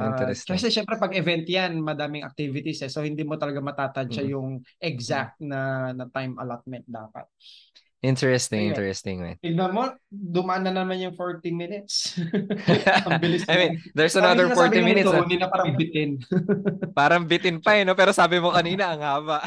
Interesting. 0.00 0.56
kasi 0.56 0.72
syempre 0.72 0.96
pag 0.96 1.12
event 1.12 1.44
'yan, 1.44 1.76
madaming 1.76 2.24
activities 2.24 2.80
eh. 2.80 2.88
So 2.88 3.04
hindi 3.04 3.20
mo 3.20 3.36
talaga 3.36 3.60
matatansya 3.60 4.24
Mm. 4.24 4.32
yung 4.32 4.64
exact 4.80 5.36
na 5.44 5.92
na 5.92 6.08
time 6.08 6.40
allotment 6.40 6.88
dapat. 6.88 7.28
Interesting, 8.00 8.64
Ayun. 8.64 8.70
interesting, 8.72 9.16
man. 9.20 9.36
Tignan 9.44 9.76
mo, 9.76 9.92
dumaan 10.08 10.64
na 10.64 10.72
naman 10.72 10.96
yung 11.04 11.12
40 11.12 11.52
minutes. 11.52 12.16
Ang 13.04 13.20
bilis 13.20 13.44
I 13.44 13.56
mean, 13.60 13.72
there's 13.92 14.16
Sabi 14.16 14.24
another 14.24 14.48
40 14.48 14.56
sabi 14.56 14.76
nga 14.80 14.88
minutes. 14.88 15.08
nito, 15.12 15.20
ah. 15.20 15.28
Na 15.36 15.48
parang 15.52 15.72
bitin. 15.76 16.10
Parang 16.96 17.22
bitin 17.28 17.56
pa 17.60 17.76
eh, 17.76 17.84
no? 17.84 17.92
Pero 17.92 18.16
sabi 18.16 18.40
mo 18.40 18.56
kanina, 18.56 18.96
ang 18.96 19.04
haba. 19.04 19.44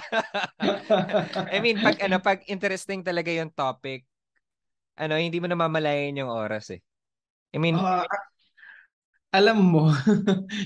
I 1.53 1.57
mean, 1.65 1.81
pag, 1.81 1.97
ano, 2.05 2.21
pag 2.21 2.45
interesting 2.45 3.01
talaga 3.01 3.33
yung 3.33 3.49
topic, 3.49 4.05
ano, 5.01 5.17
hindi 5.17 5.41
mo 5.41 5.49
namamalayan 5.49 6.21
yung 6.21 6.29
oras 6.29 6.69
eh. 6.77 6.81
I 7.53 7.57
mean, 7.57 7.73
Ah, 7.77 8.05
alam 9.33 9.57
mo, 9.65 9.89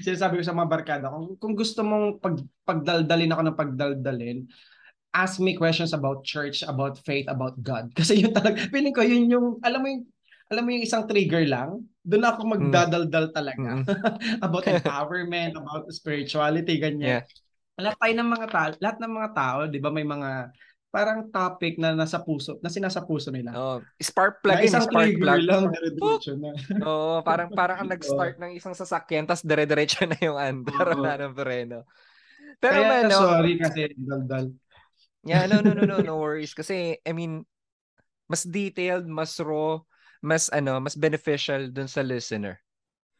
sinasabi 0.04 0.40
ko 0.40 0.44
sa 0.44 0.52
mga 0.52 0.68
barkada, 0.68 1.08
kung, 1.08 1.40
kung 1.40 1.54
gusto 1.56 1.88
mong 1.88 2.20
pag, 2.20 2.36
pagdaldalin 2.68 3.32
ako 3.32 3.42
ng 3.48 3.60
pagdaldalin, 3.60 4.38
ask 5.18 5.42
me 5.42 5.58
questions 5.58 5.98
about 5.98 6.22
church, 6.22 6.62
about 6.62 7.02
faith, 7.02 7.26
about 7.26 7.58
God. 7.66 7.90
Kasi 7.98 8.22
yun 8.22 8.30
talaga, 8.30 8.70
feeling 8.70 8.94
ko 8.94 9.02
yun 9.02 9.26
yung, 9.26 9.58
alam 9.66 9.82
mo 9.82 9.88
yung, 9.90 10.06
alam 10.54 10.62
mo 10.64 10.70
yung 10.72 10.86
isang 10.86 11.10
trigger 11.10 11.44
lang, 11.50 11.82
doon 12.06 12.24
ako 12.24 12.40
magdadaldal 12.46 13.34
talaga. 13.34 13.82
mm, 13.82 13.86
about 14.46 14.64
empowerment, 14.78 15.58
about 15.58 15.90
spirituality, 15.90 16.78
ganyan. 16.78 17.20
Yeah. 17.20 17.24
Lahat 17.78 17.98
tayo 18.00 18.14
ng 18.16 18.30
mga 18.32 18.48
tao, 18.50 18.70
lahat 18.82 18.98
ng 19.02 19.14
mga 19.14 19.30
tao, 19.38 19.60
'di 19.70 19.78
ba, 19.78 19.94
may 19.94 20.02
mga 20.02 20.50
parang 20.90 21.30
topic 21.30 21.78
na 21.78 21.94
nasa 21.94 22.18
puso, 22.18 22.58
na 22.64 22.74
sinasa 22.74 23.06
puso 23.06 23.30
nila. 23.30 23.54
oh, 23.54 23.84
spark 24.02 24.42
plug 24.42 24.66
isang 24.66 24.88
spark 24.88 25.14
plug. 25.20 25.46
lang, 25.46 25.70
dire-diretso 25.70 26.34
na. 26.40 26.58
Oo, 26.82 27.22
parang 27.22 27.54
parang 27.54 27.86
ang 27.86 27.92
nag-start 27.92 28.42
ng 28.42 28.58
isang 28.58 28.74
sasakyan, 28.74 29.30
tapos 29.30 29.46
dire-diretso 29.46 30.10
na 30.10 30.18
yung 30.18 30.40
andar 30.40 30.98
Oo. 30.98 31.06
na 31.06 31.22
ng 31.22 31.36
Breno. 31.38 31.86
Pero 32.58 32.82
Kaya 32.82 32.90
man, 32.90 33.04
no, 33.14 33.20
sorry 33.20 33.54
kasi 33.62 33.94
daldal. 33.94 34.50
Yeah, 35.28 35.44
no, 35.46 35.60
no, 35.60 35.76
no, 35.76 35.84
no, 35.84 36.00
no 36.00 36.16
worries. 36.16 36.56
Kasi, 36.56 37.04
I 37.04 37.12
mean, 37.12 37.44
mas 38.32 38.48
detailed, 38.48 39.08
mas 39.08 39.36
raw, 39.40 39.84
mas 40.24 40.48
ano, 40.56 40.80
mas 40.80 40.96
beneficial 40.96 41.68
dun 41.72 41.88
sa 41.92 42.00
listener. 42.04 42.64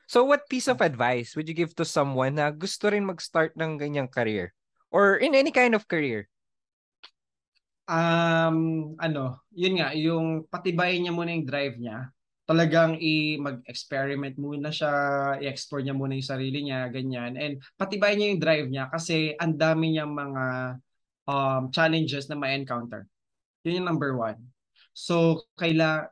So, 0.08 0.24
what 0.24 0.48
piece 0.48 0.68
of 0.72 0.80
advice 0.80 1.36
would 1.36 1.48
you 1.52 1.56
give 1.58 1.76
to 1.78 1.86
someone 1.86 2.40
na 2.40 2.52
gusto 2.52 2.88
rin 2.88 3.04
mag-start 3.04 3.56
ng 3.60 3.76
ganyang 3.76 4.08
career? 4.08 4.56
Or 4.92 5.20
in 5.20 5.36
any 5.36 5.52
kind 5.52 5.76
of 5.76 5.88
career? 5.92 6.32
Um, 7.88 8.96
ano, 9.00 9.44
yun 9.56 9.80
nga, 9.80 9.96
yung 9.96 10.44
patibayin 10.52 11.08
niya 11.08 11.14
muna 11.16 11.32
yung 11.32 11.48
drive 11.48 11.76
niya. 11.80 12.12
Talagang 12.48 12.96
i 13.00 13.36
mag-experiment 13.40 14.36
muna 14.40 14.72
siya, 14.72 14.92
i-explore 15.44 15.84
niya 15.84 15.96
muna 15.96 16.16
yung 16.16 16.32
sarili 16.32 16.68
niya, 16.68 16.88
ganyan. 16.92 17.36
And 17.36 17.60
patibayin 17.76 18.20
niya 18.20 18.30
yung 18.32 18.44
drive 18.44 18.68
niya 18.72 18.86
kasi 18.92 19.36
ang 19.40 19.56
dami 19.60 19.96
niyang 19.96 20.12
mga 20.16 20.44
um, 21.28 21.70
challenges 21.70 22.32
na 22.32 22.40
ma-encounter. 22.40 23.06
Yun 23.68 23.84
yung 23.84 23.90
number 23.92 24.16
one. 24.16 24.40
So, 24.96 25.46
kaila 25.60 26.10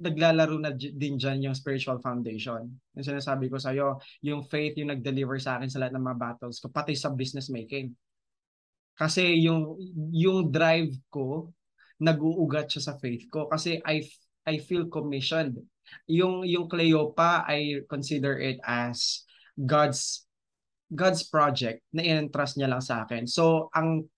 naglalaro 0.00 0.56
na 0.56 0.72
din 0.72 1.20
dyan 1.20 1.44
yung 1.44 1.56
spiritual 1.56 2.00
foundation. 2.00 2.72
Yung 2.96 3.04
sinasabi 3.04 3.52
ko 3.52 3.60
sa'yo, 3.60 4.00
yung 4.24 4.48
faith 4.48 4.80
yung 4.80 4.96
nag-deliver 4.96 5.36
sa 5.36 5.60
akin 5.60 5.68
sa 5.68 5.80
lahat 5.84 5.92
ng 5.92 6.04
mga 6.08 6.20
battles 6.20 6.56
ko, 6.56 6.72
pati 6.72 6.96
sa 6.96 7.12
business 7.12 7.52
making. 7.52 7.92
Kasi 8.96 9.44
yung 9.44 9.76
yung 10.12 10.48
drive 10.48 10.92
ko, 11.12 11.52
nag-uugat 12.00 12.72
siya 12.72 12.92
sa 12.92 12.94
faith 12.96 13.28
ko. 13.28 13.44
Kasi 13.48 13.76
I, 13.84 14.00
I 14.48 14.56
feel 14.56 14.88
commissioned. 14.88 15.60
Yung, 16.08 16.48
yung 16.48 16.64
Cleopa, 16.64 17.44
I 17.44 17.84
consider 17.88 18.40
it 18.40 18.56
as 18.64 19.28
God's 19.56 20.24
God's 20.90 21.22
project 21.22 21.86
na 21.94 22.02
in-entrust 22.02 22.58
niya 22.58 22.72
lang 22.72 22.82
sa 22.82 23.06
akin. 23.06 23.28
So, 23.28 23.70
ang 23.76 24.10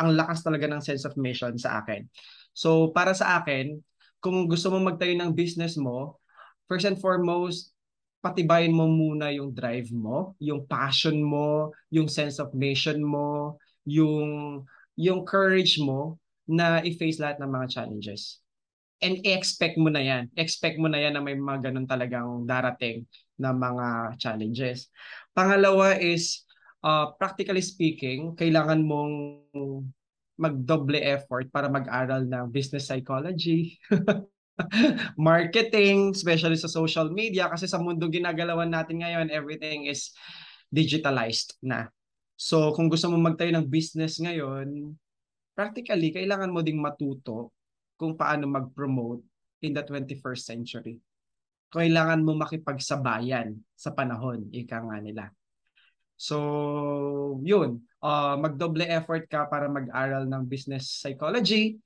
ang 0.00 0.16
lakas 0.16 0.40
talaga 0.40 0.64
ng 0.64 0.80
sense 0.80 1.04
of 1.04 1.14
mission 1.20 1.54
sa 1.60 1.84
akin. 1.84 2.08
So, 2.56 2.90
para 2.96 3.12
sa 3.12 3.38
akin, 3.38 3.78
kung 4.24 4.48
gusto 4.48 4.72
mo 4.72 4.80
magtayo 4.80 5.12
ng 5.20 5.36
business 5.36 5.76
mo, 5.76 6.16
first 6.64 6.88
and 6.88 6.96
foremost, 6.96 7.76
patibayin 8.20 8.72
mo 8.72 8.88
muna 8.88 9.32
yung 9.32 9.52
drive 9.52 9.88
mo, 9.92 10.36
yung 10.40 10.64
passion 10.68 11.20
mo, 11.20 11.72
yung 11.92 12.08
sense 12.08 12.36
of 12.40 12.52
mission 12.52 13.00
mo, 13.00 13.56
yung 13.88 14.62
yung 15.00 15.24
courage 15.24 15.80
mo 15.80 16.20
na 16.44 16.84
i-face 16.84 17.16
lahat 17.16 17.40
ng 17.40 17.48
mga 17.48 17.66
challenges. 17.72 18.44
And 19.00 19.24
expect 19.24 19.80
mo 19.80 19.88
na 19.88 20.04
yan. 20.04 20.28
Expect 20.36 20.76
mo 20.76 20.92
na 20.92 21.00
yan 21.00 21.16
na 21.16 21.24
may 21.24 21.32
mga 21.32 21.72
ganun 21.72 21.88
talagang 21.88 22.44
darating 22.44 23.08
na 23.40 23.56
mga 23.56 24.20
challenges. 24.20 24.92
Pangalawa 25.32 25.96
is, 25.96 26.44
uh, 26.84 27.12
practically 27.16 27.62
speaking, 27.64 28.36
kailangan 28.36 28.84
mong 28.84 29.44
magdoble 30.40 30.96
effort 30.96 31.52
para 31.52 31.68
mag-aral 31.68 32.24
ng 32.24 32.48
business 32.48 32.88
psychology, 32.88 33.76
marketing, 35.20 36.16
especially 36.16 36.56
sa 36.56 36.68
social 36.68 37.12
media 37.12 37.48
kasi 37.48 37.68
sa 37.68 37.80
mundo 37.80 38.08
ginagalawan 38.08 38.72
natin 38.72 39.04
ngayon, 39.04 39.28
everything 39.28 39.84
is 39.88 40.16
digitalized 40.72 41.56
na. 41.60 41.92
So 42.40 42.72
kung 42.72 42.88
gusto 42.88 43.12
mo 43.12 43.20
magtayo 43.20 43.52
ng 43.52 43.68
business 43.68 44.16
ngayon, 44.16 44.96
practically 45.52 46.08
kailangan 46.08 46.48
mo 46.48 46.64
ding 46.64 46.80
matuto 46.80 47.52
kung 48.00 48.16
paano 48.16 48.48
mag-promote 48.48 49.20
in 49.60 49.76
the 49.76 49.84
21st 49.84 50.42
century. 50.48 50.96
Kailangan 51.68 52.24
mo 52.24 52.32
makipagsabayan 52.34 53.60
sa 53.76 53.92
panahon, 53.92 54.48
ika 54.56 54.80
nga 54.80 54.98
nila. 55.04 55.28
So, 56.20 57.40
yun. 57.40 57.80
Uh, 58.04 58.36
magdoble 58.36 58.84
effort 58.84 59.24
ka 59.32 59.48
para 59.48 59.72
mag-aral 59.72 60.28
ng 60.28 60.44
business 60.44 61.00
psychology, 61.00 61.80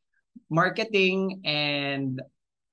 marketing, 0.50 1.38
and 1.46 2.18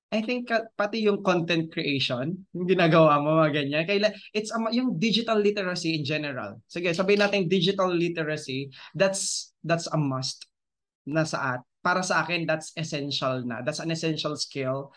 I 0.09 0.25
think 0.25 0.49
uh, 0.49 0.65
pati 0.73 1.05
yung 1.05 1.21
content 1.21 1.69
creation, 1.69 2.33
yung 2.51 2.65
ginagawa 2.65 3.21
mo, 3.21 3.39
mga 3.45 3.61
ganyan. 3.61 3.85
Kaila, 3.85 4.09
it's 4.33 4.49
um, 4.49 4.67
yung 4.73 4.97
digital 4.97 5.37
literacy 5.37 6.01
in 6.01 6.03
general. 6.03 6.57
Sige, 6.65 6.91
sabihin 6.97 7.21
natin 7.21 7.45
digital 7.45 7.93
literacy, 7.93 8.73
that's 8.97 9.53
that's 9.61 9.85
a 9.93 9.97
must 10.01 10.49
na 11.05 11.25
sa 11.25 11.57
at 11.57 11.61
para 11.81 12.01
sa 12.01 12.25
akin 12.25 12.49
that's 12.49 12.73
essential 12.73 13.45
na. 13.45 13.61
That's 13.61 13.79
an 13.79 13.93
essential 13.93 14.33
skill 14.35 14.91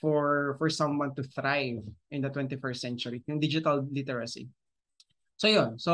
for 0.00 0.56
for 0.58 0.72
someone 0.72 1.12
to 1.14 1.22
thrive 1.28 1.84
in 2.10 2.20
the 2.24 2.32
21st 2.32 2.80
century, 2.80 3.20
yung 3.28 3.38
digital 3.38 3.84
literacy. 3.86 4.48
So 5.36 5.48
yun. 5.48 5.76
So 5.76 5.92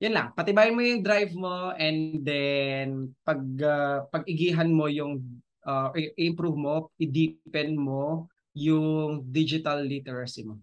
yun 0.00 0.12
lang. 0.12 0.36
Patibayin 0.36 0.76
mo 0.76 0.84
yung 0.84 1.04
drive 1.04 1.32
mo 1.32 1.72
and 1.76 2.20
then 2.20 3.16
pag 3.24 3.40
uh, 3.64 4.04
pag-igihan 4.12 4.68
mo 4.68 4.92
yung 4.92 5.40
uh, 5.64 5.88
i-improve 5.96 6.56
mo, 6.56 6.92
i-deepen 7.00 7.76
mo 7.76 8.28
yung 8.56 9.24
digital 9.28 9.80
literacy 9.80 10.44
mo. 10.44 10.60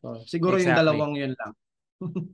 So, 0.00 0.24
siguro 0.26 0.56
exactly. 0.56 0.66
yung 0.66 0.80
dalawang 0.80 1.14
yun 1.14 1.32
lang. 1.36 1.52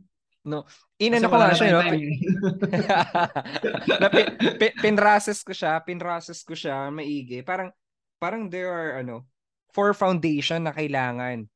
no, 0.51 0.65
inano 0.97 1.27
ko 1.27 1.37
nga 1.37 1.53
siya, 1.53 1.75
no? 1.75 1.83
na 4.01 4.09
pin, 4.09 4.27
pin, 4.57 4.73
pinrases 4.79 5.43
ko 5.43 5.53
siya, 5.53 5.83
pinrases 5.83 6.47
ko 6.47 6.55
siya 6.55 6.89
maigi. 6.89 7.43
Parang 7.43 7.75
parang 8.23 8.49
there 8.49 8.71
are 8.71 9.03
ano, 9.03 9.27
four 9.75 9.93
foundation 9.93 10.65
na 10.65 10.73
kailangan 10.73 11.51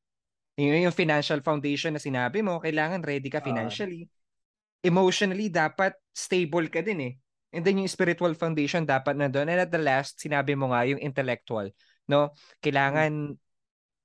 yung, 0.59 0.89
yung 0.89 0.95
financial 0.95 1.39
foundation 1.39 1.95
na 1.95 2.01
sinabi 2.01 2.43
mo, 2.43 2.59
kailangan 2.59 3.03
ready 3.03 3.31
ka 3.31 3.39
financially. 3.39 4.07
Uh, 4.07 4.19
Emotionally, 4.81 5.47
dapat 5.47 5.93
stable 6.09 6.65
ka 6.67 6.81
din 6.81 6.99
eh. 6.99 7.13
And 7.53 7.61
then 7.61 7.77
yung 7.77 7.91
spiritual 7.91 8.33
foundation 8.33 8.87
dapat 8.87 9.13
na 9.13 9.29
doon. 9.29 9.51
And 9.51 9.61
at 9.61 9.69
the 9.69 9.79
last, 9.79 10.17
sinabi 10.17 10.57
mo 10.57 10.73
nga 10.73 10.87
yung 10.87 10.97
intellectual. 10.97 11.69
No? 12.09 12.33
Kailangan, 12.63 13.37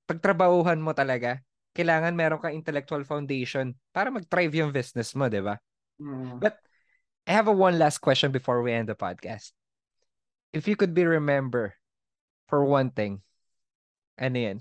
pagtrabahuhan 0.05 0.77
mo 0.77 0.93
talaga, 0.93 1.41
kailangan 1.73 2.13
meron 2.13 2.39
kang 2.39 2.55
intellectual 2.55 3.01
foundation 3.03 3.73
para 3.89 4.13
mag-thrive 4.13 4.53
yung 4.61 4.71
business 4.73 5.17
mo, 5.17 5.29
di 5.29 5.41
ba? 5.41 5.57
Mm. 5.97 6.37
But 6.37 6.61
I 7.25 7.35
have 7.35 7.49
a 7.49 7.55
one 7.55 7.75
last 7.75 7.99
question 7.99 8.31
before 8.31 8.61
we 8.61 8.71
end 8.71 8.87
the 8.87 8.95
podcast. 8.95 9.51
If 10.53 10.65
you 10.65 10.79
could 10.79 10.93
be 10.93 11.03
remember 11.03 11.75
for 12.47 12.63
one 12.63 12.89
thing, 12.93 13.19
ano 14.15 14.37
yan? 14.37 14.57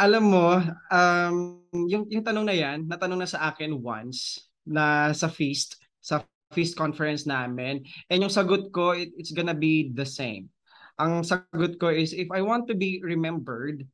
Alam 0.00 0.24
mo, 0.32 0.56
um, 0.88 1.60
yung, 1.84 2.08
yung 2.08 2.24
tanong 2.24 2.48
na 2.48 2.56
yan, 2.56 2.88
natanong 2.88 3.20
na 3.20 3.28
sa 3.28 3.52
akin 3.52 3.76
once 3.76 4.48
na 4.64 5.12
sa 5.12 5.28
feast, 5.28 5.76
sa 6.00 6.24
feast 6.56 6.72
conference 6.72 7.28
namin. 7.28 7.84
And 8.08 8.24
yung 8.24 8.32
sagot 8.32 8.72
ko, 8.72 8.96
it, 8.96 9.12
it's 9.20 9.36
gonna 9.36 9.52
be 9.52 9.92
the 9.92 10.08
same. 10.08 10.48
Ang 10.96 11.20
sagot 11.20 11.76
ko 11.76 11.92
is, 11.92 12.16
if 12.16 12.32
I 12.32 12.40
want 12.40 12.64
to 12.72 12.74
be 12.74 13.04
remembered, 13.04 13.84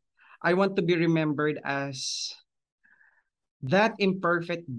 I 0.47 0.55
want 0.55 0.79
to 0.79 0.83
be 0.87 0.95
remembered 0.95 1.59
as 1.67 2.31
that 3.67 3.99
imperfect 3.99 4.71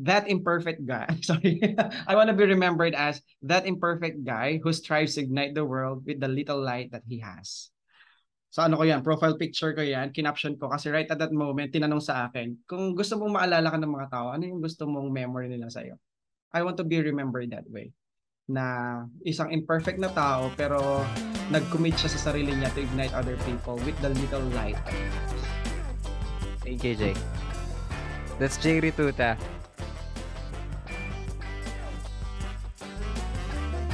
that 0.00 0.24
imperfect 0.24 0.80
guy 0.88 1.04
sorry 1.20 1.60
i 2.08 2.16
want 2.16 2.24
to 2.24 2.32
be 2.32 2.48
remembered 2.48 2.94
as 2.94 3.20
that 3.44 3.66
imperfect 3.66 4.24
guy 4.24 4.56
who 4.62 4.72
strives 4.72 5.16
to 5.16 5.20
ignite 5.20 5.52
the 5.52 5.64
world 5.64 6.00
with 6.06 6.16
the 6.16 6.28
little 6.28 6.56
light 6.56 6.88
that 6.92 7.04
he 7.04 7.20
has 7.20 7.68
sa 8.52 8.68
ano 8.68 8.76
ko 8.76 8.84
yan, 8.84 9.00
profile 9.00 9.40
picture 9.40 9.72
ko 9.72 9.80
yan, 9.80 10.12
kinaption 10.12 10.60
ko 10.60 10.68
kasi 10.68 10.92
right 10.92 11.08
at 11.08 11.16
that 11.16 11.32
moment, 11.32 11.72
tinanong 11.72 12.04
sa 12.04 12.28
akin, 12.28 12.52
kung 12.68 12.92
gusto 12.92 13.16
mong 13.16 13.40
maalala 13.40 13.72
ka 13.72 13.80
ng 13.80 13.88
mga 13.88 14.08
tao, 14.12 14.28
ano 14.28 14.44
yung 14.44 14.60
gusto 14.60 14.84
mong 14.84 15.08
memory 15.08 15.48
nila 15.48 15.72
sa'yo? 15.72 15.96
I 16.52 16.60
want 16.60 16.76
to 16.76 16.84
be 16.84 17.00
remembered 17.00 17.48
that 17.56 17.64
way. 17.72 17.96
Na 18.44 19.08
isang 19.24 19.48
imperfect 19.48 19.96
na 19.96 20.12
tao, 20.12 20.52
pero 20.52 21.00
nag-commit 21.48 21.96
siya 21.96 22.12
sa 22.12 22.28
sarili 22.28 22.52
niya 22.52 22.68
to 22.76 22.84
ignite 22.84 23.16
other 23.16 23.40
people 23.48 23.80
with 23.88 23.96
the 24.04 24.12
little 24.20 24.44
light. 24.52 24.76
Thank 26.60 26.84
you, 26.84 26.92
Jay. 26.92 27.16
That's 28.36 28.60
Jay 28.60 28.84
Rituta. 28.84 29.40